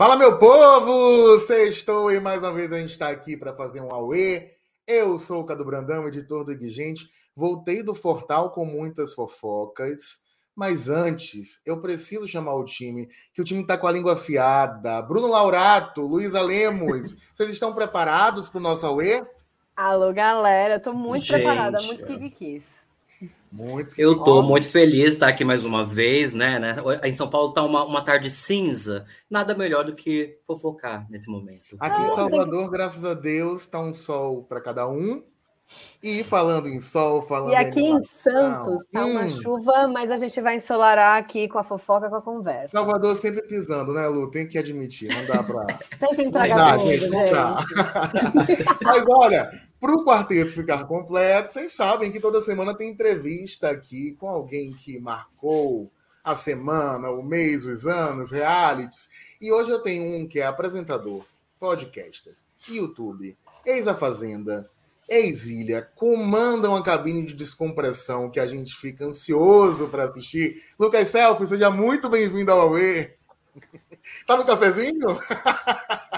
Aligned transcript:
Fala, 0.00 0.16
meu 0.16 0.38
povo! 0.38 1.38
Sextou 1.40 2.10
e 2.10 2.18
mais 2.18 2.38
uma 2.38 2.54
vez 2.54 2.72
a 2.72 2.78
gente 2.78 2.92
está 2.92 3.10
aqui 3.10 3.36
para 3.36 3.54
fazer 3.54 3.82
um 3.82 3.92
Aue. 3.92 4.48
Eu 4.86 5.18
sou 5.18 5.42
o 5.42 5.44
Cadu 5.44 5.62
Brandão, 5.62 6.08
editor 6.08 6.42
do 6.42 6.52
Iguigente. 6.52 7.10
Voltei 7.36 7.82
do 7.82 7.94
Fortal 7.94 8.50
com 8.50 8.64
muitas 8.64 9.12
fofocas. 9.12 10.22
Mas 10.56 10.88
antes, 10.88 11.60
eu 11.66 11.82
preciso 11.82 12.26
chamar 12.26 12.54
o 12.54 12.64
time, 12.64 13.10
que 13.34 13.42
o 13.42 13.44
time 13.44 13.60
está 13.60 13.76
com 13.76 13.86
a 13.86 13.92
língua 13.92 14.14
afiada. 14.14 15.02
Bruno 15.02 15.26
Laurato, 15.26 16.00
Luísa 16.00 16.40
Lemos, 16.40 17.18
vocês 17.36 17.50
estão 17.50 17.70
preparados 17.70 18.48
para 18.48 18.58
o 18.58 18.62
nosso 18.62 18.86
Aue? 18.86 19.22
Alô, 19.76 20.14
galera, 20.14 20.76
estou 20.76 20.94
muito 20.94 21.26
Gente, 21.26 21.42
preparada, 21.42 21.78
muito 21.82 22.06
que 22.06 22.30
quis. 22.30 22.79
Muito 23.52 23.94
Eu 23.98 24.20
tô 24.20 24.42
muito 24.42 24.68
feliz 24.68 25.02
de 25.02 25.08
estar 25.10 25.28
aqui 25.28 25.44
mais 25.44 25.64
uma 25.64 25.84
vez, 25.84 26.34
né? 26.34 26.58
né? 26.58 26.76
Em 27.04 27.14
São 27.14 27.28
Paulo 27.28 27.52
tá 27.52 27.62
uma, 27.64 27.84
uma 27.84 28.02
tarde 28.02 28.30
cinza. 28.30 29.04
Nada 29.28 29.54
melhor 29.54 29.84
do 29.84 29.94
que 29.94 30.38
fofocar 30.46 31.04
nesse 31.10 31.28
momento. 31.28 31.76
Aqui 31.80 32.00
em 32.00 32.14
Salvador, 32.14 32.70
graças 32.70 33.04
a 33.04 33.12
Deus, 33.12 33.66
tá 33.66 33.80
um 33.80 33.92
sol 33.92 34.44
para 34.44 34.60
cada 34.60 34.88
um. 34.88 35.22
E 36.02 36.24
falando 36.24 36.68
em 36.68 36.80
sol, 36.80 37.22
falando 37.22 37.52
E 37.52 37.56
aqui 37.56 37.80
em, 37.80 37.96
em 37.96 38.02
Santos 38.02 38.84
tá 38.90 39.04
hum. 39.04 39.10
uma 39.10 39.28
chuva, 39.28 39.86
mas 39.86 40.10
a 40.10 40.16
gente 40.16 40.40
vai 40.40 40.56
ensolarar 40.56 41.18
aqui 41.18 41.46
com 41.46 41.58
a 41.58 41.62
fofoca, 41.62 42.08
com 42.08 42.16
a 42.16 42.22
conversa. 42.22 42.68
Salvador 42.68 43.16
sempre 43.16 43.42
pisando, 43.42 43.92
né, 43.92 44.06
Lu? 44.06 44.30
Tem 44.30 44.48
que 44.48 44.56
admitir, 44.56 45.08
não 45.14 45.26
dá 45.26 45.42
para. 45.42 45.66
Sempre 45.98 46.24
entregar 46.24 46.78
tudo, 46.78 46.90
gente. 46.90 47.10
gente. 47.10 48.64
mas 48.82 49.04
olha, 49.08 49.69
para 49.80 49.94
o 49.94 50.04
quarteto 50.04 50.52
ficar 50.52 50.84
completo, 50.84 51.50
vocês 51.50 51.72
sabem 51.72 52.12
que 52.12 52.20
toda 52.20 52.42
semana 52.42 52.74
tem 52.74 52.90
entrevista 52.90 53.70
aqui 53.70 54.14
com 54.20 54.28
alguém 54.28 54.74
que 54.74 55.00
marcou 55.00 55.90
a 56.22 56.36
semana, 56.36 57.10
o 57.10 57.22
mês, 57.22 57.64
os 57.64 57.86
anos, 57.86 58.30
realities. 58.30 59.08
E 59.40 59.50
hoje 59.50 59.70
eu 59.70 59.80
tenho 59.80 60.04
um 60.04 60.28
que 60.28 60.38
é 60.38 60.46
apresentador, 60.46 61.24
podcaster, 61.58 62.34
YouTube, 62.68 63.34
ex-A 63.64 63.94
Fazenda, 63.94 64.70
ex-Ilha, 65.08 65.88
comanda 65.96 66.68
uma 66.68 66.82
cabine 66.82 67.24
de 67.24 67.32
descompressão 67.32 68.30
que 68.30 68.38
a 68.38 68.46
gente 68.46 68.76
fica 68.76 69.06
ansioso 69.06 69.88
para 69.88 70.04
assistir. 70.04 70.62
Lucas 70.78 71.08
Selfie, 71.08 71.46
seja 71.46 71.70
muito 71.70 72.10
bem-vindo 72.10 72.52
ao 72.52 72.60
Aue. 72.60 73.10
tá 74.26 74.36
no 74.36 74.44
cafezinho? 74.44 75.08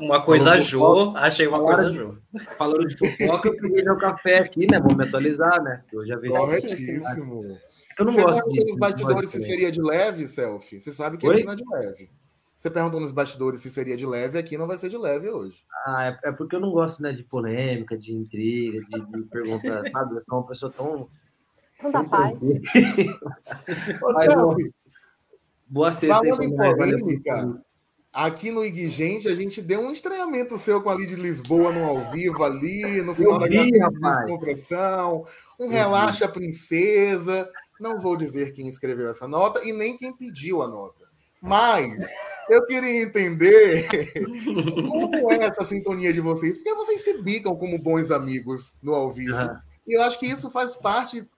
Uma 0.00 0.22
coisa 0.22 0.60
Jô, 0.60 1.14
achei 1.16 1.46
uma 1.46 1.60
coisa 1.60 1.92
Jô. 1.92 2.16
Falando 2.56 2.86
de 2.86 2.96
fofoca, 2.96 3.48
eu 3.48 3.56
peguei 3.56 3.82
meu 3.82 3.96
café 3.96 4.38
aqui, 4.38 4.66
né? 4.70 4.80
Vou 4.80 4.94
me 4.94 5.04
atualizar, 5.04 5.62
né? 5.62 5.82
Eu 5.92 6.06
já 6.06 6.16
vi. 6.16 6.28
Corretíssimo. 6.28 7.58
Eu 7.98 8.04
não 8.04 8.12
Você 8.12 8.22
gosto 8.22 8.50
de. 8.50 8.64
nos 8.64 8.76
bastidores 8.76 9.30
se 9.30 9.42
seria 9.42 9.72
de 9.72 9.82
leve, 9.82 10.28
selfie? 10.28 10.80
Você 10.80 10.92
sabe 10.92 11.18
que 11.18 11.26
Oi? 11.26 11.36
aqui 11.36 11.44
não 11.44 11.52
é 11.52 11.56
de 11.56 11.64
leve. 11.68 12.10
Você 12.56 12.70
perguntou 12.70 13.00
nos 13.00 13.12
bastidores 13.12 13.60
se 13.60 13.70
seria 13.70 13.96
de 13.96 14.04
leve, 14.04 14.36
aqui 14.36 14.58
não 14.58 14.66
vai 14.66 14.76
ser 14.76 14.88
de 14.88 14.96
leve 14.98 15.28
hoje. 15.28 15.64
Ah, 15.86 16.06
é, 16.06 16.28
é 16.28 16.32
porque 16.32 16.56
eu 16.56 16.60
não 16.60 16.72
gosto, 16.72 17.00
né, 17.00 17.12
de 17.12 17.22
polêmica, 17.22 17.96
de 17.96 18.12
intriga, 18.12 18.80
de, 18.80 19.00
de 19.00 19.22
pergunta, 19.28 19.82
sabe? 19.92 20.16
Eu 20.16 20.22
sou 20.28 20.38
uma 20.38 20.46
pessoa 20.46 20.72
tão. 20.72 21.08
Tanta 21.80 22.02
paz. 22.02 22.36
Mas, 24.12 24.34
boa 25.68 25.92
sexta. 25.92 26.16
Falando 26.16 26.42
em 26.42 26.56
polêmica, 26.56 27.62
Aqui 28.12 28.50
no 28.50 28.64
Iguigente, 28.64 29.28
a 29.28 29.34
gente 29.34 29.60
deu 29.60 29.80
um 29.80 29.92
estranhamento 29.92 30.56
seu 30.56 30.82
com 30.82 30.88
a 30.88 30.96
de 30.96 31.14
Lisboa 31.14 31.70
no 31.70 31.84
ao 31.84 32.10
vivo 32.10 32.42
ali, 32.42 33.02
no 33.02 33.14
final 33.14 33.38
da 33.38 33.46
descompressão, 33.46 35.26
um 35.58 35.68
relaxa 35.68 36.26
princesa. 36.26 37.48
Não 37.78 38.00
vou 38.00 38.16
dizer 38.16 38.52
quem 38.52 38.66
escreveu 38.66 39.08
essa 39.08 39.28
nota 39.28 39.62
e 39.62 39.72
nem 39.72 39.96
quem 39.96 40.12
pediu 40.12 40.62
a 40.62 40.68
nota. 40.68 41.06
Mas 41.40 42.08
eu 42.48 42.66
queria 42.66 43.02
entender 43.02 43.86
como 44.44 45.32
é 45.32 45.44
essa 45.44 45.64
sintonia 45.64 46.12
de 46.12 46.20
vocês, 46.20 46.56
porque 46.56 46.74
vocês 46.74 47.04
se 47.04 47.22
bicam 47.22 47.54
como 47.56 47.78
bons 47.78 48.10
amigos 48.10 48.74
no 48.82 48.94
ao 48.94 49.10
vivo. 49.10 49.36
Uhum. 49.36 49.56
E 49.86 49.96
eu 49.96 50.02
acho 50.02 50.18
que 50.18 50.26
isso 50.26 50.50
faz 50.50 50.76
parte 50.76 51.28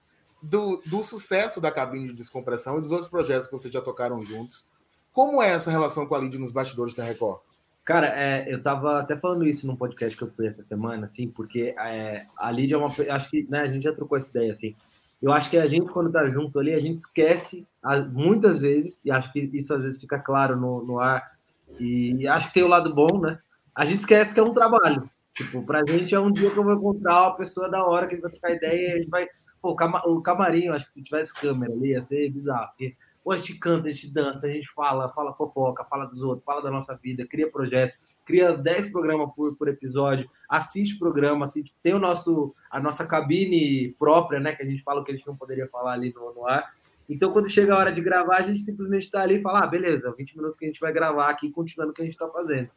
do, 0.41 0.81
do 0.85 1.03
sucesso 1.03 1.61
da 1.61 1.69
cabine 1.69 2.07
de 2.07 2.13
descompressão 2.13 2.79
e 2.79 2.81
dos 2.81 2.91
outros 2.91 3.09
projetos 3.09 3.47
que 3.47 3.53
vocês 3.53 3.73
já 3.73 3.81
tocaram 3.81 4.19
juntos. 4.21 4.65
Como 5.13 5.41
é 5.41 5.49
essa 5.49 5.71
relação 5.71 6.05
com 6.05 6.15
a 6.15 6.19
Lid 6.19 6.37
nos 6.37 6.51
bastidores 6.51 6.93
da 6.93 7.03
Record? 7.03 7.39
Cara, 7.83 8.07
é, 8.07 8.45
eu 8.47 8.61
tava 8.61 8.99
até 8.99 9.17
falando 9.17 9.45
isso 9.47 9.65
num 9.67 9.75
podcast 9.75 10.15
que 10.15 10.23
eu 10.23 10.31
fui 10.31 10.47
essa 10.47 10.63
semana, 10.63 11.05
assim, 11.05 11.27
porque 11.27 11.75
é, 11.77 12.25
a 12.37 12.51
Lid 12.51 12.73
é 12.73 12.77
uma. 12.77 12.87
Acho 13.09 13.29
que 13.29 13.45
né, 13.49 13.61
a 13.61 13.67
gente 13.67 13.83
já 13.83 13.93
trocou 13.93 14.17
essa 14.17 14.29
ideia, 14.29 14.51
assim. 14.51 14.75
Eu 15.21 15.31
acho 15.31 15.49
que 15.49 15.57
a 15.57 15.67
gente, 15.67 15.91
quando 15.91 16.11
tá 16.11 16.27
junto 16.29 16.59
ali, 16.59 16.73
a 16.73 16.79
gente 16.79 16.97
esquece 16.97 17.67
muitas 18.11 18.61
vezes, 18.61 19.03
e 19.05 19.11
acho 19.11 19.31
que 19.31 19.39
isso 19.53 19.73
às 19.73 19.83
vezes 19.83 19.99
fica 19.99 20.17
claro 20.17 20.59
no, 20.59 20.83
no 20.83 20.99
ar, 20.99 21.31
e 21.79 22.27
acho 22.27 22.47
que 22.47 22.55
tem 22.55 22.63
o 22.63 22.67
lado 22.67 22.93
bom, 22.93 23.19
né? 23.19 23.37
A 23.75 23.85
gente 23.85 24.01
esquece 24.01 24.33
que 24.33 24.39
é 24.39 24.43
um 24.43 24.53
trabalho. 24.53 25.09
Tipo, 25.33 25.63
pra 25.63 25.85
gente 25.87 26.13
é 26.13 26.19
um 26.19 26.31
dia 26.31 26.51
que 26.51 26.57
eu 26.57 26.63
vou 26.63 26.73
encontrar 26.73 27.23
uma 27.23 27.37
pessoa 27.37 27.69
da 27.69 27.85
hora 27.85 28.05
que 28.05 28.13
a 28.13 28.15
gente 28.15 28.23
vai 28.23 28.31
trocar 28.31 28.51
ideia 28.51 28.89
e 28.89 28.91
a 28.93 28.97
gente 28.97 29.09
vai. 29.09 29.27
Pô, 29.61 29.75
o 30.05 30.21
camarim, 30.21 30.69
acho 30.69 30.87
que 30.87 30.93
se 30.93 31.03
tivesse 31.03 31.33
câmera 31.33 31.71
ali 31.71 31.91
ia 31.91 32.01
ser 32.01 32.29
bizarro. 32.31 32.67
Porque 32.69 32.95
Pô, 33.23 33.31
a 33.31 33.37
gente 33.37 33.59
canta, 33.59 33.87
a 33.87 33.91
gente 33.91 34.11
dança, 34.11 34.47
a 34.47 34.49
gente 34.49 34.67
fala, 34.69 35.09
fala 35.09 35.33
fofoca, 35.33 35.85
fala 35.85 36.05
dos 36.05 36.21
outros, 36.21 36.43
fala 36.43 36.61
da 36.61 36.71
nossa 36.71 36.95
vida, 36.95 37.25
cria 37.27 37.51
projeto, 37.51 37.95
cria 38.25 38.53
10 38.53 38.91
programas 38.91 39.29
por, 39.35 39.55
por 39.57 39.67
episódio, 39.67 40.29
assiste 40.49 40.97
programa, 40.97 41.49
tem, 41.49 41.63
tem 41.83 41.93
o 41.93 41.99
nosso, 41.99 42.51
a 42.69 42.79
nossa 42.79 43.05
cabine 43.05 43.93
própria, 43.99 44.39
né? 44.39 44.55
Que 44.55 44.63
a 44.63 44.65
gente 44.65 44.81
fala 44.83 45.01
o 45.01 45.03
que 45.03 45.11
a 45.11 45.15
gente 45.15 45.27
não 45.27 45.35
poderia 45.35 45.67
falar 45.67 45.93
ali 45.93 46.11
no, 46.13 46.33
no 46.33 46.47
ar. 46.47 46.63
Então, 47.09 47.31
quando 47.31 47.49
chega 47.49 47.73
a 47.73 47.77
hora 47.77 47.91
de 47.91 48.01
gravar, 48.01 48.37
a 48.37 48.41
gente 48.41 48.61
simplesmente 48.61 49.03
está 49.03 49.21
ali 49.21 49.35
e 49.35 49.41
fala: 49.41 49.59
ah, 49.59 49.67
beleza, 49.67 50.13
20 50.17 50.37
minutos 50.37 50.57
que 50.57 50.65
a 50.65 50.67
gente 50.67 50.79
vai 50.79 50.93
gravar 50.93 51.29
aqui, 51.29 51.51
continuando 51.51 51.91
o 51.91 51.93
que 51.93 52.01
a 52.01 52.05
gente 52.05 52.13
está 52.13 52.27
fazendo. 52.29 52.69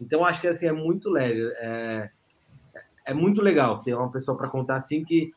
Então, 0.00 0.24
acho 0.24 0.40
que 0.40 0.48
assim, 0.48 0.66
é 0.66 0.72
muito 0.72 1.10
leve. 1.10 1.52
É, 1.58 2.10
é 3.06 3.14
muito 3.14 3.42
legal 3.42 3.82
ter 3.82 3.94
uma 3.94 4.10
pessoa 4.10 4.36
para 4.36 4.48
contar 4.48 4.76
assim 4.76 5.04
que 5.04 5.32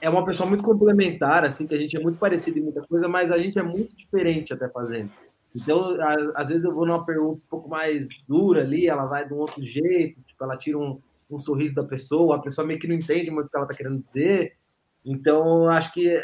é 0.00 0.08
uma 0.08 0.24
pessoa 0.24 0.48
muito 0.48 0.64
complementar, 0.64 1.44
assim, 1.44 1.66
que 1.66 1.74
a 1.74 1.78
gente 1.78 1.96
é 1.96 2.00
muito 2.00 2.18
parecido 2.18 2.58
em 2.58 2.62
muita 2.62 2.82
coisa, 2.82 3.08
mas 3.08 3.30
a 3.30 3.38
gente 3.38 3.58
é 3.58 3.62
muito 3.62 3.94
diferente 3.96 4.52
até 4.52 4.68
fazendo. 4.68 5.10
Então, 5.54 5.96
às 6.36 6.48
vezes 6.48 6.64
eu 6.64 6.72
vou 6.72 6.86
numa 6.86 7.04
pergunta 7.04 7.32
um 7.32 7.50
pouco 7.50 7.68
mais 7.68 8.08
dura 8.28 8.62
ali, 8.62 8.86
ela 8.86 9.06
vai 9.06 9.26
de 9.26 9.34
um 9.34 9.38
outro 9.38 9.62
jeito, 9.64 10.22
tipo, 10.22 10.44
ela 10.44 10.56
tira 10.56 10.78
um, 10.78 11.00
um 11.30 11.38
sorriso 11.38 11.74
da 11.74 11.84
pessoa, 11.84 12.36
a 12.36 12.40
pessoa 12.40 12.66
meio 12.66 12.78
que 12.78 12.86
não 12.86 12.94
entende 12.94 13.30
muito 13.30 13.46
o 13.46 13.50
que 13.50 13.56
ela 13.56 13.66
tá 13.66 13.74
querendo 13.74 14.02
dizer. 14.02 14.56
Então, 15.04 15.68
acho 15.68 15.92
que, 15.92 16.22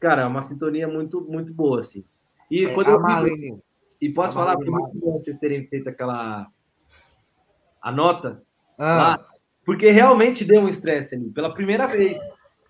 cara, 0.00 0.22
é 0.22 0.26
uma 0.26 0.42
sintonia 0.42 0.88
muito, 0.88 1.20
muito 1.22 1.54
boa, 1.54 1.80
assim. 1.80 2.04
E 2.50 2.64
é, 2.64 2.74
quando 2.74 2.88
eu 2.88 3.02
vi, 3.22 3.56
E 4.00 4.12
posso 4.12 4.34
falar, 4.34 4.54
foi 4.54 4.66
muito 4.66 4.98
bom 4.98 5.20
vocês 5.20 5.38
terem 5.38 5.66
feito 5.66 5.88
aquela 5.88 6.48
a 7.80 7.92
nota 7.92 8.42
ah. 8.76 8.96
lá, 8.96 9.24
porque 9.64 9.90
realmente 9.90 10.44
deu 10.44 10.62
um 10.62 10.68
estresse 10.68 11.14
ali, 11.14 11.30
pela 11.30 11.52
primeira 11.52 11.86
vez. 11.86 12.18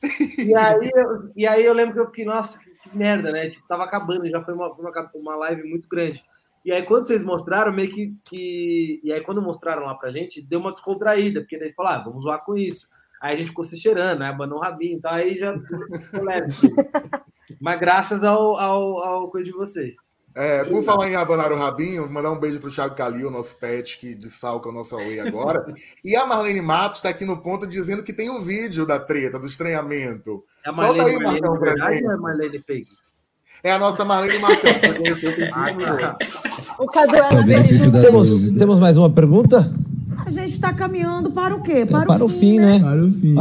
E 0.03 0.57
aí, 0.59 0.91
eu, 0.95 1.33
e 1.37 1.47
aí 1.47 1.65
eu 1.65 1.73
lembro 1.73 1.95
que 1.95 2.01
eu 2.01 2.07
fiquei, 2.07 2.25
nossa, 2.25 2.59
que, 2.59 2.71
que 2.71 2.97
merda, 2.97 3.33
né? 3.33 3.51
Tipo, 3.51 3.67
tava 3.67 3.85
acabando, 3.85 4.29
já 4.29 4.43
foi 4.43 4.55
uma, 4.55 4.73
uma, 4.73 5.11
uma 5.15 5.37
live 5.37 5.69
muito 5.69 5.89
grande. 5.89 6.23
E 6.65 6.73
aí, 6.73 6.83
quando 6.83 7.07
vocês 7.07 7.23
mostraram, 7.23 7.73
meio 7.73 7.91
que, 7.93 8.15
que. 8.29 9.01
E 9.05 9.13
aí, 9.13 9.21
quando 9.21 9.41
mostraram 9.41 9.85
lá 9.85 9.95
pra 9.95 10.11
gente, 10.11 10.43
deu 10.43 10.59
uma 10.59 10.73
descontraída, 10.73 11.41
porque 11.41 11.59
daí 11.59 11.73
falaram, 11.73 12.01
ah, 12.01 12.05
vamos 12.05 12.23
zoar 12.25 12.45
com 12.45 12.57
isso. 12.57 12.89
Aí 13.21 13.35
a 13.35 13.39
gente 13.39 13.49
ficou 13.49 13.65
se 13.65 13.79
cheirando, 13.79 14.19
né? 14.19 14.29
Abanou 14.29 14.59
o 14.59 14.61
rabinho, 14.61 14.97
então 14.97 15.11
aí 15.11 15.39
já 15.39 15.57
ficou 15.59 16.25
leve. 16.25 16.53
Mas 17.61 17.81
graças 17.81 18.25
ao, 18.25 18.57
ao, 18.59 18.99
ao 18.99 19.31
coisa 19.31 19.49
de 19.49 19.57
vocês. 19.57 20.16
É, 20.37 20.63
por 20.65 20.85
falar 20.85 21.11
em 21.11 21.17
abanar 21.17 21.51
o 21.51 21.57
rabinho, 21.57 22.07
mandar 22.13 22.31
um 22.31 22.39
beijo 22.39 22.61
pro 22.61 22.71
Thiago 22.71 22.95
Calil, 22.95 23.31
nosso 23.31 23.57
pet 23.57 23.99
que 23.99 24.15
desfalca 24.15 24.69
o 24.69 24.73
nosso 24.73 24.95
Away 24.95 25.21
agora. 25.21 25.65
e 26.05 26.15
a 26.15 26.27
Marlene 26.27 26.61
Matos 26.61 26.99
está 26.99 27.09
aqui 27.09 27.25
no 27.25 27.39
ponto 27.39 27.67
dizendo 27.67 28.03
que 28.03 28.13
tem 28.13 28.29
o 28.29 28.35
um 28.35 28.43
vídeo 28.43 28.85
da 28.85 29.01
treta, 29.01 29.39
do 29.39 29.47
estranhamento. 29.47 30.45
É 30.63 30.69
a 30.69 30.75
Marlene, 30.75 30.99
Solta 30.99 31.11
aí, 31.11 31.19
Marlene 31.19 31.41
Marcão, 31.41 31.59
verdade 31.59 32.05
ou 32.05 32.11
é 32.11 32.15
a 32.15 32.19
Marlene 32.19 32.59
Fake? 32.59 32.91
É 33.65 33.73
a 33.73 33.79
nossa 33.79 34.05
Marlene 34.05 34.39
Marcão. 34.39 34.71
o 36.81 36.87
Cadu 36.87 37.17
é 37.17 38.03
temos, 38.03 38.53
temos 38.53 38.79
mais 38.79 38.99
uma 38.99 39.09
pergunta? 39.09 39.73
A 40.19 40.31
gente 40.31 40.53
está 40.53 40.75
caminhando 40.75 41.31
para 41.31 41.57
o 41.57 41.63
quê? 41.63 41.87
Para, 41.87 42.05
para 42.05 42.23
o, 42.23 42.29
fim, 42.29 42.41
fim 42.41 42.59
né? 42.59 42.79
né? 42.79 42.81
Para 42.81 43.03
o 43.03 43.11
fim. 43.11 43.35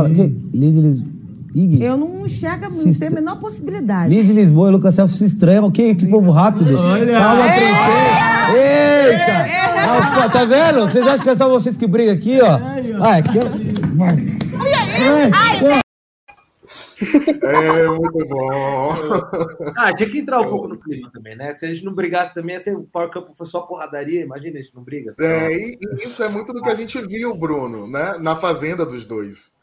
Líderes 0.54 1.15
Ig. 1.56 1.82
Eu 1.82 1.96
não 1.96 2.26
enxergo, 2.26 2.70
não 2.70 2.94
tem 2.94 3.08
a 3.08 3.12
menor 3.12 3.40
possibilidade. 3.40 4.14
Liz 4.14 4.28
de 4.28 4.34
Lisboa 4.34 4.68
e 4.68 4.72
Lucas 4.74 4.94
Self 4.94 5.14
se 5.14 5.24
estranham. 5.24 5.72
Que, 5.72 5.96
que 5.96 6.06
povo 6.06 6.30
rápido. 6.30 6.78
Olha! 6.78 7.18
Calma, 7.18 7.44
princesa. 7.44 8.58
Eita! 8.58 9.46
Ah, 9.88 10.30
tá 10.30 10.44
vendo? 10.44 10.82
Vocês 10.92 11.08
acham 11.08 11.24
que 11.24 11.30
é 11.30 11.36
só 11.36 11.48
vocês 11.48 11.78
que 11.78 11.88
brigam 11.88 12.14
aqui, 12.14 12.42
ó? 12.42 12.60
Ah, 13.02 13.16
aqui, 13.18 13.40
ó. 13.40 13.46
Ai, 15.34 15.76
É, 17.44 17.88
muito 17.90 18.28
bom. 18.28 18.94
Ah, 19.78 19.94
tinha 19.94 20.10
que 20.10 20.20
entrar 20.20 20.42
um 20.42 20.50
pouco 20.50 20.68
no 20.68 20.78
clima 20.78 21.10
também, 21.14 21.36
né? 21.38 21.54
Se 21.54 21.66
a 21.66 21.70
gente 21.70 21.86
não 21.86 21.94
brigasse 21.94 22.34
também, 22.34 22.60
ser 22.60 22.76
o 22.76 22.84
Power 22.84 23.10
Campo 23.10 23.34
foi 23.34 23.46
só 23.46 23.62
porradaria. 23.62 24.22
Imagina, 24.22 24.60
a 24.60 24.62
gente 24.62 24.76
não 24.76 24.84
briga. 24.84 25.14
É, 25.20 25.54
e, 25.54 25.78
e 25.80 26.06
isso 26.06 26.24
é 26.24 26.30
muito 26.30 26.52
do 26.52 26.62
que 26.62 26.70
a 26.70 26.76
gente 26.76 27.00
viu, 27.02 27.36
Bruno, 27.36 27.88
né? 27.88 28.16
Na 28.20 28.36
fazenda 28.36 28.86
dos 28.86 29.06
dois. 29.06 29.55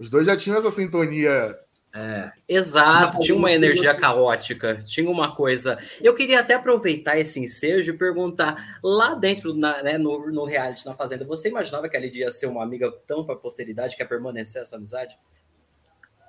Os 0.00 0.08
dois 0.08 0.26
já 0.26 0.34
tinham 0.34 0.58
essa 0.58 0.70
sintonia 0.70 1.54
É. 1.94 2.32
Exato, 2.48 3.18
tinha 3.18 3.36
uma 3.36 3.52
energia 3.52 3.92
caótica, 3.94 4.82
tinha 4.84 5.10
uma 5.10 5.34
coisa. 5.34 5.76
Eu 6.00 6.14
queria 6.14 6.40
até 6.40 6.54
aproveitar 6.54 7.18
esse 7.18 7.38
ensejo 7.38 7.92
e 7.92 7.98
perguntar: 7.98 8.78
lá 8.82 9.14
dentro, 9.14 9.52
na, 9.52 9.82
né, 9.82 9.98
no, 9.98 10.30
no 10.30 10.44
reality, 10.44 10.86
na 10.86 10.92
Fazenda, 10.92 11.24
você 11.24 11.48
imaginava 11.48 11.88
que 11.88 11.96
a 11.96 12.00
Lidia 12.00 12.26
ia 12.26 12.32
ser 12.32 12.46
uma 12.46 12.62
amiga 12.62 12.90
tão 13.06 13.24
para 13.24 13.34
a 13.34 13.38
posteridade 13.38 13.96
que 13.96 14.02
ia 14.02 14.08
permanecer 14.08 14.62
essa 14.62 14.76
amizade? 14.76 15.18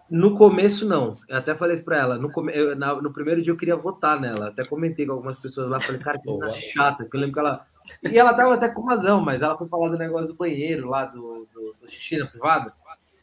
No 0.09 0.35
começo, 0.35 0.85
não. 0.85 1.15
Eu 1.29 1.37
até 1.37 1.55
falei 1.55 1.75
isso 1.75 1.85
pra 1.85 1.97
ela. 1.97 2.17
No, 2.17 2.29
come... 2.29 2.51
eu, 2.53 2.75
na, 2.75 2.93
no 2.95 3.13
primeiro 3.13 3.41
dia 3.41 3.53
eu 3.53 3.57
queria 3.57 3.77
votar 3.77 4.19
nela. 4.19 4.49
Até 4.49 4.65
comentei 4.65 5.05
com 5.05 5.13
algumas 5.13 5.39
pessoas 5.39 5.69
lá. 5.69 5.79
Falei, 5.79 6.01
cara, 6.01 6.19
que 6.19 6.25
coisa 6.25 6.51
chata. 6.51 7.05
Que 7.05 7.15
eu 7.15 7.21
lembro 7.21 7.35
que 7.35 7.39
ela. 7.39 7.65
E 8.03 8.17
ela 8.17 8.33
tava 8.33 8.53
até 8.55 8.67
com 8.67 8.85
razão, 8.85 9.21
mas 9.21 9.41
ela 9.41 9.57
foi 9.57 9.69
falar 9.69 9.87
do 9.89 9.97
negócio 9.97 10.27
do 10.27 10.37
banheiro 10.37 10.89
lá, 10.89 11.05
do, 11.05 11.47
do, 11.53 11.75
do 11.79 11.89
xixi 11.89 12.17
na 12.17 12.27
privada. 12.27 12.73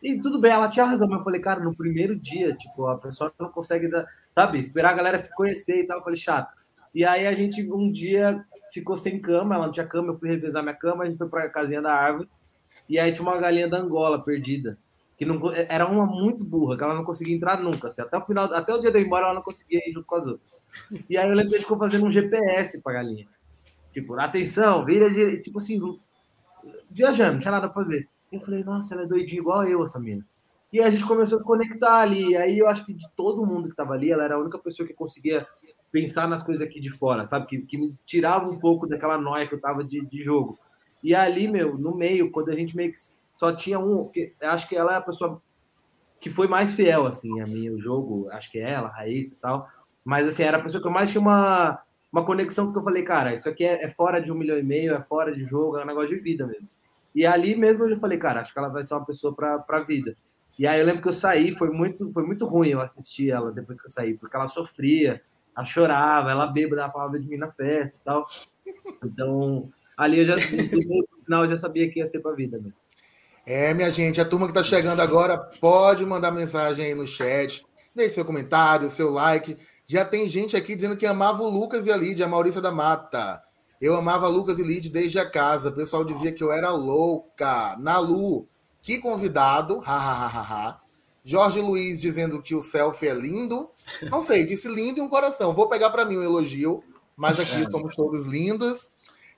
E 0.03 0.19
tudo 0.21 0.39
bem, 0.39 0.53
ela 0.53 0.69
tinha 0.69 0.85
razão, 0.85 1.09
mas 1.09 1.19
eu 1.19 1.25
falei, 1.25 1.41
cara, 1.41 1.61
no 1.61 1.75
primeiro 1.75 2.17
dia, 2.17 2.55
tipo, 2.55 2.87
a 2.87 2.97
pessoa 2.99 3.33
não 3.39 3.51
consegue, 3.51 3.89
dar, 3.89 4.07
sabe, 4.31 4.59
esperar 4.59 4.91
a 4.91 4.97
galera 4.97 5.19
se 5.19 5.35
conhecer 5.35 5.81
e 5.81 5.87
tal. 5.87 5.99
Eu 5.99 6.05
falei, 6.05 6.19
chato. 6.19 6.57
E 6.95 7.05
aí 7.05 7.27
a 7.27 7.35
gente, 7.35 7.71
um 7.73 7.91
dia, 7.91 8.45
ficou 8.73 8.97
sem 8.97 9.21
cama, 9.21 9.55
ela 9.55 9.67
não 9.67 9.73
tinha 9.73 9.87
cama, 9.87 10.13
eu 10.13 10.19
fui 10.19 10.29
revezar 10.29 10.63
minha 10.63 10.75
cama, 10.75 11.05
a 11.05 11.07
gente 11.07 11.19
foi 11.19 11.29
pra 11.29 11.49
casinha 11.49 11.83
da 11.83 11.93
árvore. 11.93 12.29
E 12.89 12.99
aí 12.99 13.13
tinha 13.13 13.23
uma 13.23 13.37
galinha 13.39 13.69
da 13.69 13.79
Angola 13.79 14.23
perdida 14.23 14.79
que 15.19 15.25
não, 15.25 15.41
era 15.53 15.85
uma 15.85 16.07
muito 16.07 16.45
burra, 16.45 16.77
que 16.77 16.85
ela 16.85 16.95
não 16.95 17.03
conseguia 17.05 17.35
entrar 17.35 17.61
nunca. 17.61 17.89
Assim, 17.89 18.01
até 18.01 18.17
o 18.17 18.25
final, 18.25 18.45
até 18.55 18.73
o 18.73 18.81
dia 18.81 18.93
de 18.93 18.99
ir 18.99 19.05
embora, 19.05 19.27
ela 19.27 19.35
não 19.35 19.43
conseguia 19.43 19.81
ir 19.85 19.93
junto 19.93 20.07
com 20.07 20.15
as 20.15 20.25
outras. 20.25 20.49
E 21.11 21.19
aí 21.19 21.29
eu 21.29 21.35
lembro 21.35 21.53
que 21.53 21.59
ficou 21.59 21.77
fazendo 21.77 22.07
um 22.07 22.13
GPS 22.13 22.81
pra 22.81 22.93
galinha. 22.93 23.27
Tipo, 23.93 24.15
atenção, 24.15 24.85
vira 24.85 25.11
de. 25.11 25.43
Tipo 25.43 25.59
assim, 25.59 25.99
viajando, 26.89 27.33
não 27.33 27.41
tinha 27.41 27.51
nada 27.51 27.67
a 27.67 27.73
fazer. 27.73 28.09
Eu 28.31 28.41
falei, 28.41 28.63
nossa, 28.63 28.95
ela 28.95 29.05
é 29.05 29.07
doidinha 29.07 29.41
igual 29.41 29.65
eu, 29.65 29.83
essa 29.85 29.99
mina. 29.99 30.25
E 30.73 30.81
a 30.81 30.91
gente 30.91 31.05
começou 31.05 31.37
a 31.37 31.39
se 31.41 31.47
conectar 31.47 32.01
ali. 32.01 32.37
Aí 32.37 32.59
eu 32.59 32.69
acho 32.69 32.85
que 32.85 32.93
de 32.93 33.09
todo 33.17 33.47
mundo 33.47 33.71
que 33.71 33.77
tava 33.77 33.95
ali, 33.95 34.11
ela 34.11 34.25
era 34.25 34.35
a 34.35 34.39
única 34.39 34.59
pessoa 34.59 34.87
que 34.87 34.93
conseguia 34.93 35.47
pensar 35.91 36.29
nas 36.29 36.43
coisas 36.43 36.67
aqui 36.67 36.79
de 36.79 36.91
fora, 36.91 37.25
sabe? 37.25 37.47
Que, 37.47 37.59
que 37.63 37.79
me 37.79 37.95
tirava 38.05 38.49
um 38.51 38.59
pouco 38.59 38.87
daquela 38.87 39.17
noia 39.17 39.47
que 39.47 39.55
eu 39.55 39.61
tava 39.61 39.83
de, 39.83 40.05
de 40.07 40.23
jogo. 40.23 40.59
E 41.03 41.15
ali, 41.15 41.49
meu, 41.49 41.79
no 41.79 41.97
meio, 41.97 42.31
quando 42.31 42.51
a 42.51 42.55
gente 42.55 42.77
meio 42.77 42.93
que 42.93 42.99
só 43.37 43.55
tinha 43.55 43.79
um. 43.79 44.11
Acho 44.43 44.69
que 44.69 44.77
ela 44.77 44.95
é 44.95 44.97
a 44.97 45.03
pessoa 45.03 45.41
que 46.21 46.29
foi 46.29 46.49
mais 46.49 46.75
fiel, 46.75 47.07
assim, 47.07 47.41
a 47.41 47.47
mim, 47.47 47.71
o 47.71 47.79
jogo. 47.79 48.29
Acho 48.31 48.51
que 48.51 48.59
é 48.59 48.71
ela, 48.71 48.89
a 48.89 48.93
Raíssa 48.93 49.37
e 49.37 49.39
tal. 49.39 49.69
Mas, 50.05 50.27
assim, 50.29 50.43
era 50.43 50.59
a 50.59 50.63
pessoa 50.63 50.83
que 50.83 50.89
eu 50.89 50.93
mais 50.93 51.11
tinha 51.11 51.21
uma, 51.21 51.81
uma 52.13 52.25
conexão 52.25 52.73
que 52.73 52.79
eu 52.79 52.83
falei, 52.83 53.03
cara, 53.05 53.35
isso 53.35 53.49
aqui 53.49 53.65
é, 53.65 53.85
é 53.85 53.91
fora 53.91 54.21
de 54.21 54.33
um 54.33 54.35
milhão 54.35 54.59
e 54.59 54.63
meio, 54.63 54.95
é 54.95 55.03
fora 55.03 55.35
de 55.35 55.45
jogo, 55.45 55.79
é 55.79 55.85
um 55.85 55.87
negócio 55.87 56.11
de 56.11 56.21
vida 56.21 56.47
mesmo. 56.47 56.69
E 57.19 57.27
ali 57.27 57.57
mesmo 57.57 57.85
eu 57.85 57.99
falei, 57.99 58.17
cara, 58.17 58.43
acho 58.43 58.53
que 58.53 58.59
ela 58.61 58.69
vai 58.69 58.85
ser 58.85 58.95
uma 58.95 59.05
pessoa 59.05 59.35
para 59.35 59.65
a 59.69 59.81
vida. 59.81 60.17
E 60.57 60.69
aí 60.69 60.79
eu 60.79 60.87
lembro 60.87 61.03
que 61.03 61.09
eu 61.09 61.13
saí, 61.13 61.53
foi 61.57 61.69
muito, 61.69 62.13
foi 62.13 62.25
muito 62.25 62.47
ruim 62.47 62.69
eu 62.69 62.81
assistir 62.81 63.31
ela 63.31 63.51
depois 63.51 63.81
que 63.81 63.89
eu 63.89 63.91
saí, 63.91 64.15
porque 64.15 64.37
ela 64.37 64.49
sofria, 64.49 65.21
ela 65.57 65.67
chorava, 65.67 66.31
ela 66.31 66.47
bêbada, 66.47 66.83
ela 66.83 66.93
falava 66.93 67.19
de 67.19 67.27
mim 67.27 67.37
na 67.37 67.51
festa 67.51 67.99
e 68.01 68.05
tal. 68.05 68.29
Então, 69.05 69.69
ali 69.97 70.21
eu 70.21 70.27
já, 70.27 70.37
no 70.37 71.25
final, 71.25 71.45
eu 71.45 71.51
já 71.51 71.59
sabia 71.59 71.91
que 71.91 71.99
ia 71.99 72.07
ser 72.07 72.21
para 72.21 72.31
a 72.31 72.37
vida 72.37 72.57
mesmo. 72.57 72.79
É, 73.45 73.75
minha 73.75 73.91
gente, 73.91 74.21
a 74.21 74.25
turma 74.25 74.47
que 74.47 74.53
está 74.53 74.63
chegando 74.63 75.01
agora 75.01 75.39
pode 75.61 76.07
mandar 76.07 76.31
mensagem 76.31 76.85
aí 76.85 76.95
no 76.95 77.05
chat, 77.05 77.67
deixe 77.97 78.15
seu 78.15 78.25
comentário, 78.25 78.89
seu 78.89 79.11
like. 79.11 79.57
Já 79.85 80.05
tem 80.05 80.29
gente 80.29 80.57
aqui 80.57 80.77
dizendo 80.77 80.97
que 80.97 81.05
amava 81.05 81.43
o 81.43 81.51
Lucas 81.51 81.89
e 81.89 81.91
a 81.91 81.97
Lídia, 81.97 82.27
a 82.27 82.29
Maurícia 82.29 82.61
da 82.61 82.71
Mata. 82.71 83.43
Eu 83.81 83.95
amava 83.95 84.29
Lucas 84.29 84.59
e 84.59 84.63
Lídia 84.63 84.91
desde 84.91 85.19
a 85.19 85.29
casa. 85.29 85.69
O 85.69 85.75
pessoal 85.75 86.05
dizia 86.05 86.33
que 86.33 86.43
eu 86.43 86.53
era 86.53 86.71
louca. 86.71 87.77
Nalu, 87.79 88.49
que 88.83 88.99
convidado. 88.99 89.83
Ha, 89.85 89.97
ha, 89.97 90.27
ha, 90.27 90.41
ha. 90.41 90.81
Jorge 91.25 91.61
Luiz 91.61 92.01
dizendo 92.01 92.41
que 92.41 92.55
o 92.55 92.61
selfie 92.61 93.09
é 93.09 93.15
lindo. 93.15 93.69
Não 94.11 94.23
sei, 94.23 94.45
disse 94.45 94.67
lindo 94.67 94.99
e 94.99 95.03
um 95.03 95.09
coração. 95.09 95.55
Vou 95.55 95.69
pegar 95.69 95.91
para 95.91 96.05
mim 96.05 96.17
um 96.17 96.23
elogio, 96.23 96.81
mas 97.17 97.39
aqui 97.39 97.63
é. 97.63 97.71
somos 97.71 97.95
todos 97.95 98.25
lindos. 98.25 98.91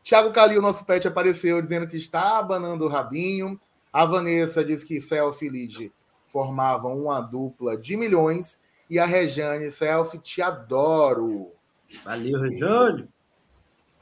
Tiago 0.02 0.32
Calil, 0.32 0.62
nosso 0.62 0.84
pet, 0.84 1.06
apareceu 1.06 1.60
dizendo 1.60 1.86
que 1.86 1.96
está 1.96 2.38
abanando 2.38 2.84
o 2.84 2.88
rabinho. 2.88 3.60
A 3.92 4.04
Vanessa 4.06 4.64
diz 4.64 4.84
que 4.84 5.00
Selfie 5.00 5.46
e 5.46 5.50
Lid 5.50 5.92
formavam 6.28 6.96
uma 6.96 7.20
dupla 7.20 7.76
de 7.76 7.96
milhões. 7.96 8.60
E 8.88 8.98
a 8.98 9.04
Rejane, 9.04 9.70
Selfie, 9.70 10.18
te 10.18 10.40
adoro. 10.40 11.52
Valeu, 12.04 12.40
Rejane. 12.40 13.08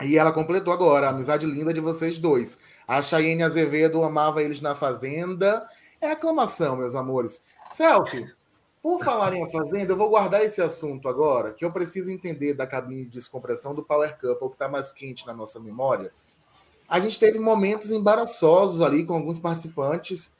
E 0.03 0.17
ela 0.17 0.33
completou 0.33 0.73
agora, 0.73 1.09
a 1.09 1.11
amizade 1.11 1.45
linda 1.45 1.73
de 1.73 1.81
vocês 1.81 2.19
dois. 2.19 2.59
A 2.87 3.03
Chayenne 3.03 3.43
Azevedo 3.43 4.03
amava 4.05 4.43
eles 4.43 4.61
na 4.61 4.75
Fazenda. 4.75 5.69
É 6.01 6.13
aclamação, 6.13 6.77
meus 6.77 6.95
amores. 6.95 7.43
Selfie, 7.71 8.33
por 8.81 9.03
falar 9.03 9.35
em 9.35 9.43
a 9.43 9.49
Fazenda, 9.49 9.93
eu 9.93 9.97
vou 9.97 10.09
guardar 10.09 10.45
esse 10.45 10.63
assunto 10.63 11.09
agora, 11.09 11.53
que 11.53 11.65
eu 11.65 11.73
preciso 11.73 12.11
entender 12.11 12.55
da 12.55 12.67
cabine 12.67 13.05
de 13.05 13.11
descompressão 13.11 13.75
do 13.75 13.83
Power 13.83 14.17
Cup, 14.19 14.41
o 14.41 14.49
que 14.49 14.55
está 14.55 14.69
mais 14.69 14.93
quente 14.93 15.27
na 15.27 15.35
nossa 15.35 15.59
memória 15.59 16.13
a 16.89 16.99
gente 16.99 17.21
teve 17.21 17.39
momentos 17.39 17.91
embaraçosos 17.91 18.81
ali 18.81 19.05
com 19.05 19.13
alguns 19.13 19.39
participantes 19.39 20.33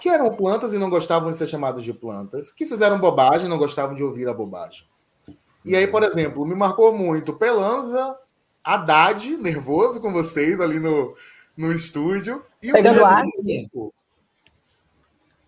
que 0.00 0.08
eram 0.08 0.34
plantas 0.34 0.74
e 0.74 0.78
não 0.78 0.90
gostavam 0.90 1.30
de 1.30 1.36
ser 1.36 1.46
chamados 1.46 1.84
de 1.84 1.92
plantas, 1.92 2.50
que 2.50 2.66
fizeram 2.66 2.98
bobagem 2.98 3.46
e 3.46 3.48
não 3.48 3.56
gostavam 3.56 3.94
de 3.94 4.02
ouvir 4.02 4.28
a 4.28 4.34
bobagem. 4.34 4.84
E 5.64 5.74
aí, 5.74 5.86
por 5.86 6.02
exemplo, 6.02 6.44
me 6.44 6.54
marcou 6.54 6.92
muito 6.92 7.32
Pelanza, 7.32 8.16
Haddad, 8.66 9.36
nervoso 9.36 10.00
com 10.00 10.12
vocês 10.12 10.60
ali 10.60 10.80
no, 10.80 11.14
no 11.56 11.70
estúdio. 11.72 12.42
E 12.60 12.72
Pegando 12.72 13.04
ar. 13.04 13.24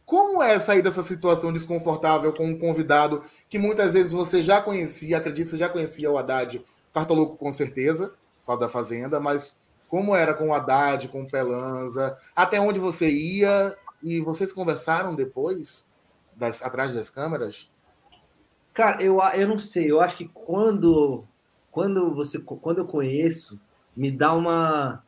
Como 0.06 0.43
é 0.43 0.59
sair 0.61 0.81
dessa 0.81 1.03
situação 1.03 1.53
desconfortável 1.53 2.32
com 2.32 2.47
um 2.47 2.59
convidado 2.59 3.23
que 3.49 3.59
muitas 3.59 3.93
vezes 3.93 4.12
você 4.12 4.41
já 4.41 4.62
conhecia, 4.62 5.19
acredito 5.19 5.47
que 5.47 5.50
você 5.50 5.59
já 5.59 5.69
conhecia 5.69 6.11
o 6.11 6.17
Haddad, 6.17 6.65
Cartoloco 6.94 7.37
com 7.37 7.53
certeza, 7.53 8.15
por 8.47 8.56
da 8.56 8.69
Fazenda, 8.69 9.20
mas 9.20 9.55
como 9.88 10.15
era 10.15 10.32
com 10.32 10.49
o 10.49 10.55
Haddad, 10.55 11.09
com 11.09 11.23
o 11.23 11.29
Pelanza, 11.29 12.17
até 12.35 12.61
onde 12.61 12.79
você 12.79 13.11
ia 13.11 13.76
e 14.03 14.20
vocês 14.20 14.53
conversaram 14.53 15.15
depois, 15.15 15.87
das, 16.35 16.62
atrás 16.62 16.94
das 16.94 17.11
câmeras? 17.11 17.69
Cara, 18.73 19.03
eu, 19.03 19.20
eu 19.35 19.49
não 19.49 19.59
sei, 19.59 19.91
eu 19.91 20.00
acho 20.00 20.17
que 20.17 20.29
quando, 20.29 21.25
quando, 21.79 22.13
você, 22.13 22.41
quando 22.41 22.79
eu 22.79 22.87
conheço, 22.87 23.56
me 23.97 24.11
dá 24.11 24.35
uma, 24.35 25.01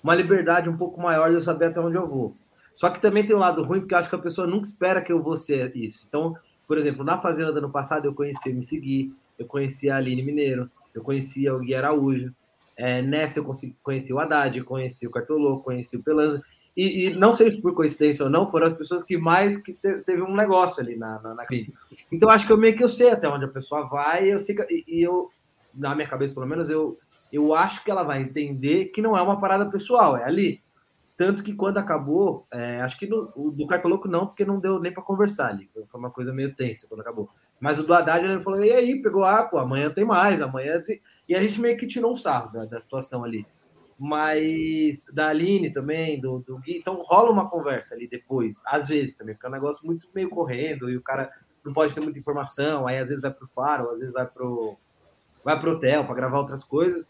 uma 0.00 0.14
liberdade 0.14 0.68
um 0.68 0.76
pouco 0.76 1.02
maior 1.02 1.28
de 1.28 1.34
eu 1.34 1.40
saber 1.40 1.64
até 1.64 1.80
onde 1.80 1.96
eu 1.96 2.06
vou. 2.06 2.36
Só 2.76 2.88
que 2.88 3.00
também 3.00 3.26
tem 3.26 3.34
um 3.34 3.40
lado 3.40 3.64
ruim, 3.64 3.80
porque 3.80 3.96
eu 3.96 3.98
acho 3.98 4.08
que 4.08 4.14
a 4.14 4.20
pessoa 4.20 4.46
nunca 4.46 4.64
espera 4.64 5.02
que 5.02 5.10
eu 5.10 5.20
vou 5.20 5.36
ser 5.36 5.76
isso. 5.76 6.06
Então, 6.08 6.36
por 6.68 6.78
exemplo, 6.78 7.02
na 7.02 7.20
Fazenda 7.20 7.50
do 7.50 7.58
ano 7.58 7.68
passado, 7.68 8.04
eu 8.04 8.14
conheci 8.14 8.52
o 8.52 8.54
Me 8.54 8.62
Seguir, 8.62 9.12
eu 9.36 9.44
conheci 9.44 9.90
a 9.90 9.96
Aline 9.96 10.22
Mineiro, 10.22 10.70
eu 10.94 11.02
conhecia 11.02 11.52
o 11.52 11.58
Gui 11.58 11.74
Araújo, 11.74 12.32
é, 12.76 13.02
nessa 13.02 13.40
eu 13.40 13.52
conheci 13.82 14.12
o 14.12 14.20
Haddad, 14.20 14.62
conheci 14.62 15.08
o 15.08 15.10
Cartolô, 15.10 15.58
conheci 15.58 15.96
o 15.96 16.02
Pelanza. 16.04 16.40
E, 16.76 17.08
e, 17.08 17.14
não 17.14 17.34
sei 17.34 17.50
se 17.50 17.60
por 17.60 17.74
coincidência 17.74 18.24
ou 18.24 18.30
não, 18.30 18.48
foram 18.48 18.68
as 18.68 18.74
pessoas 18.74 19.02
que 19.02 19.16
mais 19.16 19.56
que 19.56 19.72
teve, 19.72 20.02
teve 20.02 20.22
um 20.22 20.36
negócio 20.36 20.80
ali 20.80 20.94
na, 20.94 21.20
na, 21.20 21.34
na, 21.34 21.44
crise. 21.44 21.74
Então 22.10 22.30
acho 22.30 22.46
que 22.46 22.52
eu 22.52 22.56
meio 22.56 22.76
que 22.76 22.84
eu 22.84 22.88
sei 22.88 23.10
até 23.10 23.28
onde 23.28 23.44
a 23.44 23.48
pessoa 23.48 23.88
vai, 23.88 24.32
eu 24.32 24.38
sei 24.38 24.54
que, 24.54 24.62
e, 24.62 24.84
e, 24.86 25.02
eu, 25.02 25.30
na 25.76 25.94
minha 25.94 26.08
cabeça 26.08 26.34
pelo 26.34 26.46
menos, 26.46 26.68
eu, 26.70 26.98
eu 27.32 27.54
acho 27.54 27.82
que 27.84 27.90
ela 27.90 28.02
vai 28.02 28.22
entender 28.22 28.86
que 28.86 29.02
não 29.02 29.16
é 29.16 29.22
uma 29.22 29.40
parada 29.40 29.70
pessoal, 29.70 30.16
é 30.16 30.24
ali. 30.24 30.62
Tanto 31.16 31.44
que 31.44 31.54
quando 31.54 31.78
acabou, 31.78 32.46
é, 32.50 32.80
acho 32.80 32.98
que 32.98 33.06
no, 33.06 33.30
o 33.36 33.50
do 33.50 33.66
Cartoloco 33.68 34.08
não, 34.08 34.26
porque 34.26 34.44
não 34.44 34.58
deu 34.58 34.80
nem 34.80 34.92
para 34.92 35.02
conversar 35.02 35.50
ali. 35.50 35.70
Foi 35.72 36.00
uma 36.00 36.10
coisa 36.10 36.32
meio 36.32 36.54
tensa 36.54 36.88
quando 36.88 37.00
acabou. 37.00 37.30
Mas 37.60 37.78
o 37.78 37.84
do 37.84 37.94
Haddad 37.94 38.24
ele 38.24 38.42
falou: 38.42 38.62
e 38.64 38.72
aí, 38.72 39.00
pegou, 39.00 39.24
ah, 39.24 39.44
pô, 39.44 39.58
amanhã 39.58 39.90
tem 39.90 40.04
mais, 40.04 40.42
amanhã. 40.42 40.82
Tem... 40.82 41.00
E 41.28 41.36
a 41.36 41.40
gente 41.40 41.60
meio 41.60 41.76
que 41.76 41.86
tirou 41.86 42.12
um 42.12 42.16
sarro 42.16 42.52
da, 42.52 42.64
da 42.64 42.80
situação 42.80 43.22
ali. 43.22 43.46
Mas 43.96 45.06
da 45.14 45.28
Aline 45.28 45.72
também, 45.72 46.20
do, 46.20 46.40
do 46.40 46.58
Gui, 46.58 46.78
então 46.78 47.00
rola 47.06 47.30
uma 47.30 47.48
conversa 47.48 47.94
ali 47.94 48.08
depois, 48.08 48.60
às 48.66 48.88
vezes 48.88 49.16
também, 49.16 49.36
porque 49.36 49.46
é 49.46 49.48
um 49.48 49.52
negócio 49.52 49.86
muito 49.86 50.08
meio 50.12 50.28
correndo 50.28 50.90
e 50.90 50.96
o 50.96 51.02
cara 51.02 51.30
não 51.64 51.72
pode 51.72 51.94
ter 51.94 52.00
muita 52.00 52.18
informação, 52.18 52.88
aí 52.88 52.98
às 52.98 53.08
vezes 53.08 53.22
vai 53.22 53.32
pro 53.32 53.46
faro, 53.46 53.88
às 53.90 54.00
vezes 54.00 54.12
vai 54.12 54.26
pro, 54.26 54.76
vai 55.44 55.58
pro 55.60 55.72
hotel 55.72 56.04
para 56.04 56.14
gravar 56.14 56.38
outras 56.38 56.64
coisas. 56.64 57.08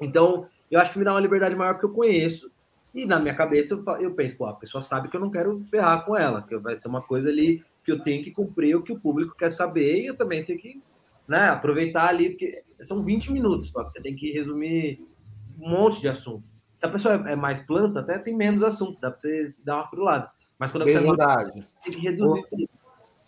Então, 0.00 0.46
eu 0.70 0.80
acho 0.80 0.92
que 0.92 0.98
me 0.98 1.04
dá 1.04 1.12
uma 1.12 1.20
liberdade 1.20 1.54
maior 1.54 1.74
porque 1.74 1.86
eu 1.86 1.92
conheço. 1.92 2.50
E 2.94 3.04
na 3.04 3.18
minha 3.18 3.34
cabeça 3.34 3.74
eu, 3.74 3.84
eu 4.00 4.14
penso, 4.14 4.36
pô, 4.36 4.46
a 4.46 4.54
pessoa 4.54 4.82
sabe 4.82 5.08
que 5.08 5.16
eu 5.16 5.20
não 5.20 5.30
quero 5.30 5.60
ferrar 5.70 6.04
com 6.04 6.16
ela, 6.16 6.42
que 6.42 6.56
vai 6.58 6.76
ser 6.76 6.88
uma 6.88 7.02
coisa 7.02 7.28
ali 7.28 7.62
que 7.84 7.92
eu 7.92 8.02
tenho 8.02 8.22
que 8.22 8.30
cumprir 8.30 8.76
o 8.76 8.82
que 8.82 8.92
o 8.92 9.00
público 9.00 9.34
quer 9.34 9.50
saber 9.50 10.02
e 10.02 10.06
eu 10.06 10.16
também 10.16 10.44
tenho 10.44 10.58
que 10.58 10.82
né, 11.26 11.48
aproveitar 11.48 12.08
ali, 12.08 12.30
porque 12.30 12.62
são 12.80 13.02
20 13.02 13.32
minutos, 13.32 13.68
só 13.68 13.84
que 13.84 13.92
você 13.92 14.00
tem 14.00 14.16
que 14.16 14.32
resumir 14.32 15.06
um 15.60 15.70
monte 15.70 16.00
de 16.00 16.08
assunto. 16.08 16.44
Se 16.76 16.86
a 16.86 16.88
pessoa 16.88 17.14
é 17.28 17.36
mais 17.36 17.60
planta, 17.60 18.00
até 18.00 18.18
tem 18.18 18.36
menos 18.36 18.62
assuntos, 18.62 19.00
dá 19.00 19.10
para 19.10 19.20
você 19.20 19.54
dar 19.64 19.76
uma 19.76 19.88
frulada. 19.88 20.30
Mas 20.58 20.70
quando 20.70 20.82
a 20.82 20.86
pessoa 20.86 21.16
é 21.20 21.62
tem 21.82 21.92
que 21.92 22.00
reduzir. 22.00 22.68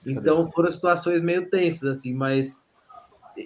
Então 0.04 0.50
foram 0.50 0.70
situações 0.70 1.22
meio 1.22 1.48
tensas, 1.50 1.98
assim, 1.98 2.14
mas. 2.14 2.64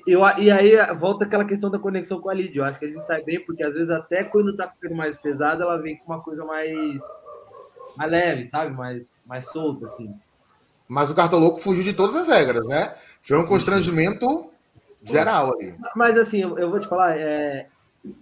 Eu, 0.06 0.22
e 0.38 0.50
aí 0.50 0.72
volta 0.94 1.24
aquela 1.24 1.44
questão 1.44 1.70
da 1.70 1.78
conexão 1.78 2.20
com 2.20 2.30
a 2.30 2.34
Lídia. 2.34 2.60
Eu 2.60 2.64
acho 2.64 2.78
que 2.78 2.86
a 2.86 2.90
gente 2.90 3.06
sai 3.06 3.22
bem, 3.22 3.44
porque 3.44 3.66
às 3.66 3.74
vezes 3.74 3.90
até 3.90 4.24
quando 4.24 4.56
tá 4.56 4.68
ficando 4.68 4.94
mais 4.94 5.18
pesado, 5.18 5.62
ela 5.62 5.76
vem 5.76 5.96
com 5.96 6.12
uma 6.12 6.22
coisa 6.22 6.44
mais, 6.44 7.02
mais 7.96 8.10
leve, 8.10 8.44
sabe? 8.44 8.74
Mais, 8.74 9.22
mais 9.26 9.46
solta, 9.46 9.84
assim. 9.84 10.14
Mas 10.88 11.10
o 11.10 11.14
Cartoloco 11.14 11.60
fugiu 11.60 11.82
de 11.82 11.92
todas 11.92 12.16
as 12.16 12.28
regras, 12.28 12.66
né? 12.66 12.94
Foi 13.22 13.38
um 13.38 13.46
constrangimento 13.46 14.50
geral 15.02 15.54
ali. 15.54 15.74
Mas 15.94 16.16
assim, 16.16 16.40
eu, 16.40 16.58
eu 16.58 16.70
vou 16.70 16.80
te 16.80 16.86
falar, 16.86 17.18
é, 17.18 17.68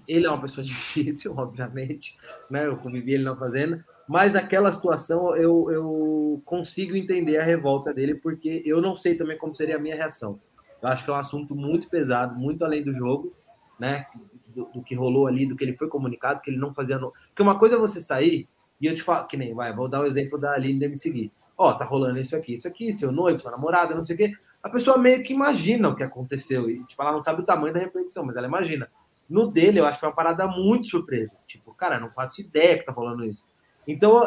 ele 0.07 0.27
é 0.27 0.31
uma 0.31 0.41
pessoa 0.41 0.65
difícil, 0.65 1.35
obviamente, 1.37 2.17
né? 2.51 2.67
Eu 2.67 2.77
convivi 2.77 3.15
ele 3.15 3.25
na 3.25 3.37
fazenda, 3.37 3.85
mas 4.09 4.33
naquela 4.33 4.73
situação 4.73 5.35
eu, 5.37 5.71
eu 5.71 6.43
consigo 6.45 6.97
entender 6.97 7.39
a 7.39 7.45
revolta 7.45 7.93
dele, 7.93 8.15
porque 8.15 8.63
eu 8.65 8.81
não 8.81 8.95
sei 8.95 9.15
também 9.15 9.39
como 9.39 9.55
seria 9.55 9.77
a 9.77 9.81
minha 9.81 9.97
reação. 9.97 10.41
Eu 10.83 10.89
acho 10.89 11.05
que 11.05 11.11
é 11.11 11.13
um 11.13 11.17
assunto 11.17 11.55
muito 11.55 11.89
pesado, 11.89 12.35
muito 12.35 12.65
além 12.65 12.83
do 12.83 12.93
jogo, 12.93 13.33
né? 13.79 14.07
Do, 14.49 14.65
do 14.67 14.83
que 14.83 14.95
rolou 14.95 15.27
ali, 15.27 15.47
do 15.47 15.57
que 15.57 15.65
ele 15.65 15.77
foi 15.77 15.89
comunicado, 15.89 16.43
que 16.43 16.51
ele 16.51 16.59
não 16.59 16.75
fazia. 16.75 16.99
No... 16.99 17.13
Porque 17.29 17.43
uma 17.43 17.59
coisa 17.59 17.77
é 17.77 17.79
você 17.79 18.01
sair 18.01 18.49
e 18.81 18.87
eu 18.87 18.95
te 18.97 19.03
falo, 19.03 19.29
que 19.29 19.37
nem, 19.37 19.55
vai, 19.55 19.73
vou 19.73 19.89
dar 19.89 20.01
o 20.01 20.03
um 20.03 20.07
exemplo 20.07 20.37
da 20.37 20.53
Aline 20.55 20.81
de 20.81 20.89
me 20.89 20.99
seguir. 20.99 21.31
Ó, 21.57 21.73
tá 21.73 21.85
rolando 21.85 22.19
isso 22.19 22.35
aqui, 22.35 22.55
isso 22.55 22.67
aqui, 22.67 22.93
seu 22.93 23.13
noivo, 23.13 23.39
sua 23.39 23.53
namorada, 23.53 23.95
não 23.95 24.03
sei 24.03 24.17
o 24.17 24.19
quê. 24.19 24.33
A 24.61 24.69
pessoa 24.69 24.99
meio 24.99 25.23
que 25.23 25.33
imagina 25.33 25.89
o 25.89 25.95
que 25.95 26.03
aconteceu. 26.03 26.69
E, 26.69 26.85
tipo, 26.85 27.01
ela 27.01 27.13
não 27.13 27.23
sabe 27.23 27.43
o 27.43 27.45
tamanho 27.45 27.73
da 27.73 27.79
repercussão, 27.79 28.25
mas 28.25 28.35
ela 28.35 28.49
imagina. 28.49 28.91
No 29.31 29.51
dele, 29.51 29.79
eu 29.79 29.87
acho 29.87 29.95
que 29.95 30.01
foi 30.01 30.09
uma 30.09 30.15
parada 30.15 30.49
muito 30.49 30.89
surpresa. 30.89 31.37
Tipo, 31.47 31.73
cara, 31.75 32.01
não 32.01 32.11
faço 32.11 32.41
ideia 32.41 32.77
que 32.77 32.85
tá 32.85 32.91
rolando 32.91 33.25
isso. 33.25 33.47
Então, 33.87 34.27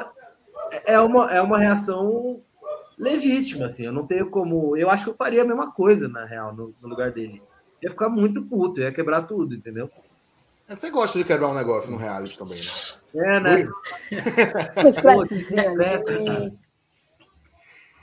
é, 0.72 0.94
é 0.94 1.00
uma, 1.02 1.30
é 1.32 1.42
uma 1.42 1.58
reação 1.58 2.42
legítima, 2.98 3.66
assim. 3.66 3.86
Eu 3.86 3.92
não 3.92 4.06
tenho 4.06 4.30
como. 4.30 4.76
Eu 4.78 4.90
acho 4.90 5.04
que 5.04 5.10
eu 5.10 5.16
faria 5.16 5.42
a 5.42 5.46
mesma 5.46 5.72
coisa, 5.72 6.08
na 6.08 6.26
real, 6.26 6.54
no, 6.54 6.74
no 6.82 6.88
lugar 6.88 7.12
dele. 7.12 7.42
Ia 7.82 7.90
ficar 7.90 8.10
muito 8.10 8.42
puto, 8.44 8.80
ia 8.80 8.92
quebrar 8.92 9.24
tudo, 9.24 9.54
entendeu? 9.54 9.90
Você 10.68 10.90
gosta 10.90 11.20
de 11.20 11.26
quebrar 11.26 11.50
um 11.50 11.54
negócio 11.54 11.92
no 11.92 11.98
reality 11.98 12.38
também, 12.38 12.58
né? 12.58 12.64
É, 13.16 13.40
né? 13.40 13.66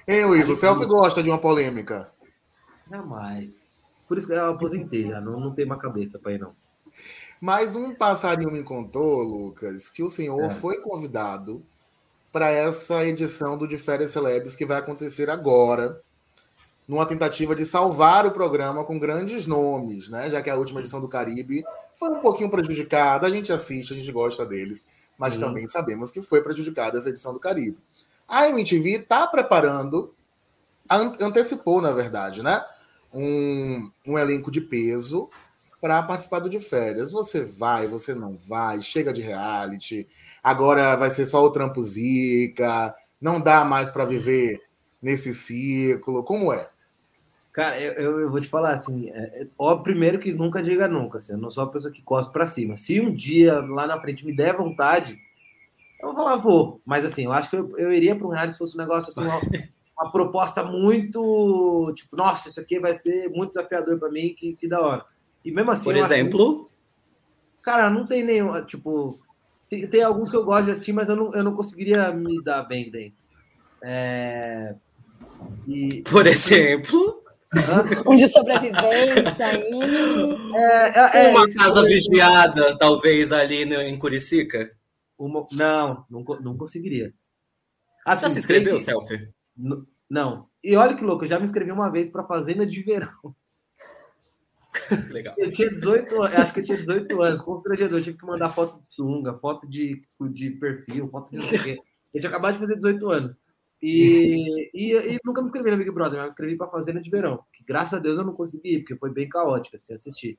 Ei, 0.06 0.24
Luiz, 0.24 0.48
o 0.48 0.54
Selfie 0.54 0.86
gosta 0.86 1.22
de 1.22 1.28
uma 1.28 1.38
polêmica. 1.38 2.08
Jamais. 2.88 3.66
Por 4.06 4.18
isso 4.18 4.26
que 4.26 4.32
eu 4.32 4.50
aposentei, 4.50 5.08
já. 5.08 5.20
Não, 5.20 5.40
não 5.40 5.54
tem 5.54 5.64
uma 5.64 5.78
cabeça 5.78 6.18
para 6.18 6.32
ir, 6.32 6.38
não. 6.38 6.54
Mas 7.40 7.74
um 7.74 7.94
passarinho 7.94 8.52
me 8.52 8.62
contou, 8.62 9.22
Lucas, 9.22 9.90
que 9.90 10.02
o 10.02 10.10
senhor 10.10 10.42
é. 10.42 10.50
foi 10.50 10.80
convidado 10.80 11.66
para 12.32 12.50
essa 12.50 13.04
edição 13.04 13.58
do 13.58 13.68
De 13.68 13.76
Férias 13.76 14.10
Celebres 14.12 14.56
que 14.56 14.64
vai 14.64 14.78
acontecer 14.78 15.28
agora, 15.28 16.00
numa 16.88 17.06
tentativa 17.06 17.54
de 17.54 17.64
salvar 17.64 18.26
o 18.26 18.32
programa 18.32 18.84
com 18.84 18.98
grandes 18.98 19.46
nomes, 19.46 20.08
né? 20.08 20.30
Já 20.30 20.42
que 20.42 20.50
a 20.50 20.56
última 20.56 20.80
edição 20.80 21.00
do 21.00 21.08
Caribe 21.08 21.62
foi 21.94 22.08
um 22.08 22.20
pouquinho 22.20 22.50
prejudicada, 22.50 23.26
a 23.26 23.30
gente 23.30 23.52
assiste, 23.52 23.92
a 23.92 23.96
gente 23.96 24.10
gosta 24.10 24.44
deles, 24.46 24.88
mas 25.18 25.34
uhum. 25.34 25.42
também 25.42 25.68
sabemos 25.68 26.10
que 26.10 26.22
foi 26.22 26.42
prejudicada 26.42 26.98
essa 26.98 27.10
edição 27.10 27.32
do 27.32 27.38
Caribe. 27.38 27.78
A 28.26 28.48
MTV 28.48 28.92
está 28.92 29.26
preparando, 29.26 30.14
antecipou, 31.20 31.82
na 31.82 31.92
verdade, 31.92 32.42
né? 32.42 32.64
Um, 33.12 33.90
um 34.06 34.18
elenco 34.18 34.50
de 34.50 34.60
peso 34.60 35.28
para 35.82 36.00
participar 36.04 36.38
do 36.38 36.48
de 36.48 36.60
férias. 36.60 37.10
Você 37.10 37.42
vai, 37.42 37.88
você 37.88 38.14
não 38.14 38.36
vai, 38.36 38.80
chega 38.80 39.12
de 39.12 39.20
reality. 39.20 40.06
Agora 40.40 40.94
vai 40.94 41.10
ser 41.10 41.26
só 41.26 41.42
o 41.42 41.50
trampo 41.50 41.82
zica, 41.82 42.94
não 43.20 43.40
dá 43.40 43.64
mais 43.64 43.90
para 43.90 44.04
viver 44.04 44.62
nesse 45.02 45.34
ciclo. 45.34 46.22
Como 46.22 46.52
é? 46.52 46.70
Cara, 47.52 47.80
eu, 47.80 48.20
eu 48.20 48.30
vou 48.30 48.40
te 48.40 48.48
falar 48.48 48.74
assim, 48.74 49.10
é, 49.10 49.42
é, 49.42 49.46
ó, 49.58 49.76
primeiro 49.76 50.20
que 50.20 50.32
nunca 50.32 50.62
diga 50.62 50.88
nunca, 50.88 51.18
assim, 51.18 51.32
eu 51.32 51.38
não 51.38 51.50
sou 51.50 51.64
a 51.64 51.70
pessoa 51.70 51.92
que 51.92 52.00
cospe 52.00 52.32
para 52.32 52.46
cima. 52.46 52.78
Se 52.78 52.98
um 52.98 53.12
dia 53.12 53.60
lá 53.60 53.86
na 53.86 54.00
frente 54.00 54.24
me 54.24 54.34
der 54.34 54.56
vontade, 54.56 55.18
eu 56.00 56.08
vou 56.08 56.14
falar, 56.14 56.36
vou. 56.36 56.80
Mas 56.86 57.04
assim, 57.04 57.24
eu 57.24 57.32
acho 57.32 57.50
que 57.50 57.56
eu, 57.56 57.76
eu 57.76 57.92
iria 57.92 58.16
para 58.16 58.26
um 58.26 58.30
reality 58.30 58.52
se 58.52 58.58
fosse 58.58 58.74
um 58.76 58.80
negócio 58.80 59.10
assim, 59.10 59.28
uma, 59.28 59.40
uma, 60.00 60.12
proposta 60.12 60.64
muito, 60.64 61.92
tipo, 61.94 62.16
nossa, 62.16 62.48
isso 62.48 62.60
aqui 62.60 62.78
vai 62.78 62.94
ser 62.94 63.28
muito 63.30 63.50
desafiador 63.50 63.98
para 63.98 64.10
mim, 64.10 64.34
que, 64.38 64.56
que 64.56 64.68
da 64.68 64.80
hora. 64.80 65.11
E 65.44 65.50
mesmo 65.50 65.70
assim. 65.70 65.84
Por 65.84 65.96
exemplo. 65.96 66.70
Cara, 67.62 67.90
não 67.90 68.06
tem 68.06 68.24
nenhum. 68.24 68.64
Tipo, 68.64 69.18
tem, 69.70 69.86
tem, 69.86 70.02
alguns 70.02 70.30
que 70.30 70.36
eu 70.36 70.44
gosto 70.44 70.66
de 70.66 70.70
assistir, 70.72 70.92
mas 70.92 71.08
eu 71.08 71.16
não, 71.16 71.32
eu 71.34 71.44
não 71.44 71.54
conseguiria 71.54 72.10
me 72.12 72.42
dar 72.42 72.62
bem 72.64 72.90
dentro. 72.90 73.16
É... 73.82 74.74
E... 75.66 76.02
Por 76.02 76.26
exemplo. 76.26 77.22
um 78.06 78.16
de 78.16 78.28
sobrevivência 78.28 79.46
aí. 79.46 79.80
É, 80.54 81.18
é, 81.20 81.26
é 81.26 81.30
uma 81.30 81.52
casa 81.52 81.84
vigiada, 81.84 82.76
talvez, 82.78 83.30
ali 83.30 83.64
no, 83.64 83.74
em 83.74 83.98
Curicica? 83.98 84.72
Uma... 85.18 85.46
Não, 85.52 86.04
não, 86.10 86.22
não 86.40 86.56
conseguiria. 86.56 87.12
Assim, 88.04 88.26
Você 88.26 88.32
se 88.34 88.38
inscreveu, 88.40 88.76
tem... 88.76 88.84
Selfie? 88.84 89.28
Não. 90.08 90.46
E 90.62 90.76
olha 90.76 90.96
que 90.96 91.04
louco, 91.04 91.24
eu 91.24 91.28
já 91.28 91.38
me 91.38 91.44
inscrevi 91.44 91.70
uma 91.70 91.90
vez 91.90 92.10
para 92.10 92.24
Fazenda 92.24 92.66
de 92.66 92.82
Verão. 92.82 93.34
Legal. 95.10 95.34
Eu 95.38 95.50
tinha 95.50 95.70
18 95.70 96.22
acho 96.22 96.54
que 96.54 96.60
eu 96.60 96.64
tinha 96.64 96.76
18 96.78 97.22
anos, 97.22 97.42
constrangedor. 97.42 97.98
Eu 97.98 98.04
tive 98.04 98.18
que 98.18 98.26
mandar 98.26 98.48
foto 98.48 98.80
de 98.80 98.88
sunga, 98.88 99.34
foto 99.34 99.68
de, 99.68 100.02
de 100.30 100.50
perfil, 100.50 101.08
foto 101.08 101.30
de 101.30 101.36
não 101.36 101.44
sei 101.44 101.58
o 101.58 101.62
quê. 101.62 101.78
Eu 102.14 102.20
tinha 102.20 102.30
acabado 102.30 102.54
de 102.54 102.60
fazer 102.60 102.76
18 102.76 103.10
anos. 103.10 103.36
E, 103.82 104.70
e, 104.74 104.92
e 104.92 105.18
nunca 105.24 105.40
me 105.40 105.46
inscrevi 105.46 105.70
no 105.70 105.76
Big 105.76 105.90
Brother, 105.90 106.18
mas 106.18 106.26
me 106.26 106.28
inscrevi 106.28 106.56
para 106.56 106.70
Fazenda 106.70 107.00
de 107.00 107.10
Verão. 107.10 107.44
Que 107.52 107.64
graças 107.64 107.94
a 107.94 107.98
Deus 107.98 108.18
eu 108.18 108.24
não 108.24 108.34
consegui, 108.34 108.78
porque 108.78 108.96
foi 108.96 109.12
bem 109.12 109.28
caótica 109.28 109.76
assim, 109.76 109.94
assistir. 109.94 110.38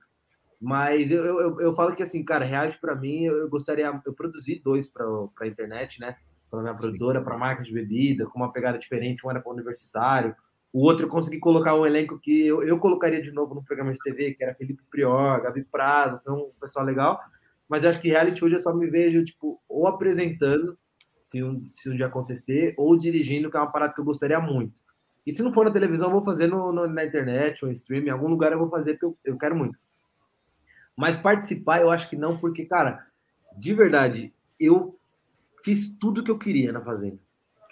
Mas 0.62 1.12
eu, 1.12 1.24
eu, 1.24 1.60
eu 1.60 1.74
falo 1.74 1.94
que 1.94 2.02
assim, 2.02 2.24
cara, 2.24 2.46
reage 2.46 2.78
para 2.80 2.96
mim, 2.96 3.26
eu, 3.26 3.38
eu, 3.40 3.50
gostaria. 3.50 4.02
Eu 4.06 4.14
produzi 4.16 4.62
dois 4.64 4.88
para 4.88 5.06
a 5.42 5.48
internet, 5.48 6.00
né? 6.00 6.16
Para 6.50 6.62
minha 6.62 6.74
produtora, 6.74 7.22
para 7.22 7.38
marca 7.38 7.64
de 7.64 7.74
bebida, 7.74 8.26
com 8.28 8.40
uma 8.40 8.54
pegada 8.54 8.78
diferente, 8.78 9.26
um 9.26 9.30
era 9.30 9.42
para 9.42 9.52
universitário, 9.52 10.34
o 10.74 10.86
outro 10.86 11.06
eu 11.06 11.10
consegui 11.10 11.38
colocar 11.38 11.76
um 11.76 11.86
elenco 11.86 12.20
que 12.20 12.48
eu, 12.48 12.64
eu 12.64 12.80
colocaria 12.80 13.22
de 13.22 13.32
novo 13.32 13.54
no 13.54 13.64
programa 13.64 13.94
de 13.94 14.00
TV, 14.00 14.34
que 14.34 14.44
era 14.44 14.56
Felipe 14.56 14.82
Prior, 14.90 15.40
Gabi 15.40 15.64
Prado, 15.64 16.20
foi 16.24 16.34
um 16.34 16.50
pessoal 16.60 16.84
legal. 16.84 17.22
Mas 17.70 17.84
eu 17.84 17.92
acho 17.92 18.02
que 18.02 18.10
reality 18.10 18.44
hoje 18.44 18.56
eu 18.56 18.60
só 18.60 18.74
me 18.74 18.90
vejo, 18.90 19.24
tipo, 19.24 19.60
ou 19.70 19.88
apresentando, 19.88 20.76
se 21.22 21.44
um, 21.44 21.64
se 21.70 21.92
um 21.92 21.96
dia 21.96 22.08
acontecer, 22.08 22.74
ou 22.76 22.98
dirigindo, 22.98 23.52
que 23.52 23.56
é 23.56 23.60
uma 23.60 23.72
parada 23.72 23.94
que 23.94 24.02
eu 24.02 24.06
gostaria 24.06 24.40
muito. 24.40 24.74
E 25.28 25.32
se 25.32 25.44
não 25.44 25.54
for 25.54 25.64
na 25.64 25.72
televisão, 25.72 26.08
eu 26.08 26.12
vou 26.12 26.26
fazer 26.26 26.48
no, 26.48 26.74
no, 26.74 26.88
na 26.88 27.06
internet 27.06 27.64
ou 27.64 27.70
em 27.70 27.74
streaming, 27.74 28.08
em 28.08 28.12
algum 28.12 28.28
lugar 28.28 28.52
eu 28.52 28.60
vou 28.60 28.70
fazer, 28.70 28.94
porque 28.94 29.06
eu, 29.06 29.18
eu 29.24 29.38
quero 29.38 29.56
muito. 29.56 29.78
Mas 30.98 31.18
participar, 31.18 31.82
eu 31.82 31.92
acho 31.92 32.10
que 32.10 32.16
não, 32.16 32.38
porque, 32.38 32.66
cara, 32.66 33.06
de 33.58 33.74
verdade, 33.76 34.34
eu 34.60 35.00
fiz 35.64 35.96
tudo 35.98 36.24
que 36.24 36.32
eu 36.32 36.38
queria 36.38 36.72
na 36.72 36.82
Fazenda. 36.82 37.20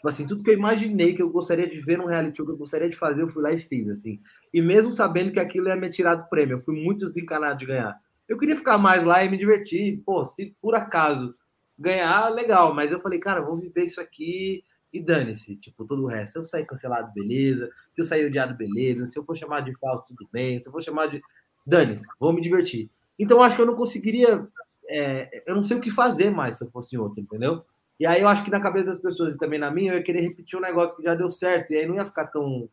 Tipo 0.01 0.09
assim, 0.09 0.25
tudo 0.25 0.43
que 0.43 0.49
eu 0.49 0.55
imaginei 0.55 1.13
que 1.13 1.21
eu 1.21 1.29
gostaria 1.29 1.69
de 1.69 1.79
ver 1.79 1.95
num 1.95 2.07
reality 2.07 2.37
show, 2.37 2.43
que 2.43 2.51
eu 2.51 2.57
gostaria 2.57 2.89
de 2.89 2.97
fazer, 2.97 3.21
eu 3.21 3.27
fui 3.27 3.43
lá 3.43 3.51
e 3.51 3.59
fiz, 3.59 3.87
assim. 3.87 4.19
E 4.51 4.59
mesmo 4.59 4.91
sabendo 4.91 5.31
que 5.31 5.39
aquilo 5.39 5.67
ia 5.67 5.75
me 5.75 5.91
tirar 5.91 6.15
do 6.15 6.27
prêmio, 6.27 6.57
eu 6.57 6.61
fui 6.63 6.73
muito 6.73 7.05
desencanado 7.05 7.59
de 7.59 7.67
ganhar. 7.67 7.95
Eu 8.27 8.35
queria 8.35 8.57
ficar 8.57 8.79
mais 8.79 9.03
lá 9.03 9.23
e 9.23 9.29
me 9.29 9.37
divertir. 9.37 10.01
Pô, 10.03 10.25
se 10.25 10.55
por 10.59 10.73
acaso 10.73 11.35
ganhar, 11.77 12.29
legal. 12.29 12.73
Mas 12.73 12.91
eu 12.91 12.99
falei, 12.99 13.19
cara, 13.19 13.41
vou 13.41 13.59
viver 13.59 13.85
isso 13.85 14.01
aqui 14.01 14.63
e 14.91 14.99
dane-se, 14.99 15.55
tipo, 15.57 15.85
todo 15.85 16.01
o 16.01 16.07
resto. 16.07 16.33
Se 16.33 16.39
eu 16.39 16.45
sair 16.45 16.65
cancelado, 16.65 17.13
beleza. 17.13 17.69
Se 17.93 18.01
eu 18.01 18.05
sair 18.05 18.25
odiado, 18.25 18.57
beleza. 18.57 19.05
Se 19.05 19.19
eu 19.19 19.23
for 19.23 19.37
chamado 19.37 19.65
de 19.65 19.77
falso, 19.77 20.05
tudo 20.07 20.27
bem. 20.33 20.59
Se 20.59 20.67
eu 20.67 20.71
for 20.71 20.81
chamado 20.81 21.11
de. 21.11 21.21
Dane-se, 21.63 22.07
vou 22.19 22.33
me 22.33 22.41
divertir. 22.41 22.89
Então, 23.19 23.39
acho 23.39 23.55
que 23.55 23.61
eu 23.61 23.67
não 23.67 23.75
conseguiria. 23.75 24.41
É, 24.89 25.43
eu 25.45 25.53
não 25.53 25.63
sei 25.63 25.77
o 25.77 25.79
que 25.79 25.91
fazer 25.91 26.31
mais 26.31 26.57
se 26.57 26.63
eu 26.63 26.71
fosse 26.71 26.97
outro, 26.97 27.21
entendeu? 27.21 27.63
E 28.01 28.05
aí 28.07 28.19
eu 28.19 28.27
acho 28.27 28.43
que 28.43 28.49
na 28.49 28.59
cabeça 28.59 28.89
das 28.89 28.99
pessoas 28.99 29.35
e 29.35 29.37
também 29.37 29.59
na 29.59 29.69
minha, 29.69 29.91
eu 29.91 29.97
ia 29.97 30.03
querer 30.03 30.21
repetir 30.21 30.57
um 30.57 30.61
negócio 30.61 30.97
que 30.97 31.03
já 31.03 31.13
deu 31.13 31.29
certo, 31.29 31.71
e 31.71 31.77
aí 31.77 31.85
não 31.85 31.93
ia 31.93 32.03
ficar 32.03 32.25
tão, 32.25 32.67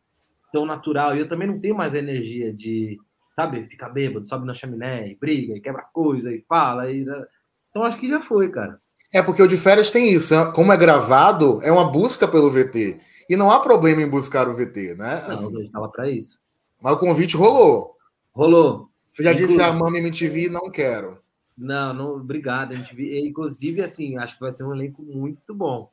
tão 0.51 0.65
natural. 0.65 1.15
E 1.15 1.19
eu 1.19 1.29
também 1.29 1.47
não 1.47 1.59
tenho 1.59 1.75
mais 1.75 1.93
energia 1.93 2.51
de, 2.51 2.97
sabe, 3.35 3.67
ficar 3.67 3.89
bêbado, 3.89 4.27
sobe 4.27 4.47
na 4.47 4.55
chaminé, 4.55 5.07
e 5.07 5.15
briga, 5.15 5.53
e 5.53 5.61
quebra 5.61 5.83
coisa, 5.93 6.33
e 6.33 6.43
fala. 6.49 6.91
E... 6.91 7.05
Né? 7.05 7.25
Então 7.69 7.83
acho 7.83 7.99
que 7.99 8.09
já 8.09 8.19
foi, 8.19 8.49
cara. 8.49 8.75
É 9.13 9.21
porque 9.21 9.43
o 9.43 9.47
de 9.47 9.55
férias 9.55 9.91
tem 9.91 10.11
isso, 10.11 10.33
é, 10.33 10.51
como 10.51 10.73
é 10.73 10.77
gravado, 10.77 11.59
é 11.61 11.71
uma 11.71 11.91
busca 11.91 12.27
pelo 12.27 12.49
VT. 12.49 12.99
E 13.29 13.35
não 13.37 13.51
há 13.51 13.59
problema 13.59 14.01
em 14.01 14.09
buscar 14.09 14.49
o 14.49 14.55
VT, 14.55 14.95
né? 14.95 15.25
Não, 15.27 15.35
assim, 15.35 15.69
a 15.75 15.87
para 15.89 16.09
isso. 16.09 16.39
Mas 16.81 16.93
o 16.93 16.97
convite 16.97 17.37
rolou. 17.37 17.95
Rolou. 18.33 18.89
Você 19.07 19.21
já 19.21 19.33
Inclusive... 19.33 19.59
disse 19.59 19.69
a 19.69 19.73
Mama 19.73 19.99
MTV, 19.99 20.49
não 20.49 20.71
quero. 20.71 21.19
Não, 21.59 21.93
não, 21.93 22.15
obrigado. 22.15 22.71
A 22.71 22.75
gente, 22.75 22.95
inclusive, 23.27 23.81
assim, 23.83 24.17
acho 24.17 24.35
que 24.35 24.39
vai 24.39 24.51
ser 24.51 24.63
um 24.63 24.73
elenco 24.73 25.03
muito 25.03 25.53
bom. 25.53 25.91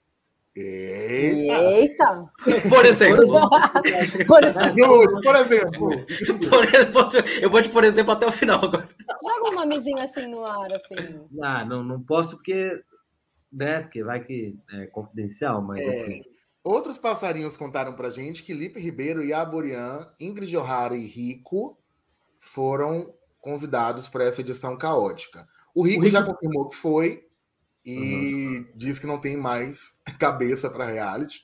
Eita! 0.54 1.62
Eita. 1.70 2.30
Por 2.68 2.86
exemplo. 2.86 3.50
por 4.26 4.44
exemplo. 4.44 5.22
Por 5.22 5.36
exemplo. 5.36 5.88
eu 7.42 7.50
vou 7.50 7.60
te, 7.60 7.68
por 7.68 7.84
exemplo, 7.84 8.12
até 8.12 8.26
o 8.26 8.32
final 8.32 8.64
agora. 8.64 8.88
Joga 9.22 9.50
um 9.50 9.54
nomezinho 9.54 9.98
assim 9.98 10.28
no 10.28 10.44
ar, 10.46 10.72
assim. 10.72 11.26
Ah, 11.42 11.64
não, 11.64 11.82
não 11.82 12.00
posso 12.00 12.36
porque, 12.36 12.80
né, 13.52 13.80
porque 13.80 14.02
vai 14.02 14.24
que 14.24 14.56
é 14.72 14.86
confidencial, 14.86 15.60
mas 15.60 15.80
é. 15.80 15.88
assim. 15.88 16.22
Outros 16.64 16.96
passarinhos 16.96 17.56
contaram 17.56 17.92
pra 17.94 18.10
gente 18.10 18.42
que 18.42 18.54
Lipe 18.54 18.80
Ribeiro, 18.80 19.22
Yaborian, 19.22 20.08
Ingrid 20.18 20.56
O'Hara 20.56 20.96
e 20.96 21.06
Rico 21.06 21.78
foram 22.40 23.14
convidados 23.40 24.08
para 24.08 24.24
essa 24.24 24.40
edição 24.40 24.76
caótica. 24.76 25.46
O 25.76 25.82
Rico, 25.82 26.00
o 26.00 26.04
Rico... 26.04 26.08
já 26.08 26.22
confirmou 26.22 26.70
que 26.70 26.76
foi 26.76 27.26
e 27.84 27.98
uhum. 27.98 28.66
diz 28.74 28.98
que 28.98 29.06
não 29.06 29.20
tem 29.20 29.36
mais 29.36 30.00
cabeça 30.18 30.70
para 30.70 30.86
reality. 30.86 31.42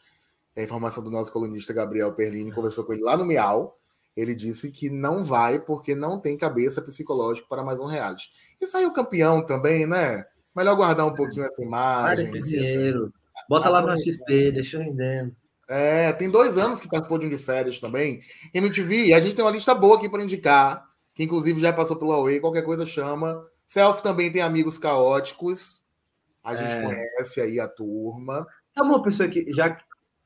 a 0.56 0.62
informação 0.62 1.04
do 1.04 1.10
nosso 1.10 1.30
colunista 1.30 1.74
Gabriel 1.74 2.14
Perlini, 2.14 2.50
conversou 2.50 2.82
com 2.82 2.94
ele 2.94 3.02
lá 3.02 3.14
no 3.14 3.26
Miau. 3.26 3.78
Ele 4.16 4.34
disse 4.34 4.70
que 4.70 4.88
não 4.88 5.22
vai 5.22 5.60
porque 5.60 5.94
não 5.94 6.18
tem 6.18 6.36
cabeça 6.36 6.80
psicológica 6.80 7.46
para 7.46 7.62
mais 7.62 7.78
um 7.78 7.84
reality. 7.84 8.30
E 8.58 8.66
saiu 8.66 8.90
campeão 8.90 9.44
também, 9.44 9.86
né? 9.86 10.24
Melhor 10.56 10.76
guardar 10.76 11.06
um 11.06 11.14
pouquinho 11.14 11.44
essa 11.44 11.62
imagem. 11.62 12.24
Guarda 12.24 12.38
esse 12.38 12.58
dinheiro. 12.58 13.12
Bota 13.50 13.68
lá 13.68 13.82
no 13.82 14.00
XP, 14.00 14.52
deixa 14.52 14.78
rendendo. 14.78 15.34
É, 15.68 16.10
tem 16.12 16.30
dois 16.30 16.56
anos 16.56 16.80
que 16.80 16.88
participou 16.88 17.18
de 17.18 17.26
um 17.26 17.30
de 17.30 17.38
férias 17.38 17.78
também. 17.78 18.20
MTV, 18.54 19.12
a 19.12 19.20
gente 19.20 19.36
tem 19.36 19.44
uma 19.44 19.50
lista 19.50 19.74
boa 19.74 19.96
aqui 19.96 20.08
para 20.08 20.22
indicar, 20.22 20.86
que 21.14 21.22
inclusive 21.22 21.60
já 21.60 21.72
passou 21.72 21.96
pelo 21.96 22.12
Huawei, 22.12 22.40
qualquer 22.40 22.62
coisa 22.62 22.86
chama. 22.86 23.42
Self 23.72 24.02
também 24.02 24.30
tem 24.30 24.42
amigos 24.42 24.76
caóticos. 24.76 25.82
A 26.44 26.54
gente 26.54 26.72
é. 26.72 26.82
conhece 26.82 27.40
aí 27.40 27.58
a 27.58 27.66
turma. 27.66 28.46
Sabe 28.70 28.88
uma 28.88 29.02
pessoa 29.02 29.30
que 29.30 29.50
já 29.54 29.78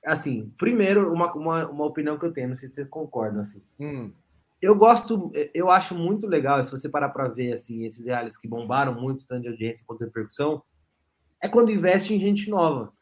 assim, 0.04 0.52
primeiro, 0.58 1.12
uma, 1.12 1.32
uma, 1.32 1.68
uma 1.68 1.84
opinião 1.84 2.18
que 2.18 2.24
eu 2.24 2.32
tenho, 2.32 2.48
não 2.48 2.56
sei 2.56 2.68
se 2.68 2.76
você 2.76 2.84
concorda, 2.84 3.42
assim. 3.42 3.62
Hum. 3.78 4.12
Eu 4.60 4.74
gosto, 4.74 5.30
eu 5.54 5.70
acho 5.70 5.94
muito 5.94 6.26
legal, 6.26 6.62
se 6.64 6.72
você 6.72 6.88
parar 6.88 7.10
para 7.10 7.28
ver, 7.28 7.52
assim, 7.52 7.84
esses 7.84 8.04
reais 8.06 8.36
que 8.36 8.48
bombaram 8.48 9.00
muito, 9.00 9.26
tanto 9.26 9.42
de 9.42 9.48
audiência 9.48 9.84
quanto 9.86 10.00
de 10.00 10.06
repercussão, 10.06 10.62
é 11.40 11.48
quando 11.48 11.70
investe 11.70 12.14
em 12.14 12.20
gente 12.20 12.50
nova. 12.50 12.92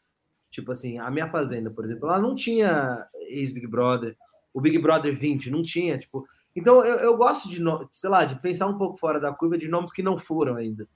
Tipo 0.51 0.71
assim, 0.71 0.99
a 0.99 1.09
minha 1.09 1.27
fazenda, 1.27 1.71
por 1.71 1.85
exemplo, 1.85 2.07
ela 2.07 2.19
não 2.19 2.35
tinha 2.35 3.07
ex-Big 3.29 3.67
Brother, 3.67 4.15
o 4.53 4.61
Big 4.61 4.77
Brother 4.77 5.17
20 5.17 5.49
não 5.49 5.63
tinha, 5.63 5.97
tipo. 5.97 6.25
Então 6.55 6.85
eu, 6.85 6.97
eu 6.97 7.17
gosto 7.17 7.49
de, 7.49 7.61
sei 7.91 8.09
lá, 8.09 8.23
de 8.25 8.39
pensar 8.39 8.67
um 8.67 8.77
pouco 8.77 8.97
fora 8.97 9.19
da 9.19 9.33
curva 9.33 9.57
de 9.57 9.67
nomes 9.67 9.91
que 9.91 10.01
não 10.01 10.17
foram 10.17 10.55
ainda. 10.55 10.87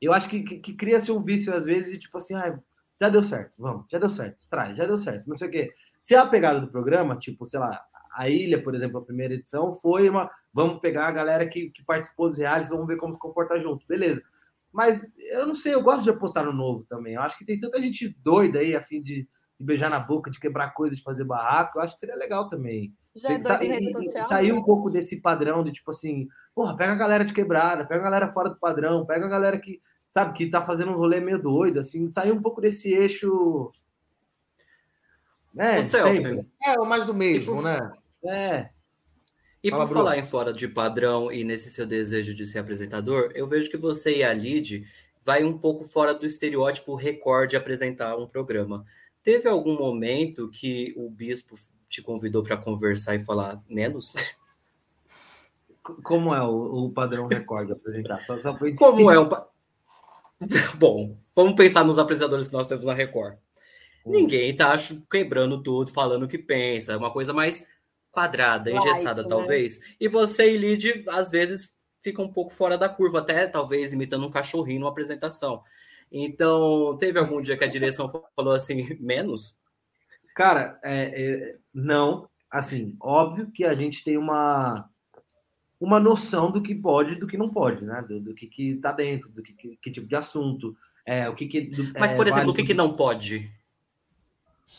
Eu 0.00 0.12
acho 0.12 0.28
que, 0.28 0.42
que, 0.42 0.58
que 0.58 0.72
cria-se 0.74 1.10
um 1.12 1.22
vício 1.22 1.54
às 1.54 1.64
vezes 1.64 1.92
de 1.92 1.98
tipo 1.98 2.16
assim, 2.18 2.34
ah, 2.34 2.58
já 3.00 3.08
deu 3.08 3.22
certo, 3.22 3.52
vamos, 3.58 3.86
já 3.90 3.98
deu 3.98 4.08
certo, 4.08 4.42
traz, 4.48 4.76
já 4.76 4.86
deu 4.86 4.96
certo, 4.96 5.26
não 5.26 5.34
sei 5.34 5.48
o 5.48 5.50
quê. 5.50 5.74
Se 6.00 6.14
é 6.14 6.18
a 6.18 6.26
pegada 6.26 6.60
do 6.60 6.68
programa, 6.68 7.16
tipo, 7.16 7.44
sei 7.44 7.60
lá, 7.60 7.80
a 8.12 8.28
Ilha, 8.28 8.62
por 8.62 8.74
exemplo, 8.74 8.98
a 8.98 9.04
primeira 9.04 9.34
edição, 9.34 9.74
foi 9.74 10.08
uma. 10.08 10.30
Vamos 10.52 10.80
pegar 10.80 11.06
a 11.06 11.12
galera 11.12 11.46
que, 11.46 11.70
que 11.70 11.84
participou 11.84 12.28
dos 12.28 12.38
reais, 12.38 12.68
vamos 12.68 12.86
ver 12.86 12.96
como 12.96 13.12
se 13.12 13.18
comporta 13.18 13.60
junto, 13.60 13.86
beleza. 13.86 14.22
Mas 14.72 15.10
eu 15.18 15.46
não 15.46 15.54
sei, 15.54 15.74
eu 15.74 15.82
gosto 15.82 16.02
de 16.04 16.10
apostar 16.10 16.44
no 16.44 16.52
novo 16.52 16.84
também. 16.88 17.14
Eu 17.14 17.22
acho 17.22 17.38
que 17.38 17.44
tem 17.44 17.58
tanta 17.58 17.80
gente 17.80 18.08
doida 18.22 18.58
aí 18.58 18.74
a 18.74 18.82
fim 18.82 19.00
de, 19.00 19.22
de 19.58 19.66
beijar 19.66 19.88
na 19.88 20.00
boca, 20.00 20.30
de 20.30 20.40
quebrar 20.40 20.74
coisa, 20.74 20.96
de 20.96 21.02
fazer 21.02 21.24
barraco. 21.24 21.78
Eu 21.78 21.82
acho 21.82 21.94
que 21.94 22.00
seria 22.00 22.16
legal 22.16 22.48
também. 22.48 22.92
Já 23.18 23.30
é 23.30 23.38
doido 23.38 23.64
em 23.64 23.70
rede 23.70 23.92
social. 23.92 24.28
Sair 24.28 24.52
um 24.52 24.62
pouco 24.62 24.90
desse 24.90 25.20
padrão 25.20 25.62
de 25.62 25.72
tipo 25.72 25.90
assim, 25.90 26.28
porra, 26.54 26.76
pega 26.76 26.92
a 26.92 26.96
galera 26.96 27.24
de 27.24 27.34
quebrada, 27.34 27.84
pega 27.84 28.00
a 28.00 28.04
galera 28.04 28.32
fora 28.32 28.48
do 28.48 28.58
padrão, 28.58 29.04
pega 29.04 29.26
a 29.26 29.28
galera 29.28 29.58
que 29.58 29.80
sabe, 30.08 30.32
que 30.32 30.46
tá 30.46 30.64
fazendo 30.64 30.92
um 30.92 30.96
rolê 30.96 31.20
meio 31.20 31.40
doido, 31.40 31.78
assim, 31.78 32.08
sair 32.08 32.32
um 32.32 32.40
pouco 32.40 32.60
desse 32.60 32.92
eixo. 32.92 33.70
Né? 35.52 35.80
O 35.80 35.82
selfie. 35.82 36.46
É, 36.64 36.78
o 36.78 36.86
mais 36.86 37.06
do 37.06 37.14
mesmo, 37.14 37.56
tipo, 37.56 37.62
né? 37.62 37.92
É. 38.24 38.70
E 39.62 39.70
Fala, 39.70 39.82
por 39.82 39.88
Bruno. 39.90 40.04
falar 40.04 40.18
em 40.18 40.24
fora 40.24 40.52
de 40.52 40.68
padrão 40.68 41.32
e 41.32 41.44
nesse 41.44 41.70
seu 41.70 41.86
desejo 41.86 42.34
de 42.34 42.46
ser 42.46 42.60
apresentador, 42.60 43.30
eu 43.34 43.46
vejo 43.46 43.70
que 43.70 43.76
você 43.76 44.18
e 44.18 44.24
a 44.24 44.32
Lid 44.32 44.86
vai 45.24 45.44
um 45.44 45.58
pouco 45.58 45.84
fora 45.84 46.14
do 46.14 46.24
estereótipo 46.24 46.94
recorde 46.94 47.56
apresentar 47.56 48.16
um 48.16 48.26
programa. 48.26 48.84
Teve 49.22 49.48
algum 49.48 49.76
momento 49.76 50.48
que 50.48 50.94
o 50.96 51.10
bispo 51.10 51.56
te 51.88 52.02
convidou 52.02 52.42
para 52.42 52.56
conversar 52.56 53.14
e 53.14 53.24
falar 53.24 53.62
menos? 53.68 54.14
Como 56.02 56.34
é 56.34 56.42
o, 56.42 56.84
o 56.84 56.92
padrão 56.92 57.26
recorde 57.26 57.72
apresentar? 57.72 58.20
Só, 58.20 58.38
só 58.38 58.56
foi... 58.56 58.74
Como 58.74 59.10
é 59.10 59.18
o 59.18 59.28
Bom, 60.78 61.16
vamos 61.34 61.54
pensar 61.54 61.84
nos 61.84 61.98
apresentadores 61.98 62.46
que 62.46 62.52
nós 62.52 62.66
temos 62.66 62.84
na 62.84 62.94
Record. 62.94 63.36
Hum. 64.04 64.12
Ninguém 64.12 64.54
tá 64.54 64.74
quebrando 65.10 65.62
tudo, 65.62 65.92
falando 65.92 66.24
o 66.24 66.28
que 66.28 66.38
pensa. 66.38 66.92
É 66.92 66.96
uma 66.96 67.10
coisa 67.10 67.32
mais 67.32 67.66
quadrada, 68.10 68.70
Light, 68.72 68.86
engessada, 68.86 69.22
né? 69.22 69.28
talvez. 69.28 69.80
E 70.00 70.08
você 70.08 70.54
e 70.54 70.56
Lid, 70.56 71.04
às 71.08 71.30
vezes, 71.30 71.74
fica 72.00 72.22
um 72.22 72.32
pouco 72.32 72.52
fora 72.52 72.78
da 72.78 72.88
curva, 72.88 73.18
até 73.18 73.46
talvez 73.46 73.92
imitando 73.92 74.26
um 74.26 74.30
cachorrinho 74.30 74.80
numa 74.80 74.90
apresentação. 74.90 75.62
Então, 76.10 76.96
teve 76.98 77.18
algum 77.18 77.40
dia 77.42 77.56
que 77.56 77.64
a 77.64 77.68
direção 77.68 78.10
falou 78.34 78.54
assim, 78.54 78.96
menos? 79.00 79.58
Cara, 80.38 80.78
é, 80.84 81.02
é, 81.20 81.56
não. 81.74 82.28
Assim, 82.48 82.96
óbvio 83.00 83.50
que 83.50 83.64
a 83.64 83.74
gente 83.74 84.04
tem 84.04 84.16
uma 84.16 84.88
uma 85.80 85.98
noção 85.98 86.48
do 86.48 86.62
que 86.62 86.76
pode 86.76 87.14
e 87.14 87.18
do 87.18 87.26
que 87.26 87.36
não 87.36 87.48
pode, 87.50 87.84
né? 87.84 88.04
Do, 88.08 88.20
do 88.20 88.34
que, 88.34 88.46
que 88.46 88.76
tá 88.76 88.92
dentro, 88.92 89.28
do 89.30 89.42
que, 89.42 89.52
que, 89.52 89.76
que, 89.82 89.90
tipo 89.90 90.06
de 90.06 90.14
assunto. 90.14 90.76
É, 91.04 91.28
o 91.28 91.34
que, 91.34 91.46
que 91.46 91.62
do, 91.62 91.92
Mas, 91.98 92.12
por 92.12 92.24
é, 92.24 92.30
exemplo, 92.30 92.46
vale... 92.46 92.50
o 92.50 92.54
que, 92.54 92.62
que 92.62 92.74
não 92.74 92.94
pode? 92.94 93.50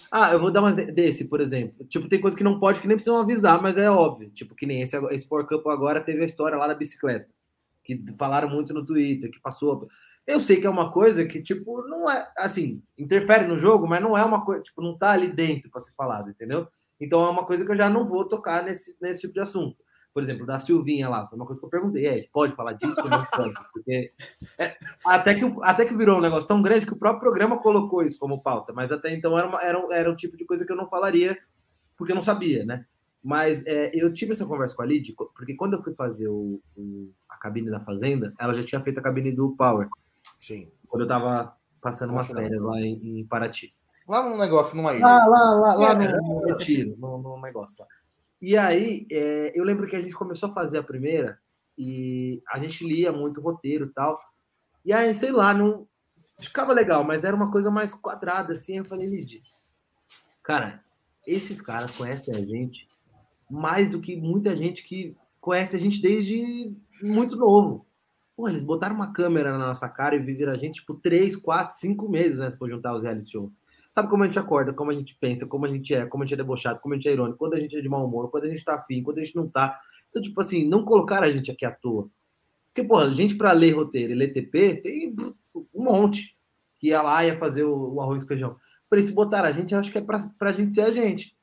Ah, 0.09 0.31
eu 0.31 0.39
vou 0.39 0.49
dar 0.49 0.61
uma 0.61 0.71
desse, 0.71 1.25
por 1.25 1.41
exemplo. 1.41 1.85
Tipo, 1.87 2.07
tem 2.07 2.21
coisa 2.21 2.37
que 2.37 2.43
não 2.43 2.57
pode 2.57 2.79
que 2.79 2.87
nem 2.87 2.95
precisam 2.95 3.19
avisar, 3.19 3.61
mas 3.61 3.77
é 3.77 3.91
óbvio. 3.91 4.29
Tipo, 4.29 4.55
que 4.55 4.65
nem 4.65 4.81
esse, 4.81 4.95
esse 5.07 5.25
Sport 5.25 5.45
Cup 5.45 5.67
agora 5.67 5.99
teve 5.99 6.21
a 6.23 6.25
história 6.25 6.57
lá 6.57 6.69
da 6.69 6.73
bicicleta. 6.73 7.27
Que 7.83 8.01
falaram 8.17 8.49
muito 8.49 8.73
no 8.73 8.85
Twitter, 8.85 9.29
que 9.29 9.41
passou. 9.41 9.89
Eu 10.29 10.39
sei 10.39 10.61
que 10.61 10.67
é 10.67 10.69
uma 10.69 10.91
coisa 10.91 11.25
que, 11.25 11.41
tipo, 11.41 11.81
não 11.87 12.09
é 12.09 12.31
assim, 12.37 12.81
interfere 12.97 13.47
no 13.47 13.57
jogo, 13.57 13.87
mas 13.87 14.01
não 14.01 14.17
é 14.17 14.23
uma 14.23 14.45
coisa, 14.45 14.61
tipo, 14.61 14.81
não 14.81 14.97
tá 14.97 15.11
ali 15.11 15.31
dentro 15.31 15.69
para 15.69 15.79
ser 15.79 15.93
falado, 15.95 16.29
entendeu? 16.29 16.67
Então 16.99 17.25
é 17.25 17.29
uma 17.29 17.45
coisa 17.45 17.65
que 17.65 17.71
eu 17.71 17.75
já 17.75 17.89
não 17.89 18.05
vou 18.05 18.25
tocar 18.25 18.63
nesse, 18.63 18.97
nesse 19.01 19.21
tipo 19.21 19.33
de 19.33 19.39
assunto 19.39 19.77
por 20.13 20.23
exemplo, 20.23 20.45
da 20.45 20.59
Silvinha 20.59 21.07
lá, 21.07 21.27
foi 21.27 21.37
uma 21.37 21.45
coisa 21.45 21.59
que 21.61 21.65
eu 21.65 21.69
perguntei, 21.69 22.05
é, 22.07 22.27
pode 22.33 22.55
falar 22.55 22.73
disso 22.73 22.99
ou 23.01 23.09
não 23.09 23.23
pode? 23.25 23.53
Porque 23.71 24.09
é, 24.57 24.75
até, 25.05 25.35
que, 25.35 25.45
até 25.61 25.85
que 25.85 25.95
virou 25.95 26.17
um 26.17 26.21
negócio 26.21 26.47
tão 26.47 26.61
grande 26.61 26.85
que 26.85 26.93
o 26.93 26.97
próprio 26.97 27.21
programa 27.21 27.57
colocou 27.59 28.03
isso 28.03 28.19
como 28.19 28.41
pauta, 28.41 28.73
mas 28.73 28.91
até 28.91 29.13
então 29.13 29.37
era, 29.37 29.47
uma, 29.47 29.61
era, 29.61 29.87
era 29.91 30.11
um 30.11 30.15
tipo 30.15 30.35
de 30.35 30.45
coisa 30.45 30.65
que 30.65 30.71
eu 30.71 30.75
não 30.75 30.89
falaria, 30.89 31.37
porque 31.95 32.11
eu 32.11 32.15
não 32.15 32.21
sabia, 32.21 32.65
né? 32.65 32.85
Mas 33.23 33.65
é, 33.67 33.91
eu 33.93 34.11
tive 34.11 34.31
essa 34.31 34.45
conversa 34.45 34.75
com 34.75 34.81
a 34.81 34.85
Lid, 34.85 35.13
porque 35.13 35.53
quando 35.53 35.73
eu 35.73 35.83
fui 35.83 35.93
fazer 35.93 36.27
o, 36.27 36.59
o, 36.75 37.11
a 37.29 37.37
cabine 37.37 37.69
da 37.69 37.81
Fazenda, 37.81 38.33
ela 38.39 38.55
já 38.55 38.63
tinha 38.63 38.81
feito 38.81 38.99
a 38.99 39.03
cabine 39.03 39.31
do 39.31 39.55
Power. 39.55 39.87
Sim. 40.39 40.71
Quando 40.87 41.03
eu 41.03 41.07
tava 41.07 41.55
passando 41.81 42.11
umas 42.11 42.31
férias 42.31 42.61
lá 42.61 42.79
em, 42.79 43.19
em 43.19 43.25
Paraty. 43.25 43.73
Lá 44.07 44.27
no 44.27 44.37
negócio, 44.37 44.75
numa 44.75 44.93
ilha. 44.93 45.05
Ah, 45.05 45.25
lá, 45.25 45.51
lá, 45.51 45.73
lá 45.75 45.91
é, 45.91 45.95
no, 45.95 46.41
no 46.41 46.97
no, 46.97 47.17
no 47.17 47.41
negócio 47.41 47.83
lá. 47.83 47.87
E 48.41 48.57
aí, 48.57 49.05
é, 49.11 49.51
eu 49.53 49.63
lembro 49.63 49.87
que 49.87 49.95
a 49.95 50.01
gente 50.01 50.15
começou 50.15 50.49
a 50.49 50.53
fazer 50.53 50.77
a 50.77 50.83
primeira 50.83 51.37
e 51.77 52.41
a 52.47 52.59
gente 52.59 52.85
lia 52.85 53.11
muito 53.11 53.41
roteiro 53.41 53.85
e 53.85 53.89
tal. 53.89 54.19
E 54.83 54.93
aí, 54.93 55.13
sei 55.13 55.31
lá, 55.31 55.53
não 55.53 55.87
ficava 56.39 56.73
legal, 56.73 57.03
mas 57.03 57.23
era 57.23 57.35
uma 57.35 57.51
coisa 57.51 57.69
mais 57.69 57.93
quadrada, 57.93 58.53
assim. 58.53 58.77
Eu 58.77 58.85
falei, 58.85 59.07
Lidia, 59.07 59.41
cara, 60.41 60.83
esses 61.27 61.61
caras 61.61 61.95
conhecem 61.95 62.35
a 62.35 62.39
gente 62.39 62.87
mais 63.49 63.89
do 63.89 63.99
que 63.99 64.15
muita 64.15 64.55
gente 64.55 64.83
que 64.83 65.15
conhece 65.41 65.75
a 65.75 65.79
gente 65.79 66.01
desde 66.01 66.73
muito 67.01 67.35
novo. 67.35 67.85
Pô, 68.39 68.47
eles 68.47 68.63
botaram 68.63 68.95
uma 68.95 69.11
câmera 69.11 69.51
na 69.51 69.67
nossa 69.67 69.89
cara 69.89 70.15
e 70.15 70.19
viveram 70.19 70.53
a 70.53 70.57
gente 70.57 70.81
por 70.85 71.01
três, 71.01 71.35
quatro, 71.35 71.75
cinco 71.75 72.07
meses, 72.07 72.39
né? 72.39 72.49
Se 72.49 72.57
for 72.57 72.69
juntar 72.69 72.95
os 72.95 73.03
reality 73.03 73.29
shows. 73.29 73.51
Sabe 73.93 74.07
como 74.07 74.23
a 74.23 74.27
gente 74.27 74.39
acorda, 74.39 74.71
como 74.71 74.91
a 74.91 74.93
gente 74.93 75.13
pensa, 75.19 75.45
como 75.45 75.65
a 75.65 75.67
gente 75.67 75.93
é, 75.93 76.05
como 76.05 76.23
a 76.23 76.25
gente 76.25 76.35
é 76.35 76.37
debochado, 76.37 76.79
como 76.79 76.93
a 76.93 76.97
gente 76.97 77.09
é 77.09 77.11
irônico, 77.11 77.37
quando 77.37 77.55
a 77.55 77.59
gente 77.59 77.75
é 77.75 77.81
de 77.81 77.89
mau 77.89 78.05
humor, 78.05 78.31
quando 78.31 78.45
a 78.45 78.47
gente 78.47 78.63
tá 78.63 78.75
afim, 78.75 79.03
quando 79.03 79.17
a 79.17 79.25
gente 79.25 79.35
não 79.35 79.45
tá. 79.49 79.77
Então, 80.09 80.21
tipo 80.21 80.39
assim, 80.39 80.65
não 80.65 80.85
colocar 80.85 81.21
a 81.21 81.29
gente 81.29 81.51
aqui 81.51 81.65
à 81.65 81.71
toa. 81.71 82.09
Porque, 82.67 82.81
porra, 82.81 83.13
gente 83.13 83.35
para 83.35 83.51
ler 83.51 83.75
roteiro 83.75 84.13
e 84.13 84.15
ler 84.15 84.31
TP 84.31 84.77
tem 84.77 85.13
um 85.53 85.83
monte 85.83 86.33
que 86.79 86.87
ia 86.87 87.01
lá 87.01 87.25
ia 87.25 87.37
fazer 87.37 87.65
o, 87.65 87.95
o 87.95 88.01
arroz 88.01 88.23
e 88.23 88.25
feijão. 88.25 88.55
Falei, 88.89 89.03
se 89.03 89.11
botar 89.11 89.43
a 89.43 89.51
gente, 89.51 89.75
acho 89.75 89.91
que 89.91 89.97
é 89.97 90.01
pra, 90.01 90.17
pra 90.37 90.53
gente 90.53 90.71
ser 90.71 90.83
a 90.83 90.91
gente. 90.91 91.35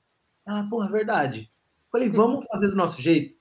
Ah, 0.47 0.67
porra, 0.71 0.89
é 0.89 0.93
verdade. 0.93 1.53
Falei, 1.93 2.09
vamos 2.09 2.47
fazer 2.47 2.69
do 2.69 2.75
nosso 2.75 3.03
jeito. 3.03 3.36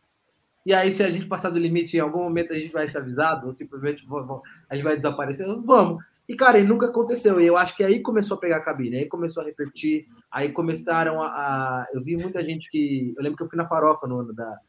E 0.66 0.74
aí, 0.74 0.92
se 0.92 1.04
a 1.04 1.12
gente 1.12 1.28
passar 1.28 1.52
do 1.52 1.60
limite, 1.60 1.96
em 1.96 2.00
algum 2.00 2.24
momento 2.24 2.52
a 2.52 2.56
gente 2.56 2.74
vai 2.74 2.88
ser 2.88 2.98
avisado, 2.98 3.46
ou 3.46 3.52
simplesmente 3.52 4.04
a 4.70 4.76
gente 4.76 4.84
vai 4.84 4.96
desaparecer, 4.96 5.46
vamos. 5.64 6.04
E, 6.28 6.36
cara, 6.36 6.58
e 6.58 6.64
nunca 6.64 6.88
aconteceu. 6.88 7.40
E 7.40 7.46
eu 7.46 7.56
acho 7.56 7.76
que 7.76 7.84
aí 7.84 8.02
começou 8.02 8.36
a 8.36 8.40
pegar 8.40 8.58
a 8.58 8.62
cabine, 8.62 8.98
aí 8.98 9.06
começou 9.06 9.44
a 9.44 9.46
repetir, 9.46 10.08
aí 10.32 10.52
começaram 10.52 11.22
a, 11.22 11.28
a, 11.28 11.88
Eu 11.94 12.04
vi 12.04 12.18
muita 12.18 12.44
gente 12.44 12.70
que. 12.70 13.14
Eu 13.16 13.24
lembro 13.24 13.38
que 13.38 13.44
eu 13.44 13.50
fui 13.50 13.58
na 13.58 13.68
farofa 13.68 14.08
no 14.08 14.20
ano 14.20 14.34
da, 14.34 14.60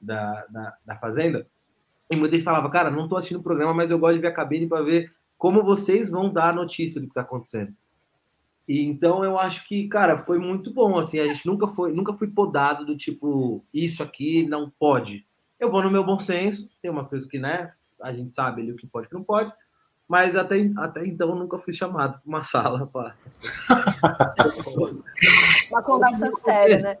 da, 0.00 0.46
da, 0.48 0.76
da 0.86 0.96
Fazenda, 0.96 1.46
e 2.10 2.16
muita 2.16 2.36
gente 2.36 2.44
falava, 2.44 2.70
cara, 2.70 2.90
não 2.90 3.06
tô 3.06 3.16
assistindo 3.16 3.40
o 3.40 3.42
programa, 3.42 3.74
mas 3.74 3.90
eu 3.90 3.98
gosto 3.98 4.14
de 4.14 4.22
ver 4.22 4.28
a 4.28 4.34
cabine 4.34 4.66
para 4.66 4.82
ver 4.82 5.12
como 5.36 5.62
vocês 5.62 6.10
vão 6.10 6.32
dar 6.32 6.48
a 6.48 6.54
notícia 6.54 6.98
do 6.98 7.08
que 7.08 7.14
tá 7.14 7.20
acontecendo. 7.20 7.74
E 8.68 8.82
então 8.84 9.24
eu 9.24 9.38
acho 9.38 9.66
que, 9.68 9.88
cara, 9.88 10.18
foi 10.24 10.38
muito 10.38 10.72
bom. 10.72 10.98
Assim, 10.98 11.20
a 11.20 11.24
gente 11.24 11.46
nunca 11.46 11.68
foi, 11.68 11.92
nunca 11.92 12.12
fui 12.12 12.28
podado 12.28 12.84
do 12.84 12.96
tipo, 12.96 13.64
isso 13.72 14.02
aqui 14.02 14.46
não 14.48 14.70
pode. 14.78 15.26
Eu 15.58 15.70
vou 15.70 15.82
no 15.82 15.90
meu 15.90 16.04
bom 16.04 16.18
senso, 16.18 16.68
tem 16.82 16.90
umas 16.90 17.08
coisas 17.08 17.28
que, 17.28 17.38
né, 17.38 17.72
a 18.00 18.12
gente 18.12 18.34
sabe 18.34 18.62
ali 18.62 18.72
o 18.72 18.76
que 18.76 18.86
pode 18.86 19.04
e 19.04 19.06
o 19.06 19.10
que 19.10 19.14
não 19.14 19.24
pode 19.24 19.52
mas 20.08 20.36
até, 20.36 20.70
até 20.76 21.06
então 21.06 21.34
nunca 21.34 21.58
fui 21.58 21.72
chamado 21.72 22.20
para 22.20 22.28
uma 22.28 22.42
sala 22.44 22.86
para. 22.86 23.14
uma 25.70 25.82
conversa 25.82 26.30
séria, 26.44 26.78
né? 26.78 26.98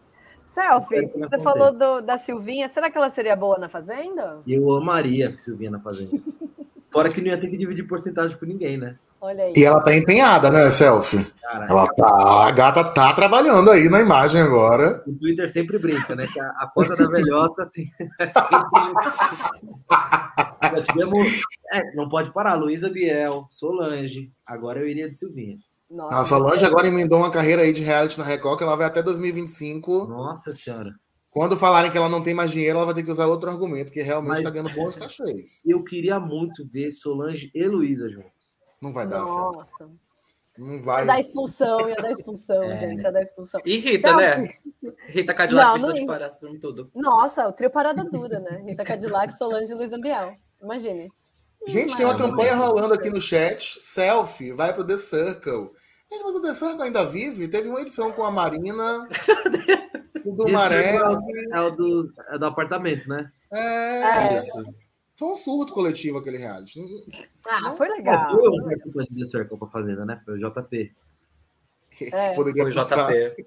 Selfie, 0.52 1.06
você 1.06 1.38
falou 1.38 1.78
do, 1.78 2.00
da 2.00 2.16
Silvinha, 2.16 2.66
será 2.68 2.90
que 2.90 2.96
ela 2.96 3.10
seria 3.10 3.36
boa 3.36 3.58
na 3.58 3.68
Fazenda? 3.68 4.40
Eu 4.46 4.72
amaria 4.72 5.28
a 5.28 5.36
Silvinha 5.36 5.70
na 5.70 5.78
Fazenda. 5.78 6.18
Fora 6.90 7.12
que 7.12 7.20
não 7.20 7.28
ia 7.28 7.38
ter 7.38 7.48
que 7.48 7.58
dividir 7.58 7.86
porcentagem 7.86 8.38
com 8.38 8.46
ninguém, 8.46 8.78
né? 8.78 8.96
Olha 9.20 9.44
aí. 9.44 9.52
E 9.56 9.64
ela 9.64 9.80
tá 9.80 9.94
empenhada, 9.96 10.50
né, 10.50 10.70
Selfie? 10.70 11.26
Ela 11.68 11.86
tá, 11.94 12.46
a 12.46 12.50
gata 12.50 12.84
tá 12.84 13.12
trabalhando 13.12 13.70
aí 13.70 13.88
na 13.88 14.00
imagem 14.00 14.40
agora. 14.40 15.02
O 15.06 15.12
Twitter 15.16 15.48
sempre 15.48 15.78
brinca, 15.78 16.14
né? 16.14 16.26
Que 16.26 16.40
a, 16.40 16.48
a 16.48 16.70
conta 16.72 16.94
da 16.96 17.06
velhota 17.08 17.68
tem. 17.72 17.90
Já 20.62 20.82
tivemos. 20.82 21.42
É, 21.72 21.94
não 21.94 22.08
pode 22.08 22.32
parar. 22.32 22.54
Luísa 22.54 22.88
Biel, 22.90 23.46
Solange. 23.48 24.30
Agora 24.46 24.80
eu 24.80 24.88
iria 24.88 25.10
de 25.10 25.18
Silvinha. 25.18 25.56
Nossa, 25.90 26.20
a 26.20 26.24
Solange 26.24 26.64
agora 26.64 26.88
emendou 26.88 27.18
uma 27.18 27.30
carreira 27.30 27.62
aí 27.62 27.72
de 27.72 27.82
reality 27.82 28.18
na 28.18 28.24
Record, 28.24 28.58
que 28.58 28.64
ela 28.64 28.76
vai 28.76 28.86
até 28.86 29.02
2025. 29.02 30.06
Nossa 30.06 30.52
Senhora. 30.52 30.92
Quando 31.30 31.56
falarem 31.56 31.90
que 31.90 31.98
ela 31.98 32.08
não 32.08 32.22
tem 32.22 32.32
mais 32.32 32.50
dinheiro, 32.50 32.78
ela 32.78 32.86
vai 32.86 32.94
ter 32.94 33.02
que 33.02 33.10
usar 33.10 33.26
outro 33.26 33.50
argumento, 33.50 33.92
que 33.92 34.00
realmente 34.00 34.38
está 34.38 34.50
ganhando 34.50 34.74
bons 34.74 34.96
cachês. 34.96 35.60
Eu 35.66 35.84
queria 35.84 36.18
muito 36.18 36.64
ver 36.66 36.90
Solange 36.92 37.50
e 37.54 37.66
Luísa 37.66 38.08
juntos. 38.08 38.35
Não 38.80 38.92
vai 38.92 39.06
dar 39.06 39.20
Nossa. 39.20 39.76
certo. 39.78 40.06
Não 40.58 40.82
vai. 40.82 41.02
Ia 41.02 41.06
dar 41.06 41.20
expulsão, 41.20 41.88
ia 41.88 41.96
dar 41.96 42.12
expulsão, 42.12 42.62
é. 42.62 42.78
gente, 42.78 43.02
ia 43.02 43.12
dar 43.12 43.22
expulsão. 43.22 43.60
E 43.64 43.76
Rita, 43.76 44.08
então, 44.08 44.16
né? 44.16 44.48
Rita 45.08 45.34
Cadillac 45.34 45.80
não, 45.80 45.88
não 45.88 45.94
de 45.94 46.06
Parás 46.06 46.38
pra 46.38 46.50
tudo. 46.58 46.90
Nossa, 46.94 47.46
o 47.46 47.52
trio 47.52 47.70
parada 47.70 48.02
dura, 48.04 48.40
né? 48.40 48.62
Rita 48.66 48.84
Cadillac, 48.84 49.36
Solange 49.36 49.72
e 49.72 49.74
Luiz 49.74 49.92
Ambiel. 49.92 50.34
Imagine. 50.62 51.08
Gente, 51.66 51.96
tem 51.96 52.06
uma 52.06 52.16
campanha 52.16 52.54
rolando 52.54 52.94
aqui 52.94 53.10
no 53.10 53.20
chat. 53.20 53.78
Selfie, 53.82 54.52
vai 54.52 54.72
pro 54.72 54.86
The 54.86 54.98
Circle. 54.98 55.70
Gente, 56.10 56.22
mas 56.22 56.36
o 56.36 56.40
The 56.40 56.54
Circle 56.54 56.82
ainda 56.82 57.04
vive? 57.04 57.48
Teve 57.48 57.68
uma 57.68 57.80
edição 57.80 58.12
com 58.12 58.24
a 58.24 58.30
Marina. 58.30 59.06
do 60.24 60.48
Maré. 60.48 60.96
É 61.52 61.60
o 61.60 61.70
do, 61.70 62.12
é 62.30 62.38
do 62.38 62.46
apartamento, 62.46 63.08
né? 63.08 63.28
É, 63.52 64.32
é. 64.32 64.36
isso. 64.36 64.64
Foi 65.16 65.28
um 65.28 65.34
surto 65.34 65.72
coletivo 65.72 66.18
aquele 66.18 66.36
reality. 66.36 66.80
Ah, 67.46 67.74
foi 67.74 67.88
legal. 67.88 68.36
Foi 68.36 68.48
um 68.48 68.64
participante 68.64 69.14
de 69.14 69.26
Circle 69.26 69.58
pra 69.58 69.68
Fazenda, 69.68 70.04
né? 70.04 70.20
Foi 70.24 70.34
o 70.34 70.38
JP. 70.38 70.94
É. 72.12 72.34
Poderia 72.36 72.62
foi 72.62 72.70
o 72.70 72.74
JP. 72.74 73.46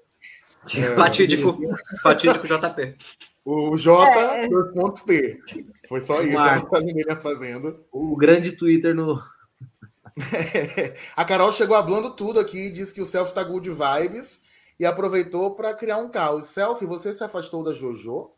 É, 0.76 0.94
fatídico, 0.96 1.58
fatídico 2.02 2.46
JP. 2.46 2.96
O 3.44 3.76
J, 3.76 4.10
é. 4.10 4.48
pontos 4.74 5.02
P. 5.02 5.40
Foi 5.88 6.00
só 6.02 6.20
isso 6.22 6.38
a 6.38 6.56
fazendeira 6.56 7.16
fazendo. 7.16 7.84
O 7.90 8.16
grande 8.16 8.52
Twitter 8.52 8.94
no. 8.94 9.22
a 11.16 11.24
Carol 11.24 11.52
chegou 11.52 11.76
hablando 11.76 12.10
tudo 12.10 12.38
aqui, 12.38 12.68
disse 12.68 12.92
que 12.92 13.00
o 13.00 13.06
selfie 13.06 13.32
tá 13.32 13.42
good 13.42 13.70
vibes 13.70 14.42
e 14.78 14.84
aproveitou 14.84 15.54
para 15.54 15.72
criar 15.72 15.96
um 15.98 16.10
caos. 16.10 16.46
Selfie, 16.46 16.84
você 16.84 17.14
se 17.14 17.24
afastou 17.24 17.64
da 17.64 17.72
JoJo? 17.72 18.30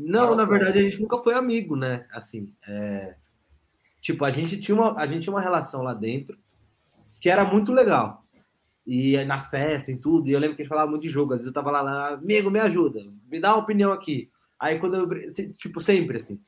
Não, 0.00 0.34
na 0.34 0.44
verdade 0.44 0.78
a 0.78 0.82
gente 0.82 1.00
nunca 1.00 1.18
foi 1.18 1.34
amigo, 1.34 1.76
né? 1.76 2.06
Assim, 2.10 2.54
é... 2.66 3.14
tipo 4.00 4.24
a 4.24 4.30
gente 4.30 4.58
tinha 4.58 4.74
uma 4.74 4.98
a 4.98 5.06
gente 5.06 5.22
tinha 5.22 5.34
uma 5.34 5.40
relação 5.40 5.82
lá 5.82 5.94
dentro 5.94 6.38
que 7.20 7.30
era 7.30 7.44
muito 7.44 7.72
legal 7.72 8.24
e 8.86 9.22
nas 9.24 9.48
festas 9.50 9.88
e 9.88 9.98
tudo. 9.98 10.28
E 10.28 10.32
eu 10.32 10.38
lembro 10.38 10.54
que 10.56 10.62
a 10.62 10.64
gente 10.64 10.70
falava 10.70 10.90
muito 10.90 11.02
de 11.02 11.08
jogo. 11.08 11.32
Às 11.32 11.40
vezes 11.40 11.48
eu 11.48 11.54
tava 11.54 11.70
lá, 11.70 11.82
lá, 11.82 12.08
amigo, 12.10 12.50
me 12.50 12.60
ajuda, 12.60 13.00
me 13.28 13.40
dá 13.40 13.54
uma 13.54 13.62
opinião 13.62 13.92
aqui. 13.92 14.30
Aí 14.58 14.78
quando 14.78 14.96
eu 14.96 15.52
tipo 15.54 15.80
sempre 15.80 16.18
assim. 16.18 16.40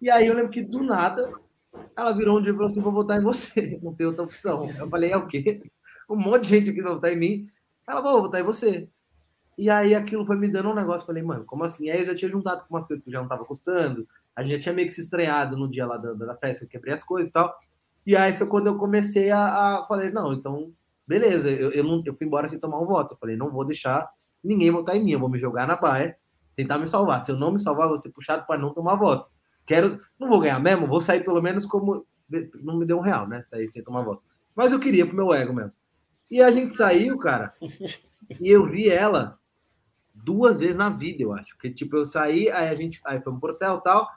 E 0.00 0.10
aí 0.10 0.26
eu 0.26 0.34
lembro 0.34 0.50
que 0.50 0.62
do 0.62 0.82
nada 0.82 1.32
ela 1.96 2.12
virou 2.12 2.38
um 2.38 2.42
dia 2.42 2.50
e 2.50 2.54
falou 2.54 2.68
assim: 2.68 2.80
vou 2.80 2.92
votar 2.92 3.18
em 3.18 3.22
você, 3.22 3.78
não 3.82 3.94
tem 3.94 4.06
outra 4.06 4.24
opção. 4.24 4.68
Eu 4.76 4.88
falei: 4.88 5.12
é 5.12 5.16
o 5.16 5.26
quê? 5.26 5.62
Um 6.06 6.16
monte 6.16 6.42
de 6.42 6.48
gente 6.50 6.68
aqui 6.68 6.82
vai 6.82 6.92
votar 6.92 7.10
em 7.10 7.18
mim. 7.18 7.48
Ela, 7.88 8.02
vou 8.02 8.20
votar 8.20 8.38
em 8.38 8.44
você. 8.44 8.90
E 9.56 9.70
aí 9.70 9.94
aquilo 9.94 10.26
foi 10.26 10.36
me 10.36 10.48
dando 10.48 10.70
um 10.70 10.74
negócio. 10.74 11.06
Falei, 11.06 11.22
mano, 11.22 11.44
como 11.44 11.64
assim? 11.64 11.90
Aí 11.90 12.00
eu 12.00 12.06
já 12.06 12.14
tinha 12.14 12.30
juntado 12.30 12.62
com 12.62 12.74
umas 12.74 12.86
coisas 12.86 13.04
que 13.04 13.10
já 13.10 13.20
não 13.20 13.28
tava 13.28 13.44
custando. 13.44 14.06
A 14.34 14.42
gente 14.42 14.56
já 14.56 14.60
tinha 14.60 14.74
meio 14.74 14.88
que 14.88 14.94
se 14.94 15.00
estreado 15.00 15.56
no 15.56 15.68
dia 15.68 15.86
lá 15.86 15.96
da, 15.96 16.12
da 16.12 16.36
festa, 16.36 16.64
eu 16.64 16.68
quebrei 16.68 16.92
as 16.92 17.02
coisas 17.02 17.30
e 17.30 17.32
tal. 17.32 17.56
E 18.06 18.16
aí 18.16 18.32
foi 18.32 18.46
quando 18.46 18.66
eu 18.66 18.76
comecei 18.76 19.30
a. 19.30 19.78
a 19.78 19.84
falei, 19.86 20.10
não, 20.10 20.32
então, 20.32 20.72
beleza, 21.06 21.50
eu, 21.50 21.70
eu, 21.70 21.84
não, 21.84 22.02
eu 22.04 22.14
fui 22.14 22.26
embora 22.26 22.48
sem 22.48 22.58
tomar 22.58 22.80
um 22.80 22.86
voto. 22.86 23.14
Eu 23.14 23.18
falei, 23.18 23.36
não 23.36 23.50
vou 23.50 23.64
deixar 23.64 24.08
ninguém 24.42 24.70
votar 24.70 24.96
em 24.96 25.04
mim, 25.04 25.12
eu 25.12 25.20
vou 25.20 25.28
me 25.28 25.38
jogar 25.38 25.66
na 25.66 25.76
baia, 25.76 26.16
tentar 26.54 26.78
me 26.78 26.86
salvar. 26.86 27.20
Se 27.22 27.30
eu 27.30 27.36
não 27.36 27.52
me 27.52 27.58
salvar, 27.58 27.88
vou 27.88 27.96
ser 27.96 28.10
puxado 28.10 28.46
para 28.46 28.60
não 28.60 28.74
tomar 28.74 28.96
voto. 28.96 29.30
Quero. 29.66 30.00
Não 30.18 30.28
vou 30.28 30.40
ganhar 30.40 30.60
mesmo, 30.60 30.86
vou 30.86 31.00
sair 31.00 31.24
pelo 31.24 31.40
menos 31.40 31.64
como. 31.64 32.06
Não 32.62 32.76
me 32.76 32.84
deu 32.84 32.98
um 32.98 33.02
real, 33.02 33.28
né? 33.28 33.42
Sair 33.44 33.68
sem 33.68 33.82
tomar 33.82 34.02
voto. 34.02 34.22
Mas 34.54 34.72
eu 34.72 34.80
queria 34.80 35.06
pro 35.06 35.16
meu 35.16 35.32
ego 35.32 35.52
mesmo. 35.52 35.72
E 36.30 36.42
a 36.42 36.50
gente 36.50 36.74
saiu, 36.74 37.18
cara, 37.18 37.52
e 38.40 38.48
eu 38.48 38.66
vi 38.66 38.88
ela 38.88 39.38
duas 40.24 40.60
vezes 40.60 40.76
na 40.76 40.88
vida, 40.88 41.22
eu 41.22 41.32
acho. 41.32 41.54
Porque, 41.54 41.70
tipo, 41.70 41.96
eu 41.96 42.06
saí, 42.06 42.50
aí 42.50 42.68
a 42.68 42.74
gente 42.74 43.00
aí 43.04 43.20
fomos 43.20 43.40
pro 43.40 43.52
hotel 43.52 43.76
e 43.76 43.82
tal. 43.82 44.08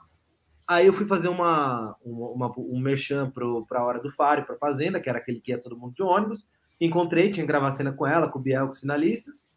Aí 0.66 0.86
eu 0.86 0.92
fui 0.92 1.06
fazer 1.06 1.28
uma, 1.28 1.94
uma, 2.02 2.52
um 2.58 2.78
merchan 2.78 3.30
pro, 3.30 3.64
pra 3.66 3.84
hora 3.84 4.00
do 4.00 4.10
Faro, 4.10 4.44
pra 4.44 4.56
Fazenda, 4.56 5.00
que 5.00 5.08
era 5.08 5.18
aquele 5.18 5.40
que 5.40 5.50
ia 5.50 5.60
todo 5.60 5.76
mundo 5.76 5.94
de 5.94 6.02
ônibus. 6.02 6.46
Encontrei, 6.80 7.30
tinha 7.30 7.44
que 7.44 7.48
gravar 7.48 7.72
cena 7.72 7.92
com 7.92 8.06
ela, 8.06 8.28
com 8.28 8.38
o 8.38 8.42
Biel, 8.42 8.64
com 8.64 8.72
os 8.72 8.80
finalistas. 8.80 9.48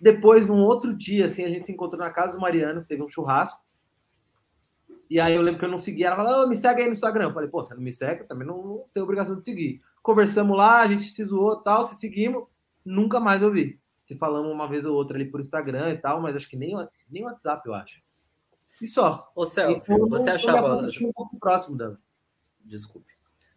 Depois, 0.00 0.46
num 0.46 0.62
outro 0.62 0.94
dia, 0.94 1.26
assim, 1.26 1.44
a 1.44 1.48
gente 1.48 1.64
se 1.64 1.72
encontrou 1.72 2.00
na 2.00 2.10
casa 2.10 2.36
do 2.36 2.40
Mariano, 2.40 2.84
teve 2.84 3.02
um 3.02 3.08
churrasco. 3.08 3.64
E 5.08 5.20
aí 5.20 5.34
eu 5.34 5.42
lembro 5.42 5.60
que 5.60 5.64
eu 5.64 5.70
não 5.70 5.78
segui. 5.78 6.04
Ela 6.04 6.16
falou, 6.16 6.44
oh, 6.44 6.48
me 6.48 6.56
segue 6.56 6.82
aí 6.82 6.86
no 6.86 6.92
Instagram. 6.92 7.26
Eu 7.26 7.32
falei, 7.32 7.48
pô, 7.48 7.62
você 7.62 7.74
não 7.74 7.82
me 7.82 7.92
segue? 7.92 8.22
Eu 8.22 8.26
também 8.26 8.46
não, 8.46 8.56
não 8.56 8.84
tenho 8.92 9.04
obrigação 9.04 9.38
de 9.38 9.44
seguir. 9.44 9.80
Conversamos 10.02 10.56
lá, 10.56 10.80
a 10.80 10.86
gente 10.86 11.04
se 11.04 11.24
zoou 11.24 11.56
tal, 11.56 11.84
se 11.84 11.94
seguimos. 11.96 12.44
Nunca 12.84 13.20
mais 13.20 13.42
eu 13.42 13.52
vi 13.52 13.78
se 14.06 14.14
falamos 14.14 14.52
uma 14.52 14.68
vez 14.68 14.86
ou 14.86 14.94
outra 14.94 15.16
ali 15.16 15.24
por 15.28 15.40
Instagram 15.40 15.90
e 15.90 15.98
tal, 15.98 16.20
mas 16.20 16.36
acho 16.36 16.48
que 16.48 16.56
nem, 16.56 16.76
nem 17.10 17.24
WhatsApp, 17.24 17.66
eu 17.66 17.74
acho. 17.74 18.00
E 18.80 18.86
só. 18.86 19.32
Ô, 19.34 19.44
Celso, 19.44 19.84
você 20.08 20.30
achava. 20.30 20.76
Um 20.76 21.12
pouco 21.12 21.36
próximo 21.40 21.76
dela. 21.76 21.96
Desculpe. 22.64 23.12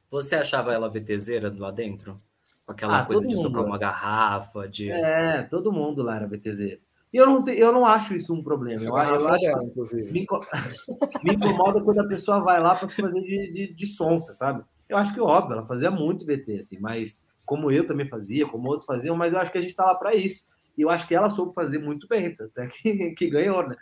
Você 0.10 0.38
achava 0.38 0.74
ela 0.74 0.90
VTZera 0.90 1.54
lá 1.56 1.70
dentro? 1.70 2.20
Com 2.66 2.72
aquela 2.72 3.02
ah, 3.02 3.06
coisa 3.06 3.28
de 3.28 3.38
socar 3.38 3.64
uma 3.64 3.78
garrafa, 3.78 4.68
de. 4.68 4.90
É, 4.90 5.44
todo 5.44 5.72
mundo 5.72 6.02
lá 6.02 6.16
era 6.16 6.28
VTZera. 6.28 6.80
E 7.14 7.18
eu 7.18 7.28
não, 7.28 7.44
te, 7.44 7.52
eu 7.52 7.72
não 7.72 7.86
acho 7.86 8.16
isso 8.16 8.34
um 8.34 8.42
problema. 8.42 8.82
Eu, 8.82 8.90
eu 8.90 8.98
acho 8.98 9.40
dela, 9.40 9.64
inclusive. 9.64 10.12
Me, 10.12 10.26
me, 11.24 11.34
incomoda 11.36 11.80
quando 11.80 12.00
a 12.00 12.08
pessoa 12.08 12.40
vai 12.40 12.60
lá 12.60 12.74
para 12.74 12.90
se 12.90 13.00
fazer 13.00 13.22
de, 13.22 13.52
de, 13.52 13.74
de 13.76 13.86
sonsa, 13.86 14.34
sabe? 14.34 14.64
Eu 14.88 14.98
acho 14.98 15.14
que 15.14 15.22
óbvio, 15.22 15.54
ela 15.54 15.68
fazia 15.68 15.92
muito 15.92 16.26
VT, 16.26 16.62
assim, 16.62 16.80
mas 16.80 17.29
como 17.50 17.72
eu 17.72 17.88
também 17.88 18.08
fazia, 18.08 18.48
como 18.48 18.70
outros 18.70 18.86
faziam, 18.86 19.18
mas 19.18 19.34
eu 19.34 19.40
acho 19.40 19.52
que 19.52 19.58
a 19.58 19.62
gente 19.62 19.72
está 19.72 19.84
lá 19.84 19.96
para 19.96 20.14
isso. 20.14 20.46
E 20.78 20.84
eu 20.84 20.90
acho 20.92 21.08
que 21.08 21.16
ela 21.16 21.32
soube 21.32 21.56
fazer 21.56 21.80
muito 21.80 22.08
bem, 22.08 22.28
até 22.40 22.68
que, 22.68 23.10
que 23.18 23.28
ganhou, 23.28 23.68
né? 23.68 23.76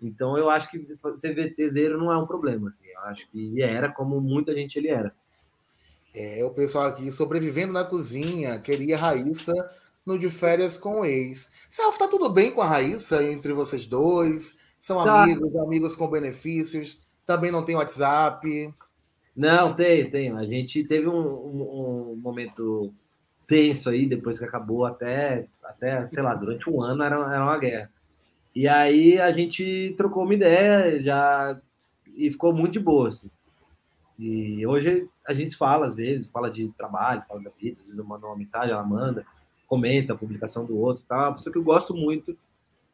Então 0.00 0.38
eu 0.38 0.48
acho 0.48 0.70
que 0.70 0.82
ser 1.16 1.34
VTZero 1.34 1.98
não 1.98 2.10
é 2.10 2.16
um 2.16 2.26
problema, 2.26 2.70
assim. 2.70 2.86
Eu 2.88 3.00
acho 3.00 3.28
que 3.30 3.60
era 3.60 3.92
como 3.92 4.18
muita 4.22 4.54
gente 4.54 4.78
ele 4.78 4.88
era. 4.88 5.14
É, 6.14 6.42
o 6.42 6.50
pessoal 6.50 6.86
aqui 6.86 7.12
sobrevivendo 7.12 7.74
na 7.74 7.84
cozinha, 7.84 8.58
queria 8.58 8.96
Raíssa 8.96 9.52
no 10.04 10.18
de 10.18 10.30
férias 10.30 10.78
com 10.78 11.00
o 11.00 11.04
ex. 11.04 11.50
Self, 11.68 11.98
tá 11.98 12.08
tudo 12.08 12.30
bem 12.30 12.50
com 12.50 12.62
a 12.62 12.66
Raíssa 12.66 13.22
entre 13.22 13.52
vocês 13.52 13.84
dois? 13.84 14.58
São 14.80 15.04
tá. 15.04 15.24
amigos, 15.24 15.54
amigos 15.56 15.94
com 15.94 16.08
benefícios? 16.08 17.06
Também 17.26 17.52
não 17.52 17.62
tem 17.66 17.76
WhatsApp? 17.76 18.74
Não, 19.36 19.76
tem, 19.76 20.10
tem. 20.10 20.30
A 20.30 20.44
gente 20.46 20.82
teve 20.84 21.06
um, 21.06 21.12
um, 21.12 22.12
um 22.12 22.16
momento 22.16 22.90
tenso 23.50 23.90
aí, 23.90 24.06
depois 24.06 24.38
que 24.38 24.44
acabou, 24.44 24.86
até, 24.86 25.48
até 25.64 26.08
sei 26.08 26.22
lá, 26.22 26.36
durante 26.36 26.70
um 26.70 26.80
ano 26.80 27.02
era, 27.02 27.16
era 27.16 27.42
uma 27.42 27.58
guerra. 27.58 27.90
E 28.54 28.68
aí 28.68 29.18
a 29.18 29.32
gente 29.32 29.92
trocou 29.96 30.22
uma 30.22 30.34
ideia 30.34 31.02
já 31.02 31.60
e 32.16 32.30
ficou 32.30 32.52
muito 32.52 32.74
de 32.74 32.78
boa, 32.78 33.08
assim. 33.08 33.28
E 34.16 34.64
hoje 34.64 35.08
a 35.26 35.34
gente 35.34 35.56
fala, 35.56 35.86
às 35.86 35.96
vezes, 35.96 36.30
fala 36.30 36.48
de 36.48 36.68
trabalho, 36.78 37.24
fala 37.26 37.42
da 37.42 37.50
vida, 37.50 37.78
às 37.80 37.86
vezes 37.86 37.98
eu 37.98 38.04
mando 38.04 38.26
uma 38.26 38.36
mensagem, 38.36 38.70
ela 38.70 38.84
manda, 38.84 39.26
comenta 39.66 40.12
a 40.12 40.16
publicação 40.16 40.64
do 40.64 40.78
outro, 40.78 41.02
tá? 41.02 41.28
Uma 41.28 41.34
pessoa 41.34 41.52
que 41.52 41.58
eu 41.58 41.64
gosto 41.64 41.92
muito, 41.92 42.38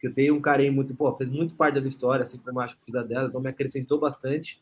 que 0.00 0.06
eu 0.06 0.14
tenho 0.14 0.36
um 0.36 0.40
carinho 0.40 0.72
muito, 0.72 0.94
pô, 0.94 1.14
fez 1.16 1.28
muito 1.28 1.54
parte 1.54 1.74
da 1.74 1.80
minha 1.80 1.90
história, 1.90 2.24
assim 2.24 2.38
como 2.38 2.58
eu 2.58 2.64
acho 2.64 2.76
que 2.78 2.86
fiz 2.86 2.94
a 2.94 3.02
dela, 3.02 3.28
então 3.28 3.42
me 3.42 3.48
acrescentou 3.50 3.98
bastante. 3.98 4.58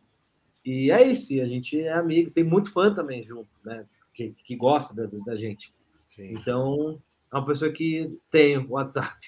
E 0.65 0.91
é 0.91 1.05
isso, 1.05 1.33
a 1.35 1.47
gente 1.47 1.79
é 1.79 1.93
amigo, 1.93 2.33
tem 2.33 2.43
muito 2.43 2.73
fã 2.73 2.93
também 2.93 3.23
junto, 3.23 3.49
né? 3.65 3.85
Que, 4.13 4.35
que 4.45 4.57
gosta 4.57 4.93
da, 4.93 5.09
da 5.25 5.37
gente. 5.37 5.73
Sim. 6.15 6.33
Então, 6.33 7.01
é 7.33 7.37
uma 7.37 7.45
pessoa 7.45 7.73
que 7.73 8.17
tem 8.31 8.59
o 8.59 8.71
WhatsApp. 8.71 9.19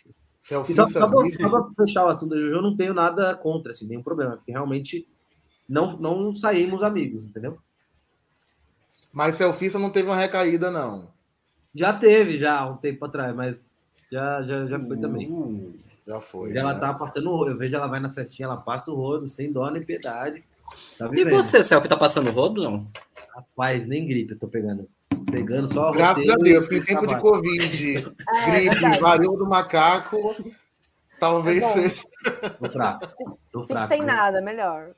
Selfie, 0.41 0.75
só, 0.75 0.87
só 0.87 1.09
para 1.09 1.85
fechar 1.85 2.07
o 2.07 2.09
assunto 2.09 2.31
da 2.31 2.37
Jojo, 2.37 2.55
eu 2.55 2.63
não 2.63 2.77
tenho 2.77 2.95
nada 2.95 3.35
contra, 3.35 3.73
assim, 3.73 3.89
nenhum 3.89 4.03
problema, 4.03 4.37
porque 4.37 4.53
realmente 4.53 5.09
não, 5.69 5.97
não 5.97 6.33
saímos 6.33 6.85
amigos, 6.85 7.25
entendeu? 7.25 7.59
Mas 9.13 9.35
Selfissa 9.35 9.77
não 9.77 9.91
teve 9.91 10.09
uma 10.09 10.17
recaída, 10.17 10.71
não. 10.71 11.11
Já 11.75 11.93
teve, 11.93 12.39
já, 12.39 12.65
um 12.71 12.77
tempo 12.77 13.05
atrás, 13.05 13.35
mas 13.35 13.61
já, 14.11 14.43
já, 14.43 14.67
já 14.67 14.79
foi 14.79 14.97
uh, 14.97 15.01
também. 15.01 15.75
Já 16.07 16.21
foi. 16.21 16.57
Ela 16.57 16.75
né? 16.75 16.79
tá 16.79 16.95
passando 16.95 17.49
eu 17.49 17.59
vejo 17.59 17.75
ela 17.75 17.89
vai 17.89 17.99
na 17.99 18.09
festinha, 18.09 18.47
ela 18.47 18.57
passa 18.57 18.93
o 18.93 18.95
rodo, 18.95 19.27
sem 19.27 19.51
dó 19.51 19.69
nem 19.69 19.85
piedade. 19.85 20.45
Tá 20.97 21.09
e 21.13 21.25
você, 21.25 21.65
Selfie, 21.65 21.89
tá 21.89 21.97
passando 21.97 22.31
rodo, 22.31 22.63
não? 22.63 22.87
Rapaz, 23.35 23.87
nem 23.89 24.07
gripe 24.07 24.35
eu 24.35 24.39
tô 24.39 24.47
pegando. 24.47 24.89
Pegando 25.25 25.73
só 25.73 25.91
Graças 25.93 26.29
a 26.29 26.35
Deus, 26.37 26.69
que 26.69 26.77
em 26.77 26.85
tempo 26.85 27.07
de 27.07 27.19
Covid, 27.21 27.97
é, 28.49 28.65
gripe, 28.65 28.85
é 28.85 28.99
varíola 28.99 29.37
do 29.37 29.47
macaco, 29.47 30.37
talvez 31.19 31.63
é 31.63 31.73
seja. 31.73 32.03
Tô 32.59 32.71
fraco. 32.71 33.39
Tô 33.51 33.67
fraco. 33.67 33.89
Sem 33.89 34.03
nada, 34.03 34.41
melhor. 34.41 34.91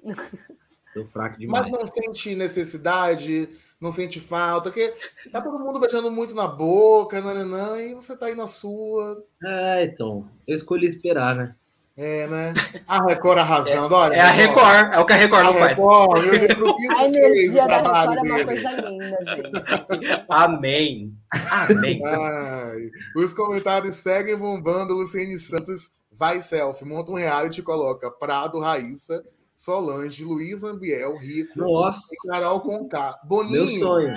Tô 0.94 1.04
fraco 1.04 1.38
demais. 1.38 1.70
Mas 1.70 1.78
não 1.78 1.86
sente 1.86 2.34
necessidade, 2.34 3.48
não 3.80 3.92
sente 3.92 4.18
falta, 4.18 4.70
porque 4.70 4.92
tá 5.30 5.40
todo 5.40 5.58
mundo 5.58 5.78
beijando 5.78 6.10
muito 6.10 6.34
na 6.34 6.46
boca, 6.46 7.20
nananã, 7.20 7.80
e 7.80 7.94
você 7.94 8.16
tá 8.16 8.26
aí 8.26 8.34
na 8.34 8.46
sua. 8.46 9.24
É, 9.44 9.84
então, 9.84 10.28
eu 10.46 10.56
escolhi 10.56 10.86
esperar, 10.86 11.36
né? 11.36 11.54
É, 12.00 12.28
né? 12.28 12.54
A 12.86 13.04
Record 13.04 13.38
arrasando, 13.38 13.92
olha. 13.92 14.14
É 14.14 14.20
a 14.20 14.30
Record, 14.30 14.94
é 14.94 15.00
o 15.00 15.04
que 15.04 15.12
a 15.14 15.16
Record 15.16 15.44
não 15.46 15.54
faz. 15.54 15.76
Record, 15.76 16.22
a 16.96 17.04
energia 17.06 17.66
da 17.66 17.78
Record 17.78 18.18
é 18.18 18.22
uma 18.22 18.44
coisa 18.44 18.70
linda, 18.70 19.18
gente. 19.24 20.24
Amém. 20.28 21.12
Amém. 21.50 22.00
Ai, 22.06 22.90
os 23.16 23.34
comentários 23.34 23.96
seguem 23.96 24.36
bombando. 24.36 24.94
Luciene 24.94 25.40
Santos 25.40 25.90
vai 26.12 26.40
selfie, 26.40 26.84
monta 26.84 27.10
um 27.10 27.16
reality 27.16 27.58
e 27.58 27.64
coloca 27.64 28.08
Prado, 28.12 28.60
Raíssa, 28.60 29.20
Solange, 29.56 30.24
Luiz 30.24 30.62
Ambiel, 30.62 31.18
Rico 31.18 31.58
Nossa. 31.58 31.98
e 32.12 32.28
Carol 32.28 32.60
Conká. 32.60 33.18
Boninho. 33.24 33.66
Meu 33.66 33.78
sonho. 33.80 34.16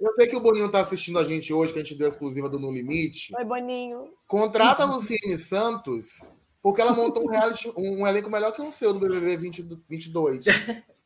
Eu 0.00 0.12
sei 0.16 0.26
que 0.26 0.34
o 0.34 0.40
Boninho 0.40 0.68
tá 0.68 0.80
assistindo 0.80 1.20
a 1.20 1.24
gente 1.24 1.52
hoje, 1.52 1.72
que 1.72 1.78
a 1.78 1.82
gente 1.84 1.96
deu 1.96 2.08
a 2.08 2.10
exclusiva 2.10 2.48
do 2.48 2.58
No 2.58 2.72
Limite. 2.72 3.32
Oi, 3.38 3.44
Boninho. 3.44 4.02
Contrata 4.26 4.82
a 4.82 4.86
Luciene 4.86 5.38
Santos 5.38 6.36
porque 6.62 6.80
ela 6.80 6.92
montou 6.92 7.24
um, 7.24 7.30
reality, 7.30 7.72
um 7.76 8.06
elenco 8.06 8.30
melhor 8.30 8.52
que 8.52 8.60
o 8.60 8.70
seu 8.70 8.92
do 8.92 9.00
BBB 9.00 9.36
20, 9.36 9.68
22. 9.88 10.44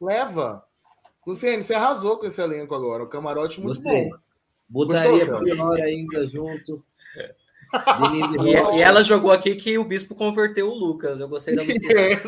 Leva. 0.01 0.65
Luciene, 1.27 1.63
você 1.63 1.75
arrasou 1.75 2.19
com 2.19 2.27
esse 2.27 2.41
elenco 2.41 2.75
agora. 2.75 3.05
O 3.05 3.09
camarote 3.09 3.61
muito 3.61 3.81
Gostei. 3.83 4.11
bom. 4.11 4.17
Botaria 4.69 5.27
pior 5.27 5.81
ainda 5.81 6.27
junto. 6.27 6.83
e, 8.43 8.79
e, 8.79 8.83
ela 8.83 9.03
jogou 9.03 9.31
aqui 9.31 9.55
que 9.55 9.79
o 9.79 9.85
bispo 9.85 10.15
converteu 10.15 10.69
o 10.69 10.75
Lucas. 10.75 11.21
Eu 11.21 11.29
gostei 11.29 11.55
da 11.55 11.63
Luciene. 11.63 12.21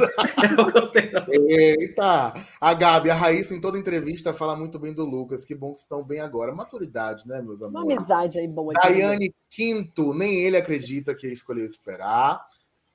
Eita! 1.31 2.35
A 2.61 2.75
Gabi, 2.75 3.11
a 3.11 3.15
Raíssa, 3.15 3.55
em 3.55 3.61
toda 3.61 3.79
entrevista, 3.79 4.33
fala 4.33 4.55
muito 4.55 4.79
bem 4.79 4.93
do 4.93 5.05
Lucas. 5.05 5.45
Que 5.45 5.55
bom 5.55 5.73
que 5.73 5.81
estão 5.81 6.03
bem 6.03 6.21
agora. 6.21 6.55
Maturidade, 6.55 7.27
né, 7.27 7.43
meus 7.43 7.63
amores? 7.63 7.87
Uma 7.87 7.97
amizade 7.97 8.39
aí 8.39 8.47
boa. 8.47 8.75
Daiane 8.75 9.35
Quinto, 9.51 10.15
nem 10.15 10.35
ele 10.35 10.57
acredita 10.57 11.15
que 11.15 11.27
escolheu 11.27 11.65
esperar. 11.65 12.47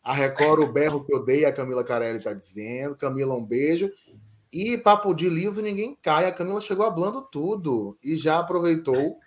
A 0.03 0.13
Record, 0.13 0.61
o 0.61 0.71
berro 0.71 1.03
que 1.03 1.13
odeia, 1.13 1.49
a 1.49 1.53
Camila 1.53 1.83
Carelli 1.83 2.17
está 2.17 2.33
dizendo. 2.33 2.95
Camila, 2.95 3.35
um 3.35 3.45
beijo. 3.45 3.91
E 4.51 4.77
papo 4.77 5.13
de 5.13 5.29
liso, 5.29 5.61
ninguém 5.61 5.97
cai. 6.01 6.25
A 6.25 6.31
Camila 6.31 6.59
chegou 6.61 6.85
hablando 6.85 7.21
tudo 7.21 7.97
e 8.03 8.17
já 8.17 8.39
aproveitou 8.39 9.17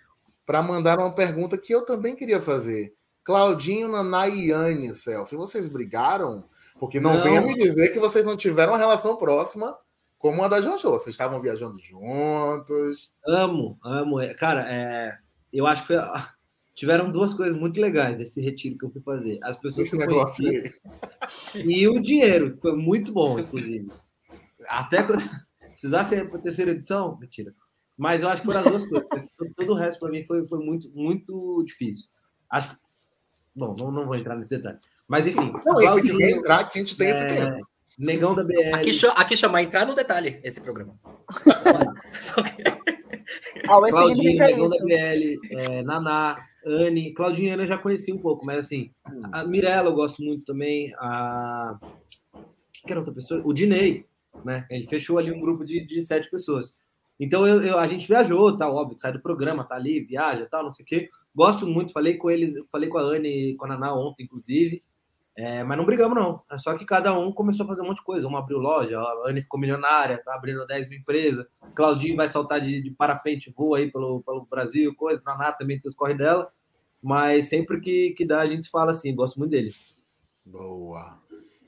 para 0.45 0.61
mandar 0.61 0.99
uma 0.99 1.13
pergunta 1.13 1.57
que 1.57 1.73
eu 1.73 1.85
também 1.85 2.15
queria 2.15 2.41
fazer. 2.41 2.93
Claudinho, 3.23 3.87
Naná 3.87 4.27
e 4.27 4.49
Yane, 4.49 4.93
Selfie, 4.95 5.37
vocês 5.37 5.69
brigaram? 5.69 6.43
Porque 6.77 6.99
não, 6.99 7.15
não. 7.15 7.21
venha 7.23 7.39
me 7.39 7.53
dizer 7.53 7.93
que 7.93 7.99
vocês 7.99 8.25
não 8.25 8.35
tiveram 8.35 8.73
uma 8.73 8.77
relação 8.77 9.15
próxima 9.15 9.77
como 10.17 10.43
a 10.43 10.47
da 10.49 10.61
Jojo. 10.61 10.89
Vocês 10.89 11.13
estavam 11.13 11.39
viajando 11.39 11.79
juntos. 11.79 13.13
Amo, 13.25 13.77
amo. 13.83 14.17
Cara, 14.37 14.65
é... 14.69 15.17
eu 15.51 15.65
acho 15.65 15.81
que 15.81 15.87
foi 15.87 15.97
tiveram 16.83 17.09
duas 17.09 17.33
coisas 17.33 17.57
muito 17.57 17.79
legais 17.79 18.19
esse 18.19 18.41
retiro 18.41 18.77
que 18.77 18.83
eu 18.83 18.91
fui 18.91 19.01
fazer. 19.01 19.39
As 19.41 19.57
pessoas 19.57 19.87
esse 19.87 19.97
que 19.97 20.03
eu 20.03 20.09
conheci 20.09 20.69
e 21.55 21.87
o 21.87 22.01
dinheiro, 22.01 22.55
que 22.55 22.61
foi 22.61 22.75
muito 22.75 23.13
bom, 23.13 23.39
inclusive. 23.39 23.89
Até 24.67 25.01
precisasse 25.71 26.15
ir 26.15 26.29
para 26.29 26.39
a 26.39 26.41
terceira 26.41 26.71
edição, 26.71 27.17
mentira. 27.17 27.55
Mas 27.97 28.21
eu 28.21 28.27
acho 28.27 28.41
que 28.41 28.47
foram 28.47 28.59
as 28.59 28.65
duas 28.65 28.85
coisas. 28.85 29.33
Todo 29.55 29.71
o 29.71 29.75
resto 29.75 29.97
para 29.97 30.11
mim 30.11 30.25
foi, 30.25 30.45
foi 30.45 30.59
muito, 30.59 30.91
muito 30.93 31.63
difícil. 31.65 32.09
Acho 32.49 32.71
que. 32.71 32.77
Bom, 33.55 33.73
não, 33.79 33.89
não 33.89 34.05
vou 34.05 34.15
entrar 34.15 34.35
nesse 34.35 34.57
detalhe. 34.57 34.79
Mas 35.07 35.25
enfim. 35.25 35.53
Não, 35.53 35.61
Claudinho, 35.61 36.17
se 36.17 36.33
entrar, 36.33 36.67
que 36.67 36.79
a 36.79 36.81
gente 36.81 36.97
tem 36.97 37.11
é... 37.11 37.15
esse 37.15 37.27
tempo. 37.27 37.65
Negão 37.97 38.35
da 38.35 38.43
BR. 38.43 38.73
Aqui, 38.73 38.91
aqui 39.15 39.37
chama 39.37 39.61
entrar 39.61 39.85
no 39.85 39.95
detalhe 39.95 40.41
esse 40.43 40.59
programa. 40.59 40.99
Claudinho, 43.65 44.37
Negão 44.37 44.67
da 44.67 44.77
BL, 44.79 45.39
é, 45.51 45.81
Naná, 45.83 46.45
Anne, 46.65 47.13
Claudinha 47.13 47.55
eu 47.55 47.67
já 47.67 47.77
conheci 47.77 48.11
um 48.11 48.17
pouco, 48.17 48.45
mas 48.45 48.57
assim, 48.57 48.91
a 49.31 49.43
Mirella 49.43 49.89
eu 49.89 49.95
gosto 49.95 50.23
muito 50.23 50.45
também, 50.45 50.93
a. 50.97 51.77
que 52.73 52.91
era 52.91 52.99
outra 52.99 53.13
pessoa? 53.13 53.41
O 53.43 53.53
Dinei, 53.53 54.05
né? 54.43 54.65
Ele 54.69 54.87
fechou 54.87 55.17
ali 55.17 55.31
um 55.31 55.39
grupo 55.39 55.65
de, 55.65 55.85
de 55.85 56.01
sete 56.03 56.29
pessoas. 56.29 56.77
Então 57.19 57.45
eu, 57.47 57.61
eu, 57.61 57.79
a 57.79 57.87
gente 57.87 58.07
viajou, 58.07 58.57
tá 58.57 58.69
óbvio, 58.69 58.99
sai 58.99 59.13
do 59.13 59.21
programa, 59.21 59.63
tá 59.63 59.75
ali, 59.75 60.01
viaja, 60.01 60.47
tal, 60.49 60.63
não 60.63 60.71
sei 60.71 60.83
o 60.83 60.87
quê. 60.87 61.09
Gosto 61.35 61.67
muito, 61.67 61.93
falei 61.93 62.17
com 62.17 62.29
eles, 62.29 62.55
falei 62.71 62.89
com 62.89 62.97
a 62.97 63.01
Anne 63.01 63.51
e 63.51 63.55
com 63.55 63.65
a 63.65 63.69
Naná 63.69 63.95
ontem, 63.95 64.23
inclusive. 64.23 64.83
É, 65.35 65.63
mas 65.63 65.77
não 65.77 65.85
brigamos, 65.85 66.15
não. 66.15 66.43
É 66.51 66.57
só 66.59 66.77
que 66.77 66.85
cada 66.85 67.17
um 67.17 67.31
começou 67.31 67.63
a 67.63 67.67
fazer 67.67 67.81
um 67.81 67.87
monte 67.87 67.97
de 67.97 68.03
coisa. 68.03 68.27
Um 68.27 68.37
abriu 68.37 68.59
loja, 68.59 68.99
a 68.99 69.23
Anne 69.29 69.41
ficou 69.41 69.59
milionária, 69.59 70.21
tá 70.23 70.35
abrindo 70.35 70.65
10 70.65 70.89
mil 70.89 70.99
empresas. 70.99 71.45
Claudinho 71.73 72.15
vai 72.15 72.29
saltar 72.29 72.61
de, 72.61 72.83
de 72.83 72.91
parapente, 72.91 73.51
voa 73.51 73.79
aí 73.79 73.91
pelo, 73.91 74.21
pelo 74.21 74.45
Brasil, 74.45 74.93
coisa. 74.95 75.23
Naná 75.25 75.51
também 75.51 75.79
tem 75.79 75.89
os 75.89 75.95
corre 75.95 76.13
dela. 76.13 76.51
Mas 77.01 77.49
sempre 77.49 77.81
que, 77.81 78.11
que 78.11 78.25
dá, 78.25 78.41
a 78.41 78.47
gente 78.47 78.69
fala 78.69 78.91
assim, 78.91 79.15
gosto 79.15 79.39
muito 79.39 79.51
deles. 79.51 79.93
Boa. 80.45 81.19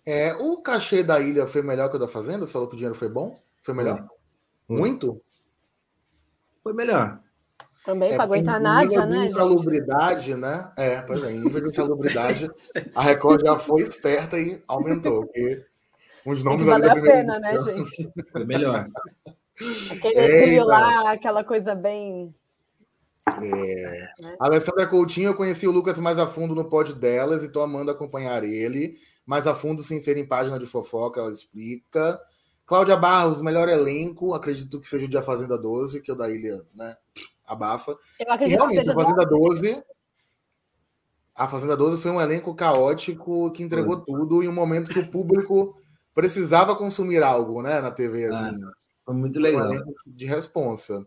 É, 0.06 0.34
o 0.36 0.58
cachê 0.58 1.02
da 1.02 1.20
ilha 1.20 1.48
foi 1.48 1.64
melhor 1.64 1.90
que 1.90 1.96
o 1.96 2.00
da 2.00 2.08
Fazenda? 2.08 2.46
Você 2.46 2.54
falou 2.54 2.68
que 2.68 2.76
o 2.76 2.78
dinheiro 2.78 2.96
foi 2.96 3.10
bom? 3.10 3.36
Foi 3.64 3.74
melhor? 3.74 4.08
Foi. 4.68 4.78
Muito? 4.78 5.22
Foi 6.62 6.74
melhor. 6.74 7.20
Também 7.86 8.12
é, 8.12 8.16
para 8.16 8.24
aguentar 8.24 8.60
nada, 8.60 9.06
né? 9.06 9.28
Insalubridade, 9.28 10.26
gente? 10.32 10.40
né? 10.40 10.72
É, 10.76 11.02
pois 11.02 11.24
é, 11.24 11.32
em 11.32 11.40
nível 11.40 11.62
de 11.62 11.70
insalubridade, 11.70 12.50
a 12.96 13.02
Record 13.04 13.46
já 13.46 13.60
foi 13.60 13.82
esperta 13.82 14.40
e 14.40 14.62
aumentou, 14.68 15.26
porque 15.26 15.64
os 16.26 16.44
nomes 16.44 16.66
vale 16.66 16.90
a 16.90 17.00
pena, 17.00 17.40
né, 17.40 17.62
gente? 17.62 18.12
Foi 18.32 18.44
melhor. 18.44 18.88
Aquele 19.92 20.56
é, 20.56 20.64
lá, 20.64 21.12
aquela 21.12 21.44
coisa 21.44 21.76
bem. 21.76 22.34
É. 23.28 24.10
Né? 24.20 24.36
Alessandra 24.40 24.88
Coutinho, 24.88 25.30
eu 25.30 25.36
conheci 25.36 25.68
o 25.68 25.72
Lucas 25.72 26.00
mais 26.00 26.18
a 26.18 26.26
fundo 26.26 26.56
no 26.56 26.66
pod 26.66 26.94
delas 26.94 27.44
e 27.44 27.46
estou 27.46 27.62
amando 27.62 27.92
acompanhar 27.92 28.44
ele. 28.44 28.98
Mais 29.26 29.46
a 29.48 29.54
fundo, 29.54 29.84
sem 29.84 30.00
ser 30.00 30.18
em 30.18 30.26
página 30.26 30.60
de 30.60 30.66
fofoca, 30.66 31.20
ela 31.20 31.32
explica. 31.32 32.20
Cláudia 32.66 32.98
Barros, 32.98 33.42
melhor 33.42 33.70
elenco, 33.70 34.34
acredito 34.34 34.80
que 34.80 34.88
seja 34.88 35.06
o 35.06 35.08
de 35.08 35.18
A 35.18 35.22
Fazenda 35.22 35.58
12, 35.58 36.02
que 36.02 36.10
é 36.10 36.14
o 36.14 36.18
da 36.18 36.30
Ilha, 36.30 36.64
né? 36.74 36.96
Abafa. 37.46 37.98
Eu 38.20 38.32
acredito 38.32 38.58
realmente, 38.58 38.80
que 38.80 38.86
seja 38.86 38.92
a 38.92 39.04
Fazenda 39.04 39.26
12. 39.26 39.84
A 41.36 41.48
Fazenda 41.48 41.78
12 41.78 42.02
foi 42.02 42.12
um 42.12 42.22
elenco 42.22 42.56
caótico 42.56 43.52
que 43.52 43.64
entregou 43.64 43.98
foi. 43.98 44.06
tudo 44.06 44.44
em 44.44 44.48
um 44.48 44.54
momento 44.54 44.90
que 44.90 45.00
o 45.00 45.12
público 45.12 45.76
precisava 46.14 46.76
consumir 46.76 47.22
algo, 47.22 47.62
né, 47.62 47.82
na 47.82 47.92
TV, 47.92 48.28
ah, 48.28 48.32
assim. 48.32 48.62
foi 49.04 49.14
muito 49.14 49.40
legal. 49.40 49.68
Foi 49.72 49.82
um 49.82 49.94
de 50.06 50.26
responsa. 50.26 51.06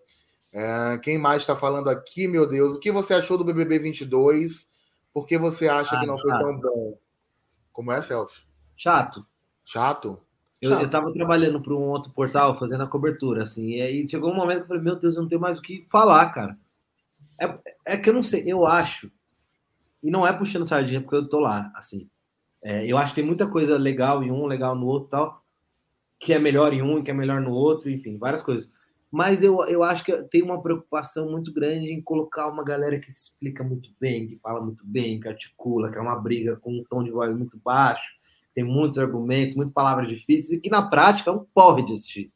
É, 0.53 0.99
quem 0.99 1.19
mais 1.19 1.43
está 1.43 1.57
falando 1.57 1.89
aqui, 1.89 2.27
meu 2.29 2.47
Deus? 2.47 2.75
O 2.75 2.79
que 2.79 2.93
você 2.93 3.15
achou 3.15 3.39
do 3.39 3.45
BBB 3.45 3.79
22? 3.79 4.69
Por 5.13 5.27
que 5.27 5.39
você 5.39 5.69
acha 5.69 5.97
ah, 5.97 6.01
que 6.01 6.07
não 6.07 6.17
chato. 6.17 6.29
foi 6.29 6.39
tão 6.39 6.61
bom? 6.61 6.99
Como 7.73 7.93
é, 7.93 8.03
Self? 8.03 8.43
Chato. 8.77 9.27
Chato? 9.65 10.21
Eu, 10.61 10.73
eu 10.73 10.91
tava 10.91 11.13
trabalhando 11.13 11.61
para 11.61 11.73
um 11.73 11.89
outro 11.89 12.11
portal, 12.11 12.59
fazendo 12.59 12.83
a 12.83 12.89
cobertura, 12.89 13.45
assim, 13.45 13.77
e 13.77 13.81
aí 13.81 14.09
chegou 14.09 14.33
um 14.33 14.35
momento 14.35 14.59
que 14.59 14.63
eu 14.65 14.69
falei, 14.69 14.83
meu 14.83 14.97
Deus, 14.97 15.15
eu 15.15 15.23
não 15.23 15.29
tenho 15.29 15.41
mais 15.41 15.59
o 15.59 15.63
que 15.63 15.87
falar, 15.89 16.29
cara. 16.31 16.59
É, 17.41 17.59
é 17.87 17.97
que 17.97 18.11
eu 18.11 18.15
não 18.15 18.23
sei, 18.23 18.43
eu 18.45 18.67
acho, 18.67 19.11
e 20.03 20.11
não 20.11 20.27
é 20.27 20.33
puxando 20.33 20.67
sardinha 20.67 21.01
porque 21.01 21.15
eu 21.15 21.29
tô 21.29 21.39
lá, 21.39 21.71
assim. 21.77 22.09
É, 22.61 22.85
eu 22.85 22.99
acho 22.99 23.15
que 23.15 23.21
tem 23.21 23.27
muita 23.27 23.47
coisa 23.47 23.79
legal 23.79 24.23
em 24.25 24.33
um, 24.33 24.47
legal 24.47 24.75
no 24.75 24.87
outro 24.87 25.11
tal, 25.11 25.45
que 26.19 26.33
é 26.33 26.41
melhor 26.41 26.73
em 26.73 26.83
um 26.83 26.99
e 26.99 27.03
que 27.05 27.11
é 27.13 27.15
melhor 27.15 27.41
no 27.41 27.53
outro, 27.53 27.89
enfim, 27.89 28.19
várias 28.19 28.43
coisas. 28.43 28.69
Mas 29.11 29.45
eu, 29.45 29.65
eu 29.67 29.85
acho 29.85 30.05
que 30.05 30.13
tem 30.25 30.43
uma 30.43 30.61
preocupação 30.61 31.31
muito 31.31 31.53
grande 31.53 31.93
em 31.93 32.03
colocar 32.03 32.49
uma 32.49 32.65
galera 32.65 32.99
que 32.99 33.11
se 33.13 33.29
explica 33.29 33.63
muito 33.63 33.91
bem, 34.01 34.27
que 34.27 34.37
fala 34.37 34.61
muito 34.61 34.85
bem, 34.85 35.21
que 35.21 35.29
articula, 35.29 35.91
que 35.91 35.97
é 35.97 36.01
uma 36.01 36.17
briga 36.17 36.57
com 36.57 36.73
um 36.73 36.85
tom 36.85 37.05
de 37.05 37.13
voz 37.13 37.35
muito 37.35 37.57
baixo 37.65 38.18
tem 38.59 38.65
muitos 38.65 38.99
argumentos, 38.99 39.55
muitas 39.55 39.73
palavras 39.73 40.09
difíceis, 40.09 40.59
e 40.59 40.61
que 40.61 40.69
na 40.69 40.91
prática 40.91 41.31
é 41.31 41.33
um 41.33 41.47
porre 41.55 41.87
de 41.87 41.93
assistir. 41.93 42.33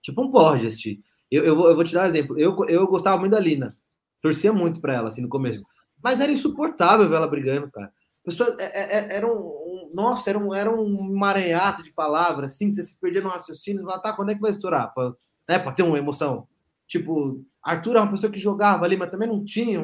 Tipo 0.00 0.22
um 0.22 0.30
porre 0.30 0.60
de 0.60 0.68
assistir. 0.68 1.02
Eu, 1.30 1.44
eu, 1.44 1.54
vou, 1.54 1.68
eu 1.68 1.74
vou 1.74 1.84
te 1.84 1.92
dar 1.92 2.04
um 2.04 2.06
exemplo. 2.06 2.38
Eu, 2.38 2.56
eu 2.66 2.86
gostava 2.86 3.18
muito 3.18 3.32
da 3.32 3.38
Lina. 3.38 3.76
Torcia 4.22 4.54
muito 4.54 4.80
para 4.80 4.94
ela, 4.94 5.08
assim, 5.08 5.20
no 5.20 5.28
começo. 5.28 5.66
Mas 6.02 6.18
era 6.18 6.32
insuportável 6.32 7.06
ver 7.06 7.16
ela 7.16 7.28
brigando, 7.28 7.70
cara. 7.70 7.92
Pessoa, 8.24 8.56
é, 8.58 8.64
é, 8.64 8.98
é, 8.98 9.16
era 9.16 9.26
um, 9.26 9.36
um, 9.36 9.90
Nossa, 9.92 10.30
era 10.30 10.38
um, 10.38 10.54
era 10.54 10.70
um 10.70 11.12
emaranhado 11.12 11.82
de 11.82 11.92
palavras, 11.92 12.52
assim, 12.52 12.72
você 12.72 12.82
se 12.82 12.98
perdia 12.98 13.20
no 13.20 13.28
raciocínio. 13.28 13.84
Lá, 13.84 13.98
tá, 13.98 14.14
quando 14.14 14.30
é 14.30 14.34
que 14.34 14.40
vai 14.40 14.52
estourar? 14.52 14.94
Pra, 14.94 15.12
né, 15.46 15.58
pra 15.58 15.72
ter 15.72 15.82
uma 15.82 15.98
emoção. 15.98 16.48
Tipo, 16.88 17.44
Arthur 17.62 17.96
é 17.96 18.00
uma 18.00 18.12
pessoa 18.12 18.32
que 18.32 18.38
jogava 18.38 18.86
ali, 18.86 18.96
mas 18.96 19.10
também 19.10 19.28
não 19.28 19.44
tinha. 19.44 19.78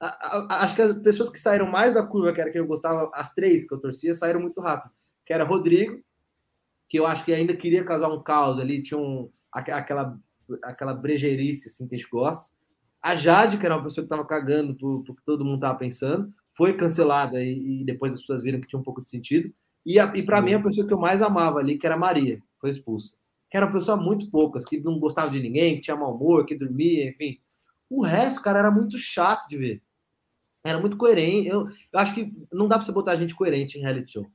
A, 0.00 0.06
a, 0.06 0.64
acho 0.64 0.74
que 0.74 0.80
as 0.80 0.96
pessoas 1.00 1.28
que 1.28 1.38
saíram 1.38 1.66
mais 1.66 1.92
da 1.92 2.02
curva, 2.02 2.32
que 2.32 2.40
era 2.40 2.50
que 2.50 2.58
eu 2.58 2.66
gostava, 2.66 3.10
as 3.12 3.34
três 3.34 3.68
que 3.68 3.74
eu 3.74 3.78
torcia, 3.78 4.14
saíram 4.14 4.40
muito 4.40 4.58
rápido 4.62 4.94
que 5.30 5.34
era 5.34 5.44
Rodrigo, 5.44 6.02
que 6.88 6.98
eu 6.98 7.06
acho 7.06 7.24
que 7.24 7.32
ainda 7.32 7.54
queria 7.54 7.84
causar 7.84 8.08
um 8.08 8.20
caos 8.20 8.58
ali, 8.58 8.82
tinha 8.82 8.98
um, 8.98 9.30
aquela, 9.52 10.18
aquela 10.64 10.92
brejeirice 10.92 11.68
assim, 11.68 11.86
que 11.86 11.94
a 11.94 11.98
gente 11.98 12.10
gosta. 12.10 12.52
A 13.00 13.14
Jade, 13.14 13.56
que 13.56 13.64
era 13.64 13.76
uma 13.76 13.84
pessoa 13.84 14.04
que 14.04 14.12
estava 14.12 14.26
cagando 14.26 14.74
pro, 14.74 15.04
pro 15.04 15.14
que 15.14 15.24
todo 15.24 15.44
mundo 15.44 15.54
estava 15.54 15.78
pensando, 15.78 16.34
foi 16.52 16.76
cancelada 16.76 17.40
e, 17.40 17.82
e, 17.82 17.84
depois 17.84 18.14
as 18.14 18.18
pessoas 18.18 18.42
viram 18.42 18.60
que 18.60 18.66
tinha 18.66 18.80
um 18.80 18.82
pouco 18.82 19.04
de 19.04 19.08
sentido. 19.08 19.54
E, 19.86 20.00
e 20.00 20.26
para 20.26 20.42
mim, 20.42 20.54
a 20.54 20.62
pessoa 20.64 20.84
que 20.84 20.92
eu 20.92 20.98
mais 20.98 21.22
amava 21.22 21.60
ali, 21.60 21.78
que 21.78 21.86
era 21.86 21.94
a 21.94 21.98
Maria, 21.98 22.42
foi 22.60 22.70
expulsa. 22.70 23.16
que 23.48 23.56
eram 23.56 23.70
pessoas 23.70 24.02
muito 24.02 24.28
poucas, 24.32 24.64
que 24.64 24.80
não 24.80 24.98
gostavam 24.98 25.30
de 25.30 25.40
ninguém, 25.40 25.76
que 25.76 25.82
tinha 25.82 25.96
mau 25.96 26.12
humor, 26.12 26.44
que 26.44 26.56
dormia, 26.56 27.08
enfim. 27.08 27.38
O 27.88 28.02
resto, 28.02 28.42
cara, 28.42 28.58
era 28.58 28.70
muito 28.72 28.98
chato 28.98 29.46
de 29.46 29.56
ver. 29.56 29.82
Era 30.64 30.80
muito 30.80 30.96
coerente. 30.96 31.46
Eu, 31.46 31.68
eu 31.68 32.00
acho 32.00 32.14
que 32.16 32.34
não 32.52 32.66
dá 32.66 32.78
pra 32.78 32.84
você 32.84 32.90
botar 32.90 33.14
gente 33.14 33.32
coerente 33.32 33.78
em 33.78 33.82
reality 33.82 34.14
show. 34.14 34.28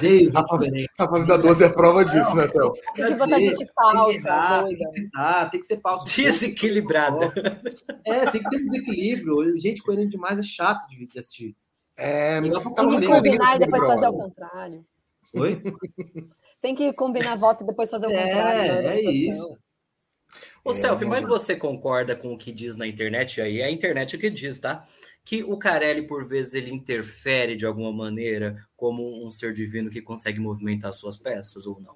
Veio 0.00 0.32
a 0.34 1.08
Fazenda 1.08 1.38
12 1.38 1.64
é 1.64 1.68
prova 1.68 2.04
disso, 2.04 2.34
né, 2.34 2.46
Théo? 2.48 2.70
Tem 2.94 3.06
que 3.06 3.14
botar 3.14 3.40
gente 3.40 3.66
falsa, 3.74 4.64
tem 4.66 4.76
que, 4.76 5.08
ah, 5.14 5.48
tem 5.50 5.60
que 5.60 5.66
ser 5.66 5.80
falso. 5.80 6.04
Desequilibrada. 6.04 7.32
É, 8.04 8.26
tem 8.26 8.42
que 8.42 8.50
ter 8.50 8.64
desequilíbrio. 8.64 9.58
Gente 9.58 9.82
coerente 9.82 10.10
demais 10.10 10.38
é 10.38 10.42
chato 10.42 10.86
de 10.88 11.18
assistir. 11.18 11.56
É, 11.96 12.40
tem 12.76 13.00
que 13.00 13.06
combinar 13.06 13.56
e 13.56 13.58
depois 13.58 13.86
fazer 13.86 14.08
o 14.08 14.12
contrário. 14.12 14.84
Oi? 15.34 15.62
Tem 16.60 16.74
que 16.74 16.92
combinar 16.92 17.36
voto 17.36 17.64
e 17.64 17.66
depois 17.66 17.90
fazer 17.90 18.06
o 18.06 18.10
contrário. 18.10 18.88
É, 18.88 18.98
é 18.98 19.10
isso. 19.10 19.56
Ô, 20.64 20.72
é, 20.72 20.74
Selfie, 20.74 21.06
mas 21.06 21.26
você 21.26 21.56
concorda 21.56 22.14
com 22.14 22.32
o 22.34 22.38
que 22.38 22.52
diz 22.52 22.76
na 22.76 22.86
internet 22.86 23.40
aí? 23.40 23.60
É 23.60 23.64
a 23.64 23.70
internet 23.70 24.18
que 24.18 24.28
diz, 24.28 24.58
tá? 24.58 24.84
Que 25.30 25.44
o 25.44 25.56
Carelli, 25.56 26.08
por 26.08 26.26
vezes, 26.26 26.54
ele 26.54 26.72
interfere 26.72 27.54
de 27.54 27.64
alguma 27.64 27.92
maneira 27.92 28.66
como 28.76 29.24
um 29.24 29.30
ser 29.30 29.52
divino 29.52 29.88
que 29.88 30.02
consegue 30.02 30.40
movimentar 30.40 30.92
suas 30.92 31.16
peças 31.16 31.68
ou 31.68 31.80
não? 31.80 31.94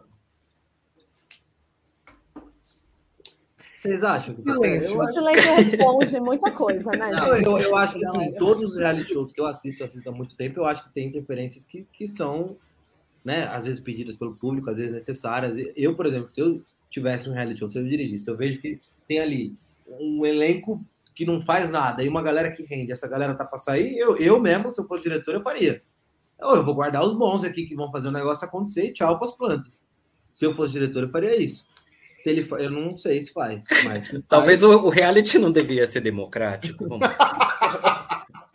Vocês 3.76 4.04
acham? 4.04 4.36
Silêncio. 4.36 5.00
O 5.00 5.04
silêncio 5.06 5.50
responde 5.52 6.20
muita 6.20 6.52
coisa, 6.52 6.92
né? 6.92 7.10
Não, 7.10 7.36
eu, 7.36 7.58
eu, 7.58 7.76
acho 7.76 7.98
que 7.98 8.06
assim, 8.06 8.32
todos 8.34 8.70
os 8.70 8.76
reality 8.76 9.12
shows 9.12 9.32
que 9.32 9.40
eu 9.40 9.46
assisto, 9.46 9.82
assisto 9.82 10.08
há 10.08 10.12
muito 10.12 10.36
tempo, 10.36 10.60
eu 10.60 10.66
acho 10.66 10.84
que 10.84 10.94
tem 10.94 11.08
interferências 11.08 11.64
que, 11.64 11.84
que 11.92 12.06
são, 12.06 12.56
né, 13.24 13.48
às 13.48 13.66
vezes 13.66 13.80
pedidas 13.80 14.16
pelo 14.16 14.36
público, 14.36 14.70
às 14.70 14.78
vezes 14.78 14.92
necessárias. 14.92 15.56
Eu, 15.74 15.96
por 15.96 16.06
exemplo, 16.06 16.30
se 16.30 16.40
eu 16.40 16.62
tivesse 16.88 17.28
um 17.28 17.32
reality 17.32 17.58
show, 17.58 17.68
se 17.68 17.80
eu 17.80 17.84
dirigisse, 17.84 18.30
eu 18.30 18.36
vejo 18.36 18.60
que 18.60 18.78
tem 19.08 19.18
ali 19.18 19.56
um 19.88 20.24
elenco 20.24 20.80
que 21.14 21.24
não 21.24 21.40
faz 21.40 21.70
nada 21.70 22.02
e 22.02 22.08
uma 22.08 22.22
galera 22.22 22.50
que 22.50 22.64
rende, 22.64 22.92
essa 22.92 23.06
galera 23.06 23.34
tá 23.34 23.44
para 23.44 23.58
sair, 23.58 23.96
eu, 23.96 24.16
eu 24.16 24.40
mesmo, 24.40 24.70
se 24.70 24.80
eu 24.80 24.86
fosse 24.86 25.04
diretor, 25.04 25.34
eu 25.34 25.42
faria. 25.42 25.82
Eu, 26.40 26.56
eu 26.56 26.64
vou 26.64 26.74
guardar 26.74 27.04
os 27.04 27.14
bons 27.14 27.44
aqui 27.44 27.66
que 27.66 27.76
vão 27.76 27.90
fazer 27.90 28.08
o 28.08 28.12
negócio 28.12 28.46
acontecer 28.46 28.86
e 28.86 28.92
tchau 28.92 29.18
para 29.18 29.28
as 29.28 29.36
plantas. 29.36 29.84
Se 30.32 30.44
eu 30.44 30.54
fosse 30.54 30.72
diretor, 30.72 31.04
eu 31.04 31.10
faria 31.10 31.40
isso. 31.40 31.66
Se 32.22 32.30
ele, 32.30 32.46
eu 32.58 32.70
não 32.70 32.96
sei 32.96 33.22
se 33.22 33.32
faz, 33.32 33.64
mas 33.84 34.08
se 34.08 34.22
Talvez 34.28 34.60
faz... 34.62 34.74
o, 34.74 34.86
o 34.86 34.88
reality 34.88 35.38
não 35.38 35.52
deveria 35.52 35.86
ser 35.86 36.00
democrático. 36.00 36.84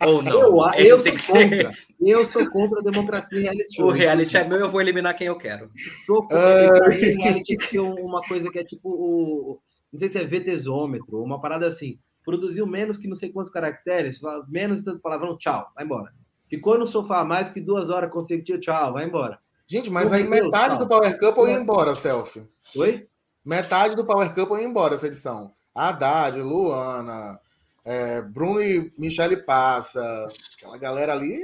Ou 0.06 0.22
não. 0.22 0.72
Eu, 0.74 0.98
eu 0.98 1.00
sou 1.00 1.34
contra. 1.34 1.72
Ser... 1.72 1.86
Eu 2.00 2.26
sou 2.26 2.50
contra 2.50 2.80
a 2.80 2.82
democracia 2.82 3.38
em 3.38 3.42
reality. 3.42 3.82
O 3.82 3.90
reality 3.90 4.36
é 4.36 4.44
meu, 4.44 4.58
eu 4.58 4.70
vou 4.70 4.80
eliminar 4.80 5.14
quem 5.14 5.26
eu 5.26 5.36
quero. 5.36 5.70
Sou 6.06 6.22
contra. 6.22 6.88
Uh... 6.88 6.90
reality 6.90 7.78
uma 7.78 8.20
coisa 8.22 8.50
que 8.50 8.58
é 8.58 8.64
tipo 8.64 8.88
o. 8.88 9.60
Não 9.92 9.98
sei 9.98 10.08
se 10.08 10.18
é 10.18 10.24
VTzômetro, 10.24 11.22
uma 11.22 11.40
parada 11.40 11.66
assim. 11.66 11.98
Produziu 12.24 12.66
menos 12.66 12.96
que 12.96 13.08
não 13.08 13.16
sei 13.16 13.32
quantos 13.32 13.50
caracteres, 13.50 14.20
menos 14.48 14.78
de 14.78 14.84
tanto 14.84 15.00
palavrão, 15.00 15.36
tchau, 15.36 15.70
vai 15.74 15.84
embora. 15.84 16.12
Ficou 16.48 16.78
no 16.78 16.86
sofá 16.86 17.24
mais 17.24 17.50
que 17.50 17.60
duas 17.60 17.90
horas 17.90 18.10
consecutivas, 18.10 18.60
tchau, 18.60 18.92
vai 18.92 19.04
embora. 19.04 19.38
Gente, 19.66 19.88
mas 19.88 20.12
aí 20.12 20.24
metade 20.24 20.78
do 20.78 20.88
Power 20.88 21.18
Couple 21.18 21.50
ia 21.50 21.60
embora, 21.60 21.94
selfie. 21.94 22.48
Oi? 22.76 23.08
Metade 23.44 23.94
do 23.94 24.04
Power 24.04 24.34
Couple 24.34 24.60
ia 24.60 24.66
embora 24.66 24.96
essa 24.96 25.06
edição. 25.06 25.52
Haddad, 25.74 26.40
Luana, 26.40 27.40
é, 27.84 28.20
Bruno 28.20 28.60
e 28.60 28.92
Michele 28.98 29.36
Passa, 29.36 30.28
aquela 30.56 30.76
galera 30.76 31.12
ali 31.12 31.38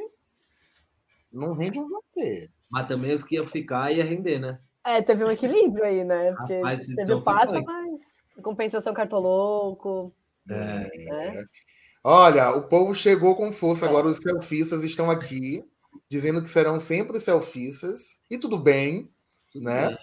não 1.32 1.54
rende 1.54 1.78
um 1.78 1.88
bater. 1.88 2.50
Mas 2.70 2.88
também 2.88 3.14
os 3.14 3.22
que 3.22 3.36
iam 3.36 3.46
ficar 3.46 3.92
ia 3.92 4.04
render, 4.04 4.38
né? 4.38 4.58
É, 4.84 5.00
teve 5.02 5.24
um 5.24 5.30
equilíbrio 5.30 5.84
aí, 5.84 6.04
né? 6.04 6.32
Porque 6.32 6.56
Rapaz, 6.56 6.86
teve 6.86 7.12
o 7.12 7.22
Passa, 7.22 7.60
mas 7.60 8.00
compensação 8.42 8.92
cartolouco. 8.92 10.12
É. 10.48 10.54
Né? 10.54 11.44
Olha, 12.02 12.50
o 12.50 12.68
povo 12.68 12.94
chegou 12.94 13.35
com 13.35 13.52
força. 13.52 13.87
É. 13.87 13.88
Agora 13.88 14.06
os 14.06 14.18
selfistas 14.18 14.85
estão 14.85 15.11
aqui 15.11 15.64
dizendo 16.09 16.42
que 16.42 16.48
serão 16.48 16.78
sempre 16.78 17.18
selfistas. 17.18 18.20
E 18.30 18.38
tudo 18.38 18.59
bem, 18.59 19.11
né? 19.54 19.96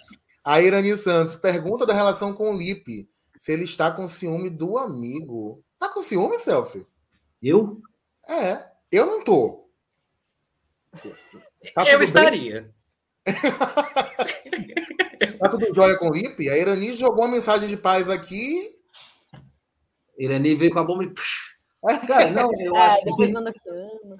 A 0.44 0.60
Irani 0.60 0.96
Santos 0.96 1.36
pergunta 1.36 1.86
da 1.86 1.94
relação 1.94 2.34
com 2.34 2.54
o 2.54 2.58
Lipe. 2.58 3.08
Se 3.38 3.52
ele 3.52 3.64
está 3.64 3.90
com 3.90 4.06
ciúme 4.06 4.50
do 4.50 4.78
amigo. 4.78 5.62
Tá 5.78 5.88
com 5.88 6.02
ciúme, 6.02 6.38
Selfie? 6.38 6.86
Eu? 7.42 7.80
É, 8.26 8.64
eu 8.90 9.06
não 9.06 9.22
tô. 9.22 9.68
Tá 11.74 11.90
eu 11.90 12.02
estaria. 12.02 12.72
tá 15.38 15.48
tudo 15.48 15.74
jóia 15.74 15.98
com 15.98 16.08
o 16.08 16.12
Lipe? 16.12 16.48
A 16.48 16.56
Irani 16.56 16.94
jogou 16.94 17.24
uma 17.24 17.34
mensagem 17.34 17.68
de 17.68 17.76
paz 17.76 18.08
aqui. 18.08 18.73
Irani 20.18 20.54
veio 20.54 20.72
com 20.72 20.78
a 20.78 20.84
bomba 20.84 21.04
e. 21.04 21.12
Cara, 22.06 22.30
não, 22.30 22.50
eu 22.58 22.74
é, 22.74 22.80
acho 22.80 23.04
depois 23.04 23.30
manda 23.30 23.52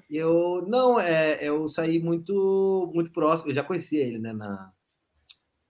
Eu 0.09 0.63
não, 0.67 0.99
é, 0.99 1.39
eu 1.41 1.67
saí 1.67 1.99
muito 1.99 2.91
muito 2.93 3.11
próximo. 3.11 3.49
Eu 3.49 3.55
já 3.55 3.63
conhecia 3.63 4.03
ele, 4.03 4.19
né, 4.19 4.33
na, 4.33 4.71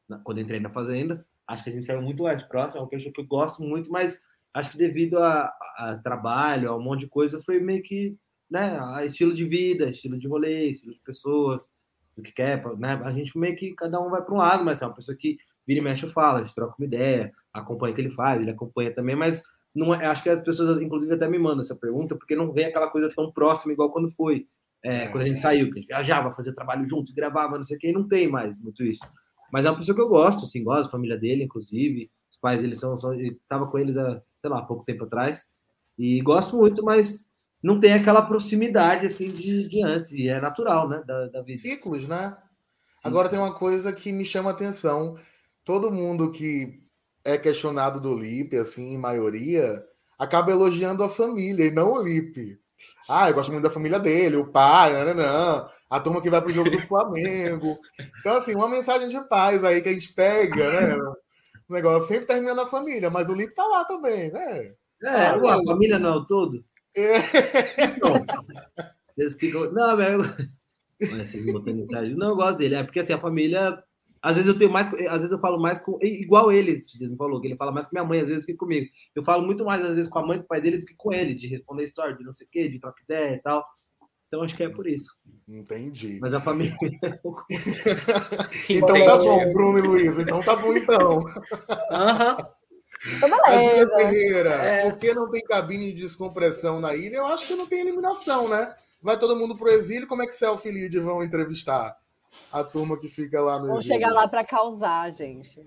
na 0.07 0.19
quando 0.19 0.41
entrei 0.41 0.59
na 0.59 0.69
fazenda. 0.69 1.25
Acho 1.47 1.63
que 1.63 1.69
a 1.69 1.73
gente 1.73 1.85
saiu 1.85 2.01
muito 2.01 2.23
mais 2.23 2.43
próximo, 2.43 2.79
é 2.79 2.81
uma 2.83 2.89
coisa 2.89 3.09
que 3.09 3.21
eu 3.21 3.25
gosto 3.25 3.61
muito, 3.61 3.91
mas 3.91 4.21
acho 4.53 4.71
que 4.71 4.77
devido 4.77 5.19
a, 5.19 5.53
a, 5.77 5.99
trabalho, 6.03 6.69
a 6.69 6.75
um 6.75 6.81
monte 6.81 7.01
de 7.01 7.07
coisa, 7.07 7.41
foi 7.43 7.59
meio 7.59 7.83
que, 7.83 8.17
né, 8.49 8.79
a 8.81 9.05
estilo 9.05 9.33
de 9.33 9.45
vida, 9.45 9.89
estilo 9.89 10.17
de 10.17 10.27
rolê, 10.27 10.71
estilo 10.71 10.93
de 10.93 11.01
pessoas, 11.01 11.71
o 12.17 12.21
que 12.21 12.31
quer, 12.31 12.65
né? 12.77 12.99
A 13.03 13.11
gente 13.11 13.37
meio 13.37 13.55
que 13.55 13.73
cada 13.75 14.01
um 14.01 14.09
vai 14.09 14.23
para 14.23 14.33
um 14.33 14.37
lado, 14.37 14.65
mas 14.65 14.81
é 14.81 14.85
uma 14.85 14.95
pessoa 14.95 15.15
que 15.15 15.37
vira 15.67 15.79
e 15.79 15.83
mexe 15.83 16.09
fala, 16.09 16.39
a 16.39 16.43
gente 16.43 16.55
troca 16.55 16.75
uma 16.79 16.85
ideia, 16.85 17.31
acompanha 17.53 17.91
o 17.91 17.95
que 17.95 18.01
ele 18.01 18.11
faz, 18.11 18.41
ele 18.41 18.51
acompanha 18.51 18.93
também, 18.93 19.15
mas 19.15 19.43
não 19.75 19.93
é, 19.93 20.05
acho 20.05 20.23
que 20.23 20.29
as 20.29 20.39
pessoas, 20.39 20.81
inclusive, 20.81 21.13
até 21.13 21.27
me 21.27 21.37
mandam 21.37 21.59
essa 21.59 21.75
pergunta, 21.75 22.15
porque 22.15 22.35
não 22.35 22.51
vem 22.51 22.65
aquela 22.65 22.89
coisa 22.89 23.11
tão 23.13 23.31
próxima 23.31 23.73
igual 23.73 23.91
quando 23.91 24.09
foi, 24.11 24.47
é, 24.83 25.07
quando 25.07 25.23
a 25.23 25.27
gente 25.27 25.39
saiu, 25.39 25.67
que 25.67 25.73
a 25.73 25.81
gente 25.81 25.87
viajava, 25.87 26.33
fazia 26.33 26.55
trabalho 26.55 26.87
junto, 26.87 27.13
gravava, 27.13 27.57
não 27.57 27.63
sei 27.63 27.75
o 27.75 27.79
que, 27.79 27.89
e 27.89 27.93
não 27.93 28.07
tem 28.07 28.27
mais 28.29 28.57
muito 28.57 28.83
isso. 28.83 29.05
Mas 29.51 29.65
é 29.65 29.69
uma 29.69 29.77
pessoa 29.77 29.95
que 29.95 30.01
eu 30.01 30.07
gosto, 30.07 30.45
assim, 30.45 30.63
gosto, 30.63 30.91
família 30.91 31.17
dele, 31.17 31.43
inclusive, 31.43 32.09
os 32.31 32.37
pais 32.37 32.61
dele 32.61 32.75
são, 32.75 32.97
são 32.97 33.13
estava 33.13 33.67
com 33.67 33.77
eles 33.77 33.97
há 33.97 34.21
sei 34.45 34.49
lá, 34.49 34.61
pouco 34.61 34.85
tempo 34.85 35.05
atrás. 35.05 35.51
E 35.97 36.21
gosto 36.21 36.55
muito, 36.55 36.83
mas 36.83 37.27
não 37.63 37.79
tem 37.79 37.93
aquela 37.93 38.21
proximidade 38.21 39.07
assim 39.07 39.31
de, 39.31 39.67
de 39.67 39.83
antes. 39.83 40.11
E 40.11 40.27
é 40.27 40.39
natural, 40.39 40.87
né? 40.87 41.03
Da, 41.05 41.27
da 41.27 41.41
vida. 41.41 41.59
Ciclos, 41.59 42.07
né? 42.07 42.37
Sim. 42.93 43.07
Agora 43.07 43.29
tem 43.29 43.39
uma 43.39 43.55
coisa 43.55 43.91
que 43.91 44.11
me 44.11 44.23
chama 44.23 44.51
atenção. 44.51 45.17
Todo 45.63 45.91
mundo 45.91 46.31
que 46.31 46.83
é 47.25 47.37
questionado 47.37 47.99
do 47.99 48.17
Lipe, 48.17 48.55
assim, 48.57 48.93
em 48.93 48.97
maioria, 48.97 49.83
acaba 50.17 50.51
elogiando 50.51 51.03
a 51.03 51.09
família 51.09 51.65
e 51.65 51.71
não 51.71 51.93
o 51.93 52.01
Lipe. 52.01 52.59
Ah, 53.09 53.29
eu 53.29 53.35
gosto 53.35 53.51
muito 53.51 53.63
da 53.63 53.69
família 53.69 53.99
dele, 53.99 54.37
o 54.37 54.47
pai, 54.47 54.93
não, 54.93 55.13
não, 55.13 55.15
não, 55.15 55.69
a 55.89 55.99
turma 55.99 56.21
que 56.21 56.29
vai 56.29 56.41
pro 56.41 56.53
jogo 56.53 56.71
do 56.71 56.79
Flamengo. 56.81 57.77
Então, 58.19 58.37
assim, 58.37 58.55
uma 58.55 58.69
mensagem 58.69 59.09
de 59.09 59.19
paz 59.27 59.63
aí 59.63 59.81
que 59.81 59.89
a 59.89 59.93
gente 59.93 60.13
pega, 60.13 60.71
né? 60.71 60.97
O 61.67 61.73
negócio 61.73 62.07
sempre 62.07 62.25
termina 62.25 62.53
na 62.53 62.65
família, 62.65 63.09
mas 63.09 63.27
o 63.27 63.33
Lipe 63.33 63.53
tá 63.53 63.65
lá 63.65 63.85
também, 63.85 64.31
né? 64.31 64.73
É, 65.03 65.07
ah, 65.07 65.35
a 65.35 65.63
família 65.63 65.99
não 65.99 66.13
é 66.13 66.17
o 66.17 66.25
todo? 66.25 66.63
É. 66.95 67.17
Não. 68.01 68.25
Eles 69.17 69.33
ficam. 69.33 69.71
Não, 69.71 69.97
velho. 69.97 70.19
Não, 72.17 72.29
eu 72.29 72.35
gosto 72.35 72.57
dele. 72.57 72.75
É 72.75 72.83
porque 72.83 72.99
assim, 72.99 73.13
a 73.13 73.19
família. 73.19 73.83
Às 74.25 74.37
vezes 74.37 74.47
eu 74.49 74.57
tenho 74.57 74.71
mais. 74.71 74.91
Às 74.91 75.21
vezes 75.21 75.31
eu 75.31 75.39
falo 75.39 75.61
mais 75.61 75.79
com. 75.79 75.99
Igual 76.01 76.51
ele, 76.51 76.75
me 76.99 77.15
falou, 77.15 77.39
que 77.39 77.45
ele 77.45 77.55
fala 77.55 77.71
mais 77.71 77.85
com 77.85 77.91
minha 77.93 78.03
mãe, 78.03 78.21
às 78.21 78.27
vezes 78.27 78.43
que 78.43 78.55
comigo. 78.55 78.89
Eu 79.13 79.23
falo 79.23 79.45
muito 79.45 79.63
mais, 79.63 79.83
às 79.83 79.95
vezes, 79.95 80.09
com 80.09 80.17
a 80.17 80.25
mãe 80.25 80.37
e 80.37 80.39
com 80.39 80.45
o 80.45 80.47
pai 80.47 80.59
dele 80.59 80.79
do 80.79 80.85
que 80.87 80.95
com 80.95 81.13
ele, 81.13 81.35
de 81.35 81.45
responder 81.45 81.83
história, 81.83 82.15
de 82.15 82.23
não 82.23 82.33
sei 82.33 82.47
o 82.47 82.49
quê, 82.49 82.67
de 82.67 82.79
trocar 82.79 83.03
ideia 83.03 83.35
e 83.35 83.39
tal. 83.39 83.63
Então 84.27 84.41
acho 84.41 84.55
que 84.55 84.63
é 84.63 84.69
por 84.69 84.87
isso. 84.87 85.13
Entendi. 85.47 86.17
Mas 86.19 86.33
a 86.33 86.41
família. 86.41 86.75
então 88.67 89.05
tá 89.05 89.17
bom, 89.17 89.53
Bruno 89.53 89.77
e 89.77 89.81
Luiz. 89.83 90.19
Então 90.19 90.41
tá 90.41 90.55
bom, 90.55 90.73
então. 90.73 91.19
Aham. 91.91 92.37
Então, 93.17 93.29
Ferreira, 93.99 94.49
é. 94.49 94.89
por 94.89 94.97
que 94.97 95.13
não 95.13 95.29
tem 95.29 95.43
cabine 95.43 95.93
de 95.93 96.01
descompressão 96.01 96.81
na 96.81 96.95
ilha? 96.95 97.17
Eu 97.17 97.27
acho 97.27 97.45
que 97.45 97.55
não 97.55 97.67
tem 97.67 97.81
eliminação, 97.81 98.49
né? 98.49 98.73
Vai 99.03 99.19
todo 99.19 99.35
mundo 99.35 99.53
pro 99.53 99.69
exílio, 99.69 100.07
como 100.07 100.23
é 100.23 100.25
que 100.25 100.33
Selfie 100.33 100.69
e 100.69 100.71
Lid 100.71 100.97
vão 100.99 101.23
entrevistar 101.23 101.95
a 102.51 102.63
turma 102.63 102.97
que 102.97 103.09
fica 103.09 103.41
lá 103.41 103.59
no 103.59 103.67
Vão 103.67 103.81
chegar 103.81 104.11
lá 104.11 104.27
para 104.27 104.43
causar, 104.43 105.11
gente. 105.11 105.61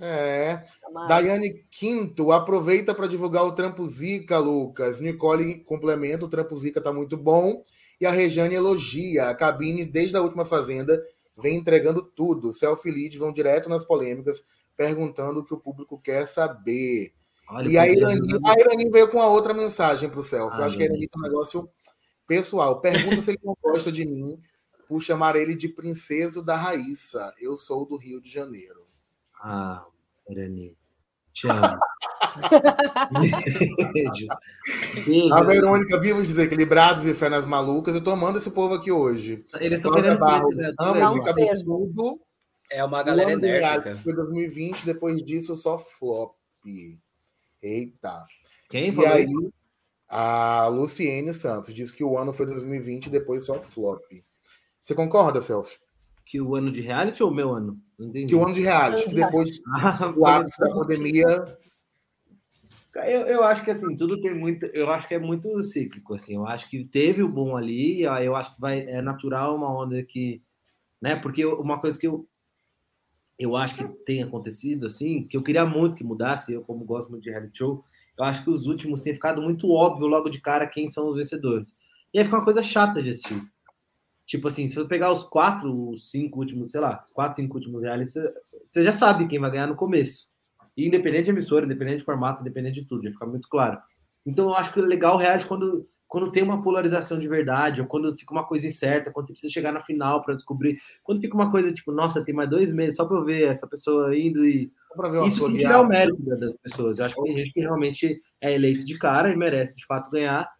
É. 0.00 0.62
Daiane 1.08 1.64
Quinto, 1.70 2.30
aproveita 2.30 2.94
para 2.94 3.08
divulgar 3.08 3.44
o 3.44 3.52
Trampo 3.52 3.84
Zica, 3.86 4.38
Lucas. 4.38 5.00
Nicole 5.00 5.58
complementa, 5.64 6.24
o 6.24 6.28
Trampo 6.28 6.56
Zica 6.56 6.80
tá 6.80 6.92
muito 6.92 7.16
bom. 7.16 7.64
E 8.00 8.06
a 8.06 8.10
Rejane 8.10 8.54
elogia. 8.54 9.28
A 9.28 9.34
cabine, 9.34 9.84
desde 9.84 10.16
a 10.16 10.22
última 10.22 10.44
Fazenda, 10.44 11.02
vem 11.36 11.56
entregando 11.56 12.02
tudo. 12.02 12.52
Selfie 12.52 12.92
lead 12.92 13.18
vão 13.18 13.32
direto 13.32 13.68
nas 13.68 13.84
polêmicas, 13.84 14.44
perguntando 14.76 15.40
o 15.40 15.44
que 15.44 15.54
o 15.54 15.58
público 15.58 15.98
quer 16.00 16.26
saber. 16.26 17.12
Olha, 17.50 17.68
e 17.68 17.78
a 17.78 17.88
Irani, 17.88 18.28
a 18.44 18.60
Irani 18.60 18.90
veio 18.90 19.08
com 19.08 19.20
a 19.20 19.26
outra 19.26 19.52
mensagem 19.52 20.08
para 20.08 20.20
o 20.20 20.22
Selfie. 20.22 20.60
Ah, 20.60 20.66
acho 20.66 20.76
que 20.76 20.82
a 20.82 20.86
Irani 20.86 21.08
tem 21.08 21.20
um 21.20 21.24
negócio 21.24 21.68
pessoal. 22.26 22.80
Pergunta 22.80 23.22
se 23.22 23.32
ele 23.32 23.40
não 23.42 23.56
gosta 23.60 23.90
de 23.90 24.04
mim 24.06 24.38
por 24.88 25.02
chamar 25.02 25.36
ele 25.36 25.54
de 25.54 25.68
princeso 25.68 26.42
da 26.42 26.56
Raíssa. 26.56 27.34
Eu 27.40 27.56
sou 27.56 27.86
do 27.86 27.96
Rio 27.96 28.20
de 28.20 28.30
Janeiro. 28.30 28.86
Ah, 29.40 29.84
Irani. 30.28 30.76
Te 31.32 31.46
amo. 31.48 31.78
Beijo. 33.92 34.26
A 35.34 35.44
Verônica, 35.44 36.00
vivos 36.00 36.26
desequilibrados 36.26 37.06
e 37.06 37.14
fé 37.14 37.28
nas 37.28 37.46
malucas. 37.46 37.94
Eu 37.94 38.02
tô 38.02 38.10
amando 38.10 38.38
esse 38.38 38.50
povo 38.50 38.74
aqui 38.74 38.90
hoje. 38.90 39.44
Eles 39.60 39.78
estão 39.78 39.92
querendo 39.92 40.18
Barros, 40.18 40.56
né? 40.56 40.72
tudo. 41.64 42.18
É 42.70 42.82
uma 42.84 43.02
galera 43.02 43.32
enérgica. 43.32 43.94
Foi 43.96 44.14
2020, 44.14 44.84
depois 44.84 45.24
disso 45.24 45.54
só 45.54 45.78
flop. 45.78 46.34
Eita. 47.62 48.22
Quem 48.68 48.92
e 48.92 49.06
aí, 49.06 49.24
isso? 49.24 49.52
a 50.08 50.66
Luciene 50.66 51.32
Santos 51.32 51.74
disse 51.74 51.94
que 51.94 52.04
o 52.04 52.18
ano 52.18 52.32
foi 52.32 52.46
2020 52.46 53.10
depois 53.10 53.46
só 53.46 53.60
flop. 53.60 54.02
Você 54.88 54.94
concorda, 54.94 55.42
Celso? 55.42 55.78
Que 56.24 56.40
o 56.40 56.56
ano 56.56 56.72
de 56.72 56.80
reality 56.80 57.22
ou 57.22 57.30
o 57.30 57.34
meu 57.34 57.52
ano? 57.52 57.78
Que 58.26 58.34
o 58.34 58.42
ano 58.42 58.54
de 58.54 58.62
reality, 58.62 59.14
depois 59.14 59.60
ah, 59.76 60.06
do 60.08 60.24
ápice 60.24 60.58
da 60.58 60.70
pandemia. 60.70 61.26
Eu, 62.94 63.20
eu 63.26 63.44
acho 63.44 63.62
que 63.62 63.70
assim, 63.70 63.94
tudo 63.94 64.18
tem 64.18 64.34
muito. 64.34 64.64
Eu 64.64 64.88
acho 64.88 65.06
que 65.06 65.14
é 65.14 65.18
muito 65.18 65.62
cíclico. 65.62 66.14
Assim, 66.14 66.36
eu 66.36 66.46
acho 66.46 66.70
que 66.70 66.86
teve 66.86 67.22
o 67.22 67.28
bom 67.28 67.54
ali, 67.54 68.00
eu 68.00 68.34
acho 68.34 68.54
que 68.54 68.60
vai, 68.62 68.80
é 68.80 69.02
natural 69.02 69.56
uma 69.56 69.70
onda 69.70 70.02
que. 70.02 70.40
Né, 71.02 71.16
porque 71.16 71.44
uma 71.44 71.78
coisa 71.78 71.98
que 71.98 72.06
eu, 72.08 72.26
eu 73.38 73.56
acho 73.58 73.74
que 73.74 73.86
tem 74.06 74.22
acontecido, 74.22 74.86
assim, 74.86 75.24
que 75.24 75.36
eu 75.36 75.42
queria 75.42 75.66
muito 75.66 75.98
que 75.98 76.02
mudasse, 76.02 76.54
eu 76.54 76.62
como 76.62 76.82
gosto 76.86 77.10
muito 77.10 77.24
de 77.24 77.30
reality 77.30 77.58
show, 77.58 77.84
eu 78.16 78.24
acho 78.24 78.42
que 78.42 78.48
os 78.48 78.66
últimos 78.66 79.02
têm 79.02 79.12
ficado 79.12 79.42
muito 79.42 79.70
óbvio 79.70 80.06
logo 80.06 80.30
de 80.30 80.40
cara 80.40 80.66
quem 80.66 80.88
são 80.88 81.10
os 81.10 81.18
vencedores. 81.18 81.70
E 82.14 82.18
aí 82.18 82.24
fica 82.24 82.38
uma 82.38 82.44
coisa 82.44 82.62
chata 82.62 83.02
de 83.02 83.10
assistir. 83.10 83.46
Tipo 84.28 84.48
assim, 84.48 84.68
se 84.68 84.74
você 84.74 84.86
pegar 84.86 85.10
os 85.10 85.22
quatro, 85.22 85.88
os 85.88 86.10
cinco 86.10 86.40
últimos, 86.40 86.70
sei 86.70 86.82
lá, 86.82 87.02
os 87.02 87.12
quatro, 87.12 87.36
cinco 87.36 87.56
últimos 87.56 87.82
reais, 87.82 88.12
você 88.68 88.84
já 88.84 88.92
sabe 88.92 89.26
quem 89.26 89.38
vai 89.38 89.50
ganhar 89.50 89.66
no 89.66 89.74
começo. 89.74 90.28
E 90.76 90.86
independente 90.86 91.24
de 91.24 91.30
emissora, 91.30 91.64
independente 91.64 92.00
de 92.00 92.04
formato, 92.04 92.42
independente 92.42 92.82
de 92.82 92.86
tudo, 92.86 93.04
já 93.04 93.10
fica 93.10 93.24
muito 93.24 93.48
claro. 93.48 93.78
Então 94.26 94.50
eu 94.50 94.54
acho 94.54 94.70
que 94.70 94.80
o 94.80 94.84
legal 94.84 95.16
reage 95.16 95.46
quando 95.46 95.88
quando 96.06 96.30
tem 96.30 96.42
uma 96.42 96.62
polarização 96.62 97.18
de 97.18 97.28
verdade, 97.28 97.82
ou 97.82 97.86
quando 97.86 98.16
fica 98.16 98.32
uma 98.32 98.46
coisa 98.46 98.66
incerta, 98.66 99.10
quando 99.10 99.26
você 99.26 99.32
precisa 99.32 99.52
chegar 99.52 99.72
na 99.72 99.82
final 99.82 100.22
para 100.22 100.34
descobrir, 100.34 100.78
quando 101.02 101.20
fica 101.20 101.34
uma 101.34 101.50
coisa 101.50 101.72
tipo, 101.72 101.92
nossa, 101.92 102.24
tem 102.24 102.34
mais 102.34 102.48
dois 102.48 102.72
meses 102.72 102.96
só 102.96 103.04
para 103.04 103.18
eu 103.18 103.24
ver 103.24 103.44
essa 103.44 103.66
pessoa 103.66 104.16
indo 104.16 104.44
e. 104.44 104.70
Isso 105.26 105.46
sim 105.46 105.56
tirar 105.56 105.80
o 105.80 105.86
mérito 105.86 106.22
das 106.36 106.56
pessoas. 106.56 106.98
Eu 106.98 107.04
acho 107.06 107.14
que 107.14 107.22
tem 107.22 107.36
gente 107.36 107.52
que 107.52 107.60
realmente 107.60 108.20
é 108.40 108.54
eleito 108.54 108.84
de 108.84 108.98
cara 108.98 109.30
e 109.30 109.36
merece 109.36 109.76
de 109.76 109.86
fato 109.86 110.10
ganhar, 110.10 110.50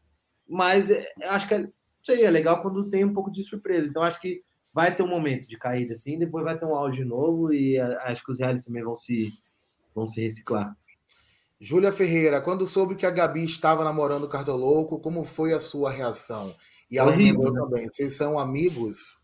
mas 0.46 0.90
é, 0.90 1.06
eu 1.20 1.30
acho 1.30 1.46
que 1.46 1.54
é, 1.54 1.68
sei, 2.08 2.24
é 2.24 2.30
legal 2.30 2.62
quando 2.62 2.88
tem 2.88 3.04
um 3.04 3.12
pouco 3.12 3.30
de 3.30 3.44
surpresa. 3.44 3.88
Então 3.88 4.02
acho 4.02 4.20
que 4.20 4.42
vai 4.72 4.94
ter 4.94 5.02
um 5.02 5.08
momento 5.08 5.46
de 5.46 5.58
caída 5.58 5.92
assim, 5.92 6.18
depois 6.18 6.44
vai 6.44 6.58
ter 6.58 6.64
um 6.64 6.74
auge 6.74 7.04
novo 7.04 7.52
e 7.52 7.78
acho 7.78 8.24
que 8.24 8.32
os 8.32 8.38
reais 8.38 8.64
também 8.64 8.82
vão 8.82 8.96
se, 8.96 9.32
vão 9.94 10.06
se 10.06 10.20
reciclar. 10.22 10.74
Júlia 11.60 11.92
Ferreira, 11.92 12.40
quando 12.40 12.66
soube 12.66 12.94
que 12.94 13.04
a 13.04 13.10
Gabi 13.10 13.44
estava 13.44 13.82
namorando 13.82 14.24
o 14.24 14.28
Cartoloco, 14.28 15.00
como 15.00 15.24
foi 15.24 15.52
a 15.52 15.60
sua 15.60 15.90
reação? 15.90 16.54
E 16.90 16.98
ela 16.98 17.10
Horrível, 17.10 17.52
né? 17.52 17.60
também. 17.60 17.88
Vocês 17.88 18.16
são 18.16 18.38
amigos? 18.38 19.18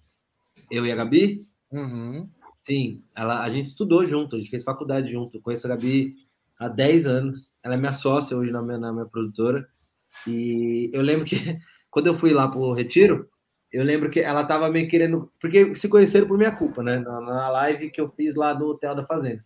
Eu 0.71 0.85
e 0.85 0.91
a 0.91 0.97
Gabi? 0.97 1.47
Uhum. 1.71 2.29
Sim, 2.61 3.03
ela, 3.15 3.43
a 3.43 3.49
gente 3.49 3.67
estudou 3.67 4.07
junto, 4.07 4.35
a 4.35 4.39
gente 4.39 4.51
fez 4.51 4.65
faculdade 4.65 5.13
junto. 5.13 5.41
Conheço 5.41 5.67
a 5.67 5.71
Gabi 5.71 6.15
há 6.59 6.69
10 6.69 7.07
anos. 7.07 7.55
Ela 7.63 7.75
é 7.75 7.79
minha 7.79 7.93
sócia 7.93 8.37
hoje 8.37 8.51
na 8.51 8.61
minha, 8.61 8.79
na 8.79 8.93
minha 8.93 9.07
produtora. 9.07 9.69
E 10.27 10.91
eu 10.93 11.03
lembro 11.03 11.25
que 11.25 11.37
quando 11.95 12.09
eu 12.09 12.17
fui 12.17 12.33
lá 12.33 12.49
pro 12.49 12.73
Retiro, 12.73 13.31
eu 13.73 13.85
lembro 13.85 14.11
que 14.11 14.19
ela 14.19 14.45
tava 14.45 14.69
meio 14.69 14.89
querendo. 14.89 15.31
Porque 15.41 15.77
se 15.77 15.89
conheceram 15.89 16.27
por 16.27 16.37
minha 16.37 16.51
culpa, 16.51 16.83
né? 16.83 16.99
Na, 16.99 17.21
na 17.21 17.49
live 17.51 17.89
que 17.89 18.01
eu 18.01 18.11
fiz 18.11 18.35
lá 18.35 18.53
do 18.53 18.67
Hotel 18.67 18.97
da 18.97 19.07
Fazenda. 19.07 19.45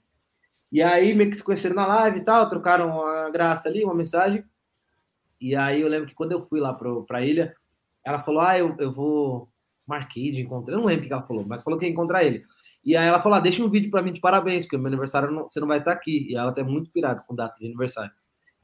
E 0.73 0.83
aí, 0.83 1.15
meio 1.15 1.31
que 1.31 1.37
se 1.37 1.45
conheceram 1.45 1.75
na 1.75 1.87
live 1.87 2.21
e 2.21 2.25
tal, 2.25 2.49
trocaram 2.49 2.89
uma 2.89 3.29
graça 3.29 3.69
ali, 3.69 3.85
uma 3.85 3.95
mensagem. 3.95 4.43
E 5.39 5.55
aí, 5.55 5.83
eu 5.83 5.89
lembro 5.89 6.09
que 6.09 6.15
quando 6.15 6.33
eu 6.33 6.47
fui 6.47 6.59
lá 6.59 6.73
pro, 6.73 7.05
pra 7.05 7.23
ilha, 7.23 7.55
ela 8.03 8.23
falou: 8.23 8.41
Ah, 8.41 8.59
eu, 8.59 8.75
eu 8.79 8.91
vou. 8.91 9.51
Marquei 9.87 10.33
de 10.33 10.41
encontrar. 10.41 10.73
Eu 10.73 10.79
não 10.79 10.87
lembro 10.87 11.05
o 11.05 11.07
que 11.07 11.13
ela 11.13 11.23
falou, 11.23 11.45
mas 11.47 11.63
falou 11.63 11.79
que 11.79 11.85
ia 11.85 11.93
encontrar 11.93 12.25
ele. 12.25 12.45
E 12.83 12.97
aí 12.97 13.07
ela 13.07 13.21
falou: 13.21 13.37
ah, 13.37 13.41
Deixa 13.41 13.63
um 13.63 13.69
vídeo 13.69 13.91
pra 13.91 14.01
mim 14.01 14.13
de 14.13 14.21
parabéns, 14.21 14.65
porque 14.65 14.79
meu 14.79 14.87
aniversário 14.87 15.31
não, 15.31 15.43
você 15.47 15.61
não 15.61 15.69
vai 15.69 15.81
estar 15.81 15.93
aqui. 15.93 16.27
E 16.31 16.35
ela 16.35 16.53
tá 16.53 16.65
muito 16.65 16.91
pirada 16.91 17.23
com 17.27 17.35
data 17.35 17.59
de 17.59 17.67
aniversário. 17.67 18.13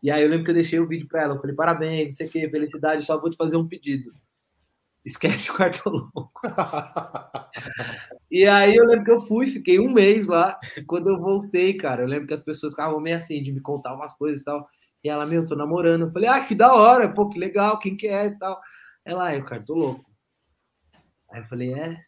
E 0.05 0.11
aí 0.11 0.23
eu 0.23 0.29
lembro 0.29 0.45
que 0.45 0.51
eu 0.51 0.55
deixei 0.55 0.79
o 0.79 0.87
vídeo 0.87 1.09
pra 1.09 1.23
ela. 1.23 1.35
Eu 1.35 1.41
falei: 1.41 1.57
Parabéns, 1.57 2.09
não 2.09 2.13
sei 2.13 2.27
o 2.27 2.31
que, 2.31 2.51
felicidade, 2.51 3.07
só 3.07 3.19
vou 3.19 3.31
te 3.31 3.39
fazer 3.39 3.57
um 3.57 3.67
pedido. 3.67 4.13
Esquece 5.03 5.49
o 5.51 5.55
cartão 5.55 6.11
E 8.31 8.47
aí 8.47 8.77
eu 8.77 8.85
lembro 8.85 9.05
que 9.07 9.11
eu 9.11 9.23
fui, 9.23 9.49
fiquei 9.49 9.81
um 9.81 9.91
mês 9.91 10.27
lá. 10.27 10.61
E 10.77 10.83
quando 10.83 11.09
eu 11.09 11.19
voltei, 11.19 11.73
cara, 11.79 12.03
eu 12.03 12.07
lembro 12.07 12.27
que 12.27 12.35
as 12.35 12.45
pessoas 12.45 12.75
ficavam 12.75 13.01
meio 13.01 13.17
assim, 13.17 13.43
de 13.43 13.51
me 13.51 13.63
contar 13.63 13.95
umas 13.95 14.15
coisas 14.15 14.43
e 14.43 14.45
tal. 14.45 14.69
E 15.03 15.09
ela, 15.09 15.25
meu, 15.25 15.47
tô 15.47 15.57
namorando. 15.57 16.03
Eu 16.03 16.13
falei, 16.13 16.29
ah, 16.29 16.45
que 16.45 16.55
da 16.55 16.75
hora, 16.75 17.09
pô, 17.09 17.31
que 17.31 17.39
legal, 17.39 17.79
quem 17.79 17.97
que 17.97 18.07
é 18.07 18.27
e 18.27 18.39
tal. 18.39 18.61
Ela, 19.07 19.33
é, 19.33 19.41
cara, 19.41 19.63
tô 19.63 19.73
louco. 19.73 20.05
Aí 21.31 21.41
eu 21.41 21.47
falei, 21.47 21.73
é. 21.73 22.05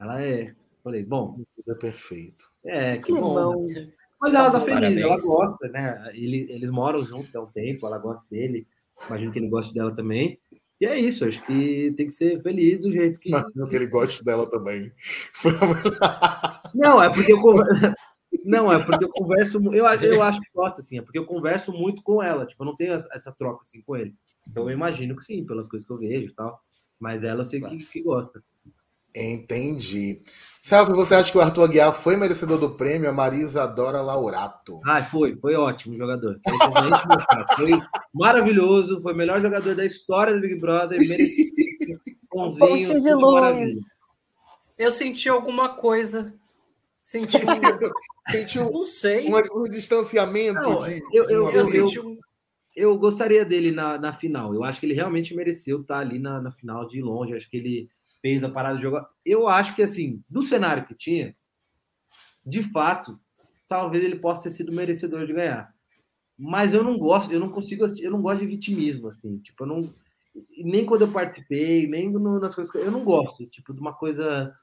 Ela 0.00 0.22
é. 0.22 0.42
Eu 0.44 0.56
falei, 0.82 1.04
bom. 1.04 1.38
É 1.68 1.74
perfeito. 1.74 2.50
É, 2.64 2.96
que, 2.96 3.04
que 3.04 3.12
bom. 3.12 3.34
bom. 3.34 3.66
Né? 3.66 3.92
Mas 4.20 4.34
ela 4.34 4.50
tá 4.50 4.60
feliz, 4.60 4.80
Parabéns. 4.80 5.00
ela 5.00 5.16
gosta, 5.16 5.68
né? 5.68 6.10
Eles, 6.14 6.48
eles 6.50 6.70
moram 6.70 7.04
juntos 7.04 7.34
há 7.34 7.40
um 7.40 7.46
tempo, 7.46 7.86
ela 7.86 7.98
gosta 7.98 8.28
dele. 8.30 8.66
Imagino 9.06 9.32
que 9.32 9.38
ele 9.38 9.48
goste 9.48 9.72
dela 9.72 9.94
também. 9.94 10.38
E 10.80 10.86
é 10.86 10.98
isso, 10.98 11.26
acho 11.26 11.44
que 11.44 11.92
tem 11.96 12.06
que 12.06 12.12
ser 12.12 12.42
feliz 12.42 12.80
do 12.80 12.90
jeito 12.90 13.20
que. 13.20 13.30
Não, 13.54 13.68
que 13.68 13.76
ele 13.76 13.86
goste 13.86 14.24
dela 14.24 14.48
também. 14.50 14.92
Não, 16.74 17.02
é 17.02 17.10
porque 17.10 17.32
eu 17.32 17.40
Não, 18.44 18.72
é 18.72 18.82
porque 18.82 19.04
eu 19.04 19.10
converso. 19.10 19.58
Eu, 19.58 19.74
eu 19.74 20.22
acho 20.22 20.40
que 20.40 20.50
gosta, 20.54 20.80
assim, 20.80 20.98
é 20.98 21.02
porque 21.02 21.18
eu 21.18 21.26
converso 21.26 21.72
muito 21.72 22.02
com 22.02 22.22
ela. 22.22 22.46
Tipo, 22.46 22.62
eu 22.62 22.66
não 22.66 22.76
tenho 22.76 22.94
essa 22.94 23.34
troca 23.36 23.62
assim 23.62 23.82
com 23.82 23.96
ele. 23.96 24.14
Então 24.48 24.64
eu 24.64 24.70
imagino 24.70 25.16
que 25.16 25.24
sim, 25.24 25.44
pelas 25.44 25.68
coisas 25.68 25.86
que 25.86 25.92
eu 25.92 25.98
vejo 25.98 26.30
e 26.30 26.34
tal. 26.34 26.60
Mas 26.98 27.24
ela 27.24 27.40
eu 27.40 27.44
sei 27.44 27.60
que, 27.60 27.76
que 27.76 28.02
gosta. 28.02 28.42
Entendi. 29.14 30.22
Sabe, 30.60 30.92
você 30.92 31.14
acha 31.14 31.32
que 31.32 31.38
o 31.38 31.40
Arthur 31.40 31.64
Aguiar 31.64 31.92
foi 31.92 32.16
merecedor 32.16 32.58
do 32.58 32.70
prêmio? 32.70 33.08
A 33.08 33.12
Marisa 33.12 33.62
adora 33.62 34.00
Laurato. 34.02 34.80
Ah, 34.84 35.02
foi, 35.02 35.36
foi 35.36 35.54
ótimo 35.54 35.96
jogador. 35.96 36.38
Foi 37.56 37.70
maravilhoso, 38.12 39.00
foi 39.00 39.12
o 39.12 39.16
melhor 39.16 39.40
jogador 39.40 39.74
da 39.74 39.84
história 39.84 40.34
do 40.34 40.40
Big 40.40 40.60
Brother, 40.60 40.98
merecido. 41.00 42.00
Pontinho 42.30 43.00
de 43.00 43.14
luz. 43.14 43.78
Eu 44.78 44.90
senti 44.90 45.28
alguma 45.28 45.70
coisa. 45.70 46.32
Senti 47.00 47.36
um. 47.38 47.40
senti 48.30 48.58
um, 48.60 48.70
não 48.70 48.84
sei. 48.84 49.28
Um, 49.28 49.62
um 49.62 49.64
distanciamento. 49.64 50.60
Não, 50.60 50.78
de, 50.82 51.02
eu, 51.12 51.24
eu, 51.24 51.30
eu, 51.30 51.50
eu, 51.50 51.64
senti 51.64 51.98
um 51.98 52.18
eu 52.74 52.96
gostaria 52.98 53.44
dele 53.44 53.70
na, 53.70 53.98
na 53.98 54.12
final. 54.12 54.54
Eu 54.54 54.64
acho 54.64 54.80
que 54.80 54.86
ele 54.86 54.94
realmente 54.94 55.34
mereceu 55.34 55.80
estar 55.80 55.98
ali 55.98 56.18
na, 56.18 56.40
na 56.40 56.50
final 56.50 56.86
de 56.86 57.00
longe. 57.02 57.32
Eu 57.32 57.36
acho 57.36 57.50
que 57.50 57.56
ele 57.56 57.88
fez 58.20 58.44
a 58.44 58.48
parada 58.48 58.76
de 58.76 58.82
jogar. 58.82 59.08
Eu 59.24 59.48
acho 59.48 59.74
que, 59.74 59.82
assim, 59.82 60.22
do 60.28 60.42
cenário 60.42 60.86
que 60.86 60.94
tinha, 60.94 61.32
de 62.44 62.62
fato, 62.62 63.18
talvez 63.68 64.04
ele 64.04 64.18
possa 64.18 64.44
ter 64.44 64.50
sido 64.50 64.72
merecedor 64.72 65.26
de 65.26 65.32
ganhar. 65.32 65.72
Mas 66.38 66.72
eu 66.72 66.82
não 66.82 66.98
gosto, 66.98 67.30
eu 67.32 67.38
não 67.38 67.50
consigo, 67.50 67.84
eu 67.98 68.10
não 68.10 68.22
gosto 68.22 68.40
de 68.40 68.46
vitimismo, 68.46 69.08
assim. 69.08 69.38
Tipo, 69.38 69.64
eu 69.64 69.68
não. 69.68 69.80
Nem 70.58 70.86
quando 70.86 71.02
eu 71.02 71.12
participei, 71.12 71.86
nem 71.86 72.10
no, 72.10 72.40
nas 72.40 72.54
coisas 72.54 72.72
que 72.72 72.78
eu 72.78 72.90
não 72.90 73.04
gosto, 73.04 73.46
tipo, 73.46 73.74
de 73.74 73.80
uma 73.80 73.92
coisa. 73.92 74.54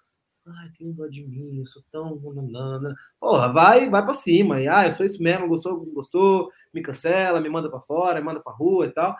Ai, 0.46 0.70
tem 0.78 0.92
dó 0.92 1.06
de 1.08 1.24
mim, 1.28 1.60
eu 1.60 1.68
sou 1.68 1.84
tão. 1.92 2.20
Porra, 3.20 3.54
vai, 3.54 3.90
vai 3.90 4.04
pra 4.04 4.14
cima. 4.14 4.60
E, 4.60 4.68
ah, 4.68 4.88
eu 4.88 4.92
sou 4.94 5.06
isso 5.06 5.22
mesmo, 5.22 5.48
gostou, 5.48 5.86
gostou, 5.94 6.52
me 6.74 6.82
cancela, 6.82 7.40
me 7.40 7.50
manda 7.50 7.70
para 7.70 7.82
fora, 7.82 8.20
me 8.20 8.26
manda 8.26 8.40
pra 8.40 8.54
rua 8.54 8.88
e 8.88 8.92
tal. 8.92 9.16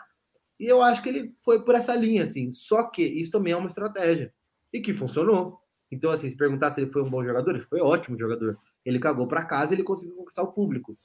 E 0.58 0.66
eu 0.66 0.82
acho 0.82 1.02
que 1.02 1.08
ele 1.08 1.34
foi 1.44 1.62
por 1.62 1.74
essa 1.74 1.94
linha, 1.94 2.24
assim. 2.24 2.50
Só 2.50 2.84
que 2.90 3.02
isso 3.02 3.30
também 3.30 3.52
é 3.52 3.56
uma 3.56 3.68
estratégia. 3.68 4.32
E 4.72 4.80
que 4.80 4.94
funcionou. 4.94 5.60
Então, 5.90 6.10
assim, 6.10 6.30
se 6.30 6.36
perguntar 6.36 6.70
se 6.70 6.80
ele 6.80 6.90
foi 6.90 7.02
um 7.02 7.10
bom 7.10 7.24
jogador, 7.24 7.54
ele 7.54 7.64
foi 7.64 7.80
um 7.80 7.84
ótimo 7.84 8.18
jogador. 8.18 8.58
Ele 8.84 8.98
cagou 8.98 9.26
para 9.26 9.44
casa 9.44 9.72
ele 9.72 9.82
conseguiu 9.82 10.16
conquistar 10.16 10.42
o 10.42 10.52
público. 10.52 10.96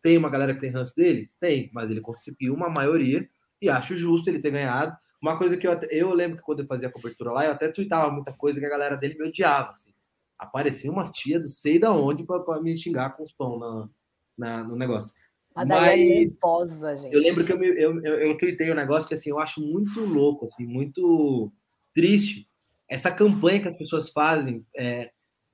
Tem 0.00 0.16
uma 0.16 0.30
galera 0.30 0.54
que 0.54 0.60
tem 0.60 0.70
ranço 0.70 0.94
dele? 0.94 1.30
Tem, 1.40 1.70
mas 1.72 1.90
ele 1.90 2.00
conseguiu 2.00 2.54
uma 2.54 2.68
maioria 2.68 3.28
e 3.60 3.68
acho 3.68 3.96
justo 3.96 4.28
ele 4.28 4.40
ter 4.40 4.50
ganhado. 4.50 4.96
Uma 5.20 5.36
coisa 5.36 5.56
que 5.56 5.66
eu, 5.66 5.78
eu 5.90 6.12
lembro 6.14 6.38
que 6.38 6.42
quando 6.42 6.60
eu 6.60 6.66
fazia 6.66 6.88
a 6.88 6.92
cobertura 6.92 7.32
lá, 7.32 7.44
eu 7.44 7.52
até 7.52 7.68
tweetava 7.68 8.10
muita 8.10 8.32
coisa 8.32 8.58
que 8.58 8.66
a 8.66 8.70
galera 8.70 8.96
dele 8.96 9.18
me 9.18 9.28
odiava. 9.28 9.70
Assim. 9.70 9.92
Aparecia 10.38 10.90
umas 10.90 11.12
tia 11.12 11.38
do 11.38 11.48
sei 11.48 11.78
da 11.78 11.92
onde 11.92 12.24
para 12.24 12.60
me 12.60 12.76
xingar 12.76 13.10
com 13.16 13.22
os 13.22 13.32
pão 13.32 13.58
na, 13.58 13.88
na, 14.36 14.64
no 14.64 14.76
negócio. 14.76 15.14
A 15.54 15.64
Daiane 15.64 16.02
é 16.02 16.18
nervosa, 16.20 16.96
gente. 16.96 17.14
Eu 17.14 17.20
lembro 17.20 17.44
que 17.44 17.52
eu, 17.52 17.62
eu, 17.62 18.04
eu, 18.04 18.14
eu 18.20 18.38
tuitei 18.38 18.70
um 18.70 18.74
negócio 18.76 19.08
que 19.08 19.14
assim, 19.14 19.30
eu 19.30 19.38
acho 19.38 19.60
muito 19.60 20.00
louco, 20.00 20.46
assim, 20.46 20.66
muito 20.66 21.52
triste. 21.94 22.48
Essa 22.88 23.10
campanha 23.10 23.60
que 23.60 23.68
as 23.68 23.76
pessoas 23.76 24.10
fazem 24.10 24.66
é, 24.76 25.10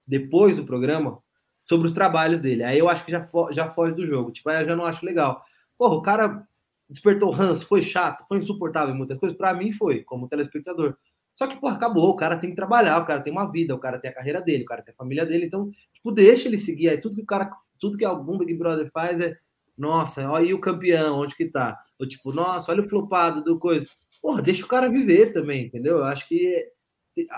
depois 0.06 0.56
do 0.56 0.64
programa 0.64 1.18
sobre 1.64 1.86
os 1.86 1.92
trabalhos 1.92 2.40
dele. 2.40 2.64
Aí 2.64 2.78
eu 2.78 2.88
acho 2.88 3.04
que 3.04 3.12
já, 3.12 3.26
fo 3.26 3.52
já 3.52 3.70
foge 3.70 3.94
do 3.94 4.06
jogo. 4.06 4.32
Tipo, 4.32 4.48
aí 4.48 4.62
eu 4.62 4.68
já 4.68 4.76
não 4.76 4.84
acho 4.84 5.04
legal. 5.04 5.44
Porra, 5.76 5.96
o 5.96 6.02
cara 6.02 6.46
despertou 6.88 7.30
ranço, 7.30 7.66
foi 7.66 7.82
chato, 7.82 8.24
foi 8.26 8.38
insuportável 8.38 8.94
em 8.94 8.98
muitas 8.98 9.18
coisas. 9.18 9.36
Para 9.36 9.52
mim 9.52 9.72
foi, 9.72 10.02
como 10.02 10.28
telespectador. 10.28 10.96
Só 11.36 11.46
que, 11.46 11.56
pô, 11.56 11.68
acabou, 11.68 12.10
o 12.10 12.16
cara 12.16 12.36
tem 12.36 12.50
que 12.50 12.56
trabalhar, 12.56 13.00
o 13.00 13.06
cara 13.06 13.20
tem 13.20 13.32
uma 13.32 13.50
vida, 13.50 13.74
o 13.74 13.78
cara 13.78 13.98
tem 13.98 14.10
a 14.10 14.14
carreira 14.14 14.40
dele, 14.40 14.64
o 14.64 14.66
cara 14.66 14.82
tem 14.82 14.92
a 14.92 14.96
família 14.96 15.24
dele, 15.24 15.46
então, 15.46 15.70
tipo, 15.92 16.10
deixa 16.10 16.48
ele 16.48 16.58
seguir 16.58 16.88
aí. 16.88 16.98
Tudo 16.98 17.14
que 17.14 17.22
o 17.22 17.26
cara, 17.26 17.52
tudo 17.78 17.96
que 17.96 18.04
algum 18.04 18.38
Big 18.38 18.54
Brother 18.54 18.90
faz 18.90 19.20
é, 19.20 19.38
nossa, 19.78 20.28
olha 20.28 20.44
aí 20.44 20.54
o 20.54 20.60
campeão, 20.60 21.20
onde 21.20 21.36
que 21.36 21.46
tá? 21.46 21.78
Ou 21.98 22.08
tipo, 22.08 22.32
nossa, 22.32 22.70
olha 22.72 22.82
o 22.82 22.88
flopado 22.88 23.42
do 23.42 23.58
coisa. 23.58 23.86
Porra, 24.20 24.42
deixa 24.42 24.64
o 24.64 24.68
cara 24.68 24.88
viver 24.88 25.32
também, 25.32 25.66
entendeu? 25.66 25.98
Eu 25.98 26.04
acho 26.04 26.26
que 26.26 26.66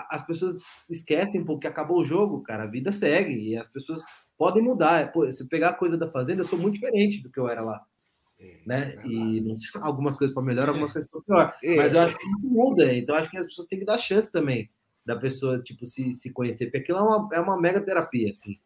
as 0.09 0.25
pessoas 0.25 0.61
esquecem 0.89 1.43
porque 1.43 1.67
acabou 1.67 1.99
o 1.99 2.05
jogo, 2.05 2.43
cara, 2.43 2.63
a 2.63 2.67
vida 2.67 2.91
segue 2.91 3.33
e 3.33 3.57
as 3.57 3.67
pessoas 3.67 4.03
podem 4.37 4.61
mudar. 4.61 5.11
Pô, 5.11 5.29
se 5.31 5.47
pegar 5.47 5.69
a 5.69 5.75
coisa 5.75 5.97
da 5.97 6.11
Fazenda, 6.11 6.41
eu 6.41 6.45
sou 6.45 6.59
muito 6.59 6.75
diferente 6.75 7.21
do 7.21 7.31
que 7.31 7.39
eu 7.39 7.47
era 7.47 7.61
lá. 7.61 7.81
É, 8.39 8.61
né? 8.65 8.95
É 8.97 9.07
e 9.07 9.41
não 9.41 9.55
sei, 9.55 9.81
algumas 9.81 10.17
coisas 10.17 10.33
para 10.33 10.43
melhor, 10.43 10.67
algumas 10.67 10.91
coisas 10.91 11.09
para 11.09 11.21
pior. 11.21 11.55
É. 11.63 11.75
Mas 11.75 11.93
eu 11.93 12.01
acho 12.01 12.17
que 12.17 12.25
muda, 12.41 12.93
então 12.93 13.15
acho 13.15 13.29
que 13.29 13.37
as 13.37 13.45
pessoas 13.45 13.67
têm 13.67 13.79
que 13.79 13.85
dar 13.85 13.97
chance 13.97 14.31
também 14.31 14.69
da 15.05 15.15
pessoa, 15.15 15.61
tipo, 15.61 15.85
se, 15.85 16.13
se 16.13 16.31
conhecer, 16.31 16.65
porque 16.65 16.77
aquilo 16.77 16.99
é 16.99 17.01
uma, 17.01 17.29
é 17.33 17.39
uma 17.39 17.59
mega 17.59 17.81
terapia, 17.81 18.31
assim. 18.31 18.59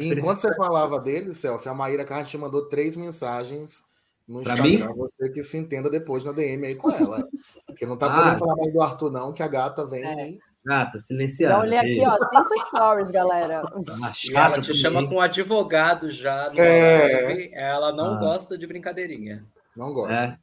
Enquanto 0.00 0.40
você 0.40 0.54
falava 0.54 0.98
dele, 0.98 1.32
Celso, 1.32 1.68
a 1.68 1.74
Maíra 1.74 2.04
Carlos 2.04 2.28
te 2.28 2.38
mandou 2.38 2.68
três 2.68 2.96
mensagens 2.96 3.84
no 4.26 4.42
pra 4.42 4.54
Instagram, 4.54 4.88
mim? 4.88 4.94
você 4.94 5.30
que 5.30 5.42
se 5.42 5.56
entenda 5.56 5.88
depois 5.88 6.24
na 6.24 6.32
DM 6.32 6.66
aí 6.66 6.74
com 6.74 6.90
ela. 6.90 7.26
Porque 7.66 7.86
não 7.86 7.96
tá 7.96 8.06
ah, 8.06 8.16
podendo 8.16 8.38
falar 8.38 8.56
mais 8.56 8.72
do 8.72 8.82
Arthur, 8.82 9.10
não, 9.10 9.32
que 9.32 9.42
a 9.42 9.48
gata 9.48 9.86
vem. 9.86 10.04
É. 10.04 10.38
Gata, 10.64 10.98
silenciada. 10.98 11.54
Já 11.54 11.60
olhei 11.60 11.78
aqui, 11.78 12.00
ó, 12.04 12.16
cinco 12.26 12.66
stories, 12.66 13.10
galera. 13.12 13.62
Ah, 14.02 14.12
ela 14.46 14.60
te 14.60 14.74
chama 14.74 15.08
com 15.08 15.20
advogado 15.20 16.10
já. 16.10 16.50
É. 16.56 17.52
Ela 17.52 17.92
não 17.92 18.14
ah. 18.14 18.18
gosta 18.18 18.58
de 18.58 18.66
brincadeirinha. 18.66 19.46
Não 19.76 19.92
gosta. 19.92 20.12
É. 20.12 20.38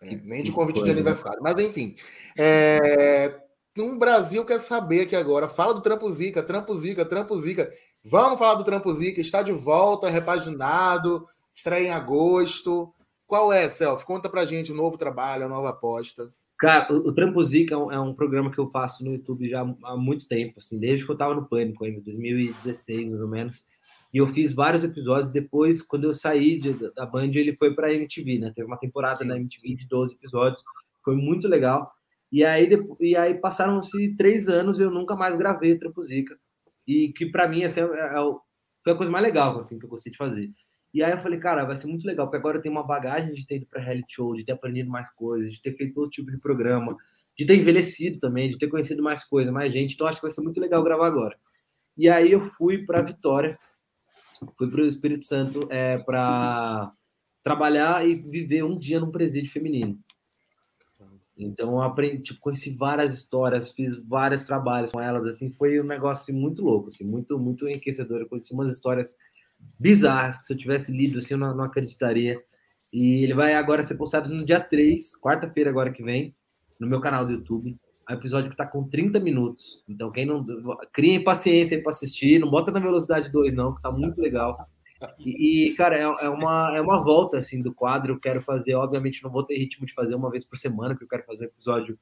É, 0.00 0.16
nem 0.24 0.42
de 0.42 0.52
convite 0.52 0.76
coisa. 0.76 0.86
de 0.86 0.98
aniversário. 0.98 1.40
Mas 1.42 1.58
enfim. 1.58 1.96
É, 2.38 3.34
no 3.76 3.98
Brasil 3.98 4.44
quer 4.44 4.60
saber 4.60 5.02
aqui 5.02 5.16
agora. 5.16 5.48
Fala 5.48 5.74
do 5.74 5.82
Trampo 5.82 6.10
Zica, 6.10 6.42
Trampo 6.42 6.74
Zica, 6.76 7.04
Trampo 7.04 7.38
Zica. 7.38 7.70
Vamos 8.04 8.38
falar 8.38 8.54
do 8.54 8.64
Trampo 8.64 8.92
Zica. 8.92 9.20
Está 9.20 9.42
de 9.42 9.52
volta, 9.52 10.08
repaginado, 10.08 11.26
estreia 11.54 11.88
em 11.88 11.90
agosto. 11.90 12.92
Qual 13.26 13.52
é, 13.52 13.68
Self? 13.68 14.04
Conta 14.04 14.28
pra 14.28 14.44
gente 14.44 14.72
o 14.72 14.74
novo 14.74 14.98
trabalho, 14.98 15.44
a 15.44 15.48
nova 15.48 15.70
aposta. 15.70 16.32
Cara, 16.58 16.92
o, 16.92 17.08
o 17.08 17.12
Trampo 17.12 17.42
Zica 17.42 17.74
é 17.74 17.78
um, 17.78 17.92
é 17.92 18.00
um, 18.00 18.14
programa 18.14 18.50
que 18.50 18.58
eu 18.58 18.70
faço 18.70 19.04
no 19.04 19.12
YouTube 19.12 19.48
já 19.48 19.62
há 19.84 19.96
muito 19.96 20.28
tempo, 20.28 20.58
assim, 20.58 20.78
desde 20.78 21.04
que 21.04 21.10
eu 21.10 21.16
tava 21.16 21.34
no 21.34 21.48
Pânico 21.48 21.84
ainda, 21.84 22.00
2016 22.00 23.10
mais 23.10 23.22
ou 23.22 23.28
menos. 23.28 23.64
E 24.12 24.18
eu 24.18 24.26
fiz 24.26 24.54
vários 24.54 24.84
episódios. 24.84 25.32
Depois, 25.32 25.80
quando 25.80 26.04
eu 26.04 26.14
saí 26.14 26.58
de, 26.58 26.92
da 26.92 27.06
Band, 27.06 27.32
ele 27.34 27.56
foi 27.56 27.74
para 27.74 27.86
a 27.86 27.94
MTV, 27.94 28.38
né? 28.38 28.52
Teve 28.54 28.66
uma 28.66 28.76
temporada 28.76 29.22
Sim. 29.22 29.28
na 29.28 29.36
MTV 29.36 29.76
de 29.76 29.88
12 29.88 30.14
episódios. 30.14 30.62
Foi 31.04 31.16
muito 31.16 31.48
legal. 31.48 31.90
E 32.30 32.44
aí, 32.44 32.68
e 33.00 33.16
aí 33.16 33.34
passaram-se 33.34 34.14
três 34.16 34.48
anos 34.48 34.78
e 34.78 34.82
eu 34.82 34.90
nunca 34.90 35.16
mais 35.16 35.36
gravei 35.36 35.78
Trampo 35.78 36.02
Zica. 36.02 36.36
E 36.86 37.12
que 37.12 37.26
para 37.26 37.48
mim 37.48 37.64
assim, 37.64 37.80
é, 37.80 37.84
é, 37.84 38.34
foi 38.82 38.92
a 38.92 38.96
coisa 38.96 39.10
mais 39.10 39.24
legal 39.24 39.58
assim, 39.58 39.78
que 39.78 39.84
eu 39.84 39.88
gostei 39.90 40.12
de 40.12 40.18
fazer. 40.18 40.50
E 40.94 41.02
aí 41.02 41.12
eu 41.12 41.22
falei, 41.22 41.38
cara, 41.38 41.64
vai 41.64 41.74
ser 41.74 41.86
muito 41.86 42.06
legal, 42.06 42.26
porque 42.26 42.36
agora 42.36 42.58
eu 42.58 42.62
tenho 42.62 42.74
uma 42.74 42.86
bagagem 42.86 43.32
de 43.32 43.46
ter 43.46 43.56
ido 43.56 43.66
para 43.66 43.80
reality 43.80 44.14
show, 44.14 44.34
de 44.34 44.44
ter 44.44 44.52
aprendido 44.52 44.90
mais 44.90 45.10
coisas, 45.14 45.50
de 45.50 45.62
ter 45.62 45.74
feito 45.74 45.96
outro 45.96 46.10
tipo 46.12 46.30
de 46.30 46.38
programa, 46.38 46.96
de 47.38 47.46
ter 47.46 47.56
envelhecido 47.56 48.18
também, 48.20 48.50
de 48.50 48.58
ter 48.58 48.68
conhecido 48.68 49.02
mais 49.02 49.24
coisas, 49.24 49.52
mais 49.52 49.72
gente. 49.72 49.94
Então 49.94 50.06
acho 50.06 50.18
que 50.18 50.26
vai 50.26 50.30
ser 50.30 50.42
muito 50.42 50.60
legal 50.60 50.82
gravar 50.82 51.06
agora. 51.06 51.36
E 51.96 52.08
aí 52.08 52.32
eu 52.32 52.40
fui 52.40 52.84
para 52.84 53.00
Vitória, 53.00 53.58
fui 54.58 54.70
para 54.70 54.82
o 54.82 54.86
Espírito 54.86 55.24
Santo 55.24 55.66
é, 55.70 55.98
para 55.98 56.92
trabalhar 57.42 58.06
e 58.06 58.14
viver 58.14 58.62
um 58.62 58.78
dia 58.78 59.00
num 59.00 59.10
presídio 59.10 59.50
feminino. 59.50 59.98
Então 61.42 61.70
eu 61.70 61.82
aprendi, 61.82 62.22
tipo, 62.22 62.40
conheci 62.40 62.74
várias 62.74 63.12
histórias, 63.14 63.72
fiz 63.72 64.02
vários 64.06 64.44
trabalhos 64.46 64.92
com 64.92 65.00
elas, 65.00 65.26
assim, 65.26 65.50
foi 65.50 65.80
um 65.80 65.84
negócio 65.84 66.22
assim, 66.22 66.40
muito 66.40 66.62
louco, 66.62 66.88
assim, 66.88 67.04
muito, 67.04 67.38
muito 67.38 67.68
enriquecedor. 67.68 68.20
Eu 68.20 68.28
conheci 68.28 68.52
umas 68.54 68.70
histórias 68.70 69.16
bizarras 69.78 70.38
que 70.38 70.46
se 70.46 70.52
eu 70.52 70.56
tivesse 70.56 70.92
lido 70.92 71.18
assim 71.18 71.34
eu 71.34 71.38
não, 71.38 71.54
não 71.56 71.64
acreditaria. 71.64 72.40
E 72.92 73.24
ele 73.24 73.34
vai 73.34 73.54
agora 73.54 73.82
ser 73.82 73.96
postado 73.96 74.28
no 74.28 74.44
dia 74.44 74.60
3, 74.60 75.20
quarta-feira 75.20 75.70
agora 75.70 75.90
que 75.92 76.02
vem, 76.02 76.34
no 76.78 76.86
meu 76.86 77.00
canal 77.00 77.24
do 77.24 77.32
YouTube. 77.32 77.76
É 78.08 78.12
um 78.12 78.16
episódio 78.16 78.50
que 78.50 78.56
tá 78.56 78.66
com 78.66 78.88
30 78.88 79.20
minutos. 79.20 79.82
Então, 79.88 80.10
quem 80.10 80.26
não. 80.26 80.44
Criem 80.92 81.22
paciência 81.22 81.76
aí 81.76 81.82
pra 81.82 81.92
assistir. 81.92 82.40
Não 82.40 82.50
bota 82.50 82.72
na 82.72 82.80
velocidade 82.80 83.30
2, 83.30 83.54
não, 83.54 83.72
que 83.74 83.80
tá 83.80 83.90
muito 83.90 84.20
legal. 84.20 84.68
E, 85.18 85.70
e, 85.70 85.74
cara, 85.74 85.96
é, 85.96 86.02
é, 86.02 86.28
uma, 86.28 86.76
é 86.76 86.80
uma 86.80 87.02
volta 87.02 87.38
assim 87.38 87.62
do 87.62 87.74
quadro. 87.74 88.14
Eu 88.14 88.18
quero 88.18 88.40
fazer, 88.40 88.74
obviamente, 88.74 89.22
não 89.22 89.30
vou 89.30 89.44
ter 89.44 89.56
ritmo 89.56 89.86
de 89.86 89.94
fazer 89.94 90.14
uma 90.14 90.30
vez 90.30 90.44
por 90.44 90.58
semana, 90.58 90.96
que 90.96 91.04
eu 91.04 91.08
quero 91.08 91.24
fazer 91.24 91.44
um 91.44 91.48
episódio 91.48 91.98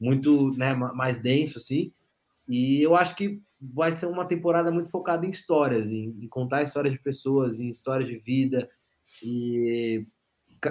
muito 0.00 0.50
né, 0.56 0.74
mais 0.74 1.20
denso, 1.20 1.58
assim. 1.58 1.92
E 2.48 2.82
eu 2.82 2.96
acho 2.96 3.14
que 3.14 3.40
vai 3.60 3.92
ser 3.92 4.06
uma 4.06 4.24
temporada 4.24 4.70
muito 4.70 4.90
focada 4.90 5.26
em 5.26 5.30
histórias, 5.30 5.90
em, 5.90 6.16
em 6.20 6.28
contar 6.28 6.62
histórias 6.62 6.94
de 6.94 7.02
pessoas, 7.02 7.60
em 7.60 7.68
histórias 7.68 8.08
de 8.08 8.18
vida. 8.18 8.68
E 9.22 10.06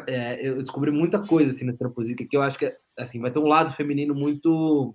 é, 0.07 0.47
eu 0.47 0.61
descobri 0.61 0.91
muita 0.91 1.25
coisa 1.25 1.51
assim 1.51 1.65
na 1.65 1.73
Tramposica 1.73 2.25
que 2.25 2.35
eu 2.35 2.41
acho 2.41 2.57
que 2.57 2.75
assim 2.97 3.21
vai 3.21 3.31
ter 3.31 3.39
um 3.39 3.47
lado 3.47 3.73
feminino 3.73 4.13
muito 4.13 4.93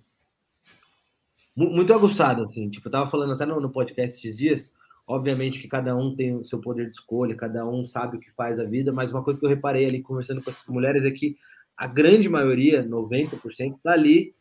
muito 1.55 1.93
aguçado 1.93 2.43
assim. 2.43 2.69
Tipo, 2.69 2.87
eu 2.87 2.91
tava 2.91 3.09
falando 3.09 3.33
até 3.33 3.45
no, 3.45 3.59
no 3.61 3.71
podcast 3.71 4.19
esses 4.19 4.37
dias. 4.37 4.75
Obviamente 5.05 5.59
que 5.59 5.67
cada 5.67 5.95
um 5.95 6.15
tem 6.15 6.35
o 6.35 6.43
seu 6.43 6.59
poder 6.59 6.89
de 6.89 6.95
escolha, 6.95 7.35
cada 7.35 7.67
um 7.67 7.83
sabe 7.83 8.17
o 8.17 8.19
que 8.19 8.31
faz 8.31 8.59
a 8.59 8.63
vida, 8.63 8.93
mas 8.93 9.11
uma 9.11 9.23
coisa 9.23 9.39
que 9.39 9.45
eu 9.45 9.49
reparei 9.49 9.85
ali 9.85 10.01
conversando 10.01 10.41
com 10.41 10.49
essas 10.49 10.67
mulheres 10.67 11.03
é 11.03 11.11
que 11.11 11.35
a 11.75 11.87
grande 11.87 12.29
maioria, 12.29 12.83
90%, 12.83 13.79
tá 13.83 13.91
ali 13.91 14.33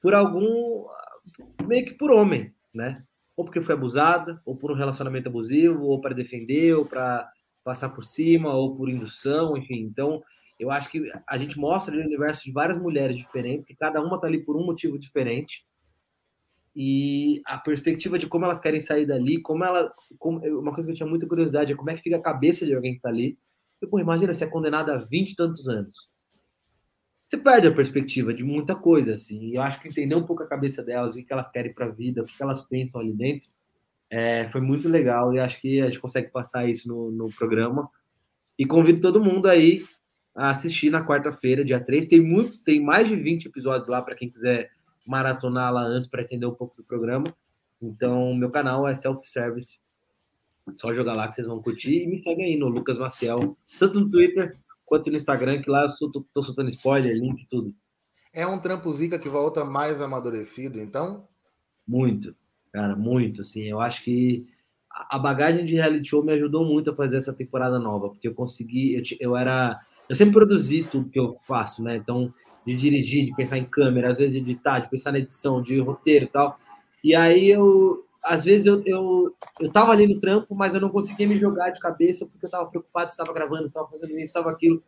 por 0.00 0.14
algum 0.14 0.86
meio 1.66 1.84
que 1.86 1.94
por 1.94 2.10
homem, 2.10 2.52
né? 2.72 3.02
Ou 3.36 3.44
porque 3.44 3.60
foi 3.60 3.74
abusada, 3.74 4.40
ou 4.44 4.56
por 4.56 4.70
um 4.70 4.74
relacionamento 4.74 5.28
abusivo, 5.28 5.84
ou 5.86 6.00
para 6.00 6.14
defender, 6.14 6.74
ou 6.74 6.84
para 6.84 7.28
passar 7.64 7.90
por 7.90 8.04
cima, 8.04 8.54
ou 8.54 8.76
por 8.76 8.88
indução, 8.88 9.56
enfim. 9.56 9.80
Então, 9.80 10.22
eu 10.58 10.70
acho 10.70 10.90
que 10.90 11.10
a 11.26 11.38
gente 11.38 11.58
mostra 11.58 11.94
ali 11.94 12.02
o 12.02 12.06
universo 12.06 12.44
de 12.44 12.52
várias 12.52 12.78
mulheres 12.78 13.16
diferentes, 13.16 13.64
que 13.64 13.74
cada 13.74 14.00
uma 14.02 14.16
está 14.16 14.26
ali 14.26 14.44
por 14.44 14.56
um 14.56 14.64
motivo 14.64 14.98
diferente. 14.98 15.64
E 16.74 17.42
a 17.44 17.58
perspectiva 17.58 18.18
de 18.18 18.26
como 18.26 18.44
elas 18.44 18.60
querem 18.60 18.80
sair 18.80 19.06
dali, 19.06 19.40
como 19.40 19.64
ela. 19.64 19.90
Como, 20.18 20.38
uma 20.58 20.72
coisa 20.72 20.86
que 20.86 20.92
eu 20.92 20.96
tinha 20.96 21.08
muita 21.08 21.26
curiosidade 21.26 21.72
é 21.72 21.76
como 21.76 21.90
é 21.90 21.94
que 21.94 22.02
fica 22.02 22.16
a 22.16 22.22
cabeça 22.22 22.64
de 22.64 22.74
alguém 22.74 22.92
que 22.92 22.98
está 22.98 23.08
ali. 23.08 23.38
Eu, 23.80 23.88
pô, 23.88 23.98
imagina 23.98 24.34
se 24.34 24.44
é 24.44 24.46
condenada 24.46 24.94
a 24.94 24.96
20 24.96 25.30
e 25.30 25.36
tantos 25.36 25.68
anos 25.68 26.10
você 27.30 27.38
perde 27.38 27.68
a 27.68 27.72
perspectiva 27.72 28.34
de 28.34 28.42
muita 28.42 28.74
coisa, 28.74 29.14
assim. 29.14 29.50
E 29.50 29.54
eu 29.54 29.62
acho 29.62 29.80
que 29.80 29.88
entender 29.88 30.16
um 30.16 30.26
pouco 30.26 30.42
a 30.42 30.48
cabeça 30.48 30.82
delas, 30.82 31.14
o 31.14 31.24
que 31.24 31.32
elas 31.32 31.48
querem 31.48 31.72
para 31.72 31.86
a 31.86 31.90
vida, 31.90 32.22
o 32.22 32.26
que 32.26 32.42
elas 32.42 32.60
pensam 32.62 33.00
ali 33.00 33.12
dentro, 33.12 33.48
é, 34.10 34.48
foi 34.48 34.60
muito 34.60 34.88
legal 34.88 35.32
e 35.32 35.38
acho 35.38 35.60
que 35.60 35.80
a 35.80 35.86
gente 35.86 36.00
consegue 36.00 36.28
passar 36.32 36.68
isso 36.68 36.88
no, 36.88 37.12
no 37.12 37.30
programa. 37.30 37.88
E 38.58 38.66
convido 38.66 39.00
todo 39.00 39.22
mundo 39.22 39.46
aí 39.46 39.80
a 40.34 40.50
assistir 40.50 40.90
na 40.90 41.06
quarta-feira, 41.06 41.64
dia 41.64 41.78
3. 41.78 42.06
Tem 42.06 42.20
muito, 42.20 42.58
tem 42.64 42.82
mais 42.82 43.06
de 43.06 43.14
20 43.14 43.46
episódios 43.46 43.86
lá 43.86 44.02
para 44.02 44.16
quem 44.16 44.28
quiser 44.28 44.68
maratonar 45.10 45.72
lá 45.72 45.82
antes 45.82 46.08
para 46.08 46.22
entender 46.22 46.46
um 46.46 46.54
pouco 46.54 46.76
do 46.76 46.84
programa. 46.84 47.34
Então, 47.82 48.32
meu 48.34 48.50
canal 48.50 48.86
é 48.86 48.94
self-service. 48.94 49.80
Só 50.72 50.94
jogar 50.94 51.14
lá 51.14 51.26
que 51.26 51.34
vocês 51.34 51.48
vão 51.48 51.60
curtir. 51.60 52.04
E 52.04 52.06
me 52.06 52.16
segue 52.16 52.44
aí 52.44 52.56
no 52.56 52.68
Lucas 52.68 52.96
Maciel, 52.96 53.56
tanto 53.78 54.00
no 54.00 54.10
Twitter 54.10 54.56
quanto 54.86 55.10
no 55.10 55.16
Instagram, 55.16 55.62
que 55.62 55.70
lá 55.70 55.82
eu 55.82 55.88
estou 55.88 56.24
tô 56.32 56.42
soltando 56.42 56.68
spoiler, 56.68 57.12
link, 57.14 57.44
tudo. 57.48 57.74
É 58.32 58.46
um 58.46 58.60
trampo 58.60 58.92
zica 58.92 59.18
que 59.18 59.28
volta 59.28 59.64
mais 59.64 60.00
amadurecido, 60.00 60.80
então? 60.80 61.26
Muito, 61.86 62.34
cara, 62.72 62.94
muito. 62.94 63.42
Assim, 63.42 63.64
eu 63.64 63.80
acho 63.80 64.04
que 64.04 64.46
a 64.88 65.18
bagagem 65.18 65.64
de 65.64 65.74
reality 65.74 66.08
show 66.08 66.22
me 66.22 66.32
ajudou 66.32 66.64
muito 66.64 66.90
a 66.90 66.94
fazer 66.94 67.16
essa 67.16 67.32
temporada 67.32 67.78
nova, 67.78 68.10
porque 68.10 68.28
eu 68.28 68.34
consegui, 68.34 68.94
eu, 68.94 69.02
eu 69.18 69.36
era, 69.36 69.80
eu 70.08 70.14
sempre 70.14 70.34
produzi 70.34 70.84
tudo 70.84 71.08
que 71.08 71.18
eu 71.18 71.32
faço, 71.44 71.82
né? 71.82 71.96
Então, 71.96 72.32
de 72.66 72.76
dirigir, 72.76 73.26
de 73.26 73.34
pensar 73.34 73.58
em 73.58 73.64
câmera, 73.64 74.10
às 74.10 74.18
vezes 74.18 74.32
de 74.32 74.38
editar, 74.38 74.80
de 74.80 74.90
pensar 74.90 75.12
na 75.12 75.18
edição, 75.18 75.62
de 75.62 75.78
roteiro 75.78 76.26
e 76.26 76.28
tal. 76.28 76.58
E 77.02 77.14
aí 77.14 77.48
eu, 77.48 78.04
às 78.22 78.44
vezes 78.44 78.66
eu, 78.66 78.82
eu, 78.84 79.34
eu 79.60 79.72
tava 79.72 79.92
ali 79.92 80.06
no 80.06 80.20
trampo, 80.20 80.54
mas 80.54 80.74
eu 80.74 80.80
não 80.80 80.90
conseguia 80.90 81.26
me 81.26 81.38
jogar 81.38 81.70
de 81.70 81.80
cabeça 81.80 82.26
porque 82.26 82.46
eu 82.46 82.50
tava 82.50 82.68
preocupado 82.68 83.08
se 83.08 83.14
estava 83.14 83.32
gravando, 83.32 83.62
se 83.62 83.68
estava 83.68 83.88
fazendo 83.88 84.12
isso, 84.12 84.26
estava 84.26 84.50
aquilo. 84.50 84.82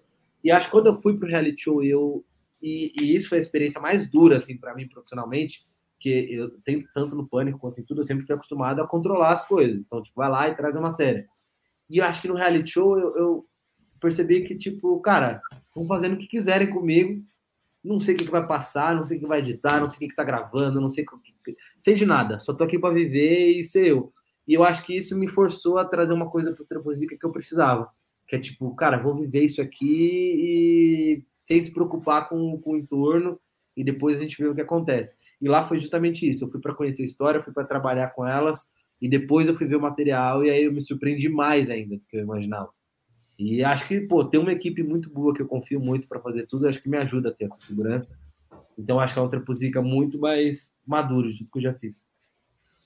E 0.45 0.51
acho 0.51 0.66
que 0.66 0.73
quando 0.73 0.87
eu 0.87 0.97
fui 0.97 1.16
pro 1.16 1.29
reality 1.29 1.62
show, 1.62 1.83
eu 1.83 2.25
e, 2.61 2.93
e 2.97 3.14
isso 3.14 3.29
foi 3.29 3.39
a 3.39 3.41
experiência 3.41 3.81
mais 3.81 4.09
dura 4.09 4.37
assim 4.37 4.57
para 4.57 4.75
mim 4.75 4.87
profissionalmente, 4.87 5.62
que 5.99 6.09
eu 6.33 6.51
tenho 6.64 6.87
tanto 6.95 7.16
no 7.16 7.27
pânico 7.27 7.59
quanto 7.59 7.81
em 7.81 7.85
tudo, 7.85 8.01
eu 8.01 8.05
sempre 8.05 8.25
fui 8.25 8.35
acostumado 8.35 8.81
a 8.81 8.87
controlar 8.87 9.33
as 9.33 9.47
coisas. 9.47 9.85
Então, 9.87 10.03
tipo, 10.03 10.16
vai 10.16 10.29
lá 10.29 10.49
e 10.49 10.55
traz 10.55 10.77
a 10.77 10.81
matéria. 10.81 11.27
E 11.89 11.99
eu 11.99 12.05
acho 12.05 12.20
que 12.20 12.29
no 12.29 12.35
reality 12.35 12.70
show 12.70 12.99
eu, 12.99 13.16
eu 13.16 13.47
percebi 14.01 14.43
que 14.43 14.57
tipo, 14.57 15.01
cara, 15.01 15.41
vão 15.75 15.87
fazendo 15.87 16.14
o 16.14 16.18
que 16.18 16.27
quiserem 16.27 16.70
comigo. 16.70 17.23
Não 17.85 17.99
sei 17.99 18.14
o 18.14 18.18
que, 18.18 18.24
que 18.24 18.30
vai 18.30 18.47
passar, 18.47 18.95
não 18.95 19.05
sei 19.05 19.18
o 19.18 19.20
que 19.20 19.26
vai 19.26 19.41
editar, 19.41 19.80
não 19.80 19.89
sei 19.89 19.97
o 19.97 20.01
que, 20.01 20.09
que 20.09 20.14
tá 20.14 20.24
gravando, 20.24 20.80
não 20.80 20.89
sei 20.89 21.05
que 21.05 21.57
sei 21.80 21.95
de 21.95 22.07
nada, 22.07 22.39
só 22.39 22.55
tô 22.55 22.64
aqui 22.64 22.78
para 22.78 22.95
viver 22.95 23.51
e 23.51 23.64
ser 23.64 23.89
eu. 23.89 24.12
E 24.47 24.55
eu 24.55 24.62
acho 24.62 24.85
que 24.85 24.97
isso 24.97 25.18
me 25.18 25.28
forçou 25.28 25.78
a 25.78 25.85
trazer 25.85 26.12
uma 26.12 26.30
coisa 26.30 26.53
pro 26.53 26.64
Tramposica 26.64 27.16
que 27.16 27.26
eu 27.26 27.33
precisava, 27.33 27.89
que 28.26 28.37
é 28.37 28.39
tipo, 28.39 28.74
cara, 28.74 28.99
vou 28.99 29.16
viver 29.16 29.43
isso 29.43 29.61
aqui 29.61 29.85
e 29.85 31.24
sem 31.39 31.62
se 31.62 31.72
preocupar 31.72 32.28
com, 32.28 32.59
com 32.61 32.72
o 32.72 32.76
entorno 32.76 33.39
e 33.76 33.83
depois 33.83 34.16
a 34.16 34.20
gente 34.20 34.41
vê 34.41 34.49
o 34.49 34.55
que 34.55 34.61
acontece. 34.61 35.18
E 35.41 35.49
lá 35.49 35.66
foi 35.66 35.78
justamente 35.78 36.28
isso. 36.28 36.45
Eu 36.45 36.51
fui 36.51 36.61
para 36.61 36.74
conhecer 36.74 37.03
a 37.03 37.07
história, 37.07 37.43
fui 37.43 37.53
para 37.53 37.64
trabalhar 37.64 38.09
com 38.09 38.26
elas 38.26 38.70
e 39.01 39.09
depois 39.09 39.49
eu 39.49 39.57
fui 39.57 39.66
ver 39.66 39.76
o 39.76 39.80
material 39.80 40.45
e 40.45 40.51
aí 40.51 40.64
eu 40.64 40.72
me 40.72 40.80
surpreendi 40.80 41.28
mais 41.28 41.70
ainda 41.70 41.97
do 41.97 42.03
que 42.09 42.16
eu 42.16 42.20
imaginava. 42.20 42.70
E 43.43 43.64
acho 43.64 43.88
que, 43.88 44.01
pô, 44.01 44.24
ter 44.24 44.38
uma 44.38 44.53
equipe 44.53 44.84
muito 44.84 45.11
boa 45.11 45.34
que 45.34 45.43
eu 45.43 45.49
confio 45.49 45.80
muito 45.80 46.07
para 46.07 46.20
fazer 46.20 46.47
tudo, 46.47 46.68
acho 46.68 46.80
que 46.80 46.88
me 46.88 46.97
ajuda 46.97 47.30
a 47.30 47.32
ter 47.32 47.47
essa 47.47 47.61
segurança. 47.61 48.16
Então 48.78 49.01
acho 49.01 49.14
que 49.14 49.18
é 49.18 49.22
um 49.22 49.28
Trepuzica 49.28 49.82
muito 49.82 50.16
mais 50.18 50.76
maduro 50.86 51.28
de 51.28 51.38
tudo 51.38 51.51
que 51.51 51.59
eu 51.59 51.62
já 51.62 51.74
fiz. 51.74 52.09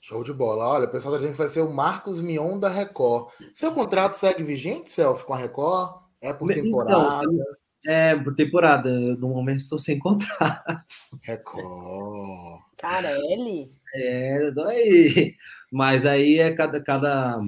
Show 0.00 0.24
de 0.24 0.32
bola. 0.32 0.66
Olha, 0.66 0.86
o 0.86 0.90
pessoal 0.90 1.14
da 1.14 1.20
gente 1.20 1.36
vai 1.36 1.48
ser 1.48 1.60
o 1.60 1.72
Marcos 1.72 2.22
Mion 2.22 2.58
da 2.58 2.70
Record. 2.70 3.30
Seu 3.52 3.70
contrato 3.72 4.14
segue 4.14 4.42
vigente, 4.42 4.90
Selfie, 4.90 5.26
com 5.26 5.34
a 5.34 5.38
Record? 5.38 6.00
É 6.22 6.32
por 6.32 6.50
então, 6.50 6.64
temporada? 6.64 7.22
Então, 7.24 7.44
é, 7.86 8.16
por 8.16 8.34
temporada. 8.34 8.88
Eu, 8.88 9.16
no 9.16 9.28
momento 9.28 9.58
estou 9.58 9.78
sem 9.78 9.98
contrato. 10.00 10.84
Record. 11.22 12.60
Carelli? 12.78 13.70
É, 13.94 14.50
daí. 14.52 15.34
Mas 15.70 16.06
aí 16.06 16.38
é 16.38 16.52
cada, 16.54 16.80
cada, 16.80 17.40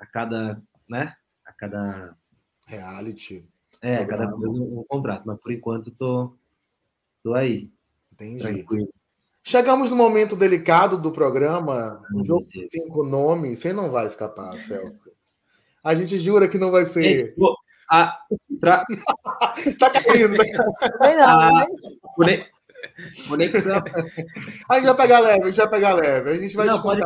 a 0.00 0.06
cada, 0.06 0.60
né? 0.88 1.14
A 1.46 1.52
cada 1.52 2.16
reality. 2.68 3.44
É, 3.80 4.04
cada 4.04 4.26
vez 4.26 4.52
um, 4.54 4.80
um, 4.80 4.84
contrato, 4.88 5.22
mas 5.24 5.38
por 5.40 5.52
enquanto 5.52 5.90
tô, 5.90 6.32
tô 7.22 7.34
aí. 7.34 7.70
Entendi. 8.12 8.42
Tranquilo. 8.42 8.88
Chegamos 9.42 9.90
no 9.90 9.96
momento 9.96 10.36
delicado 10.36 10.98
do 10.98 11.10
programa, 11.10 12.02
um 12.14 12.24
jogo 12.24 12.46
de 12.48 12.68
cinco 12.70 13.02
nomes, 13.02 13.60
você 13.60 13.72
não 13.72 13.90
vai 13.90 14.06
escapar, 14.06 14.54
Celso. 14.58 14.94
A 15.82 15.94
gente 15.94 16.18
jura 16.18 16.48
que 16.48 16.58
não 16.58 16.70
vai 16.70 16.84
ser. 16.84 17.04
Ei, 17.04 17.34
a, 17.90 18.18
tra... 18.60 18.84
tá 19.78 19.90
caindo, 19.90 20.36
tá 20.36 20.98
caindo. 20.98 21.22
A, 21.22 21.66
Conexão. 23.28 23.82
A 24.68 24.74
gente 24.74 24.86
vai 24.86 24.96
pegar 24.96 25.20
leve, 25.20 25.42
a 25.42 25.46
gente 25.46 25.56
vai 25.56 25.70
pegar 25.70 25.92
leve. 25.94 26.30
A 26.30 26.38
gente 26.38 26.56
vai 26.56 26.66
não, 26.66 26.82
pode 26.82 27.00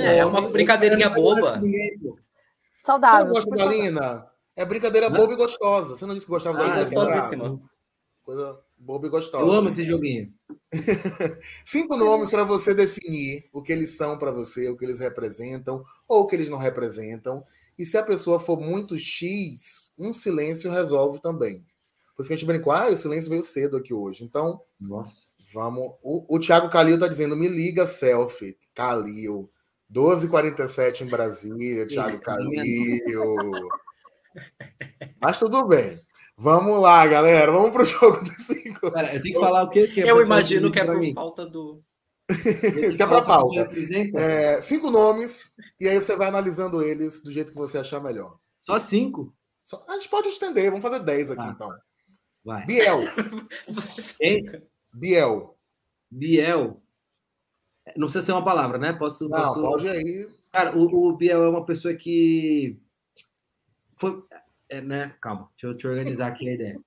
é, 0.00 0.18
é 0.18 0.26
uma 0.26 0.40
brincadeirinha 0.48 1.10
boba. 1.10 1.62
Saudável. 2.82 3.34
Você 3.34 3.44
gosta 3.44 3.56
da 3.56 3.66
Lina? 3.66 4.33
É 4.56 4.64
brincadeira 4.64 5.10
boba 5.10 5.32
e 5.32 5.36
gostosa. 5.36 5.96
Você 5.96 6.06
não 6.06 6.14
disse 6.14 6.26
que 6.26 6.32
gostava 6.32 6.58
da 6.58 6.64
Lina? 6.64 6.80
Gostosíssima. 6.80 7.60
Coisa 8.22 8.58
boba 8.76 9.06
e 9.06 9.10
gostosa. 9.10 9.44
Eu 9.44 9.52
amo 9.52 9.68
esse 9.68 9.84
joguinho. 9.84 10.32
Cinco 11.64 11.96
nomes 11.96 12.30
para 12.30 12.44
você 12.44 12.74
definir 12.74 13.48
o 13.52 13.62
que 13.62 13.72
eles 13.72 13.90
são 13.96 14.18
para 14.18 14.30
você, 14.30 14.68
o 14.68 14.76
que 14.76 14.84
eles 14.84 14.98
representam 14.98 15.84
ou 16.08 16.22
o 16.22 16.26
que 16.26 16.36
eles 16.36 16.48
não 16.48 16.58
representam. 16.58 17.44
E 17.78 17.84
se 17.84 17.96
a 17.96 18.02
pessoa 18.02 18.38
for 18.38 18.60
muito 18.60 18.96
X, 18.98 19.92
um 19.98 20.12
silêncio 20.12 20.70
resolve 20.70 21.20
também. 21.20 21.64
Por 22.14 22.22
isso 22.22 22.28
que 22.28 22.34
a 22.34 22.36
gente 22.36 22.46
brincou, 22.46 22.72
ah, 22.72 22.88
o 22.88 22.96
silêncio 22.96 23.28
veio 23.28 23.42
cedo 23.42 23.76
aqui 23.76 23.92
hoje. 23.92 24.22
Então, 24.22 24.60
Nossa. 24.80 25.24
vamos. 25.52 25.94
O, 26.00 26.36
o 26.36 26.38
Thiago 26.38 26.70
Calil 26.70 26.98
tá 26.98 27.08
dizendo: 27.08 27.36
me 27.36 27.48
liga, 27.48 27.86
selfie. 27.86 28.56
Calil. 28.72 29.50
12h47 29.92 31.02
em 31.02 31.06
Brasília, 31.06 31.86
Thiago 31.86 32.20
Calil. 32.20 33.28
Mas 35.20 35.38
tudo 35.38 35.66
bem. 35.66 35.98
Vamos 36.36 36.80
lá, 36.80 37.06
galera. 37.06 37.52
Vamos 37.52 37.70
pro 37.70 37.84
jogo 37.86 38.24
do 38.24 38.30
cinco. 38.42 38.90
Cara, 38.90 39.14
eu 39.14 39.22
tenho 39.22 39.34
que 39.34 39.40
falar 39.40 39.64
o 39.64 39.70
quê? 39.70 39.86
Que 39.86 40.02
é 40.02 40.10
eu 40.10 40.20
imagino 40.20 40.70
que 40.70 40.80
é 40.80 40.84
por 40.84 40.98
mim. 40.98 41.14
falta 41.14 41.46
do. 41.46 41.82
que 42.28 43.02
é 43.02 43.06
para 43.06 43.22
pauta. 43.22 43.68
É, 44.16 44.60
cinco 44.62 44.90
nomes, 44.90 45.54
e 45.78 45.88
aí 45.88 45.96
você 45.96 46.16
vai 46.16 46.28
analisando 46.28 46.82
eles 46.82 47.22
do 47.22 47.30
jeito 47.30 47.52
que 47.52 47.58
você 47.58 47.78
achar 47.78 48.00
melhor. 48.00 48.38
Só 48.58 48.78
cinco? 48.78 49.34
Só, 49.62 49.82
a 49.88 49.94
gente 49.94 50.08
pode 50.08 50.28
estender, 50.28 50.70
vamos 50.70 50.82
fazer 50.82 51.00
dez 51.00 51.30
aqui 51.30 51.42
ah, 51.42 51.52
então. 51.54 51.70
Vai. 52.44 52.66
Biel. 52.66 53.00
Biel. 54.92 55.56
Biel. 56.10 56.82
Não 57.96 58.06
precisa 58.06 58.26
ser 58.26 58.32
uma 58.32 58.44
palavra, 58.44 58.78
né? 58.78 58.92
Posso. 58.92 59.28
Não, 59.28 59.54
posso... 59.54 59.62
pode 59.62 59.88
aí. 59.88 60.28
Cara, 60.52 60.76
o, 60.76 61.08
o 61.08 61.16
Biel 61.16 61.42
é 61.42 61.48
uma 61.48 61.64
pessoa 61.64 61.94
que. 61.94 62.78
Foi, 63.96 64.22
é, 64.68 64.80
né? 64.80 65.14
Calma, 65.20 65.48
deixa 65.52 65.66
eu, 65.66 65.72
deixa 65.72 65.88
eu 65.88 65.92
organizar 65.92 66.28
aqui 66.28 66.48
a 66.48 66.54
ideia. 66.54 66.80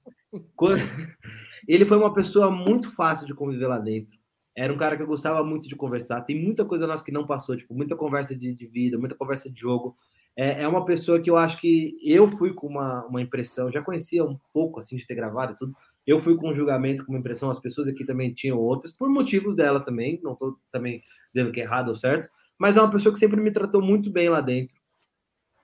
Quando... 0.55 0.77
Ele 1.67 1.85
foi 1.85 1.97
uma 1.97 2.13
pessoa 2.13 2.51
muito 2.51 2.91
fácil 2.91 3.25
de 3.25 3.33
conviver 3.33 3.67
lá 3.67 3.79
dentro. 3.79 4.17
Era 4.55 4.73
um 4.73 4.77
cara 4.77 4.97
que 4.97 5.03
eu 5.03 5.07
gostava 5.07 5.43
muito 5.43 5.67
de 5.67 5.75
conversar. 5.75 6.21
Tem 6.21 6.41
muita 6.41 6.65
coisa 6.65 6.87
nossa 6.87 7.03
que 7.03 7.11
não 7.11 7.27
passou, 7.27 7.55
tipo, 7.55 7.75
muita 7.75 7.95
conversa 7.95 8.35
de, 8.35 8.55
de 8.55 8.65
vida, 8.65 8.97
muita 8.97 9.15
conversa 9.15 9.49
de 9.51 9.59
jogo. 9.59 9.95
É, 10.35 10.63
é, 10.63 10.67
uma 10.67 10.85
pessoa 10.85 11.19
que 11.19 11.29
eu 11.29 11.37
acho 11.37 11.59
que 11.59 11.97
eu 12.03 12.27
fui 12.27 12.53
com 12.53 12.67
uma, 12.67 13.05
uma 13.05 13.21
impressão, 13.21 13.71
já 13.71 13.81
conhecia 13.81 14.23
um 14.23 14.39
pouco 14.53 14.79
assim 14.79 14.95
de 14.95 15.05
ter 15.05 15.15
gravado 15.15 15.55
tudo. 15.57 15.75
Eu 16.05 16.19
fui 16.19 16.35
com 16.37 16.49
um 16.49 16.55
julgamento, 16.55 17.05
com 17.05 17.11
uma 17.11 17.19
impressão, 17.19 17.49
as 17.49 17.59
pessoas 17.59 17.87
aqui 17.87 18.05
também 18.05 18.33
tinham 18.33 18.57
outras, 18.57 18.91
por 18.91 19.09
motivos 19.09 19.55
delas 19.55 19.83
também. 19.83 20.19
Não 20.23 20.33
estou 20.33 20.57
também 20.71 21.03
dizendo 21.33 21.51
que 21.51 21.59
é 21.59 21.63
errado 21.63 21.89
ou 21.89 21.95
certo, 21.95 22.29
mas 22.57 22.77
é 22.77 22.81
uma 22.81 22.91
pessoa 22.91 23.13
que 23.13 23.19
sempre 23.19 23.39
me 23.41 23.51
tratou 23.51 23.81
muito 23.81 24.09
bem 24.09 24.29
lá 24.29 24.41
dentro. 24.41 24.75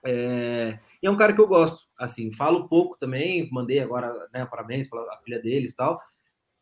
É, 0.06 0.78
e 1.04 1.06
é 1.06 1.10
um 1.10 1.18
cara 1.18 1.34
que 1.34 1.40
eu 1.40 1.46
gosto, 1.46 1.82
assim, 1.98 2.32
falo 2.32 2.66
pouco 2.66 2.96
também, 2.98 3.46
mandei 3.52 3.78
agora, 3.78 4.10
né, 4.32 4.46
parabéns 4.46 4.88
para 4.88 5.02
a 5.02 5.18
filha 5.18 5.38
deles 5.38 5.72
e 5.72 5.76
tal, 5.76 6.00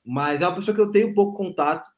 mas 0.04 0.42
é 0.42 0.48
uma 0.48 0.56
pessoa 0.56 0.74
que 0.74 0.80
eu 0.80 0.90
tenho 0.90 1.14
pouco 1.14 1.36
contato. 1.36 1.88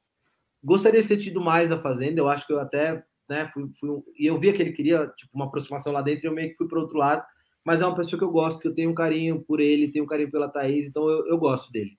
Gostaria 0.63 1.01
de 1.01 1.09
ter 1.09 1.17
tido 1.17 1.41
mais 1.41 1.73
a 1.73 1.79
Fazenda, 1.79 2.21
eu 2.21 2.29
acho 2.29 2.47
que 2.47 2.53
eu 2.53 2.61
até, 2.61 3.03
né, 3.27 3.49
fui, 3.49 3.67
fui 3.81 4.03
e 4.19 4.27
eu 4.27 4.39
via 4.39 4.53
que 4.53 4.61
ele 4.61 4.75
queria, 4.75 5.07
tipo, 5.17 5.31
uma 5.35 5.47
aproximação 5.47 5.91
lá 5.91 6.03
dentro 6.03 6.27
e 6.27 6.29
eu 6.29 6.35
meio 6.35 6.51
que 6.51 6.59
fui 6.59 6.69
para 6.69 6.79
outro 6.79 6.99
lado, 6.99 7.25
mas 7.65 7.81
é 7.81 7.87
uma 7.87 7.97
pessoa 7.97 8.19
que 8.19 8.25
eu 8.27 8.31
gosto, 8.31 8.61
que 8.61 8.69
eu 8.69 8.75
tenho 8.75 8.91
um 8.91 8.95
carinho 8.95 9.41
por 9.41 9.59
ele, 9.59 9.91
tenho 9.91 10.05
um 10.05 10.09
carinho 10.09 10.31
pela 10.31 10.51
Thaís, 10.51 10.87
então 10.87 11.09
eu, 11.09 11.27
eu 11.27 11.39
gosto 11.39 11.73
dele. 11.73 11.99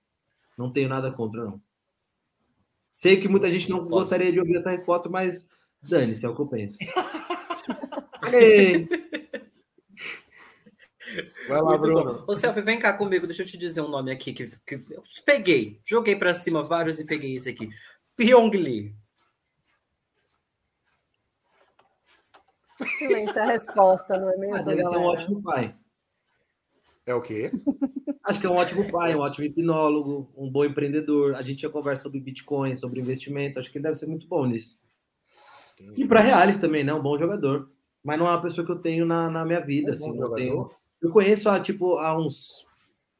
Não 0.56 0.72
tenho 0.72 0.88
nada 0.88 1.10
contra, 1.10 1.44
não. 1.44 1.60
Sei 2.94 3.16
que 3.16 3.26
muita 3.26 3.50
gente 3.50 3.68
não 3.68 3.78
Posso. 3.78 3.90
gostaria 3.90 4.30
de 4.30 4.38
ouvir 4.38 4.58
essa 4.58 4.70
resposta, 4.70 5.08
mas 5.08 5.48
dane-se, 5.82 6.24
é 6.24 6.28
o 6.28 6.36
que 6.36 6.40
eu 6.42 6.46
penso. 6.46 6.78
Ei. 8.32 8.88
Vai 11.48 11.60
lá, 11.60 11.78
Bruno. 11.78 12.24
Ô, 12.26 12.34
Selfie, 12.34 12.62
vem 12.62 12.78
cá 12.78 12.92
comigo, 12.92 13.26
deixa 13.26 13.42
eu 13.42 13.46
te 13.46 13.56
dizer 13.56 13.80
um 13.80 13.88
nome 13.88 14.10
aqui 14.10 14.32
que, 14.32 14.46
que 14.66 14.74
eu 14.74 15.02
peguei, 15.24 15.80
joguei 15.84 16.16
para 16.16 16.34
cima 16.34 16.62
vários 16.62 16.98
e 17.00 17.06
peguei 17.06 17.36
esse 17.36 17.48
aqui. 17.48 17.68
Pyong 18.16 18.50
Lee. 18.50 18.94
Silêncio 22.98 23.38
é 23.38 23.42
a 23.42 23.46
resposta, 23.46 24.18
não 24.18 24.30
é 24.30 24.36
mesmo? 24.36 24.56
Mas 24.56 24.66
ele 24.66 24.82
é 24.82 24.88
um 24.88 25.04
ótimo 25.04 25.42
pai. 25.42 25.74
É 27.06 27.14
o 27.14 27.22
quê? 27.22 27.50
Acho 28.24 28.40
que 28.40 28.46
é 28.46 28.50
um 28.50 28.56
ótimo 28.56 28.90
pai, 28.90 29.14
um 29.14 29.20
ótimo 29.20 29.46
hipnólogo, 29.46 30.28
um 30.36 30.50
bom 30.50 30.64
empreendedor. 30.64 31.36
A 31.36 31.42
gente 31.42 31.62
já 31.62 31.70
conversa 31.70 32.02
sobre 32.02 32.18
Bitcoin, 32.18 32.74
sobre 32.74 33.00
investimento. 33.00 33.60
Acho 33.60 33.70
que 33.70 33.78
ele 33.78 33.84
deve 33.84 33.94
ser 33.94 34.06
muito 34.06 34.26
bom 34.26 34.44
nisso. 34.44 34.76
Entendi. 35.80 36.02
E 36.02 36.08
para 36.08 36.20
Reales 36.20 36.58
também, 36.58 36.82
né? 36.82 36.92
Um 36.92 37.02
bom 37.02 37.16
jogador. 37.16 37.70
Mas 38.02 38.18
não 38.18 38.26
é 38.26 38.30
uma 38.30 38.42
pessoa 38.42 38.66
que 38.66 38.72
eu 38.72 38.80
tenho 38.80 39.06
na, 39.06 39.30
na 39.30 39.44
minha 39.44 39.60
vida. 39.60 39.90
É 39.90 39.92
um 39.92 39.94
assim, 39.94 40.18
eu, 40.18 40.32
tenho... 40.32 40.70
eu 41.00 41.10
conheço 41.10 41.48
há, 41.48 41.60
tipo, 41.60 41.98
há 41.98 42.16
uns 42.16 42.66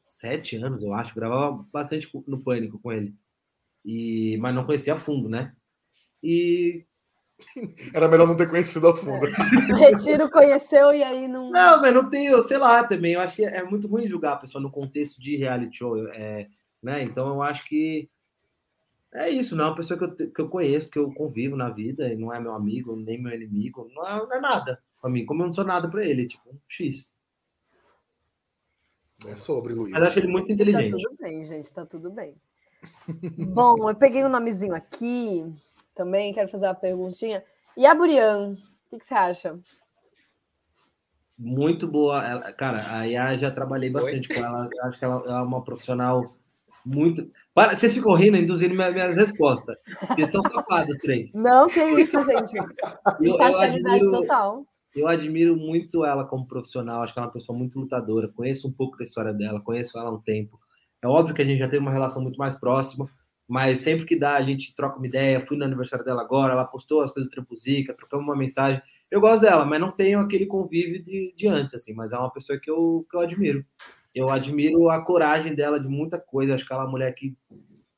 sete 0.02 0.56
anos, 0.56 0.82
eu 0.82 0.92
acho. 0.92 1.14
Gravava 1.14 1.64
bastante 1.72 2.08
no 2.26 2.40
Pânico 2.40 2.78
com 2.78 2.92
ele. 2.92 3.14
E... 3.84 4.36
Mas 4.38 4.54
não 4.54 4.64
conhecia 4.64 4.94
a 4.94 4.96
fundo, 4.96 5.28
né? 5.28 5.54
E 6.22 6.84
era 7.94 8.08
melhor 8.08 8.26
não 8.26 8.36
ter 8.36 8.48
conhecido 8.48 8.88
a 8.88 8.96
fundo. 8.96 9.26
É. 9.26 9.30
O 9.72 9.76
Retiro 9.76 10.30
conheceu 10.30 10.94
e 10.94 11.02
aí 11.02 11.28
não. 11.28 11.50
Não, 11.50 11.80
mas 11.80 11.94
não 11.94 12.08
tenho, 12.08 12.42
sei 12.42 12.58
lá, 12.58 12.84
também. 12.84 13.12
Eu 13.12 13.20
acho 13.20 13.36
que 13.36 13.44
é 13.44 13.62
muito 13.62 13.86
ruim 13.86 14.08
julgar 14.08 14.34
a 14.34 14.38
pessoa 14.38 14.62
no 14.62 14.70
contexto 14.70 15.20
de 15.20 15.36
reality 15.36 15.78
show. 15.78 16.08
É, 16.08 16.48
né? 16.82 17.02
Então 17.02 17.28
eu 17.28 17.42
acho 17.42 17.64
que 17.66 18.08
é 19.14 19.30
isso, 19.30 19.56
não 19.56 19.64
é 19.64 19.68
uma 19.68 19.76
pessoa 19.76 19.98
que 19.98 20.04
eu, 20.04 20.32
que 20.32 20.40
eu 20.40 20.48
conheço, 20.48 20.90
que 20.90 20.98
eu 20.98 21.10
convivo 21.12 21.56
na 21.56 21.70
vida, 21.70 22.12
e 22.12 22.16
não 22.16 22.32
é 22.34 22.40
meu 22.40 22.52
amigo, 22.52 22.94
nem 22.96 23.22
meu 23.22 23.34
inimigo, 23.34 23.90
não 23.94 24.06
é, 24.06 24.16
não 24.18 24.34
é 24.34 24.40
nada 24.40 24.82
pra 25.00 25.10
mim, 25.10 25.24
como 25.24 25.42
eu 25.42 25.46
não 25.46 25.52
sou 25.52 25.64
nada 25.64 25.88
pra 25.88 26.04
ele, 26.04 26.26
tipo, 26.26 26.50
um 26.50 26.58
X. 26.68 27.15
É 29.24 29.34
sobre, 29.36 29.72
Luiz. 29.72 29.92
Mas 29.92 30.04
acho 30.04 30.18
ele 30.18 30.28
muito 30.28 30.52
inteligente. 30.52 30.90
Tá 30.90 30.96
tudo 30.96 31.16
bem, 31.20 31.44
gente, 31.44 31.74
tá 31.74 31.86
tudo 31.86 32.10
bem. 32.10 32.34
Bom, 33.54 33.88
eu 33.88 33.94
peguei 33.94 34.22
o 34.22 34.26
um 34.26 34.30
nomezinho 34.30 34.74
aqui 34.74 35.44
também, 35.94 36.34
quero 36.34 36.48
fazer 36.48 36.66
uma 36.66 36.74
perguntinha. 36.74 37.42
E 37.76 37.86
a 37.86 37.94
Burian, 37.94 38.48
o 38.48 38.90
que, 38.90 38.98
que, 38.98 39.06
você 39.06 39.14
acha? 39.14 39.58
Muito 41.38 41.86
boa. 41.86 42.24
Ela, 42.26 42.52
cara, 42.52 42.82
a 42.90 43.04
Yá 43.04 43.36
já 43.36 43.50
trabalhei 43.50 43.90
bastante 43.90 44.30
Oi? 44.30 44.36
com 44.36 44.44
ela. 44.44 44.68
Acho 44.82 44.98
que 44.98 45.04
ela 45.04 45.22
é 45.26 45.42
uma 45.42 45.62
profissional 45.64 46.22
muito. 46.84 47.30
Para, 47.52 47.74
vocês 47.74 47.94
ficam 47.94 48.14
rindo, 48.14 48.36
induzindo 48.36 48.74
minhas, 48.74 48.94
minhas 48.94 49.16
respostas. 49.16 49.76
Vocês 50.08 50.30
são 50.30 50.42
safados, 50.42 50.98
três. 50.98 51.34
Não, 51.34 51.66
que 51.66 51.80
isso, 51.80 52.22
gente. 52.24 52.56
Eu, 53.20 53.36
eu 53.38 53.58
admiro, 53.58 54.10
total. 54.10 54.66
Eu 54.97 55.07
admiro 55.09 55.55
muito 55.55 56.07
ela 56.07 56.24
como 56.24 56.49
profissional. 56.49 57.03
Acho 57.03 57.12
que 57.12 57.18
ela 57.18 57.26
é 57.26 57.28
uma 57.28 57.32
pessoa 57.34 57.57
muito 57.57 57.78
lutadora. 57.78 58.28
Conheço 58.28 58.66
um 58.66 58.72
pouco 58.72 58.97
da 58.97 59.05
história 59.05 59.32
dela, 59.32 59.61
conheço 59.61 59.99
ela 59.99 60.09
há 60.09 60.12
um 60.12 60.20
tempo. 60.20 60.59
É 61.03 61.07
óbvio 61.07 61.34
que 61.34 61.42
a 61.42 61.44
gente 61.44 61.59
já 61.59 61.68
tem 61.68 61.78
uma 61.78 61.92
relação 61.92 62.22
muito 62.22 62.38
mais 62.38 62.55
próxima, 62.55 63.07
mas 63.47 63.80
sempre 63.80 64.07
que 64.07 64.18
dá, 64.18 64.36
a 64.36 64.42
gente 64.42 64.74
troca 64.74 64.97
uma 64.97 65.07
ideia. 65.07 65.44
Fui 65.44 65.59
no 65.59 65.64
aniversário 65.66 66.03
dela 66.03 66.22
agora, 66.22 66.55
ela 66.55 66.64
postou 66.64 67.03
as 67.03 67.12
coisas 67.12 67.30
do 67.30 67.34
Trampuzica, 67.34 67.94
trocamos 67.94 68.26
uma 68.26 68.34
mensagem. 68.34 68.80
Eu 69.11 69.20
gosto 69.20 69.42
dela, 69.42 69.66
mas 69.66 69.78
não 69.78 69.92
tenho 69.92 70.18
aquele 70.18 70.47
convívio 70.47 71.05
de, 71.05 71.34
de 71.36 71.47
antes, 71.47 71.74
assim, 71.74 71.92
mas 71.92 72.12
é 72.12 72.18
uma 72.18 72.32
pessoa 72.32 72.59
que 72.59 72.70
eu, 72.70 73.07
que 73.09 73.16
eu 73.16 73.20
admiro. 73.20 73.64
Eu 74.14 74.30
admiro 74.30 74.88
a 74.88 75.05
coragem 75.05 75.55
dela 75.55 75.78
de 75.78 75.86
muita 75.86 76.18
coisa. 76.18 76.55
Acho 76.55 76.66
que 76.66 76.72
ela 76.72 76.82
é 76.82 76.84
uma 76.86 76.90
mulher 76.90 77.12
que 77.14 77.36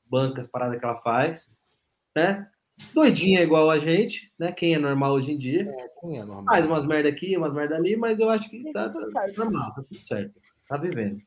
banca 0.05 0.41
as 0.41 0.49
paradas 0.49 0.81
que 0.81 0.85
ela 0.85 0.97
faz, 0.97 1.55
né? 2.17 2.51
Doidinha 2.95 3.43
igual 3.43 3.71
a 3.71 3.79
gente, 3.79 4.33
né? 4.39 4.53
Quem 4.53 4.75
é 4.75 4.79
normal 4.79 5.15
hoje 5.15 5.33
em 5.33 5.39
dia. 5.39 5.63
É, 5.63 5.89
quem 6.01 6.19
é 6.19 6.25
normal? 6.25 6.45
Faz 6.45 6.67
umas 6.67 6.87
merda 6.87 7.09
aqui, 7.09 7.37
umas 7.37 7.53
merda 7.53 7.77
ali, 7.77 7.97
mas 7.97 8.21
eu 8.21 8.31
acho 8.31 8.49
que 8.49 8.73
tá, 8.73 8.89
tá, 8.89 9.01
tá 9.01 9.27
normal, 9.37 9.75
tá 9.75 9.83
tudo 9.83 10.07
certo. 10.07 10.35
Tá 10.69 10.77
vivendo. 10.77 11.21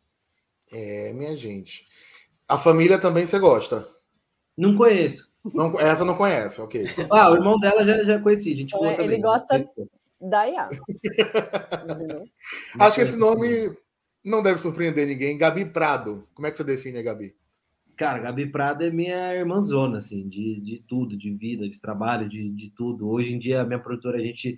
É, 0.71 1.11
minha 1.13 1.35
gente. 1.35 1.87
A 2.47 2.57
família 2.57 2.99
também 2.99 3.25
você 3.25 3.39
gosta? 3.39 3.87
Não 4.57 4.75
conheço. 4.75 5.29
Não, 5.53 5.79
essa 5.79 6.05
não 6.05 6.15
conhece, 6.15 6.61
ok. 6.61 6.85
Ah, 7.09 7.31
o 7.31 7.35
irmão 7.35 7.59
dela 7.59 7.85
já, 7.85 8.03
já 8.03 8.19
conheci, 8.19 8.55
gente. 8.55 8.75
É, 8.75 8.87
ele 8.87 8.95
também. 8.95 9.21
gosta 9.21 9.59
da 10.19 10.47
Iá. 10.47 10.69
Acho 12.79 12.95
que 12.95 13.01
esse 13.01 13.17
nome 13.17 13.75
não 14.23 14.43
deve 14.43 14.59
surpreender 14.59 15.07
ninguém. 15.07 15.37
Gabi 15.37 15.65
Prado. 15.65 16.27
Como 16.33 16.47
é 16.47 16.51
que 16.51 16.57
você 16.57 16.63
define 16.63 16.99
a 16.99 17.01
Gabi? 17.01 17.35
Cara, 18.01 18.17
Gabi 18.17 18.47
Prado 18.47 18.83
é 18.83 18.89
minha 18.89 19.31
irmãzona, 19.31 19.99
assim, 19.99 20.27
de, 20.27 20.59
de 20.59 20.83
tudo, 20.87 21.15
de 21.15 21.29
vida, 21.35 21.69
de 21.69 21.79
trabalho, 21.79 22.27
de, 22.27 22.49
de 22.49 22.71
tudo. 22.71 23.07
Hoje 23.07 23.31
em 23.31 23.37
dia, 23.37 23.61
a 23.61 23.63
minha 23.63 23.77
produtora, 23.77 24.17
a 24.17 24.21
gente 24.21 24.55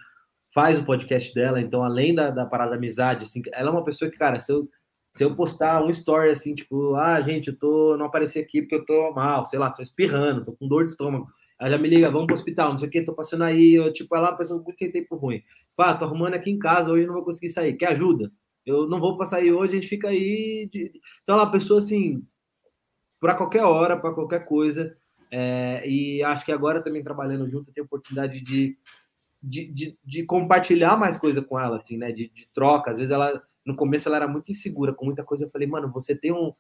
faz 0.53 0.79
o 0.79 0.85
podcast 0.85 1.33
dela, 1.33 1.59
então, 1.59 1.83
além 1.83 2.15
da, 2.15 2.29
da 2.31 2.45
parada 2.45 2.71
da 2.71 2.77
amizade, 2.77 3.25
assim, 3.25 3.41
ela 3.51 3.67
é 3.67 3.71
uma 3.73 3.83
pessoa 3.83 4.09
que, 4.09 4.17
cara, 4.17 4.39
se 4.39 4.49
eu, 4.49 4.69
se 5.11 5.25
eu 5.25 5.35
postar 5.35 5.83
um 5.83 5.89
story 5.89 6.29
assim, 6.29 6.55
tipo, 6.55 6.95
ah, 6.95 7.19
gente, 7.19 7.49
eu 7.49 7.57
tô, 7.59 7.97
não 7.97 8.05
apareci 8.05 8.39
aqui 8.39 8.61
porque 8.61 8.75
eu 8.75 8.85
tô 8.85 9.11
mal, 9.11 9.45
sei 9.45 9.59
lá, 9.59 9.69
tô 9.69 9.81
espirrando, 9.81 10.45
tô 10.45 10.53
com 10.53 10.65
dor 10.65 10.85
de 10.85 10.91
estômago. 10.91 11.27
Ela 11.59 11.71
já 11.71 11.77
me 11.77 11.89
liga, 11.89 12.09
vamos 12.09 12.27
pro 12.27 12.35
hospital, 12.35 12.69
não 12.69 12.77
sei 12.77 12.87
o 12.87 12.91
que, 12.91 13.01
tô 13.01 13.13
passando 13.13 13.43
aí, 13.43 13.73
eu, 13.73 13.91
tipo, 13.91 14.15
ela 14.15 14.27
é 14.27 14.31
uma 14.31 14.37
pessoa 14.37 14.63
muito 14.63 14.77
sem 14.77 14.89
tempo 14.89 15.17
ruim. 15.17 15.41
Pá, 15.75 15.93
tô 15.93 16.05
arrumando 16.05 16.35
aqui 16.35 16.49
em 16.49 16.57
casa, 16.57 16.89
hoje 16.89 17.05
não 17.05 17.15
vou 17.15 17.25
conseguir 17.25 17.49
sair, 17.49 17.73
quer 17.73 17.89
ajuda? 17.89 18.31
Eu 18.65 18.87
não 18.87 19.01
vou 19.01 19.17
passar 19.17 19.39
aí 19.39 19.51
hoje, 19.51 19.73
a 19.73 19.75
gente 19.75 19.89
fica 19.89 20.07
aí. 20.07 20.69
De... 20.71 20.93
Então, 21.23 21.35
ela 21.35 21.43
é 21.43 21.45
uma 21.45 21.51
pessoa 21.51 21.79
assim, 21.79 22.25
para 23.24 23.36
qualquer 23.36 23.63
hora, 23.63 23.95
para 23.95 24.11
qualquer 24.11 24.43
coisa. 24.43 24.97
É, 25.32 25.82
e 25.88 26.21
acho 26.21 26.43
que 26.43 26.51
agora 26.51 26.84
também 26.84 27.01
trabalhando 27.01 27.49
junto, 27.49 27.69
eu 27.69 27.74
tenho 27.74 27.86
oportunidade 27.86 28.41
de, 28.41 28.78
de, 29.41 29.65
de, 29.67 29.97
de 30.03 30.24
compartilhar 30.26 30.97
mais 30.97 31.17
coisa 31.17 31.41
com 31.41 31.57
ela, 31.57 31.78
assim, 31.78 31.97
né? 31.97 32.11
De, 32.11 32.28
de, 32.28 32.49
troca. 32.53 32.91
Às 32.91 32.97
vezes 32.97 33.13
ela, 33.13 33.41
no 33.65 33.78
começo, 33.78 34.09
ela 34.09 34.17
era 34.17 34.28
muito 34.28 34.51
insegura 34.51 34.93
com 34.93 35.05
muita 35.05 35.24
coisa. 35.24 35.45
Eu 35.45 35.49
falei, 35.49 35.65
mano, 35.65 35.89
você 35.89 36.13
tem 36.13 36.34
um. 36.34 36.53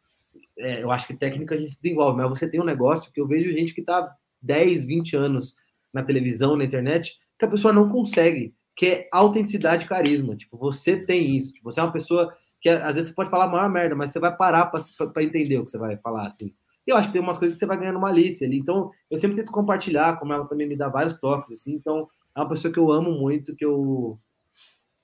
É, 0.57 0.81
eu 0.81 0.89
acho 0.89 1.05
que 1.05 1.13
técnica 1.13 1.53
a 1.53 1.57
gente 1.57 1.77
desenvolve, 1.81 2.17
mas 2.17 2.29
você 2.29 2.49
tem 2.49 2.61
um 2.61 2.65
negócio 2.65 3.11
que 3.11 3.19
eu 3.19 3.27
vejo 3.27 3.51
gente 3.51 3.73
que 3.73 3.81
tá 3.81 4.15
10, 4.41 4.85
20 4.85 5.17
anos 5.17 5.57
na 5.93 6.01
televisão, 6.01 6.55
na 6.55 6.63
internet, 6.63 7.19
que 7.37 7.43
a 7.43 7.49
pessoa 7.49 7.73
não 7.73 7.89
consegue 7.89 8.55
que 8.73 8.85
é 8.87 9.09
autenticidade 9.11 9.83
e 9.83 9.87
carisma. 9.87 10.33
Tipo, 10.37 10.57
você 10.57 11.05
tem 11.05 11.35
isso. 11.35 11.53
Tipo, 11.53 11.71
você 11.71 11.81
é 11.81 11.83
uma 11.83 11.91
pessoa 11.91 12.33
que 12.63 12.69
às 12.69 12.95
vezes 12.95 13.09
você 13.09 13.13
pode 13.13 13.29
falar 13.29 13.43
a 13.43 13.49
maior 13.49 13.69
merda, 13.69 13.93
mas 13.93 14.11
você 14.11 14.19
vai 14.19 14.33
parar 14.33 14.67
para 14.67 15.23
entender 15.23 15.57
o 15.57 15.65
que 15.65 15.71
você 15.71 15.77
vai 15.77 15.97
falar, 15.97 16.27
assim. 16.27 16.55
E 16.87 16.91
eu 16.91 16.95
acho 16.95 17.07
que 17.07 17.13
tem 17.13 17.21
umas 17.21 17.37
coisas 17.37 17.55
que 17.55 17.59
você 17.59 17.65
vai 17.65 17.77
ganhando 17.77 17.99
malícia 17.99 18.47
ali. 18.47 18.57
Então, 18.57 18.89
eu 19.11 19.19
sempre 19.19 19.35
tento 19.35 19.51
compartilhar, 19.51 20.17
como 20.17 20.31
ela 20.31 20.45
também 20.45 20.65
me 20.65 20.77
dá 20.77 20.87
vários 20.87 21.19
toques, 21.19 21.51
assim. 21.51 21.73
Então, 21.73 22.07
é 22.33 22.39
uma 22.39 22.47
pessoa 22.47 22.73
que 22.73 22.79
eu 22.79 22.89
amo 22.89 23.11
muito, 23.11 23.53
que 23.53 23.65
eu, 23.65 24.17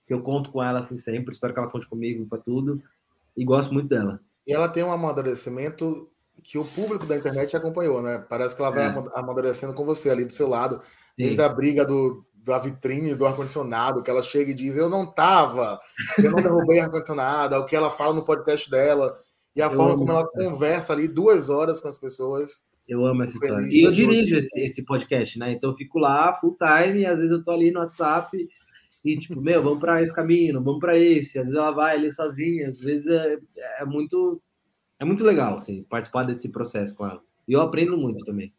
que 0.07 0.13
eu 0.13 0.21
conto 0.21 0.51
com 0.51 0.63
ela, 0.63 0.79
assim, 0.79 0.95
sempre. 0.97 1.33
Espero 1.33 1.53
que 1.53 1.59
ela 1.59 1.69
conte 1.69 1.87
comigo 1.87 2.25
para 2.27 2.37
tudo. 2.37 2.81
E 3.35 3.43
gosto 3.43 3.73
muito 3.73 3.89
dela. 3.89 4.21
E 4.47 4.53
ela 4.53 4.69
tem 4.69 4.83
um 4.83 4.91
amadurecimento 4.91 6.09
que 6.41 6.57
o 6.57 6.63
público 6.63 7.05
da 7.05 7.17
internet 7.17 7.57
acompanhou, 7.57 8.01
né? 8.01 8.25
Parece 8.29 8.55
que 8.55 8.61
ela 8.61 8.71
vai 8.71 8.85
é. 8.85 9.03
amadurecendo 9.15 9.73
com 9.73 9.85
você 9.85 10.09
ali 10.09 10.23
do 10.23 10.31
seu 10.31 10.47
lado. 10.47 10.79
Sim. 10.79 11.25
Desde 11.25 11.41
a 11.41 11.49
briga 11.49 11.85
do, 11.85 12.25
da 12.49 12.59
vitrine 12.59 13.15
do 13.15 13.25
ar-condicionado, 13.25 14.03
que 14.03 14.09
ela 14.09 14.21
chega 14.21 14.51
e 14.51 14.55
diz: 14.55 14.75
Eu 14.75 14.89
não 14.89 15.05
tava, 15.05 15.79
eu 16.17 16.31
não 16.31 16.41
derrubei 16.41 16.79
ar-condicionado, 16.79 17.55
é 17.55 17.57
o 17.57 17.65
que 17.65 17.75
ela 17.75 17.89
fala 17.89 18.13
no 18.13 18.25
podcast 18.25 18.69
dela, 18.69 19.17
e 19.55 19.61
a 19.61 19.67
eu 19.67 19.71
forma 19.71 19.97
como 19.97 20.11
ela 20.11 20.27
conversa 20.27 20.93
ali 20.93 21.07
duas 21.07 21.49
horas 21.49 21.79
com 21.79 21.87
as 21.87 21.97
pessoas. 21.97 22.67
Eu 22.87 23.05
amo 23.05 23.23
essa 23.23 23.35
história. 23.35 23.67
E 23.67 23.83
eu 23.83 23.91
dirijo 23.91 24.35
esse, 24.35 24.59
esse 24.59 24.83
podcast, 24.83 25.37
né? 25.37 25.51
Então 25.51 25.69
eu 25.69 25.75
fico 25.75 25.99
lá 25.99 26.33
full 26.33 26.57
time, 26.57 27.01
e 27.01 27.05
às 27.05 27.19
vezes 27.19 27.31
eu 27.31 27.43
tô 27.43 27.51
ali 27.51 27.71
no 27.71 27.79
WhatsApp 27.79 28.35
e 29.03 29.17
tipo, 29.17 29.39
meu, 29.39 29.61
vamos 29.61 29.79
para 29.79 30.01
esse 30.01 30.13
caminho, 30.13 30.61
vamos 30.61 30.79
para 30.79 30.97
esse. 30.97 31.39
Às 31.39 31.45
vezes 31.45 31.57
ela 31.57 31.71
vai 31.71 31.95
ali 31.95 32.11
sozinha, 32.13 32.69
às 32.69 32.79
vezes 32.79 33.07
é, 33.07 33.37
é 33.79 33.85
muito 33.85 34.41
é 34.99 35.05
muito 35.05 35.23
legal 35.23 35.57
assim, 35.57 35.83
participar 35.83 36.23
desse 36.23 36.51
processo 36.51 36.95
com 36.95 37.05
ela. 37.05 37.21
E 37.47 37.53
eu 37.53 37.61
aprendo 37.61 37.97
muito 37.97 38.25
também. 38.25 38.53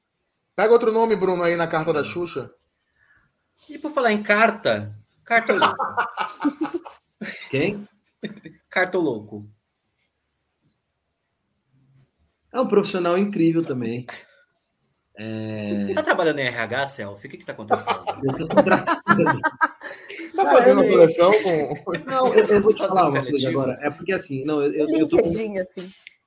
Pega 0.57 0.73
outro 0.73 0.93
nome, 0.93 1.17
Bruno, 1.17 1.43
aí 1.43 1.57
na 1.57 1.67
carta 1.67 1.93
da 1.93 2.03
Xuxa. 2.03 2.51
E 3.71 3.79
por 3.79 3.93
falar 3.93 4.13
em 4.13 4.21
carta, 4.21 4.93
carta 5.25 5.53
louco. 5.55 5.77
Quem? 7.51 7.87
Carta 8.69 8.99
louco. 8.99 9.49
É 12.53 12.61
um 12.61 12.67
profissional 12.67 13.17
incrível 13.17 13.65
também. 13.65 14.05
É... 15.17 15.95
Tá 15.95 16.03
trabalhando 16.03 16.41
em 16.41 16.47
RH, 16.49 16.87
Selfie? 16.89 17.29
O 17.29 17.31
que 17.31 17.39
que 17.39 17.45
tá 17.45 17.53
acontecendo? 17.53 18.03
Eu 18.27 18.49
tô 18.49 18.57
tá 18.57 20.51
fazendo 20.51 20.89
coleção 20.89 21.31
com... 21.85 21.93
Não, 22.07 22.35
eu, 22.35 22.47
eu, 22.47 22.63
vou 22.63 22.73
te 22.73 22.79
falar 22.79 23.11
uma 23.11 23.23
coisa 23.23 23.49
agora. 23.51 23.79
É 23.83 23.91
porque 23.91 24.13
assim, 24.13 24.43
não, 24.45 24.63
eu, 24.63 24.73
eu, 24.73 24.87
eu 25.01 25.07
tô 25.07 25.19
com... 25.19 25.29
assim 25.29 25.59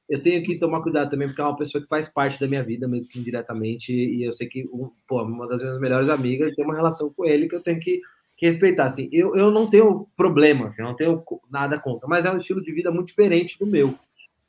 eu 0.10 0.22
tenho 0.22 0.44
que 0.44 0.60
tomar 0.60 0.82
cuidado 0.82 1.10
também, 1.10 1.28
porque 1.28 1.42
é 1.42 1.46
uma 1.46 1.58
pessoa 1.58 1.82
que 1.82 1.88
faz 1.88 2.12
parte 2.12 2.40
da 2.40 2.48
minha 2.48 2.62
vida, 2.62 2.88
mesmo 2.88 3.10
que 3.10 3.20
indiretamente, 3.20 3.94
e 3.94 4.24
eu 4.24 4.34
sei 4.34 4.48
que 4.48 4.68
pô, 5.08 5.24
uma 5.24 5.48
das 5.48 5.62
minhas 5.62 5.80
melhores 5.80 6.10
amigas 6.10 6.54
tem 6.56 6.66
uma 6.66 6.76
relação 6.76 7.12
com 7.14 7.26
ele 7.26 7.48
que 7.48 7.56
eu 7.56 7.62
tenho 7.62 7.80
que, 7.80 8.02
que 8.36 8.46
respeitar. 8.46 8.86
Assim, 8.86 9.10
eu, 9.12 9.36
eu 9.36 9.50
não 9.50 9.70
tenho 9.70 10.06
problema, 10.16 10.68
assim, 10.68 10.82
não 10.82 10.96
tenho 10.96 11.24
nada 11.50 11.80
contra, 11.80 12.08
mas 12.08 12.26
é 12.26 12.32
um 12.32 12.38
estilo 12.38 12.62
de 12.62 12.74
vida 12.74 12.92
muito 12.92 13.08
diferente 13.08 13.58
do 13.58 13.66
meu, 13.66 13.96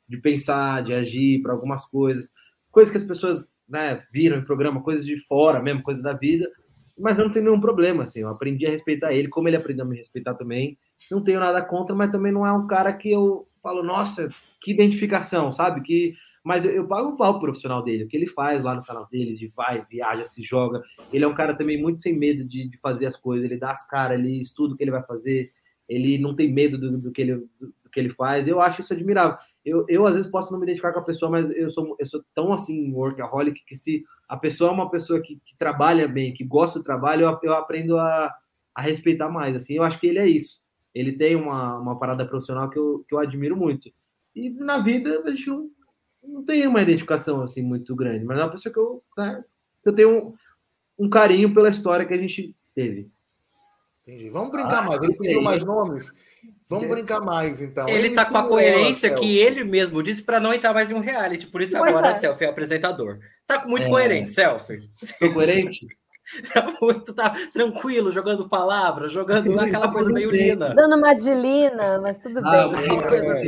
de 0.07 0.17
pensar, 0.17 0.83
de 0.83 0.93
agir 0.93 1.41
para 1.41 1.53
algumas 1.53 1.85
coisas, 1.85 2.31
coisas 2.69 2.91
que 2.91 2.97
as 2.97 3.05
pessoas 3.05 3.49
né, 3.67 4.03
viram 4.11 4.37
em 4.37 4.45
programa, 4.45 4.83
coisas 4.83 5.05
de 5.05 5.17
fora 5.25 5.61
mesmo, 5.61 5.81
coisas 5.81 6.03
da 6.03 6.13
vida, 6.13 6.49
mas 6.97 7.17
eu 7.17 7.25
não 7.25 7.31
tenho 7.31 7.45
nenhum 7.45 7.59
problema, 7.59 8.03
assim, 8.03 8.21
eu 8.21 8.29
aprendi 8.29 8.65
a 8.65 8.71
respeitar 8.71 9.13
ele, 9.13 9.27
como 9.27 9.47
ele 9.47 9.57
aprendeu 9.57 9.85
a 9.85 9.87
me 9.87 9.97
respeitar 9.97 10.33
também, 10.33 10.77
não 11.09 11.23
tenho 11.23 11.39
nada 11.39 11.61
contra, 11.61 11.95
mas 11.95 12.11
também 12.11 12.31
não 12.31 12.45
é 12.45 12.51
um 12.53 12.67
cara 12.67 12.93
que 12.93 13.11
eu 13.11 13.47
falo, 13.65 13.81
nossa, 13.81 14.29
que 14.61 14.71
identificação, 14.71 15.51
sabe? 15.51 15.81
Que 15.81 16.15
mas 16.45 16.63
eu, 16.63 16.71
eu 16.71 16.87
pago 16.87 17.09
o 17.09 17.17
pau 17.17 17.39
profissional 17.39 17.83
dele, 17.83 18.03
o 18.03 18.07
que 18.07 18.15
ele 18.15 18.27
faz 18.27 18.63
lá 18.63 18.75
no 18.75 18.85
canal 18.85 19.07
dele, 19.07 19.35
de 19.35 19.47
vai, 19.47 19.83
viaja, 19.89 20.27
se 20.27 20.43
joga. 20.43 20.83
Ele 21.11 21.25
é 21.25 21.27
um 21.27 21.33
cara 21.33 21.57
também 21.57 21.81
muito 21.81 21.99
sem 21.99 22.15
medo 22.15 22.45
de, 22.45 22.69
de 22.69 22.77
fazer 22.77 23.07
as 23.07 23.17
coisas, 23.17 23.43
ele 23.43 23.59
dá 23.59 23.71
as 23.71 23.87
caras, 23.87 24.19
ele 24.19 24.39
estuda 24.39 24.75
o 24.75 24.77
que 24.77 24.83
ele 24.83 24.91
vai 24.91 25.01
fazer, 25.01 25.51
ele 25.89 26.19
não 26.19 26.35
tem 26.35 26.53
medo 26.53 26.77
do, 26.77 26.99
do, 26.99 27.11
que, 27.11 27.21
ele, 27.23 27.35
do, 27.59 27.73
do 27.83 27.89
que 27.91 27.99
ele 27.99 28.11
faz. 28.11 28.47
Eu 28.47 28.61
acho 28.61 28.81
isso 28.81 28.93
admirável. 28.93 29.35
Eu, 29.65 29.85
eu, 29.89 30.05
às 30.05 30.15
vezes, 30.15 30.29
posso 30.29 30.51
não 30.51 30.59
me 30.59 30.65
identificar 30.65 30.93
com 30.93 30.99
a 30.99 31.05
pessoa, 31.05 31.31
mas 31.31 31.49
eu 31.49 31.71
sou, 31.71 31.95
eu 31.99 32.05
sou 32.05 32.23
tão, 32.35 32.53
assim, 32.53 32.93
workaholic, 32.93 33.65
que 33.65 33.75
se 33.75 34.03
a 34.29 34.37
pessoa 34.37 34.69
é 34.69 34.73
uma 34.73 34.91
pessoa 34.91 35.19
que, 35.19 35.41
que 35.43 35.57
trabalha 35.57 36.07
bem, 36.07 36.31
que 36.31 36.43
gosta 36.43 36.77
do 36.77 36.85
trabalho, 36.85 37.25
eu, 37.25 37.39
eu 37.41 37.53
aprendo 37.53 37.97
a, 37.97 38.31
a 38.75 38.81
respeitar 38.83 39.29
mais, 39.29 39.55
assim. 39.55 39.77
Eu 39.77 39.83
acho 39.83 39.99
que 39.99 40.05
ele 40.05 40.19
é 40.19 40.27
isso 40.27 40.63
ele 40.95 41.11
tem 41.11 41.35
uma, 41.35 41.77
uma 41.77 41.99
parada 41.99 42.25
profissional 42.25 42.69
que 42.69 42.79
eu, 42.79 43.03
que 43.07 43.13
eu 43.13 43.19
admiro 43.19 43.57
muito. 43.57 43.91
E 44.33 44.49
na 44.61 44.77
vida 44.77 45.21
a 45.25 45.29
gente 45.29 45.47
não, 45.47 45.69
não 46.23 46.43
tem 46.43 46.65
uma 46.65 46.81
identificação 46.81 47.41
assim 47.41 47.61
muito 47.61 47.93
grande, 47.93 48.23
mas 48.23 48.39
é 48.39 48.43
uma 48.43 48.51
pessoa 48.51 48.71
que 48.71 48.79
eu, 48.79 49.03
né, 49.17 49.43
eu 49.83 49.93
tenho 49.93 50.27
um, 50.97 51.05
um, 51.05 51.09
carinho 51.09 51.53
pela 51.53 51.69
história 51.69 52.05
que 52.05 52.13
a 52.13 52.17
gente 52.17 52.55
teve. 52.73 53.11
Entendi. 54.01 54.29
Vamos 54.29 54.51
brincar 54.51 54.79
ah, 54.79 54.81
mais. 54.83 55.01
Ele 55.01 55.15
pediu 55.15 55.41
mais 55.41 55.63
nomes. 55.65 56.13
Vamos 56.69 56.87
brincar 56.87 57.19
mais, 57.21 57.59
então. 57.59 57.89
Ele, 57.89 58.07
ele 58.07 58.15
tá 58.15 58.25
com 58.25 58.37
a 58.37 58.47
coerência 58.47 59.13
que 59.13 59.37
ele 59.37 59.63
mesmo 59.63 60.01
disse 60.01 60.23
para 60.23 60.39
não 60.39 60.53
entrar 60.53 60.73
mais 60.73 60.89
em 60.89 60.93
um 60.93 60.99
reality. 60.99 61.47
Por 61.47 61.61
isso 61.61 61.75
agora 61.75 62.09
é. 62.09 62.13
Selfie 62.13 62.45
é 62.45 62.49
apresentador. 62.49 63.19
Tá 63.45 63.65
muito 63.67 63.87
é. 63.87 63.89
coerente, 63.89 64.31
Selfie. 64.31 64.77
Tô 65.19 65.33
coerente? 65.33 65.85
Tá 66.53 66.73
muito 66.81 67.13
tá 67.13 67.33
tranquilo, 67.53 68.11
jogando 68.11 68.49
palavras, 68.49 69.11
jogando 69.11 69.59
aquela 69.59 69.91
coisa 69.91 70.11
meio 70.11 70.31
lina. 70.31 70.73
Dando 70.73 70.95
uma 70.95 71.13
de 71.13 71.33
lina, 71.33 71.99
mas 71.99 72.17
tudo 72.17 72.41
ah, 72.43 72.67
bem. 72.67 72.97
É. 72.97 73.47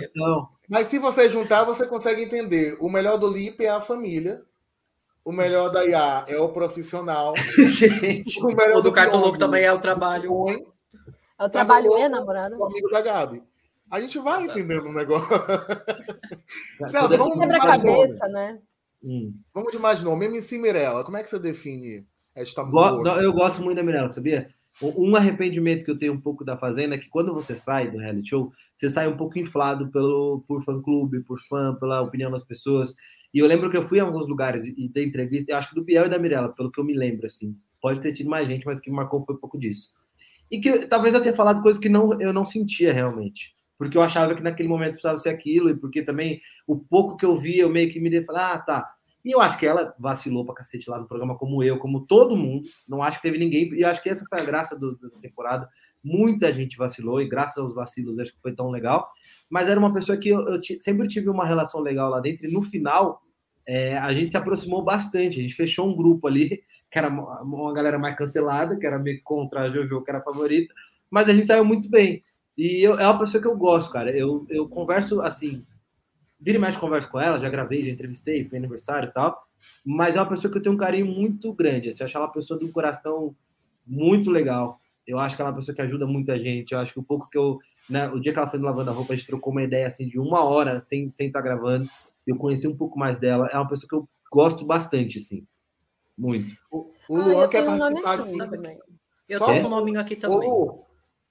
Mas 0.70 0.88
se 0.88 1.00
você 1.00 1.30
juntar, 1.30 1.64
você 1.64 1.88
consegue 1.88 2.22
entender. 2.22 2.78
O 2.80 2.90
melhor 2.90 3.18
do 3.18 3.28
Lipe 3.28 3.66
é 3.66 3.70
a 3.70 3.82
família. 3.82 4.42
O 5.26 5.32
melhor 5.32 5.70
da 5.70 5.86
IA 5.86 6.26
é 6.28 6.38
o 6.38 6.50
profissional. 6.50 7.34
Gente, 7.68 8.42
o, 8.42 8.48
melhor 8.48 8.78
o 8.78 8.82
do, 8.82 8.90
do 8.90 8.92
Cartoloco 8.94 9.38
também 9.38 9.64
é 9.64 9.74
o 9.74 9.80
trabalho. 9.80 10.46
É 11.40 11.46
o 11.46 11.50
trabalho 11.50 11.98
e 11.98 12.08
namorada. 12.08 12.58
O 12.58 12.66
amigo 12.66 12.90
da 12.90 13.02
Gabi. 13.02 13.44
A 13.90 14.02
gente 14.02 14.20
vai 14.20 14.44
Exato. 14.44 14.60
entendendo 14.60 14.86
o 14.86 14.94
negócio. 14.94 15.28
Celso, 16.90 17.18
vamos 17.18 17.40
de 17.40 17.48
mais 17.48 17.64
cabeça, 17.64 18.28
né? 18.28 18.60
Hum. 19.02 19.34
Vamos 19.54 19.72
de 19.72 19.80
mais 19.80 20.04
nome. 20.04 20.26
MC 20.26 20.58
Mirella, 20.58 21.04
como 21.04 21.18
é 21.18 21.24
que 21.24 21.30
você 21.30 21.40
define 21.40 22.06
esta 22.38 22.64
Go 22.64 23.08
eu 23.20 23.34
gosto 23.34 23.62
muito 23.62 23.78
da 23.78 23.84
Mirella, 23.84 24.10
sabia? 24.10 24.48
Um 24.96 25.16
arrependimento 25.16 25.84
que 25.84 25.90
eu 25.90 25.98
tenho 25.98 26.14
um 26.14 26.22
pouco 26.22 26.46
da 26.46 26.56
Fazenda 26.56 26.94
é 26.94 26.98
que 27.00 27.10
quando 27.10 27.34
você 27.34 27.56
sai 27.56 27.90
do 27.90 27.98
reality 27.98 28.30
show, 28.30 28.54
você 28.78 28.92
sai 28.92 29.08
um 29.08 29.18
pouco 29.18 29.40
inflado 29.40 29.90
pelo, 29.92 30.44
por 30.48 30.64
fã-clube, 30.64 31.22
por 31.22 31.40
fã, 31.42 31.76
pela 31.80 32.02
opinião 32.02 32.30
das 32.30 32.46
pessoas. 32.46 32.96
E 33.34 33.40
eu 33.40 33.48
lembro 33.48 33.72
que 33.72 33.78
eu 33.78 33.88
fui 33.88 34.00
a 34.00 34.04
alguns 34.04 34.28
lugares 34.28 34.66
e, 34.66 34.76
e 34.78 34.88
dei 34.88 35.06
entrevista, 35.06 35.52
eu 35.52 35.58
acho 35.58 35.70
que 35.70 35.76
do 35.76 35.84
Biel 35.84 36.06
e 36.06 36.10
da 36.10 36.20
Mirella, 36.20 36.50
pelo 36.50 36.72
que 36.72 36.80
eu 36.80 36.84
me 36.84 36.94
lembro, 36.94 37.26
assim. 37.26 37.58
Pode 37.82 38.02
ter 38.02 38.14
tido 38.14 38.30
mais 38.30 38.48
gente, 38.48 38.66
mas 38.68 38.80
que 38.80 38.92
marcou 38.92 39.26
foi 39.26 39.36
um 39.36 39.40
pouco 39.40 39.58
disso. 39.58 39.90
E 40.52 40.60
que 40.60 40.86
talvez 40.86 41.16
eu 41.16 41.22
tenha 41.22 41.36
falado 41.36 41.64
coisas 41.64 41.82
que 41.82 41.90
não, 41.90 42.20
eu 42.22 42.32
não 42.32 42.46
sentia 42.46 42.94
realmente. 42.94 43.56
Porque 43.80 43.98
eu 43.98 44.02
achava 44.02 44.36
que 44.36 44.44
naquele 44.44 44.70
momento 44.70 44.94
precisava 44.94 45.18
ser 45.18 45.30
aquilo, 45.30 45.72
e 45.72 45.76
porque 45.76 46.04
também 46.04 46.40
o 46.68 46.78
pouco 46.78 47.18
que 47.18 47.26
eu 47.26 47.36
vi, 47.36 47.58
eu 47.58 47.70
meio 47.70 47.92
que 47.92 48.00
me 48.00 48.10
dei 48.10 48.24
falar, 48.24 48.54
ah, 48.54 48.60
tá, 48.60 48.97
E 49.28 49.32
eu 49.32 49.42
acho 49.42 49.60
que 49.60 49.66
ela 49.66 49.94
vacilou 50.00 50.46
pra 50.46 50.56
cacete 50.56 50.90
lá 50.90 50.98
no 50.98 51.06
programa, 51.06 51.38
como 51.38 51.62
eu, 51.62 51.78
como 51.78 52.06
todo 52.06 52.38
mundo. 52.38 52.62
Não 52.88 53.04
acho 53.04 53.18
que 53.18 53.24
teve 53.24 53.38
ninguém. 53.38 53.74
E 53.74 53.84
acho 53.84 54.02
que 54.02 54.08
essa 54.08 54.26
foi 54.26 54.40
a 54.40 54.46
graça 54.46 54.80
do, 54.80 54.98
da 54.98 55.10
temporada. 55.20 55.68
Muita 56.02 56.50
gente 56.54 56.78
vacilou, 56.78 57.22
e 57.22 57.28
graças 57.28 57.58
aos 57.58 57.76
vacilos 57.76 58.18
acho 58.20 58.34
que 58.34 58.42
foi 58.42 58.56
tão 58.56 58.70
legal. 58.70 59.12
Mas 59.50 59.68
era 59.68 59.78
uma 59.78 59.94
pessoa 59.94 60.18
que 60.18 60.30
eu, 60.30 60.48
eu 60.48 60.62
sempre 60.80 61.10
tive 61.10 61.28
uma 61.28 61.46
relação 61.46 61.82
legal 61.82 62.10
lá 62.10 62.22
dentro. 62.22 62.46
E 62.46 62.54
no 62.54 62.64
final, 62.64 63.22
é, 63.68 63.98
a 63.98 64.14
gente 64.14 64.32
se 64.32 64.38
aproximou 64.38 64.82
bastante. 64.82 65.40
A 65.40 65.42
gente 65.42 65.56
fechou 65.56 65.90
um 65.90 65.98
grupo 65.98 66.26
ali, 66.26 66.64
que 66.90 66.98
era 66.98 67.10
uma, 67.10 67.42
uma 67.42 67.74
galera 67.74 68.00
mais 68.00 68.16
cancelada, 68.16 68.78
que 68.78 68.88
era 68.88 68.98
meio 68.98 69.22
contra 69.26 69.64
a 69.64 69.70
Jojo, 69.70 70.06
que 70.06 70.10
era 70.10 70.20
a 70.20 70.24
favorita. 70.24 70.74
Mas 71.12 71.28
a 71.28 71.34
gente 71.34 71.48
saiu 71.48 71.66
muito 71.66 71.90
bem. 71.90 72.24
E 72.58 72.82
eu, 72.82 72.98
é 72.98 73.06
uma 73.06 73.20
pessoa 73.20 73.42
que 73.42 73.48
eu 73.50 73.58
gosto, 73.58 73.92
cara. 73.92 74.10
Eu, 74.10 74.48
eu 74.50 74.70
converso 74.70 75.20
assim 75.20 75.66
Vira 76.40 76.58
e 76.58 76.62
mexe 76.62 76.78
converso 76.78 77.10
com 77.10 77.20
ela, 77.20 77.40
já 77.40 77.50
gravei, 77.50 77.84
já 77.84 77.92
entrevistei, 77.92 78.48
foi 78.48 78.58
aniversário 78.58 79.10
e 79.10 79.12
tal. 79.12 79.48
Mas 79.86 80.16
é 80.16 80.20
uma 80.20 80.30
pessoa 80.30 80.52
que 80.52 80.58
eu 80.58 80.62
tenho 80.62 80.76
um 80.76 80.78
carinho 80.78 81.08
muito 81.08 81.52
grande. 81.54 81.90
Assim, 81.90 82.04
eu 82.04 82.06
acho 82.06 82.18
ela 82.18 82.28
uma 82.28 82.32
pessoa 82.32 82.60
de 82.60 82.66
um 82.66 82.72
coração 82.72 83.36
muito 83.86 84.30
legal. 84.30 84.80
Eu 85.08 85.18
acho 85.18 85.36
que 85.36 85.42
ela 85.42 85.50
é 85.50 85.52
uma 85.52 85.58
pessoa 85.58 85.74
que 85.74 85.82
ajuda 85.82 86.06
muita 86.06 86.38
gente. 86.38 86.74
Eu 86.74 86.80
acho 86.80 86.94
que 86.94 87.00
o 87.00 87.04
pouco 87.04 87.30
que 87.30 87.38
eu. 87.38 87.58
Né, 87.90 88.10
o 88.10 88.20
dia 88.20 88.34
que 88.34 88.38
ela 88.38 88.50
foi 88.50 88.60
no 88.60 88.66
Lavando 88.66 88.90
a 88.90 88.94
Roupa, 88.94 89.14
a 89.14 89.16
gente 89.16 89.26
trocou 89.26 89.52
uma 89.52 89.64
ideia 89.64 89.88
assim 89.88 90.08
de 90.08 90.20
uma 90.20 90.44
hora 90.44 90.82
sem, 90.82 91.12
sem 91.12 91.28
estar 91.28 91.40
tá 91.40 91.46
gravando. 91.46 91.88
Eu 92.26 92.36
conheci 92.36 92.68
um 92.68 92.76
pouco 92.76 93.00
mais 93.00 93.18
dela. 93.18 93.48
É 93.52 93.56
uma 93.56 93.68
pessoa 93.68 93.88
que 93.88 93.96
eu 93.96 94.08
gosto 94.30 94.66
bastante, 94.66 95.18
assim. 95.20 95.48
Muito. 96.18 96.56
O, 96.70 96.92
o 97.10 97.18
Luan 97.18 97.46
ah, 97.46 97.48
quer 97.48 97.66
participar 97.66 98.20
assim, 98.20 98.38
também. 98.38 98.78
Eu 99.30 99.40
tenho 99.40 99.66
um 99.66 99.70
nominho 99.70 100.00
aqui 100.00 100.16
também. 100.16 100.50
Oh, 100.50 100.84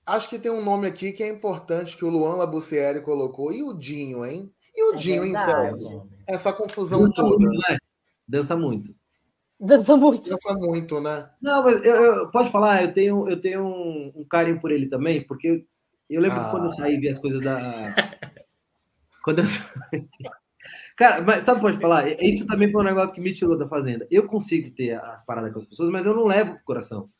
acho 0.06 0.28
que 0.28 0.38
tem 0.38 0.50
um 0.50 0.64
nome 0.64 0.86
aqui 0.86 1.12
que 1.12 1.22
é 1.22 1.28
importante 1.28 1.96
que 1.96 2.04
o 2.04 2.10
Luan 2.10 2.36
Labussieri 2.36 3.02
colocou. 3.02 3.52
E 3.52 3.62
o 3.62 3.74
Dinho, 3.74 4.24
hein? 4.24 4.50
E 4.76 4.82
o 4.84 4.92
é 4.92 4.96
Dinho 4.96 5.24
em 5.24 5.32
Sérgio? 5.32 6.08
Essa 6.26 6.52
confusão 6.52 7.02
Dança 7.02 7.22
toda. 7.22 7.38
Muito, 7.38 7.58
né? 7.68 7.78
Dança 8.28 8.56
muito. 8.56 8.94
Dança 9.58 9.96
muito. 9.96 10.30
Dança 10.30 10.54
muito, 10.54 11.00
né? 11.00 11.30
Não, 11.40 11.64
mas 11.64 11.82
eu, 11.82 11.94
eu, 11.94 12.28
pode 12.28 12.50
falar, 12.50 12.82
eu 12.82 12.92
tenho, 12.92 13.28
eu 13.28 13.40
tenho 13.40 13.62
um, 13.62 14.12
um, 14.16 14.24
carinho 14.24 14.60
por 14.60 14.70
ele 14.70 14.86
também, 14.86 15.22
porque 15.22 15.48
eu, 15.48 15.64
eu 16.10 16.20
lembro 16.20 16.38
ah. 16.38 16.50
quando 16.50 16.64
eu 16.64 16.70
saí 16.70 16.96
e 16.96 17.00
vi 17.00 17.08
as 17.08 17.18
coisas 17.18 17.42
da. 17.42 17.58
quando 19.24 19.38
eu... 19.40 19.44
Cara, 20.96 21.22
mas 21.22 21.42
sabe 21.42 21.60
pode 21.60 21.78
falar? 21.78 22.08
Isso 22.22 22.46
também 22.46 22.72
foi 22.72 22.80
um 22.80 22.86
negócio 22.86 23.14
que 23.14 23.20
me 23.20 23.34
tirou 23.34 23.56
da 23.56 23.68
fazenda. 23.68 24.06
Eu 24.10 24.26
consigo 24.26 24.70
ter 24.70 24.98
as 24.98 25.22
paradas 25.24 25.52
com 25.52 25.58
as 25.58 25.66
pessoas, 25.66 25.90
mas 25.90 26.06
eu 26.06 26.14
não 26.14 26.24
levo 26.24 26.54
pro 26.54 26.64
coração. 26.64 27.10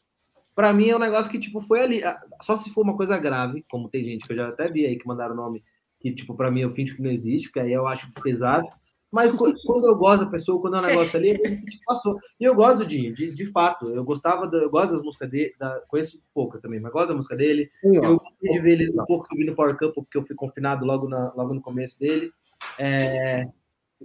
Para 0.55 0.73
mim 0.73 0.89
é 0.89 0.97
um 0.97 1.01
negócio 1.01 1.31
que 1.31 1.39
tipo 1.39 1.61
foi 1.61 1.81
ali, 1.83 2.01
só 2.41 2.57
se 2.57 2.71
for 2.71 2.81
uma 2.83 2.97
coisa 2.97 3.19
grave, 3.19 3.63
como 3.71 3.91
tem 3.91 4.03
gente 4.03 4.27
que 4.27 4.33
eu 4.33 4.37
já 4.37 4.49
até 4.49 4.69
vi 4.69 4.87
aí 4.87 4.97
que 4.97 5.07
mandaram 5.07 5.35
o 5.35 5.37
nome 5.37 5.63
que, 6.01 6.15
tipo, 6.15 6.35
para 6.35 6.51
mim 6.51 6.61
eu 6.61 6.71
finge 6.71 6.95
que 6.95 7.03
não 7.03 7.11
existe, 7.11 7.49
porque 7.49 7.61
aí 7.61 7.73
eu 7.73 7.87
acho 7.87 8.11
pesado. 8.23 8.67
Mas 9.11 9.33
quando 9.65 9.87
eu 9.87 9.97
gosto 9.97 10.25
da 10.25 10.31
pessoa, 10.31 10.61
quando 10.61 10.77
é 10.77 10.81
um 10.81 10.83
negócio 10.83 11.19
ali, 11.19 11.31
ele 11.31 11.63
passou. 11.87 12.19
E 12.39 12.45
eu 12.45 12.55
gosto 12.55 12.85
de, 12.85 13.13
de, 13.13 13.35
de 13.35 13.47
fato. 13.47 13.87
Eu 13.87 14.05
gostava, 14.05 14.47
da, 14.47 14.59
eu 14.59 14.71
gosto 14.71 14.93
das 14.93 15.03
músicas 15.03 15.31
dele, 15.31 15.55
da, 15.59 15.81
conheço 15.89 16.23
poucas 16.35 16.61
também, 16.61 16.81
mas 16.81 16.93
gosto 16.93 17.09
da 17.09 17.15
música 17.15 17.37
dele. 17.37 17.71
Sim, 17.81 17.97
eu 17.97 18.19
gostei 18.19 18.53
de 18.53 18.59
ver 18.61 18.73
ele 18.73 18.91
um 18.91 19.05
pouco 19.05 19.29
no 19.35 19.55
Power 19.55 19.77
Cup, 19.77 19.95
porque 19.95 20.19
eu 20.19 20.27
fui 20.27 20.37
confinado 20.37 20.85
logo, 20.85 21.09
na, 21.09 21.33
logo 21.35 21.55
no 21.55 21.61
começo 21.61 21.99
dele. 21.99 22.31
É, 22.79 23.47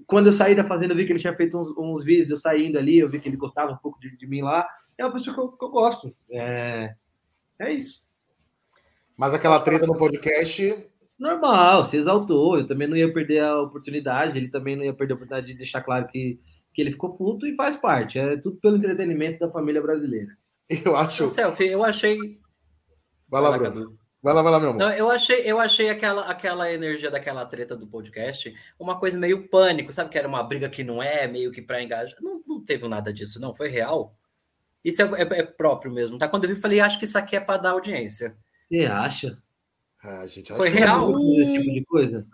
quando 0.05 0.27
eu 0.27 0.33
saí 0.33 0.55
da 0.55 0.63
fazenda, 0.63 0.93
eu 0.93 0.97
vi 0.97 1.05
que 1.05 1.11
ele 1.11 1.19
tinha 1.19 1.35
feito 1.35 1.57
uns, 1.57 1.75
uns 1.77 2.03
vídeos 2.03 2.29
eu 2.29 2.37
saindo 2.37 2.77
ali, 2.77 2.99
eu 2.99 3.09
vi 3.09 3.19
que 3.19 3.27
ele 3.27 3.37
gostava 3.37 3.73
um 3.73 3.77
pouco 3.77 3.99
de, 3.99 4.15
de 4.15 4.27
mim 4.27 4.41
lá. 4.41 4.67
É 4.97 5.05
uma 5.05 5.11
pessoa 5.13 5.33
que 5.33 5.41
eu, 5.41 5.49
que 5.49 5.65
eu 5.65 5.69
gosto. 5.69 6.15
É, 6.29 6.95
é 7.59 7.73
isso. 7.73 8.03
Mas 9.17 9.33
aquela 9.33 9.59
treta 9.59 9.85
no 9.85 9.97
podcast 9.97 10.90
normal, 11.21 11.85
se 11.85 11.97
exaltou. 11.97 12.57
Eu 12.57 12.65
também 12.65 12.87
não 12.87 12.97
ia 12.97 13.13
perder 13.13 13.43
a 13.43 13.61
oportunidade, 13.61 14.37
ele 14.37 14.49
também 14.49 14.75
não 14.75 14.83
ia 14.83 14.93
perder 14.93 15.13
a 15.13 15.15
oportunidade 15.15 15.47
de 15.47 15.57
deixar 15.57 15.81
claro 15.81 16.07
que, 16.07 16.39
que 16.73 16.81
ele 16.81 16.91
ficou 16.91 17.15
puto 17.15 17.45
e 17.45 17.55
faz 17.55 17.77
parte. 17.77 18.17
É 18.17 18.35
tudo 18.37 18.57
pelo 18.57 18.77
entretenimento 18.77 19.39
da 19.39 19.51
família 19.51 19.81
brasileira. 19.81 20.35
Eu 20.85 20.95
acho. 20.95 21.27
Selfie, 21.27 21.67
eu 21.67 21.83
achei. 21.83 22.17
Vai 23.29 23.41
lá, 23.41 23.57
Bruno. 23.57 23.97
Vai 24.23 24.33
lá, 24.33 24.41
vai 24.43 24.51
lá, 24.51 24.59
meu 24.59 24.69
amor. 24.69 24.79
Não, 24.79 24.91
eu 24.91 25.09
achei, 25.09 25.41
eu 25.41 25.59
achei 25.59 25.89
aquela, 25.89 26.29
aquela 26.29 26.71
energia 26.71 27.09
daquela 27.09 27.43
treta 27.43 27.75
do 27.75 27.87
podcast 27.87 28.55
uma 28.79 28.99
coisa 28.99 29.17
meio 29.17 29.49
pânico, 29.49 29.91
sabe? 29.91 30.11
Que 30.11 30.17
era 30.17 30.27
uma 30.27 30.43
briga 30.43 30.69
que 30.69 30.83
não 30.83 31.01
é, 31.01 31.27
meio 31.27 31.51
que 31.51 31.61
para 31.61 31.81
engajar. 31.81 32.15
Não, 32.21 32.41
não 32.47 32.63
teve 32.63 32.87
nada 32.87 33.11
disso, 33.11 33.39
não. 33.39 33.55
Foi 33.55 33.67
real. 33.67 34.15
Isso 34.83 35.01
é, 35.01 35.05
é, 35.05 35.39
é 35.39 35.43
próprio 35.43 35.91
mesmo, 35.91 36.17
tá? 36.17 36.27
Quando 36.27 36.45
eu 36.45 36.53
vi, 36.53 36.61
falei, 36.61 36.79
acho 36.79 36.99
que 36.99 37.05
isso 37.05 37.17
aqui 37.17 37.35
é 37.35 37.39
para 37.39 37.61
dar 37.61 37.71
audiência. 37.71 38.37
Você 38.69 38.85
acha? 38.85 39.37
A 40.03 40.25
gente 40.25 40.53
Foi 40.53 40.69
real? 40.69 41.11
Esse 41.19 41.59
tipo 41.59 41.73
de 41.73 41.85
coisa? 41.85 42.25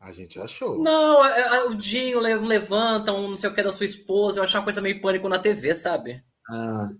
A 0.00 0.12
gente 0.12 0.38
achou. 0.38 0.78
Não, 0.82 1.70
o 1.70 1.74
Dinho 1.74 2.20
levanta 2.20 3.12
um 3.12 3.30
não 3.30 3.36
sei 3.38 3.50
o 3.50 3.54
que 3.54 3.62
da 3.62 3.72
sua 3.72 3.86
esposa. 3.86 4.38
Eu 4.38 4.44
achei 4.44 4.58
uma 4.58 4.64
coisa 4.64 4.80
meio 4.80 5.00
pânico 5.00 5.28
na 5.28 5.38
TV, 5.38 5.74
sabe? 5.74 6.22
Ah. 6.48 6.90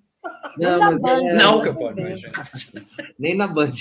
Não, 0.59 0.79
mas 0.81 1.01
Band, 1.01 1.27
é... 1.29 1.35
não 1.35 1.63
que 1.63 1.69
eu 1.69 1.75
posso 1.75 1.95
Nem 3.19 3.37
na 3.37 3.47
Band. 3.47 3.73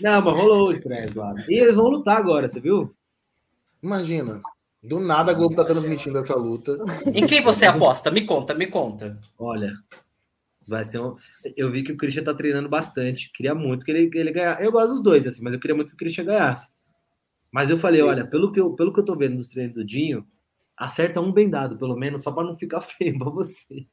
não, 0.00 0.22
mas 0.22 0.34
rolou 0.36 0.68
o 0.68 0.72
estresse 0.72 1.16
lá. 1.16 1.34
E 1.48 1.60
eles 1.60 1.76
vão 1.76 1.88
lutar 1.88 2.16
agora, 2.16 2.48
você 2.48 2.60
viu? 2.60 2.92
Imagina. 3.82 4.40
Do 4.82 4.98
nada 4.98 5.30
a 5.30 5.34
Globo 5.34 5.54
tá 5.54 5.64
transmitindo 5.64 6.18
essa 6.18 6.34
luta. 6.34 6.76
Em 7.06 7.26
quem 7.26 7.40
você 7.40 7.66
aposta? 7.66 8.10
Me 8.10 8.22
conta, 8.22 8.54
me 8.54 8.66
conta. 8.66 9.16
Olha, 9.38 9.74
Vai 10.66 10.84
ser 10.84 11.00
um... 11.00 11.14
Eu 11.56 11.70
vi 11.70 11.82
que 11.82 11.92
o 11.92 11.96
Christian 11.96 12.24
tá 12.24 12.34
treinando 12.34 12.68
bastante. 12.68 13.30
Queria 13.32 13.54
muito 13.54 13.84
que 13.84 13.90
ele, 13.90 14.10
que 14.10 14.18
ele 14.18 14.32
ganhasse. 14.32 14.62
Eu 14.62 14.72
gosto 14.72 14.92
dos 14.92 15.02
dois, 15.02 15.26
assim, 15.26 15.42
mas 15.42 15.54
eu 15.54 15.60
queria 15.60 15.74
muito 15.74 15.88
que 15.88 15.94
o 15.94 15.98
Christian 15.98 16.24
ganhasse. 16.24 16.68
Mas 17.52 17.68
eu 17.68 17.78
falei, 17.78 18.00
olha, 18.00 18.26
pelo 18.26 18.50
que 18.50 18.60
eu, 18.60 18.72
pelo 18.72 18.92
que 18.92 19.00
eu 19.00 19.04
tô 19.04 19.14
vendo 19.14 19.36
dos 19.36 19.48
treinos 19.48 19.74
do 19.74 19.84
Dinho, 19.84 20.26
acerta 20.76 21.20
um 21.20 21.32
bem 21.32 21.50
dado, 21.50 21.76
pelo 21.76 21.96
menos, 21.96 22.22
só 22.22 22.32
para 22.32 22.44
não 22.44 22.56
ficar 22.56 22.80
feio 22.82 23.18
pra 23.18 23.30
você. 23.30 23.86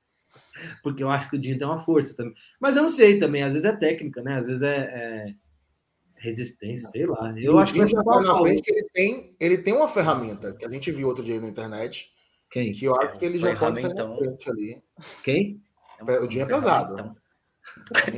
Porque 0.82 1.04
eu 1.04 1.10
acho 1.10 1.30
que 1.30 1.36
o 1.36 1.40
Dinho 1.40 1.58
tem 1.58 1.68
uma 1.68 1.84
força 1.84 2.16
também. 2.16 2.34
Mas 2.60 2.76
eu 2.76 2.84
não 2.84 2.90
sei 2.90 3.20
também, 3.20 3.44
às 3.44 3.54
vezes 3.54 3.66
é 3.66 3.76
técnica, 3.76 4.22
né? 4.22 4.38
Às 4.38 4.48
vezes 4.48 4.62
é, 4.62 4.78
é 4.78 5.36
resistência, 6.16 6.88
sei 6.90 7.06
lá. 7.06 7.34
Eu 7.38 7.54
o 7.54 7.60
acho 7.60 7.74
que 7.74 7.88
já 7.88 8.04
na 8.04 8.38
frente 8.38 8.70
ele 8.70 8.88
tem, 8.94 9.36
ele 9.40 9.58
tem 9.58 9.74
uma 9.74 9.88
ferramenta 9.88 10.54
que 10.54 10.66
a 10.66 10.70
gente 10.70 10.92
viu 10.92 11.08
outro 11.08 11.24
dia 11.24 11.40
na 11.42 11.48
internet. 11.48 12.12
Quem? 12.52 12.72
Que 12.72 12.86
eu 12.86 12.96
acho 12.96 13.18
que 13.18 13.26
ele 13.26 13.38
já 13.38 13.56
pode 13.56 13.80
ser 13.82 13.92
ali. 13.92 14.82
Quem? 15.24 15.62
É 16.08 16.20
o 16.20 16.28
dia 16.28 16.44
é 16.44 16.46
pesado. 16.46 16.94
Então. 16.94 17.16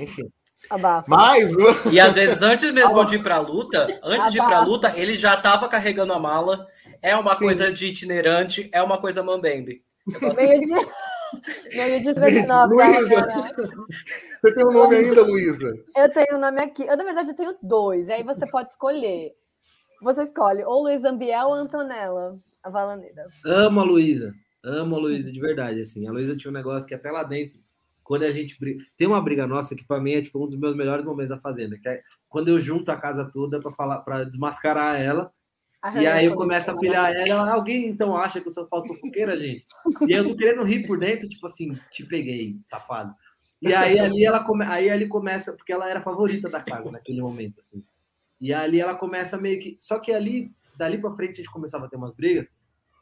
Enfim. 0.02 0.24
Abafa. 0.70 1.06
Mas. 1.08 1.50
E 1.92 2.00
às 2.00 2.14
vezes, 2.14 2.42
antes 2.42 2.72
mesmo 2.72 2.92
Abafa. 2.92 3.06
de 3.08 3.16
ir 3.16 3.24
pra 3.24 3.40
luta, 3.40 3.84
antes 4.04 4.28
Abafa. 4.28 4.30
de 4.30 4.38
ir 4.38 4.46
pra 4.46 4.60
luta, 4.62 4.94
ele 4.96 5.18
já 5.18 5.36
tava 5.36 5.68
carregando 5.68 6.14
a 6.14 6.20
mala. 6.20 6.68
É 7.02 7.16
uma 7.16 7.34
Sim. 7.34 7.46
coisa 7.46 7.72
de 7.72 7.88
itinerante, 7.88 8.70
é 8.72 8.82
uma 8.82 9.00
coisa 9.00 9.24
mambembe. 9.24 9.84
Meio 10.38 10.62
de. 10.62 11.02
Meio 11.76 12.02
de 12.02 12.14
39, 12.14 12.76
Luísa, 12.76 13.28
você 14.42 14.54
tem 14.54 14.68
um 14.68 14.72
nome 14.74 14.96
ainda, 14.98 15.24
Luísa? 15.24 15.74
Eu 15.96 16.12
tenho 16.12 16.36
um 16.36 16.40
nome 16.40 16.62
aqui. 16.62 16.86
Eu, 16.86 16.98
na 16.98 17.04
verdade, 17.06 17.30
eu 17.30 17.36
tenho 17.36 17.56
dois. 17.64 18.10
Aí 18.10 18.22
você 18.22 18.46
pode 18.46 18.70
escolher. 18.70 19.32
Você 20.02 20.24
escolhe 20.24 20.64
ou 20.66 20.84
Luísa 20.84 21.10
Ambiel 21.10 21.48
ou 21.48 21.54
Antonella, 21.54 22.38
a 22.62 22.70
Valaneira. 22.70 23.26
Amo 23.46 23.80
a 23.80 23.84
Luísa. 23.84 24.34
Amo 24.64 24.98
a 24.98 25.00
Luísa 25.00 25.32
de 25.32 25.40
verdade, 25.40 25.80
assim. 25.80 26.06
A 26.06 26.12
Luísa 26.12 26.36
tinha 26.36 26.52
um 26.52 26.54
negócio 26.54 26.88
que 26.88 26.94
até 26.94 27.10
lá 27.10 27.24
dentro, 27.24 27.60
quando 28.12 28.24
a 28.24 28.34
gente 28.34 28.60
briga... 28.60 28.84
tem 28.98 29.08
uma 29.08 29.22
briga 29.22 29.48
nossa 29.48 29.74
que 29.74 29.86
para 29.86 30.02
mim 30.02 30.12
é 30.12 30.22
tipo 30.22 30.44
um 30.44 30.46
dos 30.46 30.58
meus 30.58 30.76
melhores 30.76 31.06
momentos 31.06 31.30
da 31.30 31.38
fazenda, 31.38 31.78
que 31.78 31.88
é 31.88 32.02
quando 32.28 32.50
eu 32.50 32.60
junto 32.60 32.92
a 32.92 32.98
casa 32.98 33.24
toda 33.24 33.58
para 33.62 33.72
falar, 33.72 34.00
para 34.00 34.26
desmascarar 34.26 35.00
ela. 35.00 35.32
e 35.96 36.06
aí 36.06 36.26
eu 36.26 36.36
começo 36.36 36.70
a 36.70 36.78
pilhar 36.78 37.16
ela, 37.16 37.50
alguém 37.50 37.88
então 37.88 38.18
acha 38.18 38.42
que 38.42 38.50
eu 38.50 38.54
sou 38.54 38.68
falso 38.68 38.90
fofoqueira, 38.90 39.38
gente? 39.38 39.66
E 40.06 40.12
eu 40.12 40.28
tô 40.28 40.36
querendo 40.36 40.62
rir 40.62 40.86
por 40.86 41.00
dentro, 41.00 41.30
tipo 41.30 41.46
assim, 41.46 41.72
te 41.94 42.06
peguei, 42.06 42.58
safado. 42.62 43.14
E 43.62 43.74
aí 43.74 43.98
ali 43.98 44.26
ela 44.26 44.44
come... 44.44 44.66
aí 44.66 44.90
ali 44.90 45.08
começa, 45.08 45.54
porque 45.54 45.72
ela 45.72 45.90
era 45.90 46.02
favorita 46.02 46.50
da 46.50 46.60
casa 46.60 46.92
naquele 46.92 47.22
momento, 47.22 47.60
assim. 47.60 47.82
E 48.42 48.54
ali 48.54 48.82
ela 48.82 48.94
começa 48.94 49.38
meio 49.38 49.62
que. 49.62 49.78
Só 49.80 50.00
que 50.00 50.12
ali, 50.12 50.52
dali 50.78 50.98
para 50.98 51.16
frente, 51.16 51.32
a 51.32 51.36
gente 51.36 51.50
começava 51.50 51.86
a 51.86 51.88
ter 51.88 51.96
umas 51.96 52.14
brigas 52.14 52.52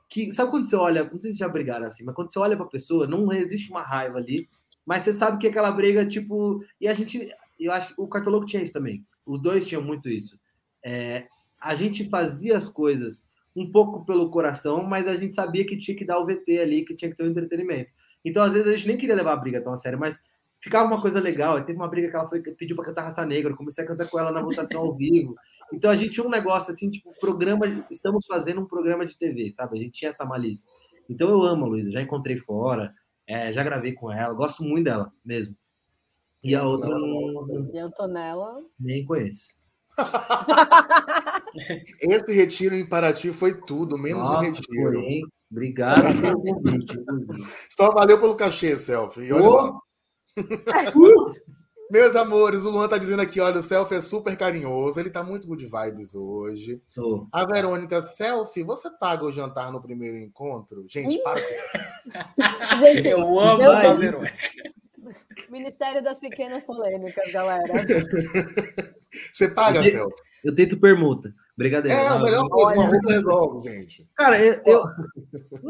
que 0.10 0.34
sabe 0.34 0.50
quando 0.50 0.68
você 0.68 0.76
olha, 0.76 1.04
não 1.04 1.22
sei 1.22 1.32
se 1.32 1.38
já 1.38 1.48
brigaram 1.48 1.86
assim, 1.86 2.04
mas 2.04 2.16
quando 2.16 2.34
você 2.34 2.40
olha 2.40 2.58
para 2.58 2.66
a 2.66 2.70
pessoa, 2.70 3.06
não 3.06 3.32
existe 3.32 3.70
uma 3.70 3.84
raiva 3.84 4.18
ali, 4.18 4.50
mas 4.90 5.04
você 5.04 5.14
sabe 5.14 5.38
que 5.38 5.46
aquela 5.46 5.70
briga, 5.70 6.04
tipo, 6.04 6.66
e 6.82 6.88
a 6.88 6.96
gente, 6.96 7.32
eu 7.60 7.72
acho 7.72 7.94
que 7.94 8.02
o 8.02 8.08
Cartoloco 8.08 8.48
tinha 8.48 8.64
isso 8.64 8.74
também, 8.74 9.06
os 9.24 9.40
dois 9.40 9.68
tinham 9.68 9.84
muito 9.84 10.10
isso. 10.10 10.36
É, 10.84 11.28
a 11.62 11.76
gente 11.76 12.10
fazia 12.10 12.58
as 12.58 12.68
coisas 12.68 13.30
um 13.56 13.72
pouco 13.72 14.04
pelo 14.04 14.32
coração, 14.32 14.84
mas 14.84 15.08
a 15.08 15.16
gente 15.16 15.36
sabia 15.36 15.64
que 15.64 15.78
tinha 15.78 15.96
que 15.96 16.04
dar 16.04 16.18
o 16.18 16.26
VT 16.26 16.58
ali, 16.58 16.84
que 16.84 16.96
tinha 16.96 17.12
que 17.12 17.16
ter 17.16 17.22
o 17.22 17.28
um 17.28 17.30
entretenimento. 17.30 17.92
Então, 18.26 18.42
às 18.42 18.54
vezes, 18.54 18.68
a 18.68 18.76
gente 18.76 18.88
nem 18.88 18.98
queria 18.98 19.14
levar 19.14 19.34
a 19.34 19.38
briga 19.38 19.62
tão 19.62 19.74
a 19.74 19.78
sério, 19.78 20.00
mas 20.00 20.24
ficava 20.60 20.88
uma 20.88 21.00
coisa 21.00 21.20
legal. 21.20 21.64
Teve 21.64 21.78
uma 21.78 21.88
briga 21.88 22.10
que 22.10 22.16
ela 22.16 22.28
foi, 22.28 22.42
pediu 22.42 22.76
para 22.76 22.86
cantar 22.86 23.04
Raça 23.04 23.24
Negra, 23.24 23.52
eu 23.52 23.58
comecei 23.58 23.84
a 23.84 23.88
cantar 23.88 24.10
com 24.10 24.18
ela 24.18 24.32
na 24.32 24.42
votação 24.42 24.82
ao 24.82 24.96
vivo. 24.96 25.36
Então 25.72 25.92
a 25.92 25.96
gente 25.96 26.14
tinha 26.14 26.26
um 26.26 26.32
negócio 26.32 26.72
assim, 26.72 26.90
tipo, 26.90 27.12
programa, 27.20 27.68
estamos 27.92 28.26
fazendo 28.26 28.62
um 28.62 28.66
programa 28.66 29.06
de 29.06 29.16
TV, 29.16 29.52
sabe? 29.52 29.78
A 29.78 29.82
gente 29.84 29.92
tinha 29.92 30.10
essa 30.10 30.26
malícia. 30.26 30.68
Então 31.08 31.30
eu 31.30 31.44
amo 31.44 31.66
a 31.66 31.68
Luísa, 31.68 31.92
já 31.92 32.02
encontrei 32.02 32.40
fora, 32.40 32.92
é, 33.30 33.54
já 33.54 33.64
gravei 33.64 33.94
com 33.94 34.12
ela, 34.12 34.34
gosto 34.34 34.64
muito 34.64 34.86
dela 34.86 35.14
mesmo. 35.24 35.56
E, 36.44 36.56
a 36.56 36.64
outra 36.64 36.90
E 37.72 37.78
a 37.78 37.86
Antonella? 37.86 38.56
Nem 38.80 39.06
conheço. 39.06 39.54
esse 42.02 42.34
retiro 42.34 42.74
em 42.74 42.88
Paraty 42.88 43.32
foi 43.32 43.62
tudo, 43.62 44.00
menos 44.00 44.28
Nossa, 44.28 44.40
o 44.40 44.42
retiro. 44.42 44.94
Porém, 44.94 45.22
obrigado 45.52 46.08
Só 47.70 47.94
valeu 47.94 48.20
pelo 48.20 48.36
cachê, 48.36 48.80
Selfie. 48.80 49.26
E 49.26 49.34
olha 49.34 49.44
oh. 49.44 49.52
lá. 49.52 49.80
Meus 51.90 52.16
amores, 52.16 52.64
o 52.64 52.70
Luan 52.70 52.88
tá 52.88 52.98
dizendo 52.98 53.22
aqui, 53.22 53.40
olha, 53.40 53.60
o 53.60 53.64
Selfie 53.64 53.96
é 53.96 54.02
super 54.02 54.38
carinhoso, 54.38 55.00
ele 55.00 55.10
tá 55.10 55.24
muito 55.24 55.48
good 55.48 55.66
vibes 55.66 56.14
hoje. 56.14 56.82
Oh. 56.98 57.26
A 57.32 57.46
Verônica, 57.46 58.02
Selfie, 58.04 58.64
você 58.64 58.92
paga 58.92 59.26
o 59.26 59.32
jantar 59.32 59.72
no 59.72 59.82
primeiro 59.82 60.18
encontro? 60.18 60.86
Gente, 60.88 61.18
para 61.24 61.42
com 61.42 61.48
isso. 61.48 62.80
Gente, 62.80 63.08
eu 63.08 63.40
amo 63.40 63.72
a 63.72 63.94
Verônica. 63.96 64.34
Ministério 65.50 66.04
das 66.04 66.20
Pequenas 66.20 66.64
Polêmicas, 66.64 67.32
galera. 67.32 67.64
Você 69.34 69.48
paga, 69.48 69.80
eu 69.80 69.92
Celso? 69.92 70.16
Eu 70.44 70.54
tento 70.54 70.80
permuta. 70.80 71.34
Brigadeiro. 71.58 71.98
É 71.98 72.08
a 72.08 72.20
melhor 72.20 72.48
coisa, 72.48 72.80
uma 72.80 72.88
roupa 72.88 73.12
resolve, 73.12 73.70
gente. 73.70 74.08
Cara, 74.16 74.40
eu. 74.40 74.62
eu 74.66 74.84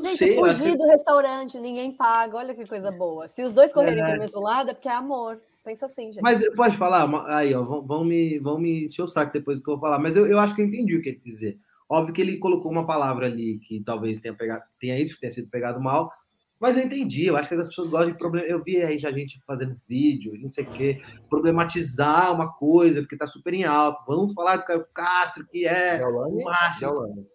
gente, 0.01 0.17
sei, 0.17 0.35
fugir 0.35 0.75
do 0.75 0.85
restaurante, 0.85 1.59
ninguém 1.59 1.91
paga. 1.91 2.37
Olha 2.37 2.53
que 2.53 2.67
coisa 2.67 2.91
boa. 2.91 3.27
Se 3.27 3.41
os 3.43 3.53
dois 3.53 3.73
correrem 3.73 4.03
é. 4.03 4.09
pro 4.11 4.19
mesmo 4.19 4.41
lado, 4.41 4.69
é 4.71 4.73
porque 4.73 4.89
é 4.89 4.93
amor. 4.93 5.41
Pensa 5.69 5.85
assim, 5.85 6.11
gente. 6.11 6.23
Mas 6.23 6.43
pode 6.55 6.75
falar? 6.77 7.07
Aí, 7.27 7.53
ó, 7.53 7.61
vão, 7.61 7.85
vão, 7.85 8.03
me, 8.03 8.39
vão 8.39 8.57
me 8.57 8.87
encher 8.87 9.03
o 9.03 9.07
saco 9.07 9.31
depois 9.31 9.61
que 9.61 9.69
eu 9.69 9.75
vou 9.75 9.81
falar. 9.81 9.99
Mas 9.99 10.15
eu, 10.15 10.25
eu 10.25 10.39
acho 10.39 10.55
que 10.55 10.63
eu 10.63 10.65
entendi 10.65 10.95
o 10.95 11.01
que 11.01 11.09
ele 11.09 11.19
quis 11.19 11.33
dizer. 11.35 11.59
Óbvio 11.87 12.11
que 12.11 12.21
ele 12.21 12.39
colocou 12.39 12.71
uma 12.71 12.87
palavra 12.87 13.27
ali 13.27 13.59
que 13.59 13.79
talvez 13.83 14.19
tenha, 14.19 14.33
pegado, 14.33 14.63
tenha 14.79 14.99
isso, 14.99 15.19
tenha 15.19 15.31
sido 15.31 15.47
pegado 15.47 15.79
mal, 15.79 16.11
mas 16.59 16.75
eu 16.75 16.83
entendi, 16.83 17.27
eu 17.27 17.37
acho 17.37 17.47
que 17.47 17.53
as 17.53 17.67
pessoas 17.67 17.87
gostam 17.87 18.11
de 18.11 18.17
problema. 18.17 18.47
Eu 18.47 18.63
vi 18.63 18.81
aí 18.81 18.97
já 18.97 19.11
gente 19.11 19.39
fazendo 19.45 19.75
vídeo, 19.87 20.33
não 20.41 20.49
sei 20.49 20.63
o 20.63 20.71
quê, 20.71 21.03
problematizar 21.29 22.33
uma 22.33 22.51
coisa, 22.51 23.01
porque 23.01 23.15
tá 23.15 23.27
super 23.27 23.53
em 23.53 23.63
alto. 23.63 24.01
Vamos 24.07 24.33
falar 24.33 24.57
do 24.57 24.65
Caio 24.65 24.87
Castro, 24.91 25.45
que 25.45 25.67
é 25.67 25.97
Deolane? 25.97 26.43
macho. 26.43 26.79
Deolane. 26.79 27.27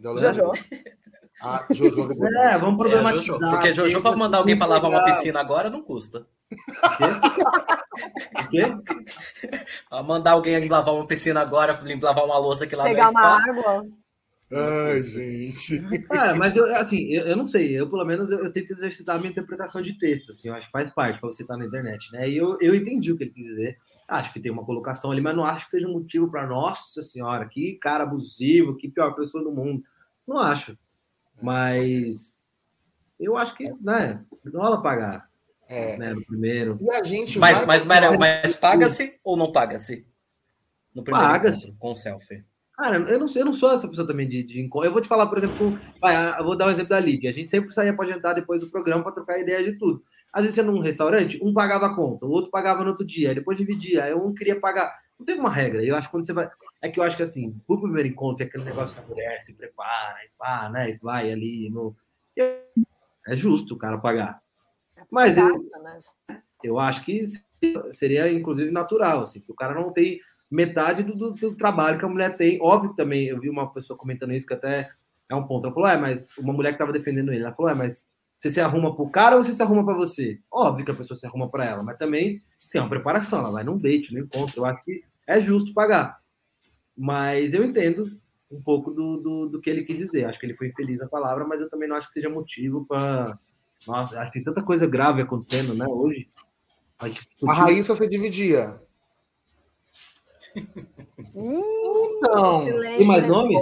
Deolane. 0.00 0.36
Jojo. 0.36 0.52
Ah, 1.42 1.64
Jojo. 1.70 2.24
É, 2.38 2.58
vamos 2.58 2.76
problematizar. 2.76 3.14
É, 3.14 3.22
Jojo, 3.22 3.50
porque 3.50 3.72
Jojo, 3.72 4.02
para 4.02 4.16
mandar 4.16 4.38
alguém 4.38 4.58
para 4.58 4.66
lavar 4.66 4.90
uma 4.90 5.04
piscina 5.04 5.38
agora, 5.38 5.70
não 5.70 5.82
custa. 5.82 6.26
O 6.52 6.96
quê? 6.96 7.06
O 8.36 8.48
quê? 8.50 10.02
mandar 10.04 10.32
alguém 10.32 10.68
lavar 10.68 10.94
uma 10.94 11.06
piscina 11.06 11.40
agora, 11.40 11.78
lavar 12.02 12.24
uma 12.24 12.38
louça 12.38 12.64
aqui 12.64 12.76
lá 12.76 12.84
Pegar 12.84 13.10
uma 13.10 13.20
água. 13.20 13.82
Ai, 14.52 14.98
gente. 14.98 15.82
É, 16.12 16.34
mas 16.34 16.54
eu, 16.54 16.72
assim, 16.76 17.06
eu, 17.06 17.26
eu, 17.26 17.36
não 17.36 17.44
sei, 17.44 17.78
eu 17.78 17.90
pelo 17.90 18.04
menos 18.04 18.30
eu, 18.30 18.44
eu, 18.44 18.52
tento 18.52 18.70
exercitar 18.70 19.16
a 19.16 19.18
minha 19.18 19.30
interpretação 19.30 19.82
de 19.82 19.98
texto, 19.98 20.30
assim, 20.30 20.48
eu 20.48 20.54
acho 20.54 20.66
que 20.66 20.72
faz 20.72 20.90
parte 20.90 21.18
para 21.18 21.30
você 21.30 21.42
estar 21.42 21.56
na 21.56 21.66
internet, 21.66 22.12
né? 22.12 22.28
E 22.28 22.36
eu, 22.36 22.56
eu 22.60 22.74
entendi 22.74 23.10
o 23.10 23.16
que 23.16 23.24
ele 23.24 23.32
quis 23.32 23.46
dizer. 23.46 23.78
Acho 24.06 24.32
que 24.32 24.38
tem 24.38 24.52
uma 24.52 24.64
colocação 24.64 25.10
ali, 25.10 25.20
mas 25.20 25.34
não 25.34 25.44
acho 25.44 25.64
que 25.64 25.72
seja 25.72 25.88
um 25.88 25.94
motivo 25.94 26.30
para, 26.30 26.46
nossa 26.46 27.02
senhora, 27.02 27.48
que 27.48 27.74
cara 27.74 28.04
abusivo, 28.04 28.76
que 28.76 28.88
pior 28.88 29.16
pessoa 29.16 29.42
do 29.42 29.50
mundo. 29.50 29.82
Não 30.24 30.38
acho. 30.38 30.78
Mas 31.42 32.38
eu 33.18 33.36
acho 33.36 33.54
que, 33.56 33.68
né, 33.80 34.24
rola 34.54 34.80
pagar. 34.80 35.28
É. 35.68 35.96
Né, 35.96 36.14
no 36.14 36.24
primeiro. 36.24 36.78
E 36.80 36.90
a 36.90 37.02
gente 37.02 37.38
mas, 37.38 37.64
mas, 37.66 37.84
mas, 37.84 38.18
mas 38.18 38.56
paga-se 38.56 39.18
ou 39.24 39.36
não 39.36 39.50
paga-se? 39.50 40.06
No 40.94 41.02
primeiro 41.02 41.28
paga-se. 41.28 41.72
Com 41.78 41.94
selfie. 41.94 42.44
Cara, 42.76 42.98
eu 42.98 43.18
não, 43.18 43.26
eu 43.34 43.44
não 43.44 43.52
sou 43.54 43.72
essa 43.72 43.88
pessoa 43.88 44.06
também 44.06 44.28
de, 44.28 44.44
de 44.44 44.60
Eu 44.60 44.92
vou 44.92 45.00
te 45.00 45.08
falar, 45.08 45.26
por 45.26 45.38
exemplo, 45.38 45.78
vai, 45.98 46.38
eu 46.38 46.44
vou 46.44 46.56
dar 46.56 46.66
um 46.66 46.70
exemplo 46.70 46.90
da 46.90 47.00
Lídia. 47.00 47.30
A 47.30 47.32
gente 47.32 47.48
sempre 47.48 47.72
saía 47.72 47.94
para 47.94 48.08
jantar 48.08 48.34
depois 48.34 48.60
do 48.60 48.70
programa 48.70 49.02
para 49.02 49.12
trocar 49.12 49.40
ideia 49.40 49.64
de 49.64 49.78
tudo. 49.78 50.02
Às 50.32 50.44
vezes, 50.44 50.62
num 50.64 50.80
restaurante, 50.80 51.42
um 51.42 51.54
pagava 51.54 51.86
a 51.86 51.94
conta, 51.94 52.26
o 52.26 52.30
outro 52.30 52.50
pagava 52.50 52.82
no 52.82 52.90
outro 52.90 53.06
dia, 53.06 53.30
aí 53.30 53.34
depois 53.34 53.56
dividia, 53.56 54.04
aí 54.04 54.14
um 54.14 54.34
queria 54.34 54.60
pagar. 54.60 54.94
Não 55.18 55.24
tem 55.24 55.38
uma 55.38 55.50
regra. 55.50 55.82
Eu 55.82 55.96
acho 55.96 56.08
que 56.08 56.12
quando 56.12 56.26
você 56.26 56.34
vai. 56.34 56.50
É 56.82 56.90
que 56.90 57.00
eu 57.00 57.04
acho 57.04 57.16
que 57.16 57.22
assim, 57.22 57.58
o 57.66 57.80
primeiro 57.80 58.08
encontro 58.08 58.42
é 58.42 58.46
aquele 58.46 58.64
negócio 58.64 58.94
que 58.94 59.00
a 59.00 59.06
mulher 59.06 59.40
se 59.40 59.54
prepara 59.54 60.18
e 60.24 60.28
pá, 60.36 60.68
né? 60.68 60.90
E 60.90 60.98
vai 60.98 61.32
ali 61.32 61.70
no. 61.70 61.96
É 62.36 63.34
justo 63.34 63.74
o 63.74 63.78
cara 63.78 63.96
pagar. 63.96 64.42
Mas 65.10 65.36
eu, 65.36 65.48
né? 65.48 66.00
eu 66.62 66.78
acho 66.78 67.04
que 67.04 67.24
seria, 67.92 68.30
inclusive, 68.32 68.70
natural, 68.70 69.22
assim, 69.22 69.40
que 69.40 69.52
o 69.52 69.54
cara 69.54 69.74
não 69.74 69.92
tem 69.92 70.20
metade 70.50 71.02
do, 71.02 71.14
do, 71.14 71.32
do, 71.32 71.56
trabalho 71.56 71.98
que 71.98 72.04
a 72.04 72.08
mulher 72.08 72.36
tem. 72.36 72.58
Óbvio 72.60 72.94
também, 72.94 73.26
eu 73.26 73.40
vi 73.40 73.48
uma 73.48 73.72
pessoa 73.72 73.98
comentando 73.98 74.32
isso 74.32 74.46
que 74.46 74.54
até 74.54 74.90
é 75.28 75.34
um 75.34 75.46
ponto. 75.46 75.66
Ela 75.66 75.74
falou, 75.74 75.88
é, 75.88 75.96
mas 75.96 76.28
uma 76.38 76.52
mulher 76.52 76.70
que 76.70 76.76
estava 76.76 76.92
defendendo 76.92 77.32
ele, 77.32 77.42
ela 77.42 77.54
falou, 77.54 77.70
é, 77.70 77.74
mas 77.74 78.14
você 78.38 78.50
se 78.50 78.60
arruma 78.60 78.94
pro 78.94 79.10
cara 79.10 79.36
ou 79.36 79.44
você 79.44 79.52
se 79.52 79.62
arruma 79.62 79.84
para 79.84 79.94
você? 79.94 80.38
Óbvio 80.50 80.84
que 80.84 80.90
a 80.90 80.94
pessoa 80.94 81.16
se 81.16 81.26
arruma 81.26 81.50
para 81.50 81.64
ela, 81.64 81.82
mas 81.82 81.96
também 81.96 82.40
tem 82.70 82.80
uma 82.80 82.90
preparação, 82.90 83.40
ela 83.40 83.50
vai 83.50 83.64
num 83.64 83.78
date, 83.78 84.12
no 84.12 84.20
encontro. 84.20 84.60
Eu 84.60 84.66
acho 84.66 84.82
que 84.84 85.02
é 85.26 85.40
justo 85.40 85.72
pagar. 85.72 86.18
Mas 86.96 87.54
eu 87.54 87.64
entendo 87.64 88.04
um 88.50 88.62
pouco 88.62 88.92
do, 88.92 89.20
do, 89.20 89.48
do 89.48 89.60
que 89.60 89.68
ele 89.68 89.84
quis 89.84 89.96
dizer. 89.96 90.24
Acho 90.24 90.38
que 90.38 90.46
ele 90.46 90.56
foi 90.56 90.68
infeliz 90.68 91.00
na 91.00 91.08
palavra, 91.08 91.44
mas 91.44 91.60
eu 91.60 91.68
também 91.68 91.88
não 91.88 91.96
acho 91.96 92.08
que 92.08 92.14
seja 92.14 92.28
motivo 92.28 92.84
para. 92.86 93.38
Nossa, 93.86 94.20
acho 94.20 94.30
que 94.30 94.38
tem 94.38 94.44
tanta 94.44 94.62
coisa 94.62 94.86
grave 94.86 95.22
acontecendo, 95.22 95.74
né, 95.74 95.86
hoje. 95.88 96.28
A 96.98 97.52
Raíssa 97.52 97.94
se 97.94 98.08
dividia. 98.08 98.80
Então, 101.34 102.64
tem 102.64 103.06
mais 103.06 103.26
nomes? 103.26 103.58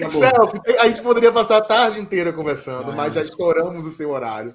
Não, 0.00 0.80
a 0.80 0.88
gente 0.88 1.02
poderia 1.02 1.30
passar 1.30 1.58
a 1.58 1.64
tarde 1.64 2.00
inteira 2.00 2.32
conversando, 2.32 2.92
mas 2.92 3.14
já 3.14 3.22
estouramos 3.22 3.86
o 3.86 3.92
seu 3.92 4.10
horário. 4.10 4.54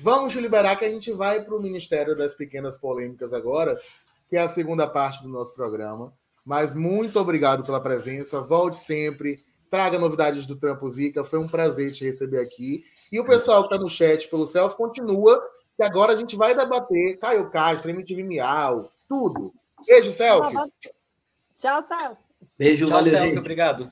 Vamos 0.00 0.34
liberar 0.34 0.76
que 0.76 0.84
a 0.84 0.90
gente 0.90 1.12
vai 1.12 1.40
para 1.42 1.54
o 1.54 1.62
Ministério 1.62 2.16
das 2.16 2.34
Pequenas 2.34 2.76
Polêmicas 2.76 3.32
agora, 3.32 3.76
que 4.28 4.36
é 4.36 4.42
a 4.42 4.48
segunda 4.48 4.86
parte 4.86 5.22
do 5.22 5.28
nosso 5.28 5.54
programa. 5.54 6.12
Mas 6.44 6.74
muito 6.74 7.18
obrigado 7.18 7.64
pela 7.64 7.80
presença. 7.80 8.40
Volte 8.40 8.76
sempre. 8.76 9.36
Traga 9.70 9.98
novidades 9.98 10.46
do 10.46 10.56
Trampo 10.56 10.88
Zica. 10.90 11.24
Foi 11.24 11.38
um 11.38 11.48
prazer 11.48 11.92
te 11.92 12.04
receber 12.04 12.40
aqui. 12.40 12.84
E 13.10 13.18
o 13.18 13.24
pessoal 13.24 13.62
que 13.62 13.74
está 13.74 13.82
no 13.82 13.90
chat 13.90 14.28
pelo 14.28 14.46
Self 14.46 14.76
continua, 14.76 15.42
que 15.76 15.82
agora 15.82 16.12
a 16.12 16.16
gente 16.16 16.36
vai 16.36 16.54
debater 16.54 17.18
Caio 17.18 17.50
Castro, 17.50 17.90
MTV 17.90 18.22
Miau, 18.22 18.88
tudo. 19.08 19.52
Beijo, 19.86 20.12
Celso. 20.12 20.72
Tchau, 21.56 21.82
Celso. 21.82 22.16
Beijo, 22.58 22.86
Tchau, 22.86 22.96
valeu. 22.96 23.10
Celso, 23.10 23.38
obrigado. 23.38 23.90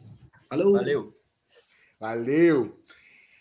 Valeu. 0.48 0.72
Valeu. 0.72 1.14
Valeu. 2.00 2.84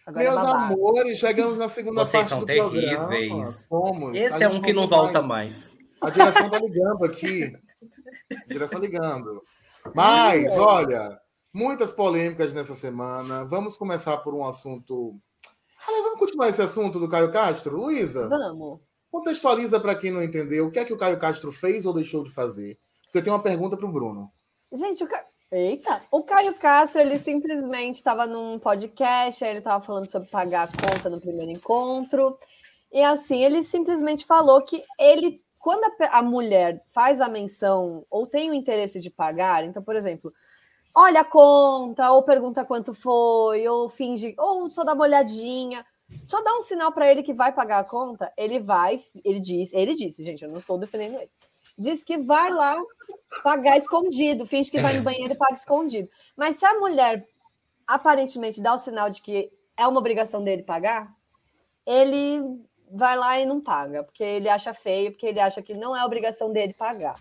Agora 0.05 0.25
é 0.25 0.29
Meus 0.29 0.43
é 0.43 0.51
amores, 0.51 1.19
chegamos 1.19 1.57
na 1.57 1.69
segunda 1.69 2.05
Vocês 2.05 2.23
parte 2.23 2.29
são 2.29 2.39
do 2.39 2.45
terríveis. 2.45 3.67
Programa. 3.69 4.17
Esse 4.17 4.43
é 4.43 4.49
um 4.49 4.61
que 4.61 4.73
não 4.73 4.87
volta 4.87 5.21
mais. 5.21 5.77
A 6.01 6.09
direção 6.09 6.49
tá 6.49 6.59
ligando 6.59 7.05
aqui. 7.05 7.55
A 8.31 8.53
direção 8.53 8.79
ligando. 8.79 9.41
Mas, 9.95 10.57
olha, 10.57 11.19
muitas 11.53 11.93
polêmicas 11.93 12.53
nessa 12.53 12.73
semana. 12.73 13.45
Vamos 13.45 13.77
começar 13.77 14.17
por 14.17 14.33
um 14.33 14.45
assunto. 14.45 15.15
Aliás, 15.87 16.05
vamos 16.05 16.19
continuar 16.19 16.49
esse 16.49 16.61
assunto 16.61 16.99
do 16.99 17.07
Caio 17.07 17.31
Castro? 17.31 17.77
Luísa? 17.77 18.27
Vamos. 18.27 18.79
Contextualiza 19.11 19.79
para 19.79 19.95
quem 19.95 20.11
não 20.11 20.23
entendeu 20.23 20.65
o 20.65 20.71
que 20.71 20.79
é 20.79 20.85
que 20.85 20.93
o 20.93 20.97
Caio 20.97 21.19
Castro 21.19 21.51
fez 21.51 21.85
ou 21.85 21.93
deixou 21.93 22.23
de 22.23 22.31
fazer. 22.31 22.79
Porque 23.05 23.19
eu 23.19 23.23
tenho 23.23 23.35
uma 23.35 23.43
pergunta 23.43 23.77
para 23.77 23.85
o 23.85 23.91
Bruno. 23.91 24.31
Gente, 24.71 25.03
o 25.03 25.07
Ca... 25.07 25.23
Eita! 25.51 26.01
O 26.09 26.23
Caio 26.23 26.55
Castro, 26.55 26.99
ele 26.99 27.19
simplesmente 27.19 27.97
estava 27.97 28.25
num 28.25 28.57
podcast, 28.57 29.43
aí 29.43 29.51
ele 29.51 29.59
estava 29.59 29.85
falando 29.85 30.09
sobre 30.09 30.27
pagar 30.29 30.63
a 30.63 30.67
conta 30.67 31.11
no 31.11 31.21
primeiro 31.21 31.51
encontro. 31.51 32.35
E 32.91 33.03
assim, 33.03 33.43
ele 33.43 33.63
simplesmente 33.63 34.25
falou 34.25 34.63
que 34.63 34.81
ele, 34.99 35.43
quando 35.59 35.83
a, 35.83 36.17
a 36.17 36.23
mulher 36.23 36.83
faz 36.91 37.21
a 37.21 37.29
menção 37.29 38.03
ou 38.09 38.25
tem 38.25 38.49
o 38.49 38.53
interesse 38.55 38.99
de 38.99 39.11
pagar, 39.11 39.63
então, 39.63 39.83
por 39.83 39.95
exemplo, 39.95 40.33
olha 40.93 41.21
a 41.21 41.25
conta, 41.25 42.11
ou 42.11 42.23
pergunta 42.23 42.65
quanto 42.65 42.93
foi, 42.93 43.67
ou 43.67 43.89
finge, 43.89 44.35
ou 44.37 44.69
só 44.69 44.83
dá 44.83 44.93
uma 44.93 45.03
olhadinha 45.03 45.85
só 46.25 46.41
dá 46.41 46.55
um 46.55 46.61
sinal 46.61 46.91
para 46.91 47.09
ele 47.09 47.23
que 47.23 47.33
vai 47.33 47.51
pagar 47.51 47.79
a 47.79 47.83
conta, 47.83 48.31
ele 48.37 48.59
vai, 48.59 49.03
ele 49.23 49.39
diz, 49.39 49.73
ele 49.73 49.95
disse, 49.95 50.23
gente, 50.23 50.43
eu 50.43 50.49
não 50.49 50.59
estou 50.59 50.77
defendendo 50.77 51.15
ele. 51.15 51.31
Diz 51.77 52.03
que 52.03 52.17
vai 52.17 52.51
lá 52.51 52.79
pagar 53.43 53.77
escondido, 53.77 54.45
finge 54.45 54.69
que 54.69 54.79
vai 54.79 54.93
no 54.93 55.01
banheiro 55.01 55.33
e 55.33 55.37
paga 55.37 55.53
escondido. 55.53 56.07
Mas 56.35 56.57
se 56.57 56.65
a 56.65 56.79
mulher 56.79 57.25
aparentemente 57.87 58.61
dá 58.61 58.73
o 58.73 58.77
sinal 58.77 59.09
de 59.09 59.21
que 59.21 59.51
é 59.75 59.87
uma 59.87 59.99
obrigação 59.99 60.43
dele 60.43 60.61
pagar, 60.61 61.11
ele 61.85 62.61
vai 62.91 63.17
lá 63.17 63.39
e 63.39 63.45
não 63.45 63.59
paga, 63.59 64.03
porque 64.03 64.23
ele 64.23 64.47
acha 64.47 64.73
feio, 64.73 65.11
porque 65.11 65.25
ele 65.25 65.39
acha 65.39 65.63
que 65.63 65.73
não 65.73 65.95
é 65.95 66.05
obrigação 66.05 66.53
dele 66.53 66.73
pagar. 66.73 67.15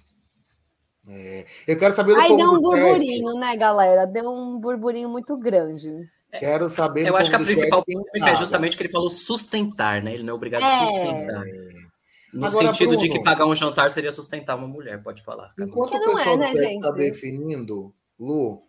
É, 1.09 1.45
eu 1.67 1.79
quero 1.79 1.93
saber 1.95 2.15
do 2.15 2.21
Aí 2.21 2.37
deu 2.37 2.51
um 2.53 2.61
burburinho, 2.61 3.35
né, 3.35 3.57
galera? 3.57 4.07
Deu 4.07 4.31
um 4.31 4.59
burburinho 4.59 5.09
muito 5.09 5.37
grande. 5.37 6.09
Quero 6.39 6.69
saber. 6.71 7.07
Eu 7.07 7.17
acho 7.17 7.29
que 7.29 7.37
a 7.37 7.41
principal 7.41 7.85
polêmica 7.85 8.31
é 8.31 8.37
justamente 8.37 8.77
que 8.77 8.83
ele 8.83 8.93
falou 8.93 9.11
sustentar, 9.11 10.03
né? 10.03 10.15
Ele 10.15 10.23
não 10.23 10.33
é 10.33 10.35
obrigado 10.35 10.63
é. 10.63 10.67
a 10.67 10.87
sustentar. 10.87 11.45
No 12.33 12.47
Agora, 12.47 12.69
sentido 12.69 12.91
Bruno, 12.91 13.03
de 13.03 13.09
que 13.11 13.23
pagar 13.23 13.45
um 13.45 13.55
jantar 13.55 13.91
seria 13.91 14.11
sustentar 14.11 14.57
uma 14.57 14.67
mulher, 14.67 15.03
pode 15.03 15.23
falar. 15.23 15.53
Enquanto 15.59 15.95
o 15.97 16.01
pessoal 16.01 16.43
é, 16.43 16.55
né, 16.55 16.75
está 16.75 16.91
definindo, 16.91 17.95
Lu, 18.19 18.63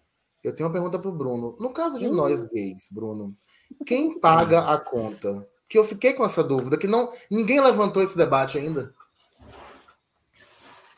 eu 0.43 0.53
tenho 0.53 0.67
uma 0.67 0.73
pergunta 0.73 0.99
para 0.99 1.09
o 1.09 1.15
Bruno. 1.15 1.55
No 1.57 1.69
caso 1.69 1.97
de 1.97 2.07
hum. 2.07 2.13
nós 2.13 2.41
gays, 2.41 2.89
Bruno, 2.91 3.33
quem 3.87 4.19
paga 4.19 4.61
a 4.73 4.77
conta? 4.77 5.47
Que 5.69 5.77
eu 5.77 5.85
fiquei 5.85 6.11
com 6.13 6.25
essa 6.25 6.43
dúvida, 6.43 6.77
que 6.77 6.87
não 6.87 7.11
ninguém 7.31 7.61
levantou 7.61 8.03
esse 8.03 8.17
debate 8.17 8.57
ainda. 8.57 8.93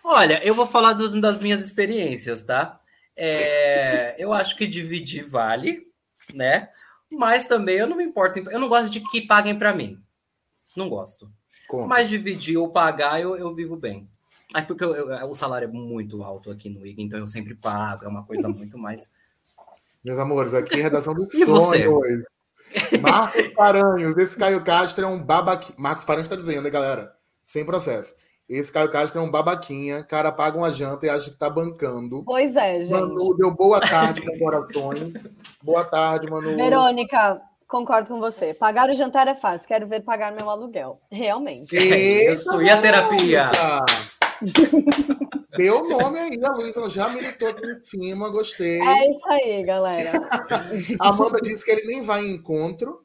Olha, 0.08 0.40
eu 0.46 0.54
vou 0.54 0.68
falar 0.68 0.94
dos, 0.94 1.20
das 1.20 1.40
minhas 1.40 1.62
experiências, 1.62 2.44
tá? 2.44 2.80
É, 3.18 4.22
eu 4.24 4.32
acho 4.32 4.56
que 4.56 4.68
dividir 4.68 5.24
vale, 5.24 5.88
né? 6.32 6.70
Mas 7.12 7.46
também 7.46 7.78
eu 7.78 7.88
não 7.88 7.98
me 7.98 8.04
importo. 8.04 8.40
Eu 8.52 8.60
não 8.60 8.70
gosto 8.70 8.88
de 8.90 9.00
que 9.00 9.22
paguem 9.26 9.58
para 9.58 9.74
mim. 9.74 10.00
Não 10.76 10.88
gosto. 10.88 11.32
Como? 11.68 11.88
Mas 11.88 12.08
dividir 12.08 12.56
ou 12.56 12.70
pagar, 12.70 13.20
eu, 13.20 13.36
eu 13.36 13.52
vivo 13.52 13.76
bem. 13.76 14.08
É 14.54 14.62
porque 14.62 14.84
eu, 14.84 14.94
eu, 14.94 15.28
o 15.28 15.36
salário 15.36 15.68
é 15.68 15.72
muito 15.72 16.22
alto 16.22 16.52
aqui 16.52 16.70
no 16.70 16.86
IG, 16.86 17.02
então 17.02 17.18
eu 17.18 17.26
sempre 17.26 17.56
pago, 17.56 18.06
é 18.06 18.08
uma 18.08 18.24
coisa 18.24 18.48
muito 18.50 18.78
mais. 18.78 19.12
Meus 20.04 20.20
amores, 20.20 20.54
aqui 20.54 20.80
é 20.80 20.84
redação 20.84 21.16
do 21.16 21.28
e 21.34 21.46
você? 21.46 21.88
hoje. 21.88 22.24
Marcos 23.02 23.48
Paranhos, 23.50 24.16
esse 24.18 24.38
Caio 24.38 24.64
Castro 24.64 25.04
é 25.04 25.08
um 25.08 25.22
babaquinha. 25.22 25.76
Marcos 25.80 26.06
Paranhos 26.06 26.28
está 26.28 26.36
dizendo, 26.36 26.66
hein, 26.68 26.72
galera? 26.72 27.16
Sem 27.44 27.66
processo. 27.66 28.14
Esse 28.48 28.72
Caio 28.72 28.92
Castro 28.92 29.20
é 29.20 29.24
um 29.24 29.32
babaquinha, 29.32 30.04
cara 30.04 30.32
paga 30.32 30.56
uma 30.56 30.72
janta 30.72 31.06
e 31.06 31.10
acha 31.10 31.32
que 31.32 31.38
tá 31.38 31.50
bancando. 31.50 32.24
Pois 32.24 32.56
é, 32.56 32.82
gente. 32.82 32.92
Manu 32.92 33.36
deu 33.36 33.52
boa 33.52 33.80
tarde 33.80 34.22
com 34.22 34.38
corações. 34.38 35.14
boa 35.64 35.84
tarde, 35.84 36.30
Manu. 36.30 36.56
Verônica, 36.56 37.42
concordo 37.68 38.10
com 38.10 38.20
você. 38.20 38.54
Pagar 38.54 38.90
o 38.92 38.96
jantar 38.96 39.28
é 39.28 39.34
fácil, 39.34 39.68
quero 39.68 39.88
ver 39.88 40.02
pagar 40.02 40.32
meu 40.32 40.48
aluguel. 40.48 41.02
Realmente. 41.10 41.76
Isso, 41.76 42.62
e 42.62 42.70
a 42.70 42.80
terapia? 42.80 43.50
Deu 45.58 45.84
o 45.84 45.90
nome 45.90 46.20
aí, 46.20 46.40
a 46.44 46.52
Luísa 46.52 46.88
já 46.88 47.10
militou 47.10 47.50
aqui 47.50 47.66
em 47.66 47.82
cima, 47.82 48.30
gostei. 48.30 48.80
É 48.80 49.10
isso 49.10 49.28
aí, 49.28 49.64
galera. 49.64 50.12
Amanda 51.00 51.40
disse 51.42 51.66
que 51.66 51.72
ele 51.72 51.88
nem 51.88 52.04
vai 52.04 52.24
em 52.24 52.36
encontro, 52.36 53.04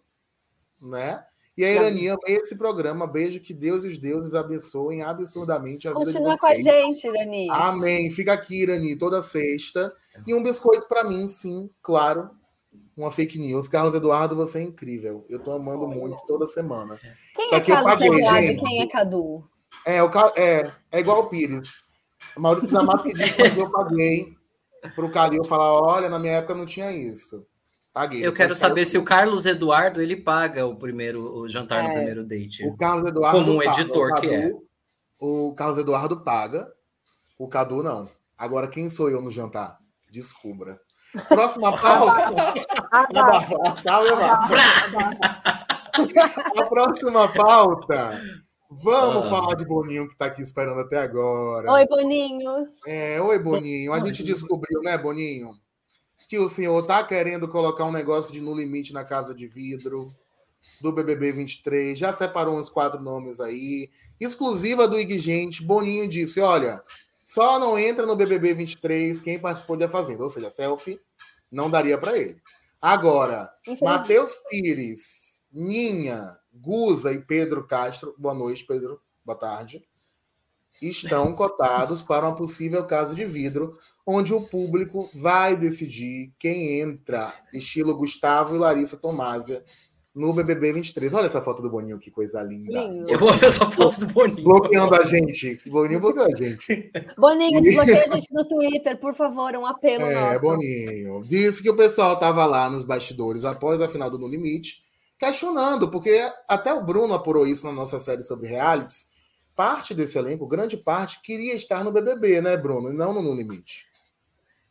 né? 0.78 1.24
E 1.56 1.64
a 1.64 1.70
Irania, 1.70 2.16
esse 2.26 2.56
programa, 2.56 3.06
beijo 3.06 3.40
que 3.40 3.52
Deus 3.52 3.84
e 3.84 3.88
os 3.88 3.98
deuses 3.98 4.34
abençoem 4.34 5.02
absurdamente 5.02 5.86
a 5.88 5.92
Continua 5.92 6.06
vida 6.06 6.34
de 6.34 6.40
vocês. 6.40 6.40
com 6.40 6.46
a 6.46 6.72
gente, 6.72 7.06
Irani. 7.06 7.48
Amém. 7.50 8.10
Fica 8.10 8.32
aqui, 8.32 8.62
Irani, 8.62 8.96
toda 8.96 9.20
sexta. 9.20 9.92
E 10.26 10.34
um 10.34 10.42
biscoito 10.42 10.88
para 10.88 11.04
mim, 11.04 11.28
sim, 11.28 11.68
claro. 11.82 12.30
Uma 12.96 13.10
fake 13.10 13.38
news. 13.38 13.68
Carlos 13.68 13.94
Eduardo, 13.94 14.36
você 14.36 14.58
é 14.58 14.62
incrível. 14.62 15.26
Eu 15.28 15.38
tô 15.38 15.52
amando 15.52 15.86
muito 15.86 16.16
toda 16.26 16.46
semana. 16.46 16.98
Quem 17.34 17.48
Só 17.48 17.56
é 17.56 17.60
que 17.60 17.72
Carlos 17.72 17.92
eu 17.92 17.98
paguei, 17.98 18.20
Eduardo 18.20 18.46
gente. 18.46 18.64
quem 18.64 18.82
é 18.82 18.86
Cadu? 18.86 19.44
É, 19.86 20.02
o, 20.02 20.10
é, 20.36 20.70
é 20.92 21.00
igual 21.00 21.20
o 21.20 21.28
Pires. 21.28 21.82
Maurício 22.36 22.68
Zamato 22.68 23.04
que 23.04 23.12
disse 23.12 23.34
que 23.34 23.60
eu 23.60 23.70
paguei 23.70 24.34
pro 24.94 25.10
Calil 25.10 25.44
falar: 25.44 25.72
olha, 25.72 26.08
na 26.08 26.18
minha 26.18 26.34
época 26.34 26.54
não 26.54 26.66
tinha 26.66 26.92
isso. 26.92 27.46
Paguei. 27.92 28.24
Eu 28.24 28.32
quero 28.32 28.54
saber 28.54 28.86
se 28.86 28.96
o 28.96 29.04
Carlos 29.04 29.46
Eduardo 29.46 30.00
ele 30.00 30.16
paga 30.16 30.66
o 30.66 30.76
primeiro 30.76 31.38
o 31.38 31.48
jantar 31.48 31.80
é. 31.80 31.82
no 31.82 31.94
primeiro 31.94 32.24
date. 32.24 32.66
O 32.66 32.76
Carlos 32.76 33.08
Eduardo 33.08 33.38
como 33.38 33.56
um 33.56 33.62
editor 33.62 34.10
Cadu, 34.10 34.20
que 34.20 34.34
é. 34.34 34.52
O 35.18 35.54
Carlos 35.54 35.78
Eduardo 35.78 36.20
paga, 36.20 36.70
o 37.38 37.48
Cadu 37.48 37.82
não. 37.82 38.08
Agora 38.38 38.68
quem 38.68 38.88
sou 38.88 39.10
eu 39.10 39.20
no 39.20 39.30
jantar? 39.30 39.78
Descubra. 40.10 40.80
Próxima 41.28 41.72
pauta. 41.76 42.54
A 46.56 46.66
próxima 46.66 47.28
pauta 47.34 48.20
Vamos 48.70 49.26
ah. 49.26 49.30
falar 49.30 49.56
de 49.56 49.64
Boninho 49.64 50.06
que 50.06 50.12
está 50.12 50.26
aqui 50.26 50.42
esperando 50.42 50.80
até 50.80 50.98
agora. 50.98 51.72
Oi, 51.72 51.86
Boninho. 51.86 52.68
É, 52.86 53.20
oi, 53.20 53.38
Boninho. 53.40 53.92
A 53.92 53.98
gente 53.98 54.22
descobriu, 54.22 54.80
né, 54.80 54.96
Boninho, 54.96 55.50
que 56.30 56.38
o 56.38 56.48
senhor 56.48 56.86
tá 56.86 57.02
querendo 57.02 57.48
colocar 57.48 57.84
um 57.84 57.90
negócio 57.90 58.32
de 58.32 58.40
no 58.40 58.54
limite 58.54 58.92
na 58.92 59.02
casa 59.02 59.34
de 59.34 59.48
vidro 59.48 60.06
do 60.80 60.92
BBB 60.92 61.32
23. 61.32 61.98
Já 61.98 62.12
separou 62.12 62.56
uns 62.56 62.70
quatro 62.70 63.02
nomes 63.02 63.40
aí. 63.40 63.90
Exclusiva 64.20 64.86
do 64.86 64.96
Ig 64.96 65.60
Boninho 65.60 66.08
disse: 66.08 66.38
olha, 66.38 66.84
só 67.24 67.58
não 67.58 67.76
entra 67.76 68.06
no 68.06 68.14
BBB 68.14 68.54
23 68.54 69.20
quem 69.20 69.40
participou 69.40 69.76
da 69.76 69.88
Fazenda. 69.88 70.22
Ou 70.22 70.30
seja, 70.30 70.52
selfie 70.52 71.00
não 71.50 71.68
daria 71.68 71.98
para 71.98 72.16
ele. 72.16 72.40
Agora, 72.80 73.52
Matheus 73.82 74.36
Pires, 74.48 75.42
Ninha, 75.50 76.38
Guza 76.54 77.12
e 77.12 77.18
Pedro 77.18 77.66
Castro, 77.66 78.14
boa 78.16 78.34
noite, 78.34 78.64
Pedro, 78.64 79.00
boa 79.24 79.36
tarde, 79.36 79.84
estão 80.82 81.32
cotados 81.34 82.02
para 82.02 82.26
uma 82.26 82.34
possível 82.34 82.84
casa 82.86 83.14
de 83.14 83.24
vidro, 83.24 83.76
onde 84.06 84.32
o 84.32 84.40
público 84.40 85.08
vai 85.14 85.56
decidir 85.56 86.32
quem 86.38 86.80
entra, 86.80 87.32
estilo 87.52 87.94
Gustavo 87.94 88.54
e 88.54 88.58
Larissa 88.58 88.96
Tomásia, 88.96 89.62
no 90.14 90.32
BBB 90.32 90.72
23. 90.72 91.14
Olha 91.14 91.26
essa 91.26 91.40
foto 91.40 91.62
do 91.62 91.70
Boninho, 91.70 91.98
que 91.98 92.10
coisa 92.10 92.42
linda. 92.42 92.80
Eu 93.08 93.18
vou 93.18 93.32
ver 93.32 93.46
essa 93.46 93.70
foto 93.70 94.00
do 94.00 94.06
Boninho. 94.06 94.42
Bloqueando 94.42 94.94
a 94.94 95.04
gente. 95.04 95.58
Boninho 95.68 96.00
bloqueou 96.00 96.26
a 96.26 96.34
gente. 96.34 96.90
Boninho, 97.16 97.62
desbloqueia 97.62 98.04
a 98.04 98.14
gente 98.14 98.32
no 98.32 98.48
Twitter, 98.48 98.98
por 98.98 99.14
favor, 99.14 99.54
um 99.54 99.66
apelo 99.66 100.04
é, 100.04 100.14
nosso. 100.14 100.34
É, 100.34 100.38
Boninho. 100.38 101.20
Disse 101.22 101.62
que 101.62 101.70
o 101.70 101.76
pessoal 101.76 102.14
estava 102.14 102.44
lá 102.44 102.68
nos 102.68 102.84
bastidores 102.84 103.44
após 103.44 103.80
a 103.80 103.88
final 103.88 104.10
do 104.10 104.18
No 104.18 104.26
Limite 104.26 104.82
questionando, 105.18 105.90
porque 105.90 106.18
até 106.48 106.72
o 106.72 106.82
Bruno 106.82 107.12
apurou 107.12 107.46
isso 107.46 107.66
na 107.66 107.72
nossa 107.72 108.00
série 108.00 108.24
sobre 108.24 108.48
realities. 108.48 109.06
Parte 109.54 109.94
desse 109.94 110.18
elenco, 110.18 110.46
grande 110.46 110.76
parte, 110.76 111.20
queria 111.22 111.54
estar 111.54 111.84
no 111.84 111.92
BBB, 111.92 112.40
né, 112.40 112.56
Bruno? 112.56 112.90
E 112.90 112.96
não 112.96 113.12
no 113.12 113.22
No 113.22 113.34
Limite. 113.34 113.90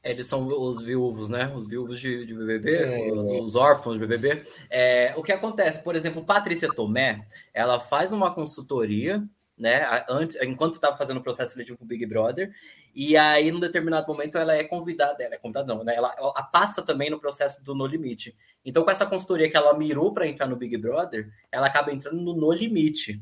Eles 0.02 0.28
são 0.28 0.48
os 0.48 0.82
viúvos, 0.82 1.28
né? 1.28 1.52
Os 1.54 1.68
viúvos 1.68 2.00
de, 2.00 2.26
de 2.26 2.34
BBB, 2.34 2.76
é. 2.76 3.12
os, 3.12 3.30
os, 3.30 3.56
órfãos 3.56 4.00
de 4.00 4.06
BBB. 4.06 4.42
É, 4.70 5.14
o 5.18 5.22
que 5.22 5.32
acontece, 5.32 5.84
por 5.84 5.94
exemplo, 5.94 6.24
Patrícia 6.24 6.74
Tomé, 6.74 7.28
ela 7.54 7.80
faz 7.82 8.14
uma 8.14 8.34
consultoria, 8.34 9.22
né? 9.58 10.06
Antes, 10.10 10.42
enquanto 10.42 10.76
estava 10.76 10.96
fazendo 10.96 11.18
o 11.18 11.24
processo 11.24 11.52
seletivo 11.52 11.78
com 11.78 11.84
o 11.84 11.88
Big 11.88 12.06
Brother, 12.06 12.50
e 12.96 13.18
aí, 13.18 13.52
num 13.52 13.60
determinado 13.60 14.08
momento, 14.08 14.38
ela 14.38 14.56
é 14.56 14.64
convidada, 14.64 15.22
ela 15.22 15.36
é 15.36 15.38
convidada, 15.38 15.74
não, 15.74 15.84
né? 15.84 15.96
Ela, 15.96 16.16
ela 16.18 16.44
passa 16.44 16.82
também 16.82 17.10
no 17.10 17.20
processo 17.20 17.62
do 17.62 17.76
No 17.76 17.86
Limite. 17.86 18.34
Então, 18.64 18.84
com 18.84 18.92
essa 18.92 19.06
consultoria 19.06 19.50
que 19.50 19.58
ela 19.58 19.78
mirou 19.78 20.14
para 20.14 20.28
entrar 20.28 20.48
no 20.48 20.56
Big 20.56 20.78
Brother, 20.78 21.30
ela 21.52 21.68
acaba 21.68 21.92
entrando 21.92 22.22
no 22.22 22.34
No 22.34 22.54
Limite. 22.54 23.22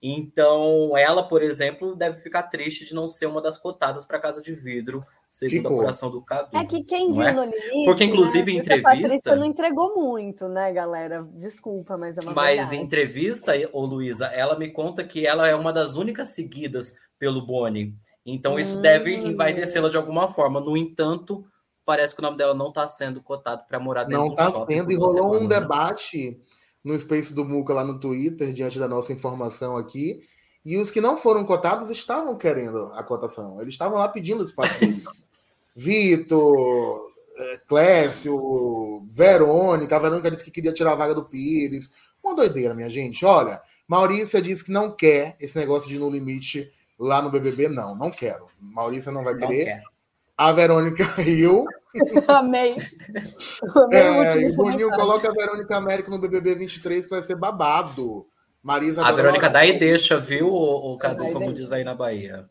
Então, 0.00 0.96
ela, 0.96 1.24
por 1.24 1.42
exemplo, 1.42 1.96
deve 1.96 2.20
ficar 2.20 2.44
triste 2.44 2.84
de 2.84 2.94
não 2.94 3.08
ser 3.08 3.26
uma 3.26 3.42
das 3.42 3.58
cotadas 3.58 4.06
para 4.06 4.20
Casa 4.20 4.40
de 4.40 4.54
Vidro, 4.54 5.04
segundo 5.28 5.56
Ficou. 5.56 5.72
a 5.72 5.74
apuração 5.74 6.10
do 6.10 6.22
Cadu. 6.22 6.56
É 6.56 6.64
que 6.64 6.84
quem 6.84 7.12
viu 7.12 7.22
é? 7.22 7.32
no 7.32 7.42
limite. 7.42 7.84
Porque, 7.84 8.04
inclusive, 8.04 8.52
né? 8.52 8.58
em 8.58 8.60
entrevista. 8.60 8.90
A 8.90 8.94
Patrícia 8.94 9.36
não 9.36 9.44
entregou 9.44 9.96
muito, 9.96 10.48
né, 10.48 10.72
galera? 10.72 11.28
Desculpa, 11.32 11.98
mas 11.98 12.16
é 12.16 12.20
uma 12.22 12.32
Mas 12.32 12.56
verdade. 12.56 12.76
em 12.76 12.80
entrevista, 12.80 13.52
ô 13.72 13.84
Luísa, 13.84 14.26
ela 14.26 14.56
me 14.56 14.70
conta 14.70 15.02
que 15.02 15.26
ela 15.26 15.48
é 15.48 15.54
uma 15.54 15.72
das 15.72 15.96
únicas 15.96 16.28
seguidas 16.28 16.94
pelo 17.18 17.44
Boni. 17.44 17.92
Então, 18.24 18.56
isso 18.56 18.78
hum. 18.78 18.82
deve 18.82 19.12
envaidecê-la 19.16 19.88
de 19.88 19.96
alguma 19.96 20.28
forma. 20.28 20.60
No 20.60 20.76
entanto, 20.76 21.44
parece 21.84 22.14
que 22.14 22.20
o 22.20 22.22
nome 22.22 22.36
dela 22.36 22.54
não 22.54 22.68
está 22.68 22.86
sendo 22.86 23.20
cotado 23.20 23.64
para 23.66 23.80
morar 23.80 24.04
dentro 24.04 24.22
não 24.22 24.28
do 24.28 24.36
tá 24.36 24.44
shopping. 24.44 24.58
Não 24.58 24.64
está 24.64 24.74
sendo, 24.74 24.92
e 24.92 24.96
rolou 24.96 25.36
um 25.42 25.48
né? 25.48 25.58
debate 25.58 26.40
no 26.88 26.98
Space 26.98 27.32
do 27.32 27.44
Muca 27.44 27.74
lá 27.74 27.84
no 27.84 28.00
Twitter, 28.00 28.52
diante 28.52 28.78
da 28.78 28.88
nossa 28.88 29.12
informação 29.12 29.76
aqui, 29.76 30.22
e 30.64 30.78
os 30.78 30.90
que 30.90 31.00
não 31.00 31.18
foram 31.18 31.44
cotados 31.44 31.90
estavam 31.90 32.36
querendo 32.36 32.90
a 32.94 33.02
cotação. 33.02 33.60
Eles 33.60 33.74
estavam 33.74 33.98
lá 33.98 34.08
pedindo 34.08 34.42
espaço 34.42 34.80
deles. 34.80 35.04
Vitor, 35.76 37.12
é, 37.36 37.58
Clécio, 37.68 39.06
Verônica, 39.12 39.94
a 39.94 39.98
Verônica 39.98 40.30
disse 40.30 40.44
que 40.44 40.50
queria 40.50 40.72
tirar 40.72 40.92
a 40.92 40.96
vaga 40.96 41.14
do 41.14 41.24
Pires. 41.24 41.90
Uma 42.24 42.34
doideira, 42.34 42.74
minha 42.74 42.88
gente. 42.88 43.24
Olha, 43.24 43.60
Maurícia 43.86 44.42
disse 44.42 44.64
que 44.64 44.72
não 44.72 44.90
quer 44.90 45.36
esse 45.38 45.56
negócio 45.56 45.88
de 45.88 45.98
no 45.98 46.10
limite 46.10 46.72
lá 46.98 47.22
no 47.22 47.30
BBB, 47.30 47.68
não, 47.68 47.94
não 47.94 48.10
quero. 48.10 48.46
Maurícia 48.60 49.12
não 49.12 49.22
vai 49.22 49.36
querer. 49.36 49.76
Não 49.76 49.98
a 50.38 50.52
Verônica 50.52 51.04
riu. 51.20 51.66
Amei. 52.28 52.76
Amei 53.74 53.98
é, 53.98 54.48
o 54.50 54.56
Boninho 54.56 54.90
coloca 54.90 55.28
a 55.28 55.32
Verônica 55.32 55.76
América 55.76 56.10
no 56.10 56.18
BBB 56.18 56.54
23 56.54 57.04
que 57.04 57.10
vai 57.10 57.22
ser 57.22 57.36
babado. 57.36 58.26
Marisa 58.62 59.04
a 59.04 59.12
Verônica 59.12 59.48
dá 59.48 59.64
e 59.64 59.78
deixa, 59.78 60.18
viu, 60.18 60.48
o, 60.52 60.94
o 60.94 60.98
Cadu, 60.98 61.32
como 61.32 61.52
diz 61.52 61.72
aí 61.72 61.84
na 61.84 61.94
Bahia. 61.94 62.48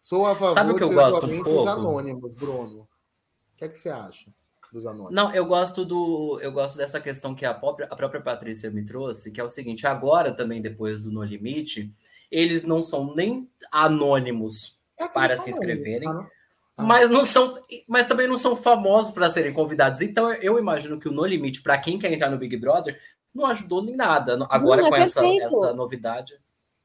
Sou 0.00 0.26
a 0.26 0.34
favor 0.36 0.54
Sabe 0.54 0.72
o 0.72 0.76
que 0.76 0.84
eu 0.84 0.92
gosto 0.92 1.26
um 1.26 1.42
pouco? 1.42 1.68
anônimos, 1.68 2.34
Bruno. 2.36 2.82
O 2.82 3.56
que 3.56 3.64
é 3.64 3.68
que 3.68 3.76
você 3.76 3.88
acha 3.88 4.30
dos 4.72 4.86
anônimos? 4.86 5.14
Não, 5.14 5.34
eu 5.34 5.46
gosto 5.46 5.84
do, 5.84 6.38
eu 6.42 6.52
gosto 6.52 6.76
dessa 6.76 7.00
questão 7.00 7.34
que 7.34 7.44
a 7.44 7.52
própria, 7.52 7.88
a 7.90 7.96
própria 7.96 8.20
Patrícia 8.20 8.70
me 8.70 8.84
trouxe, 8.84 9.32
que 9.32 9.40
é 9.40 9.44
o 9.44 9.48
seguinte: 9.48 9.86
agora 9.86 10.32
também 10.32 10.62
depois 10.62 11.02
do 11.02 11.10
No 11.10 11.24
Limite, 11.24 11.90
eles 12.30 12.62
não 12.62 12.82
são 12.82 13.14
nem 13.14 13.50
anônimos 13.72 14.78
é 14.98 15.08
para 15.08 15.36
se 15.36 15.50
inscreverem. 15.50 16.08
Tá. 16.08 16.28
Mas 16.78 17.08
não 17.08 17.24
são, 17.24 17.54
mas 17.88 18.06
também 18.06 18.28
não 18.28 18.36
são 18.36 18.54
famosos 18.54 19.10
para 19.10 19.30
serem 19.30 19.52
convidados. 19.52 20.02
Então 20.02 20.30
eu 20.34 20.58
imagino 20.58 20.98
que 20.98 21.08
o 21.08 21.12
No 21.12 21.24
Limite, 21.24 21.62
para 21.62 21.78
quem 21.78 21.98
quer 21.98 22.12
entrar 22.12 22.30
no 22.30 22.36
Big 22.36 22.54
Brother, 22.56 23.00
não 23.34 23.46
ajudou 23.46 23.82
nem 23.82 23.96
nada. 23.96 24.36
Agora 24.50 24.82
não, 24.82 24.88
é 24.88 24.90
com 24.90 24.96
essa, 24.96 25.26
essa 25.26 25.72
novidade. 25.72 26.38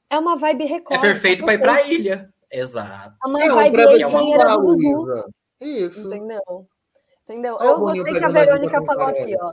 É 0.10 0.18
uma 0.18 0.36
vibe 0.36 0.66
record. 0.66 0.98
É 0.98 1.02
perfeito 1.02 1.44
para 1.44 1.54
ir 1.54 1.60
para 1.60 1.74
a 1.74 1.88
ilha. 1.88 2.34
Exato. 2.52 3.16
É 3.24 3.28
uma 3.28 3.44
é 3.44 3.50
vibe 3.50 4.02
é 4.02 4.08
uma 4.08 4.58
do 4.58 5.32
Isso. 5.60 6.08
Entendeu? 6.08 6.68
Entendeu? 7.24 7.58
É 7.60 7.68
eu 7.68 7.80
gostei 7.80 8.14
que 8.14 8.26
a 8.26 8.30
Verônica 8.30 8.82
falou 8.82 9.08
aqui, 9.08 9.36
ó. 9.40 9.52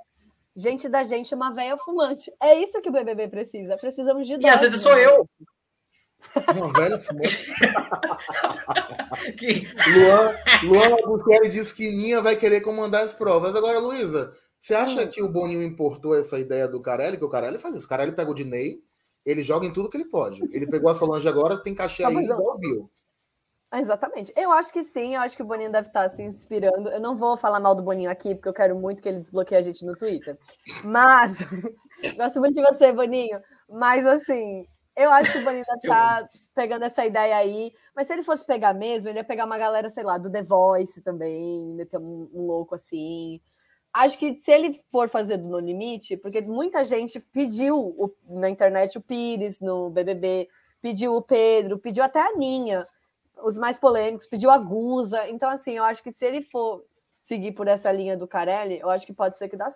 Gente 0.57 0.89
da 0.89 1.05
gente, 1.05 1.33
uma 1.33 1.53
velha 1.53 1.77
fumante. 1.77 2.33
É 2.43 2.55
isso 2.55 2.81
que 2.83 2.89
o 2.89 2.93
BBB 2.93 3.29
precisa. 3.29 3.77
Precisamos 3.77 4.27
de 4.27 4.35
E 4.35 4.49
às 4.49 4.61
vezes 4.61 4.83
sou 4.83 4.97
eu. 4.99 5.25
Uma 6.57 6.73
velha 6.73 6.99
fumante. 6.99 7.53
que... 9.39 9.67
Luan, 9.95 10.35
Luan 10.65 10.97
Albuquerque 11.03 11.49
disse 11.49 11.75
que 11.75 11.91
Ninha 11.91 12.21
vai 12.21 12.37
querer 12.37 12.61
comandar 12.61 13.03
as 13.03 13.15
provas. 13.15 13.57
Agora, 13.57 13.79
Luísa, 13.79 14.33
você 14.59 14.75
acha 14.75 15.03
hum. 15.03 15.09
que 15.09 15.23
o 15.23 15.29
Boninho 15.29 15.63
importou 15.63 16.15
essa 16.15 16.39
ideia 16.39 16.69
do 16.69 16.81
Carelli? 16.81 17.17
Que 17.17 17.25
o 17.25 17.29
Carelli 17.29 17.59
faz 17.59 17.77
isso. 17.77 17.87
O 17.87 17.89
Carelli 17.89 18.13
pega 18.13 18.31
o 18.31 18.35
Dinei, 18.35 18.83
ele 19.25 19.43
joga 19.43 19.67
em 19.67 19.73
tudo 19.73 19.89
que 19.89 19.97
ele 19.97 20.09
pode. 20.09 20.43
Ele 20.53 20.67
pegou 20.67 20.91
a 20.91 20.95
Solange 20.95 21.29
agora, 21.29 21.63
tem 21.63 21.75
cachê 21.75 22.03
tá 22.03 22.09
aí, 22.09 22.17
igual 22.17 22.59
viu. 22.59 22.91
Exatamente. 23.73 24.33
Eu 24.35 24.51
acho 24.51 24.73
que 24.73 24.83
sim, 24.83 25.15
eu 25.15 25.21
acho 25.21 25.37
que 25.37 25.43
o 25.43 25.47
Boninho 25.47 25.71
deve 25.71 25.89
estar 25.89 26.09
se 26.09 26.23
inspirando. 26.23 26.89
Eu 26.89 27.01
não 27.01 27.17
vou 27.17 27.37
falar 27.37 27.61
mal 27.61 27.75
do 27.75 27.83
Boninho 27.83 28.11
aqui, 28.11 28.35
porque 28.35 28.49
eu 28.49 28.55
quero 28.55 28.75
muito 28.77 29.03
que 29.03 29.09
ele 29.09 29.21
desbloqueie 29.21 29.59
a 29.59 29.63
gente 29.63 29.85
no 29.85 29.95
Twitter. 29.95 30.39
Mas, 30.85 31.39
gosto 32.17 32.41
muito 32.41 32.55
de 32.55 32.63
você, 32.63 32.91
Boninho. 32.91 33.39
Mas, 33.69 34.07
assim, 34.07 34.67
eu 34.99 35.13
acho 35.13 35.33
que 35.33 35.39
o 35.39 35.45
deve 35.45 35.61
estar 35.79 36.29
pegando 36.55 36.85
essa 36.85 37.07
ideia 37.07 37.37
aí. 37.37 37.73
Mas 37.95 38.09
se 38.09 38.13
ele 38.13 38.25
fosse 38.25 38.45
pegar 38.45 38.75
mesmo, 38.75 39.09
ele 39.09 39.19
ia 39.19 39.25
pegar 39.25 39.47
uma 39.47 39.57
galera, 39.57 39.89
sei 39.89 40.03
lá, 40.03 40.19
do 40.19 40.31
The 40.31 40.43
Voice 40.43 41.01
também, 41.01 41.67
meter 41.69 41.99
um, 41.99 42.29
um 42.35 42.47
louco 42.47 42.75
assim. 42.75 43.41
Acho 43.93 44.19
que 44.19 44.35
se 44.35 44.51
ele 44.51 44.83
for 44.91 45.09
fazer 45.09 45.39
do 45.39 45.49
No 45.49 45.59
Limite, 45.59 46.17
porque 46.17 46.41
muita 46.43 46.85
gente 46.85 47.21
pediu 47.21 47.79
o, 47.79 48.13
na 48.29 48.51
internet 48.51 48.99
o 48.99 49.01
Pires 49.01 49.61
no 49.61 49.89
BBB, 49.89 50.49
pediu 50.83 51.15
o 51.15 51.23
Pedro, 51.23 51.79
pediu 51.79 52.03
até 52.03 52.21
a 52.21 52.37
Ninha 52.37 52.87
os 53.43 53.57
mais 53.57 53.79
polêmicos, 53.79 54.27
pediu 54.27 54.51
a 54.51 54.59
Guza. 54.59 55.29
Então, 55.29 55.49
assim, 55.49 55.73
eu 55.73 55.85
acho 55.85 56.03
que 56.03 56.11
se 56.11 56.25
ele 56.27 56.43
for 56.43 56.85
seguir 57.23 57.53
por 57.53 57.69
essa 57.69 57.93
linha 57.93 58.17
do 58.17 58.27
Carelli, 58.27 58.81
eu 58.81 58.91
acho 58.91 59.07
que 59.07 59.13
pode 59.13 59.39
ser 59.39 59.49
que 59.49 59.57
dá, 59.57 59.69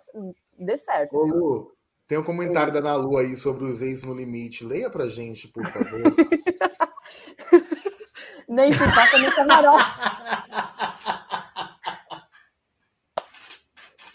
dê 0.57 0.77
certo. 0.77 1.15
Ô, 1.15 1.25
Lu, 1.25 1.71
tem 2.13 2.19
um 2.19 2.23
comentário 2.23 2.71
da 2.71 2.77
Ana 2.77 2.93
Lu 2.93 3.17
aí 3.17 3.35
sobre 3.35 3.63
os 3.63 3.81
ex 3.81 4.03
no 4.03 4.13
limite. 4.13 4.63
Leia 4.63 4.87
pra 4.87 5.09
gente, 5.09 5.47
por 5.47 5.65
favor. 5.65 6.13
Nem 8.47 8.71
se 8.71 8.85
passa 8.93 9.17
no 9.17 9.31
camarote. 9.31 9.83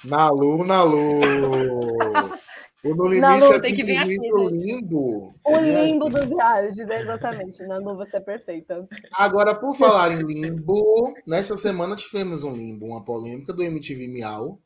Nalu, 0.05 0.65
Nalu. 0.65 1.19
O 2.85 2.95
No 2.95 3.09
Limite 3.09 3.21
Nalu, 3.21 3.55
é 3.55 3.61
tem 3.61 3.75
que 3.75 3.83
vir 3.83 3.97
aqui, 3.97 4.17
o 4.33 4.49
limbo. 4.49 5.35
O 5.45 5.59
limbo 5.59 6.09
dos 6.09 6.27
realities, 6.27 6.89
exatamente. 6.89 7.67
Nalu, 7.67 7.97
você 7.97 8.19
é 8.19 8.21
perfeita. 8.21 8.89
Agora, 9.15 9.57
por 9.57 9.75
falar 9.75 10.13
em 10.13 10.23
limbo, 10.23 11.13
nesta 11.27 11.57
semana 11.57 11.97
tivemos 11.97 12.45
um 12.45 12.55
limbo, 12.55 12.87
uma 12.87 13.05
polêmica 13.05 13.53
do 13.53 13.65
MTV 13.65 14.07
Miau. 14.07 14.61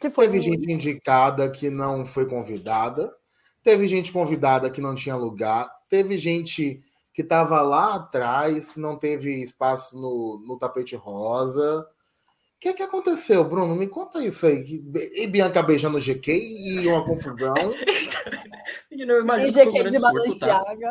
Que 0.00 0.10
foi 0.10 0.26
Teve 0.26 0.40
gente 0.40 0.72
indicada 0.72 1.48
que 1.50 1.70
não 1.70 2.04
foi 2.04 2.26
convidada. 2.26 3.14
Teve 3.62 3.86
gente 3.86 4.10
convidada 4.10 4.70
que 4.70 4.80
não 4.80 4.94
tinha 4.94 5.14
lugar. 5.14 5.70
Teve 5.88 6.16
gente 6.16 6.82
que 7.12 7.22
estava 7.22 7.60
lá 7.60 7.96
atrás, 7.96 8.70
que 8.70 8.80
não 8.80 8.96
teve 8.96 9.42
espaço 9.42 9.96
no, 9.96 10.42
no 10.46 10.58
tapete 10.58 10.96
rosa 10.96 11.86
que 12.60 12.68
é 12.68 12.72
que 12.74 12.82
aconteceu, 12.82 13.42
Bruno? 13.42 13.74
Me 13.74 13.88
conta 13.88 14.22
isso 14.22 14.46
aí. 14.46 14.84
E 15.14 15.26
Bianca 15.26 15.62
beijando 15.62 15.96
o 15.96 16.00
GK 16.00 16.30
e 16.30 16.86
uma 16.86 17.02
confusão. 17.02 17.54
eu 18.92 19.20
imagino 19.22 19.48
e 19.48 19.66
GK 19.66 19.90
de? 19.90 19.98
Balenciaga. 19.98 20.90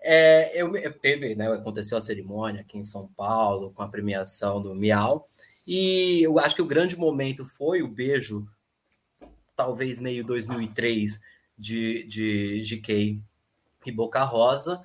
É, 0.00 0.50
eu, 0.60 0.74
eu, 0.74 0.92
teve, 0.98 1.34
né? 1.34 1.52
Aconteceu 1.52 1.98
a 1.98 2.00
cerimônia 2.00 2.62
aqui 2.62 2.78
em 2.78 2.84
São 2.84 3.06
Paulo 3.08 3.72
com 3.72 3.82
a 3.82 3.88
premiação 3.88 4.62
do 4.62 4.74
Miau. 4.74 5.26
E 5.70 6.22
eu 6.22 6.38
acho 6.38 6.54
que 6.54 6.62
o 6.62 6.66
grande 6.66 6.96
momento 6.96 7.44
foi 7.44 7.82
o 7.82 7.88
beijo, 7.88 8.48
talvez 9.54 10.00
meio 10.00 10.24
2003, 10.24 11.20
de, 11.58 12.04
de 12.04 12.62
GK 12.62 13.20
e 13.84 13.92
Boca 13.92 14.24
Rosa. 14.24 14.80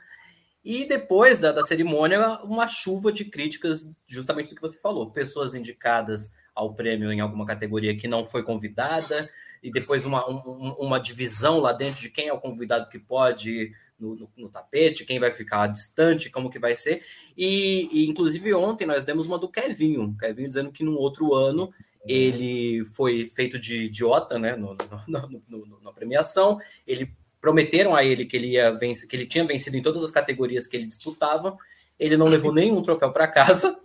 E 0.61 0.83
depois 0.85 1.39
da, 1.39 1.53
da 1.53 1.63
cerimônia, 1.63 2.37
uma 2.43 2.67
chuva 2.67 3.13
de 3.13 3.23
críticas, 3.23 3.89
justamente 4.05 4.49
do 4.49 4.55
que 4.55 4.61
você 4.61 4.77
falou. 4.77 5.09
Pessoas 5.09 5.55
indicadas 5.55 6.33
ao 6.53 6.73
prêmio 6.73 7.13
em 7.13 7.21
alguma 7.21 7.45
categoria 7.45 7.95
que 7.95 8.07
não 8.09 8.25
foi 8.25 8.43
convidada, 8.43 9.29
e 9.63 9.71
depois 9.71 10.05
uma, 10.05 10.29
um, 10.29 10.75
uma 10.79 10.99
divisão 10.99 11.59
lá 11.59 11.71
dentro 11.71 12.01
de 12.01 12.09
quem 12.09 12.27
é 12.27 12.33
o 12.33 12.41
convidado 12.41 12.89
que 12.89 12.99
pode 12.99 13.71
no, 14.03 14.15
no, 14.15 14.29
no, 14.37 14.49
tapete, 14.49 15.05
quem 15.05 15.19
vai 15.19 15.31
ficar 15.31 15.67
distante, 15.67 16.29
como 16.29 16.49
que 16.49 16.59
vai 16.59 16.75
ser. 16.75 17.03
E, 17.37 17.87
e, 17.91 18.09
inclusive 18.09 18.53
ontem 18.53 18.85
nós 18.85 19.03
demos 19.05 19.25
uma 19.25 19.39
do 19.39 19.47
Kevinho, 19.47 20.15
Kevinho 20.19 20.49
dizendo 20.49 20.71
que 20.71 20.83
no 20.83 20.95
outro 20.95 21.33
ano 21.33 21.73
ele 22.05 22.83
foi 22.91 23.25
feito 23.25 23.57
de 23.57 23.85
idiota, 23.85 24.37
né, 24.37 24.57
no, 24.57 24.75
no, 25.07 25.41
no, 25.47 25.81
na 25.81 25.93
premiação, 25.93 26.59
ele 26.85 27.09
prometeram 27.39 27.95
a 27.95 28.03
ele 28.03 28.25
que 28.25 28.35
ele 28.35 28.47
ia 28.47 28.71
vencer, 28.71 29.07
que 29.07 29.15
ele 29.15 29.25
tinha 29.25 29.45
vencido 29.45 29.77
em 29.77 29.81
todas 29.81 30.03
as 30.03 30.11
categorias 30.11 30.67
que 30.67 30.75
ele 30.75 30.85
disputava. 30.85 31.57
Ele 31.97 32.17
não 32.17 32.27
levou 32.27 32.51
nenhum 32.55 32.81
troféu 32.81 33.11
para 33.11 33.27
casa. 33.27 33.77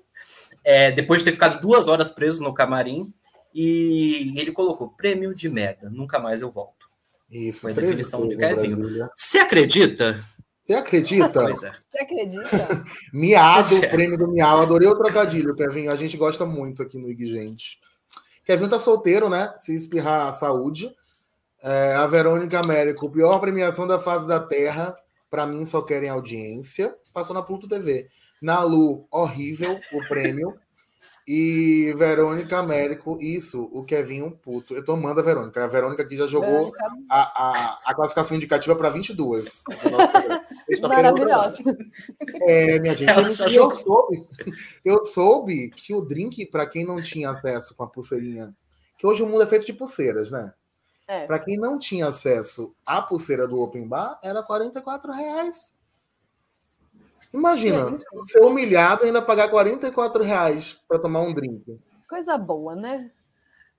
É, 0.64 0.90
depois 0.90 1.20
de 1.20 1.26
ter 1.26 1.32
ficado 1.32 1.60
duas 1.60 1.86
horas 1.86 2.10
preso 2.10 2.42
no 2.42 2.52
camarim, 2.52 3.12
e 3.54 4.38
ele 4.38 4.52
colocou 4.52 4.90
prêmio 4.90 5.34
de 5.34 5.48
merda, 5.48 5.88
nunca 5.90 6.18
mais 6.18 6.42
eu 6.42 6.50
volto. 6.50 6.77
Isso, 7.30 7.62
foi 7.62 7.72
a 7.72 7.74
definição 7.74 8.26
de 8.26 8.36
Kevinho. 8.36 9.10
Você 9.14 9.38
acredita? 9.38 10.18
Você 10.64 10.74
acredita? 10.74 11.30
Pois 11.30 11.62
é. 11.62 11.72
Você 11.88 11.98
acredita? 11.98 12.84
Miado, 13.12 13.74
o 13.74 13.88
prêmio 13.88 14.18
do 14.18 14.28
Miau. 14.28 14.60
Adorei 14.60 14.86
o 14.86 14.94
trocadilho, 14.94 15.56
Kevin. 15.56 15.88
A 15.88 15.96
gente 15.96 16.16
gosta 16.16 16.44
muito 16.44 16.82
aqui 16.82 16.98
no 16.98 17.08
IG, 17.08 17.26
gente. 17.26 17.78
Kevin 18.44 18.68
tá 18.68 18.78
solteiro, 18.78 19.30
né? 19.30 19.54
Se 19.58 19.74
espirrar 19.74 20.32
saúde. 20.34 20.94
É, 21.62 21.94
a 21.94 22.06
Verônica 22.06 22.58
Américo, 22.58 23.10
pior 23.10 23.38
premiação 23.40 23.86
da 23.86 23.98
fase 23.98 24.28
da 24.28 24.40
Terra. 24.40 24.94
Para 25.30 25.46
mim, 25.46 25.64
só 25.64 25.80
querem 25.82 26.10
audiência. 26.10 26.94
Passou 27.14 27.34
na 27.34 27.42
Pluto 27.42 27.66
TV. 27.66 28.08
Na 28.40 28.62
Lu, 28.62 29.06
horrível 29.10 29.78
o 29.92 30.06
prêmio. 30.06 30.52
E 31.30 31.92
Verônica 31.92 32.56
Américo, 32.56 33.18
isso, 33.20 33.68
o 33.70 33.84
Kevin 33.84 34.22
um 34.22 34.30
puto. 34.30 34.74
Eu 34.74 34.82
tô 34.82 34.92
amando 34.92 35.20
a 35.20 35.22
Verônica. 35.22 35.62
A 35.62 35.66
Verônica 35.66 36.02
aqui 36.02 36.16
já 36.16 36.26
jogou 36.26 36.72
a, 37.06 37.20
a, 37.20 37.78
a 37.84 37.94
classificação 37.94 38.34
indicativa 38.34 38.74
para 38.74 38.88
22. 38.88 39.62
Maravilhosa. 40.80 41.58
É, 42.40 42.78
minha 42.80 42.94
gente, 42.94 43.12
eu, 43.54 43.64
eu, 43.64 43.70
soube, 43.74 44.26
eu 44.82 45.04
soube 45.04 45.68
que 45.68 45.94
o 45.94 46.00
drink, 46.00 46.46
para 46.46 46.66
quem 46.66 46.86
não 46.86 46.96
tinha 46.96 47.28
acesso 47.28 47.74
com 47.74 47.82
a 47.82 47.86
pulseirinha, 47.86 48.56
que 48.96 49.06
hoje 49.06 49.22
o 49.22 49.26
mundo 49.26 49.42
é 49.42 49.46
feito 49.46 49.66
de 49.66 49.74
pulseiras, 49.74 50.30
né? 50.30 50.54
É. 51.06 51.26
Para 51.26 51.40
quem 51.40 51.58
não 51.58 51.78
tinha 51.78 52.08
acesso 52.08 52.74
à 52.86 53.02
pulseira 53.02 53.46
do 53.46 53.60
Open 53.60 53.86
Bar, 53.86 54.18
era 54.22 54.42
44 54.42 55.12
reais. 55.12 55.74
Imagina, 57.32 57.90
Gente. 57.90 58.04
ser 58.26 58.40
humilhado 58.40 59.04
e 59.04 59.06
ainda 59.06 59.20
pagar 59.20 59.48
44 59.48 60.22
reais 60.22 60.78
para 60.88 60.98
tomar 60.98 61.20
um 61.22 61.34
drink. 61.34 61.78
Coisa 62.08 62.38
boa, 62.38 62.74
né? 62.74 63.10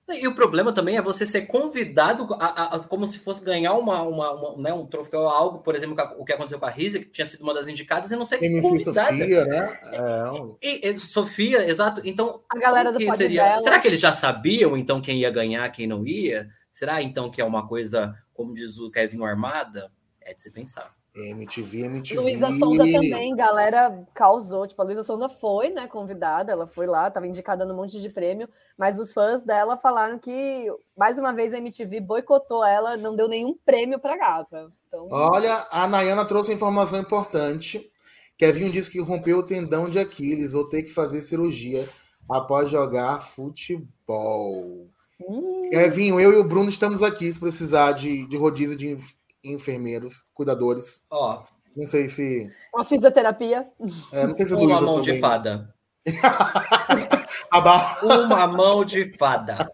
E 0.08 0.26
o 0.26 0.34
problema 0.34 0.72
também 0.72 0.96
é 0.96 1.02
você 1.02 1.24
ser 1.24 1.42
convidado 1.42 2.26
a, 2.34 2.46
a, 2.46 2.76
a 2.76 2.78
como 2.80 3.06
se 3.06 3.18
fosse 3.18 3.44
ganhar 3.44 3.74
uma, 3.74 4.02
uma, 4.02 4.32
uma 4.32 4.62
né, 4.62 4.72
um 4.72 4.84
troféu, 4.84 5.28
algo, 5.28 5.60
por 5.60 5.74
exemplo, 5.76 5.96
o 6.18 6.24
que 6.24 6.32
aconteceu 6.32 6.58
com 6.58 6.66
a 6.66 6.70
Risa, 6.70 6.98
que 6.98 7.06
tinha 7.06 7.26
sido 7.26 7.42
uma 7.42 7.54
das 7.54 7.68
indicadas, 7.68 8.10
e 8.10 8.16
não 8.16 8.24
ser 8.24 8.42
MC 8.42 8.60
convidada. 8.60 9.16
Sofia, 9.16 9.44
né? 9.44 9.80
É. 9.84 10.68
E, 10.68 10.88
e, 10.88 10.98
Sofia, 10.98 11.68
exato. 11.68 12.00
Então, 12.04 12.42
a 12.48 12.58
galera 12.58 12.92
do 12.92 13.16
seria... 13.16 13.58
Será 13.60 13.78
que 13.78 13.86
eles 13.86 14.00
já 14.00 14.12
sabiam, 14.12 14.76
então, 14.76 15.00
quem 15.00 15.18
ia 15.18 15.30
ganhar, 15.30 15.68
quem 15.70 15.86
não 15.86 16.04
ia? 16.04 16.48
Será 16.72 17.02
então 17.02 17.30
que 17.30 17.40
é 17.40 17.44
uma 17.44 17.66
coisa, 17.68 18.14
como 18.32 18.54
diz 18.54 18.78
o 18.78 18.90
Kevin 18.90 19.22
Armada? 19.22 19.92
É 20.20 20.34
de 20.34 20.42
se 20.42 20.50
pensar. 20.50 20.92
MTV, 21.14 21.84
MTV. 21.86 22.20
Luísa 22.20 22.52
Sonza 22.52 22.84
também, 22.84 23.34
galera 23.34 24.06
causou. 24.14 24.66
Tipo, 24.66 24.82
a 24.82 24.84
Luísa 24.84 25.02
Sonza 25.02 25.28
foi, 25.28 25.70
né, 25.70 25.86
convidada, 25.86 26.52
ela 26.52 26.66
foi 26.66 26.86
lá, 26.86 27.08
estava 27.08 27.26
indicada 27.26 27.64
no 27.64 27.74
monte 27.74 28.00
de 28.00 28.08
prêmio, 28.08 28.48
mas 28.78 28.98
os 28.98 29.12
fãs 29.12 29.42
dela 29.42 29.76
falaram 29.76 30.18
que, 30.18 30.66
mais 30.96 31.18
uma 31.18 31.32
vez, 31.32 31.52
a 31.52 31.58
MTV 31.58 32.00
boicotou 32.00 32.64
ela, 32.64 32.96
não 32.96 33.16
deu 33.16 33.28
nenhum 33.28 33.56
prêmio 33.64 33.98
para 33.98 34.16
gata. 34.16 34.72
Então... 34.88 35.08
Olha, 35.10 35.66
a 35.70 35.86
Nayana 35.86 36.24
trouxe 36.24 36.52
informação 36.52 36.98
importante. 36.98 37.90
Kevin 38.38 38.70
disse 38.70 38.90
que 38.90 39.00
rompeu 39.00 39.38
o 39.38 39.42
tendão 39.42 39.88
de 39.88 39.98
Aquiles, 39.98 40.52
vou 40.52 40.68
ter 40.68 40.82
que 40.82 40.94
fazer 40.94 41.20
cirurgia 41.22 41.86
após 42.28 42.70
jogar 42.70 43.20
futebol. 43.20 44.88
Hum. 45.20 45.68
Kevinho, 45.70 46.18
eu 46.18 46.32
e 46.32 46.36
o 46.36 46.44
Bruno 46.44 46.70
estamos 46.70 47.02
aqui 47.02 47.30
se 47.30 47.38
precisar 47.38 47.92
de, 47.92 48.26
de 48.26 48.36
rodízio 48.36 48.76
de 48.76 48.96
enfermeiros, 49.42 50.24
cuidadores. 50.34 51.02
Ó. 51.10 51.42
Não 51.76 51.86
sei 51.86 52.08
se. 52.08 52.50
Uma 52.74 52.84
fisioterapia. 52.84 53.68
É, 54.12 54.26
não 54.26 54.36
sei 54.36 54.46
se 54.46 54.54
Uma 54.54 54.80
mão 54.80 55.00
também. 55.00 55.14
de 55.14 55.20
fada. 55.20 55.74
Uma 58.02 58.46
mão 58.46 58.84
de 58.84 59.16
fada. 59.16 59.72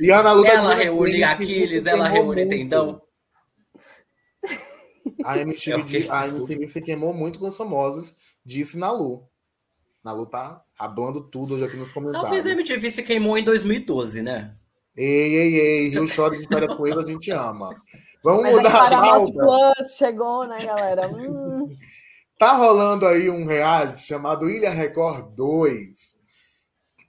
E 0.00 0.10
a 0.10 0.20
Ana 0.20 0.32
Lu 0.32 0.44
ela 0.44 0.74
reúne 0.74 1.22
Aquiles, 1.22 1.86
ela 1.86 2.08
reúne 2.08 2.44
muito. 2.44 2.48
tendão. 2.48 3.02
A 5.24 5.38
MTV, 5.38 6.06
é 6.06 6.10
a 6.10 6.28
MTV 6.28 6.68
se 6.68 6.80
queimou 6.80 7.12
muito 7.12 7.38
com 7.38 7.46
os 7.46 7.56
famosos, 7.56 8.16
disse 8.44 8.78
na 8.78 8.90
Lu. 8.90 9.28
Na 10.02 10.12
Lu 10.12 10.26
tá 10.26 10.64
Ablando 10.80 11.20
tudo 11.20 11.54
hoje 11.54 11.64
aqui 11.64 11.76
nos 11.76 11.92
comentários. 11.92 12.22
Talvez 12.22 12.46
a 12.46 12.52
MTV 12.52 12.90
se 12.90 13.02
queimou 13.02 13.36
em 13.36 13.44
2012, 13.44 14.22
né? 14.22 14.56
Ei, 14.96 15.34
ei, 15.34 15.54
ei, 15.56 15.88
Rio 15.90 16.08
Chora 16.08 16.34
de 16.34 16.42
História 16.42 16.74
Coelho 16.74 17.00
a 17.00 17.06
gente 17.06 17.30
ama. 17.30 17.68
Vamos 18.22 18.42
Mas 18.42 18.56
mudar 18.56 18.86
a 18.86 19.00
pauta. 19.00 19.32
Plus 19.32 19.96
chegou, 19.96 20.46
né, 20.46 20.64
galera? 20.64 21.08
Hum. 21.08 21.76
Tá 22.38 22.52
rolando 22.52 23.06
aí 23.06 23.28
um 23.28 23.44
reality 23.44 24.00
chamado 24.00 24.48
Ilha 24.48 24.70
Record 24.70 25.34
2. 25.34 26.18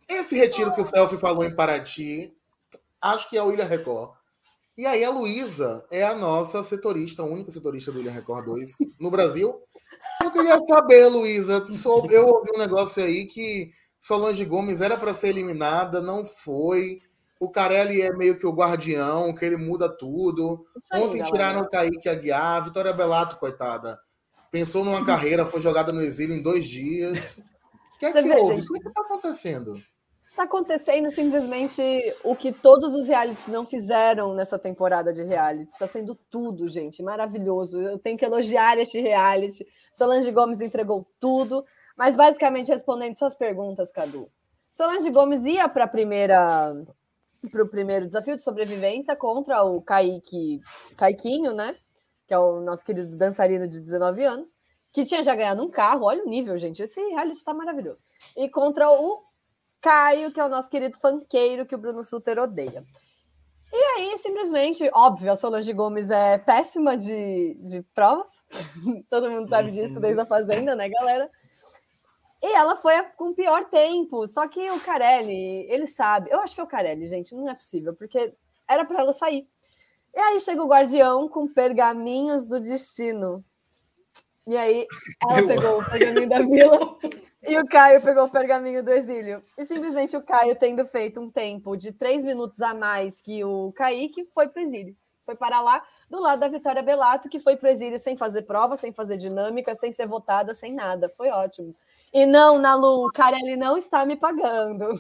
Esse 0.10 0.36
retiro 0.36 0.74
que 0.74 0.82
o 0.82 0.86
Selfie 0.86 1.18
falou 1.18 1.46
em 1.46 1.56
Paraty, 1.56 2.34
acho 3.02 3.30
que 3.30 3.38
é 3.38 3.44
o 3.44 3.52
Ilha 3.52 3.66
Record. 3.66 4.12
E 4.78 4.86
aí 4.86 5.04
a 5.04 5.10
Luísa 5.10 5.86
é 5.92 6.04
a 6.04 6.16
nossa 6.16 6.64
setorista, 6.64 7.22
a 7.22 7.26
única 7.26 7.52
setorista 7.52 7.92
do 7.92 8.00
Ilha 8.00 8.12
Record 8.12 8.46
2 8.46 8.72
no 9.00 9.12
Brasil. 9.12 9.62
Eu 10.22 10.32
queria 10.32 10.60
saber, 10.66 11.08
Luísa, 11.08 11.66
eu 12.10 12.28
ouvi 12.28 12.50
um 12.54 12.60
negócio 12.60 13.04
aí 13.04 13.26
que 13.26 13.72
Solange 14.00 14.44
Gomes 14.44 14.82
era 14.82 14.98
para 14.98 15.14
ser 15.14 15.30
eliminada, 15.30 16.02
não 16.02 16.26
foi. 16.26 17.00
O 17.42 17.50
Carelli 17.50 18.04
é 18.04 18.16
meio 18.16 18.38
que 18.38 18.46
o 18.46 18.54
guardião, 18.54 19.34
que 19.34 19.44
ele 19.44 19.58
muda 19.58 19.90
tudo. 19.90 20.64
Aí, 20.92 21.02
Ontem 21.02 21.18
galera. 21.18 21.32
tiraram 21.32 21.62
o 21.62 21.68
Kaique 21.68 22.08
Aguiar, 22.08 22.58
a 22.58 22.60
Vitória 22.60 22.94
Belato, 22.94 23.40
coitada. 23.40 24.00
Pensou 24.52 24.86
numa 24.86 25.04
carreira, 25.04 25.44
foi 25.44 25.60
jogada 25.60 25.92
no 25.92 26.04
exílio 26.04 26.36
em 26.36 26.44
dois 26.44 26.68
dias. 26.68 27.44
O 27.96 27.98
que 27.98 28.06
é 28.06 28.12
Você 28.12 28.22
que 28.22 28.30
vê, 28.30 28.36
houve? 28.36 28.62
Gente, 28.62 28.70
o 28.70 28.80
que 28.80 28.88
está 28.88 29.02
acontecendo? 29.02 29.82
Está 30.30 30.44
acontecendo 30.44 31.10
simplesmente 31.10 31.82
o 32.24 32.36
que 32.36 32.52
todos 32.52 32.94
os 32.94 33.08
realities 33.08 33.48
não 33.48 33.66
fizeram 33.66 34.36
nessa 34.36 34.60
temporada 34.60 35.12
de 35.12 35.24
reality. 35.24 35.72
Está 35.72 35.88
sendo 35.88 36.14
tudo, 36.30 36.70
gente, 36.70 37.02
maravilhoso. 37.02 37.82
Eu 37.82 37.98
tenho 37.98 38.20
que 38.20 38.26
elogiar 38.26 38.78
este 38.78 39.02
reality. 39.02 39.66
Solange 39.92 40.32
Gomes 40.32 40.62
entregou 40.62 41.08
tudo, 41.20 41.66
mas 41.98 42.16
basicamente 42.16 42.70
respondendo 42.70 43.18
suas 43.18 43.34
perguntas, 43.34 43.92
Cadu. 43.92 44.30
Solange 44.72 45.10
Gomes 45.10 45.44
ia 45.44 45.68
para 45.68 45.86
a 45.86 45.88
primeira 45.88 46.72
para 47.50 47.64
o 47.64 47.68
primeiro 47.68 48.06
desafio 48.06 48.36
de 48.36 48.42
sobrevivência 48.42 49.16
contra 49.16 49.64
o 49.64 49.82
Kaique, 49.82 50.62
Caiquinho, 50.96 51.54
né? 51.54 51.76
Que 52.28 52.34
é 52.34 52.40
o 52.40 52.62
nosso 52.62 52.86
querido 52.86 53.16
dançarino 53.18 53.68
de 53.68 53.80
19 53.80 54.24
anos, 54.24 54.56
que 54.94 55.06
tinha 55.06 55.24
já 55.24 55.36
ganhado 55.36 55.64
um 55.64 55.70
carro. 55.70 56.06
Olha 56.06 56.24
o 56.24 56.30
nível, 56.30 56.58
gente. 56.58 56.84
Esse 56.84 57.02
reality 57.10 57.38
está 57.38 57.54
maravilhoso. 57.54 58.04
E 58.38 58.48
contra 58.50 58.90
o 58.92 59.24
Caio, 59.82 60.32
que 60.32 60.40
é 60.40 60.46
o 60.46 60.50
nosso 60.50 60.70
querido 60.70 60.98
fanqueiro 61.00 61.66
que 61.66 61.76
o 61.76 61.78
Bruno 61.78 62.04
Suter 62.04 62.38
odeia. 62.38 62.86
E 63.74 63.84
aí, 63.96 64.18
simplesmente, 64.18 64.90
óbvio, 64.94 65.32
a 65.32 65.36
Solange 65.36 65.72
Gomes 65.72 66.12
é 66.12 66.38
péssima 66.38 66.98
de, 66.98 67.56
de 67.56 67.82
provas. 67.96 68.30
Todo 69.10 69.32
mundo 69.32 69.50
sabe 69.50 69.72
disso 69.72 70.00
desde 70.00 70.20
a 70.20 70.26
Fazenda, 70.26 70.76
né, 70.76 70.90
galera? 70.90 71.30
E 72.42 72.56
ela 72.56 72.76
foi 72.76 73.02
com 73.16 73.30
o 73.30 73.36
pior 73.36 73.66
tempo. 73.70 74.28
Só 74.28 74.48
que 74.48 74.70
o 74.72 74.80
Carelli, 74.80 75.68
ele 75.70 75.88
sabe. 75.88 76.30
Eu 76.32 76.40
acho 76.40 76.56
que 76.56 76.62
é 76.62 76.64
o 76.64 76.68
Carelli, 76.68 77.08
gente, 77.08 77.36
não 77.36 77.48
é 77.48 77.54
possível, 77.54 77.94
porque 77.94 78.34
era 78.68 78.84
para 78.84 79.02
ela 79.02 79.14
sair. 79.14 79.48
E 80.14 80.20
aí 80.20 80.40
chega 80.40 80.64
o 80.64 80.68
guardião 80.68 81.30
com 81.30 81.48
pergaminhos 81.48 82.46
do 82.46 82.60
destino. 82.60 83.44
E 84.48 84.58
aí 84.58 84.88
ela 85.30 85.48
pegou 85.48 85.80
o 85.80 85.90
pergaminho 85.90 86.28
da 86.28 86.40
vila 86.40 86.98
e 87.48 87.58
o 87.60 87.66
Caio 87.68 88.02
pegou 88.02 88.26
o 88.26 88.30
pergaminho 88.30 88.84
do 88.84 88.92
exílio. 88.92 89.42
E 89.58 89.66
simplesmente 89.66 90.18
o 90.18 90.24
Caio, 90.24 90.56
tendo 90.56 90.84
feito 90.86 91.22
um 91.22 91.30
tempo 91.30 91.78
de 91.78 91.94
três 91.94 92.24
minutos 92.26 92.60
a 92.60 92.74
mais 92.74 93.22
que 93.22 93.44
o 93.44 93.72
Kaique, 93.74 94.28
foi 94.34 94.48
para 94.50 94.62
o 94.62 94.66
exílio. 94.66 94.96
Foi 95.26 95.36
para 95.36 95.62
lá, 95.62 95.82
do 96.10 96.20
lado 96.20 96.40
da 96.40 96.48
Vitória 96.48 96.82
Belato, 96.82 97.30
que 97.30 97.40
foi 97.40 97.56
para 97.56 97.70
o 97.70 97.72
exílio 97.72 98.00
sem 98.00 98.18
fazer 98.18 98.42
prova, 98.42 98.76
sem 98.76 98.92
fazer 98.92 99.18
dinâmica, 99.18 99.76
sem 99.76 99.92
ser 99.92 100.08
votada, 100.08 100.56
sem 100.56 100.74
nada. 100.74 101.08
Foi 101.16 101.30
ótimo. 101.30 101.76
E 102.14 102.26
não, 102.26 102.60
Nalu, 102.60 103.06
o 103.06 103.12
Carelli 103.12 103.56
não 103.56 103.78
está 103.78 104.06
me 104.06 104.16
pagando. 104.16 105.00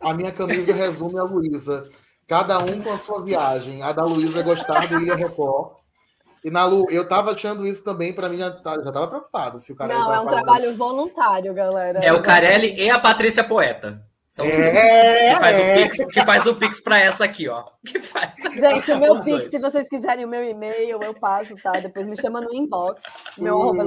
A 0.00 0.14
minha 0.14 0.30
camisa 0.30 0.72
resume 0.72 1.18
a 1.18 1.24
Luísa. 1.24 1.82
Cada 2.28 2.58
um 2.60 2.80
com 2.80 2.92
a 2.92 2.98
sua 2.98 3.24
viagem. 3.24 3.82
A 3.82 3.90
da 3.90 4.04
Luísa 4.04 4.40
é 4.40 4.42
gostar 4.42 4.86
do 4.86 5.00
Ilha 5.00 5.16
Record. 5.16 5.78
E 6.44 6.50
Nalu, 6.50 6.86
eu 6.90 7.08
tava 7.08 7.32
achando 7.32 7.66
isso 7.66 7.82
também, 7.82 8.12
para 8.12 8.28
mim 8.28 8.38
já, 8.38 8.50
tá, 8.50 8.74
já 8.80 8.92
tava 8.92 9.08
preocupado 9.08 9.58
se 9.58 9.72
o 9.72 9.76
Carelli 9.76 9.98
Não, 9.98 10.12
é 10.12 10.20
um 10.20 10.24
pagando. 10.24 10.44
trabalho 10.44 10.76
voluntário, 10.76 11.52
galera. 11.52 11.98
É 11.98 12.12
o 12.12 12.22
Carelli 12.22 12.74
e 12.78 12.88
a 12.88 12.98
Patrícia 12.98 13.42
Poeta. 13.42 14.06
São 14.28 14.44
é, 14.44 15.34
que, 15.34 15.40
faz 15.40 15.58
é. 15.58 15.72
o 15.74 15.82
pix, 15.82 16.12
que 16.12 16.24
faz 16.24 16.46
o 16.46 16.54
Pix 16.54 16.80
para 16.80 17.00
essa 17.00 17.24
aqui, 17.24 17.48
ó. 17.48 17.64
Que 17.84 17.98
faz. 17.98 18.34
Gente, 18.54 18.92
o 18.92 18.98
meu 18.98 19.14
Pix, 19.16 19.36
dois. 19.38 19.50
se 19.50 19.58
vocês 19.58 19.88
quiserem 19.88 20.26
o 20.26 20.28
meu 20.28 20.44
e-mail, 20.44 21.02
eu 21.02 21.14
passo, 21.14 21.56
tá? 21.56 21.72
Depois 21.72 22.06
me 22.06 22.16
chama 22.16 22.40
no 22.40 22.54
inbox. 22.54 23.02
Meu 23.38 23.60
arroba 23.60 23.84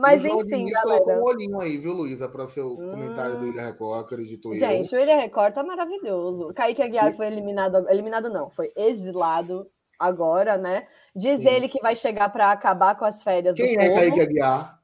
mas 0.00 0.24
enfim, 0.24 0.66
galera. 0.70 1.20
um 1.20 1.22
olhinho 1.22 1.60
aí, 1.60 1.76
viu, 1.78 1.92
Luísa, 1.92 2.28
para 2.28 2.46
seu 2.46 2.72
hum... 2.72 2.90
comentário 2.90 3.38
do 3.38 3.46
Ilha 3.46 3.66
Record, 3.66 4.00
acredito 4.00 4.52
Gente, 4.54 4.62
eu. 4.62 4.68
Gente, 4.68 4.96
o 4.96 4.98
Ilha 4.98 5.16
Record 5.16 5.54
tá 5.54 5.62
maravilhoso. 5.62 6.52
Kaique 6.54 6.82
Aguiar 6.82 7.14
foi 7.14 7.26
eliminado, 7.26 7.88
eliminado 7.88 8.30
não, 8.30 8.50
foi 8.50 8.72
exilado 8.76 9.66
agora, 9.98 10.56
né? 10.56 10.86
Diz 11.14 11.42
Sim. 11.42 11.48
ele 11.48 11.68
que 11.68 11.80
vai 11.80 11.94
chegar 11.94 12.30
para 12.30 12.50
acabar 12.50 12.94
com 12.96 13.04
as 13.04 13.22
férias 13.22 13.54
Quem 13.54 13.76
do 13.76 13.82
é 13.82 13.88
povo. 13.88 14.00
Kaique 14.00 14.20
Aguiar? 14.20 14.80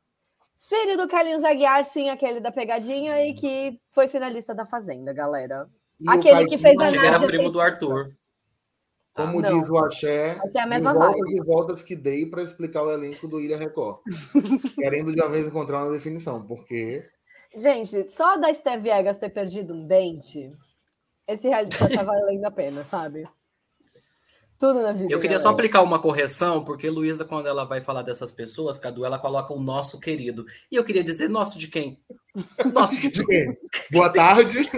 Filho 0.58 0.96
do 0.96 1.08
Carlinhos 1.08 1.44
Aguiar, 1.44 1.84
sim, 1.84 2.08
aquele 2.08 2.40
da 2.40 2.50
pegadinha 2.50 3.26
e 3.26 3.34
que 3.34 3.78
foi 3.90 4.08
finalista 4.08 4.54
da 4.54 4.64
Fazenda, 4.64 5.12
galera. 5.12 5.68
E 6.00 6.08
aquele 6.08 6.46
que 6.46 6.58
fez 6.58 6.78
a 6.78 6.84
Nádia. 6.84 7.06
era 7.06 7.20
primo 7.20 7.50
do 7.50 7.60
Arthur. 7.60 8.16
Como 9.16 9.38
ah, 9.38 9.50
diz 9.50 9.68
o 9.70 9.78
Axé, 9.78 10.34
Vai 10.34 10.48
ser 10.48 10.58
a 10.58 10.66
mesma 10.66 10.92
voltas 10.92 11.20
vibe. 11.20 11.38
e 11.38 11.42
voltas 11.42 11.82
que 11.82 11.96
dei 11.96 12.26
para 12.26 12.42
explicar 12.42 12.82
o 12.82 12.92
elenco 12.92 13.26
do 13.26 13.40
Ilha 13.40 13.56
Record. 13.56 14.00
Querendo 14.78 15.10
de 15.10 15.20
uma 15.20 15.30
vez 15.30 15.46
encontrar 15.46 15.84
uma 15.84 15.92
definição, 15.92 16.46
porque. 16.46 17.02
Gente, 17.56 18.10
só 18.10 18.36
da 18.36 18.52
Steve 18.52 18.82
Viegas 18.82 19.16
ter 19.16 19.30
perdido 19.30 19.72
um 19.72 19.86
dente, 19.86 20.52
esse 21.26 21.48
reality 21.48 21.78
tá 21.78 22.02
valendo 22.04 22.44
a 22.44 22.50
pena, 22.50 22.84
sabe? 22.84 23.26
Tudo 24.58 24.80
na 24.80 24.92
vida. 24.92 25.12
Eu 25.12 25.20
queria 25.20 25.38
só 25.38 25.50
aplicar 25.50 25.82
uma 25.82 25.98
correção, 25.98 26.64
porque 26.64 26.88
Luísa, 26.88 27.24
quando 27.24 27.46
ela 27.46 27.64
vai 27.64 27.80
falar 27.82 28.02
dessas 28.02 28.32
pessoas, 28.32 28.78
Cadu, 28.78 29.04
ela 29.04 29.18
coloca 29.18 29.52
o 29.52 29.60
nosso 29.60 30.00
querido. 30.00 30.46
E 30.70 30.76
eu 30.76 30.84
queria 30.84 31.04
dizer 31.04 31.28
nosso 31.28 31.58
de 31.58 31.68
quem? 31.68 32.00
Nosso 32.72 32.98
de 32.98 33.10
quem? 33.10 33.56
Boa 33.92 34.10
tarde. 34.10 34.68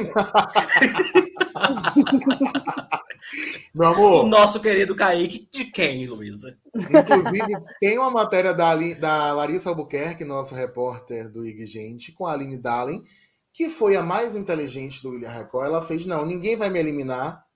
Meu 3.74 3.88
amor. 3.88 4.24
O 4.24 4.28
nosso 4.28 4.60
querido 4.60 4.96
Kaique, 4.96 5.48
de 5.50 5.66
quem, 5.66 6.06
Luísa? 6.06 6.58
Inclusive, 6.74 7.62
tem 7.80 7.98
uma 7.98 8.10
matéria 8.10 8.52
da, 8.52 8.74
da 8.94 9.32
Larissa 9.32 9.68
Albuquerque, 9.68 10.24
nossa 10.24 10.56
repórter 10.56 11.28
do 11.30 11.46
IG 11.46 11.66
Gente, 11.66 12.12
com 12.12 12.26
a 12.26 12.32
Aline 12.32 12.58
Dallen, 12.58 13.04
que 13.52 13.70
foi 13.70 13.94
a 13.96 14.02
mais 14.02 14.34
inteligente 14.36 15.02
do 15.02 15.10
William 15.10 15.30
Record. 15.30 15.66
Ela 15.66 15.82
fez: 15.82 16.04
não, 16.06 16.26
ninguém 16.26 16.56
vai 16.56 16.68
me 16.68 16.80
eliminar. 16.80 17.47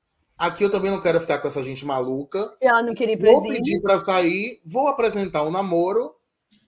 Aqui 0.43 0.65
eu 0.65 0.71
também 0.71 0.91
não 0.91 1.01
quero 1.01 1.21
ficar 1.21 1.39
com 1.39 1.47
essa 1.47 1.63
gente 1.63 1.87
maluca. 1.87 2.53
Ela 2.61 2.83
não 2.83 2.97
queria 2.97 3.15
ir 3.15 3.17
Vou 3.17 3.43
pedir 3.45 3.81
para 3.81 4.01
sair, 4.01 4.61
vou 4.65 4.89
apresentar 4.89 5.45
um 5.45 5.53
namoro 5.53 6.17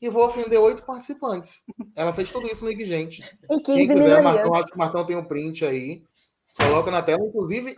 e 0.00 0.08
vou 0.08 0.24
ofender 0.24 0.60
oito 0.60 0.84
participantes. 0.84 1.64
Ela 1.96 2.12
fez 2.12 2.30
tudo 2.30 2.46
isso 2.46 2.62
no 2.64 2.70
IG 2.70 2.86
Gente. 2.86 3.22
E 3.50 3.60
15 3.60 3.64
Quem 3.64 3.88
quiser, 3.88 4.22
Marcão, 4.22 4.54
acho 4.54 4.66
que 4.66 4.76
o 4.76 4.78
Marcão 4.78 5.04
tem 5.04 5.16
um 5.16 5.24
print 5.24 5.64
aí. 5.64 6.04
Coloca 6.56 6.88
na 6.88 7.02
tela. 7.02 7.26
Inclusive, 7.26 7.76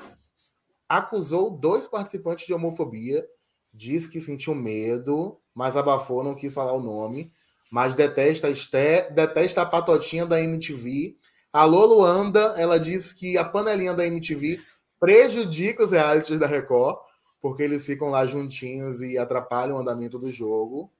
acusou 0.86 1.48
dois 1.48 1.88
participantes 1.88 2.46
de 2.46 2.52
homofobia, 2.52 3.26
diz 3.72 4.06
que 4.06 4.20
sentiu 4.20 4.54
medo, 4.54 5.38
mas 5.54 5.78
abafou, 5.78 6.22
não 6.22 6.34
quis 6.34 6.52
falar 6.52 6.74
o 6.74 6.82
nome, 6.82 7.32
mas 7.72 7.94
detesta, 7.94 8.50
este, 8.50 9.10
detesta 9.12 9.62
a 9.62 9.66
patotinha 9.66 10.26
da 10.26 10.42
MTV. 10.42 11.16
Alô, 11.50 11.86
Luanda, 11.86 12.54
ela 12.58 12.78
diz 12.78 13.14
que 13.14 13.38
a 13.38 13.44
panelinha 13.46 13.94
da 13.94 14.06
MTV 14.06 14.60
prejudica 14.98 15.84
os 15.84 15.92
realities 15.92 16.40
da 16.40 16.46
Record, 16.46 16.98
porque 17.40 17.62
eles 17.62 17.84
ficam 17.84 18.08
lá 18.08 18.26
juntinhos 18.26 19.02
e 19.02 19.18
atrapalham 19.18 19.76
o 19.76 19.80
andamento 19.80 20.18
do 20.18 20.30
jogo. 20.30 20.90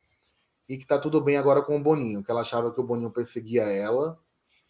E 0.69 0.77
que 0.77 0.87
tá 0.87 0.99
tudo 0.99 1.21
bem 1.21 1.37
agora 1.37 1.63
com 1.63 1.77
o 1.77 1.83
Boninho, 1.83 2.25
que 2.25 2.31
ela 2.31 2.41
achava 2.41 2.73
que 2.73 2.81
o 2.81 2.85
Boninho 2.85 3.11
perseguia 3.11 3.63
ela, 3.63 4.19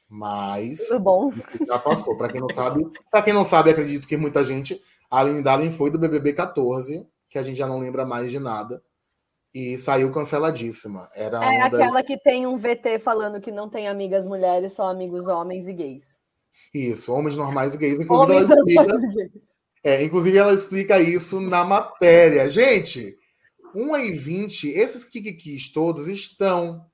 mas 0.09 0.89
tudo 0.89 1.01
bom. 1.01 1.33
já 1.67 1.79
passou. 1.79 2.17
Para 2.19 2.29
quem 2.29 2.41
não 2.41 2.53
sabe, 2.55 2.87
para 3.11 3.23
quem 3.23 3.33
não 3.33 3.45
sabe, 3.45 3.71
acredito 3.71 4.07
que 4.07 4.17
muita 4.17 4.45
gente 4.45 4.81
a 5.11 5.21
Aline 5.21 5.43
Darling 5.43 5.71
foi 5.71 5.91
do 5.91 5.99
BBB 5.99 6.33
14, 6.33 7.07
que 7.29 7.39
a 7.39 7.43
gente 7.43 7.57
já 7.57 7.67
não 7.67 7.79
lembra 7.79 8.05
mais 8.05 8.31
de 8.31 8.39
nada. 8.39 8.83
E 9.55 9.79
saiu 9.79 10.13
canceladíssima. 10.13 11.09
Era 11.15 11.43
é 11.43 11.63
aquela 11.63 12.03
que 12.03 12.19
tem 12.19 12.47
um 12.47 12.59
VT 12.59 12.99
falando 12.99 13.41
que 13.41 13.51
não 13.51 13.71
tem 13.71 13.89
amigas 13.89 14.27
mulheres, 14.27 14.75
só 14.75 14.91
amigos 14.91 15.29
homens 15.29 15.67
e 15.67 15.73
gays. 15.73 16.19
Isso, 16.73 17.13
homens 17.13 17.37
normais 17.37 17.75
e 17.75 17.79
gays. 17.79 18.01
Inclusive, 18.01 18.33
homens 18.33 18.51
ela 18.51 18.61
explica, 18.61 19.31
é, 19.83 20.03
inclusive, 20.03 20.39
ela 20.39 20.53
explica 20.53 21.01
isso 21.01 21.41
na 21.41 21.65
matéria. 21.65 22.49
Gente, 22.49 23.17
1 23.75 23.97
e 23.99 24.13
20, 24.13 24.69
esses 24.71 25.05
Kikikis 25.05 25.73
todos 25.73 26.09
estão 26.09 26.87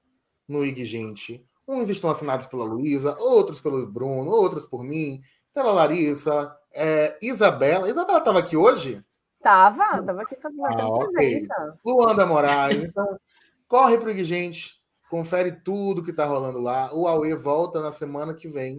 no 0.48 0.64
IG 0.64 0.84
Gente. 0.84 1.46
Uns 1.66 1.88
estão 1.88 2.10
assinados 2.10 2.46
pela 2.46 2.64
Luísa, 2.64 3.16
outros 3.18 3.60
pelo 3.60 3.86
Bruno, 3.86 4.30
outros 4.30 4.66
por 4.66 4.82
mim, 4.82 5.22
pela 5.54 5.72
Larissa, 5.72 6.54
é, 6.74 7.16
Isabela. 7.22 7.88
Isabela 7.88 8.18
estava 8.18 8.40
aqui 8.40 8.56
hoje? 8.56 9.02
Tava, 9.42 10.00
estava 10.00 10.22
aqui 10.22 10.36
fazendo 10.40 10.62
bastante 10.62 10.82
ah, 10.82 10.94
okay. 10.94 11.12
presença. 11.12 11.78
Luanda 11.84 12.26
Moraes. 12.26 12.84
Então, 12.84 13.18
corre 13.66 13.98
para 13.98 14.10
o 14.10 14.24
gente, 14.24 14.80
confere 15.10 15.52
tudo 15.52 16.02
que 16.02 16.10
está 16.10 16.24
rolando 16.24 16.58
lá. 16.58 16.90
O 16.92 17.08
Aue 17.08 17.34
volta 17.34 17.80
na 17.80 17.92
semana 17.92 18.34
que 18.34 18.48
vem. 18.48 18.78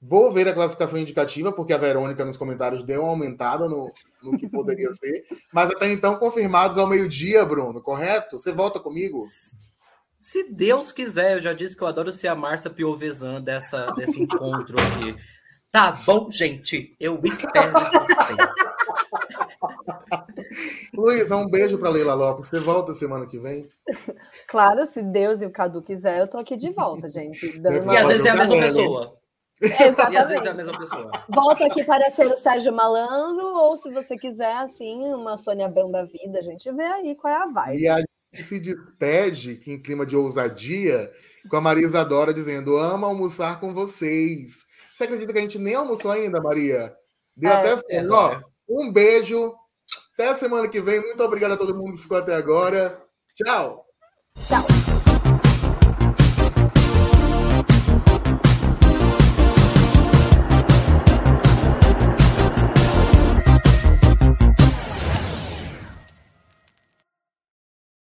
Vou 0.00 0.30
ver 0.30 0.46
a 0.46 0.54
classificação 0.54 0.98
indicativa, 0.98 1.50
porque 1.50 1.72
a 1.72 1.78
Verônica 1.78 2.24
nos 2.24 2.36
comentários 2.36 2.84
deu 2.84 3.02
uma 3.02 3.10
aumentada 3.10 3.68
no, 3.68 3.92
no 4.22 4.38
que 4.38 4.48
poderia 4.48 4.92
ser. 4.92 5.24
Mas 5.52 5.70
até 5.70 5.92
então, 5.92 6.16
confirmados 6.16 6.78
ao 6.78 6.86
meio-dia, 6.86 7.44
Bruno, 7.44 7.82
correto? 7.82 8.38
Você 8.38 8.52
volta 8.52 8.78
comigo? 8.78 9.18
Se 10.18 10.50
Deus 10.52 10.92
quiser, 10.92 11.36
eu 11.36 11.40
já 11.40 11.52
disse 11.52 11.76
que 11.76 11.82
eu 11.82 11.88
adoro 11.88 12.12
ser 12.12 12.28
a 12.28 12.34
Marcia 12.36 12.70
Piovesan 12.70 13.40
dessa, 13.40 13.86
desse 13.92 14.22
encontro 14.22 14.76
aqui. 14.78 15.16
Tá 15.70 15.92
bom, 16.06 16.30
gente. 16.30 16.96
Eu 16.98 17.20
espero 17.24 17.72
vocês. 17.72 18.50
Luísa, 20.94 21.36
um 21.36 21.48
beijo 21.48 21.76
para 21.78 21.90
Leila 21.90 22.14
Lopes. 22.14 22.48
Você 22.48 22.58
volta 22.58 22.94
semana 22.94 23.26
que 23.26 23.38
vem? 23.38 23.68
Claro, 24.46 24.86
se 24.86 25.02
Deus 25.02 25.42
e 25.42 25.46
o 25.46 25.50
Cadu 25.50 25.82
quiser, 25.82 26.20
eu 26.20 26.28
tô 26.28 26.38
aqui 26.38 26.56
de 26.56 26.70
volta, 26.70 27.08
gente. 27.08 27.60
E 27.60 27.96
às 27.96 28.08
vezes 28.08 28.24
é 28.24 28.30
a 28.30 28.36
mesma 28.36 28.56
pessoa. 28.56 29.17
É, 29.60 30.12
e 30.12 30.16
às 30.16 30.28
vezes 30.28 30.46
é 30.46 30.50
a 30.50 30.54
mesma 30.54 30.78
pessoa. 30.78 31.10
Volto 31.28 31.64
aqui 31.64 31.84
para 31.84 32.10
ser 32.10 32.26
o 32.26 32.36
Sérgio 32.36 32.72
Malandro, 32.72 33.46
ou 33.46 33.76
se 33.76 33.90
você 33.90 34.16
quiser, 34.16 34.54
assim, 34.56 35.12
uma 35.12 35.36
Sônia 35.36 35.66
Abrão 35.66 35.90
da 35.90 36.04
vida, 36.04 36.38
a 36.38 36.42
gente 36.42 36.70
vê 36.72 36.84
aí 36.84 37.14
qual 37.16 37.32
é 37.32 37.36
a 37.36 37.46
vibe. 37.46 37.80
E 37.80 37.88
a 37.88 37.96
gente 37.98 38.08
se 38.34 38.60
despede, 38.60 39.60
em 39.66 39.82
clima 39.82 40.06
de 40.06 40.16
ousadia, 40.16 41.10
com 41.50 41.56
a 41.56 41.60
Maria 41.60 41.86
Isadora 41.86 42.32
dizendo: 42.32 42.76
Amo 42.76 43.06
almoçar 43.06 43.58
com 43.58 43.74
vocês. 43.74 44.66
Você 44.88 45.04
acredita 45.04 45.32
que 45.32 45.38
a 45.38 45.42
gente 45.42 45.58
nem 45.58 45.74
almoçou 45.74 46.10
ainda, 46.10 46.40
Maria? 46.40 46.94
Deu 47.36 47.50
é, 47.50 47.54
até 47.54 47.70
fome. 47.70 47.82
É, 47.88 48.06
Ó, 48.08 48.40
um 48.68 48.92
beijo. 48.92 49.54
Até 50.14 50.28
a 50.28 50.34
semana 50.34 50.68
que 50.68 50.80
vem. 50.80 51.00
Muito 51.00 51.22
obrigado 51.22 51.52
a 51.52 51.56
todo 51.56 51.74
mundo 51.74 51.94
que 51.94 52.02
ficou 52.02 52.18
até 52.18 52.34
agora. 52.34 53.00
Tchau. 53.34 53.86
Tchau. 54.46 54.97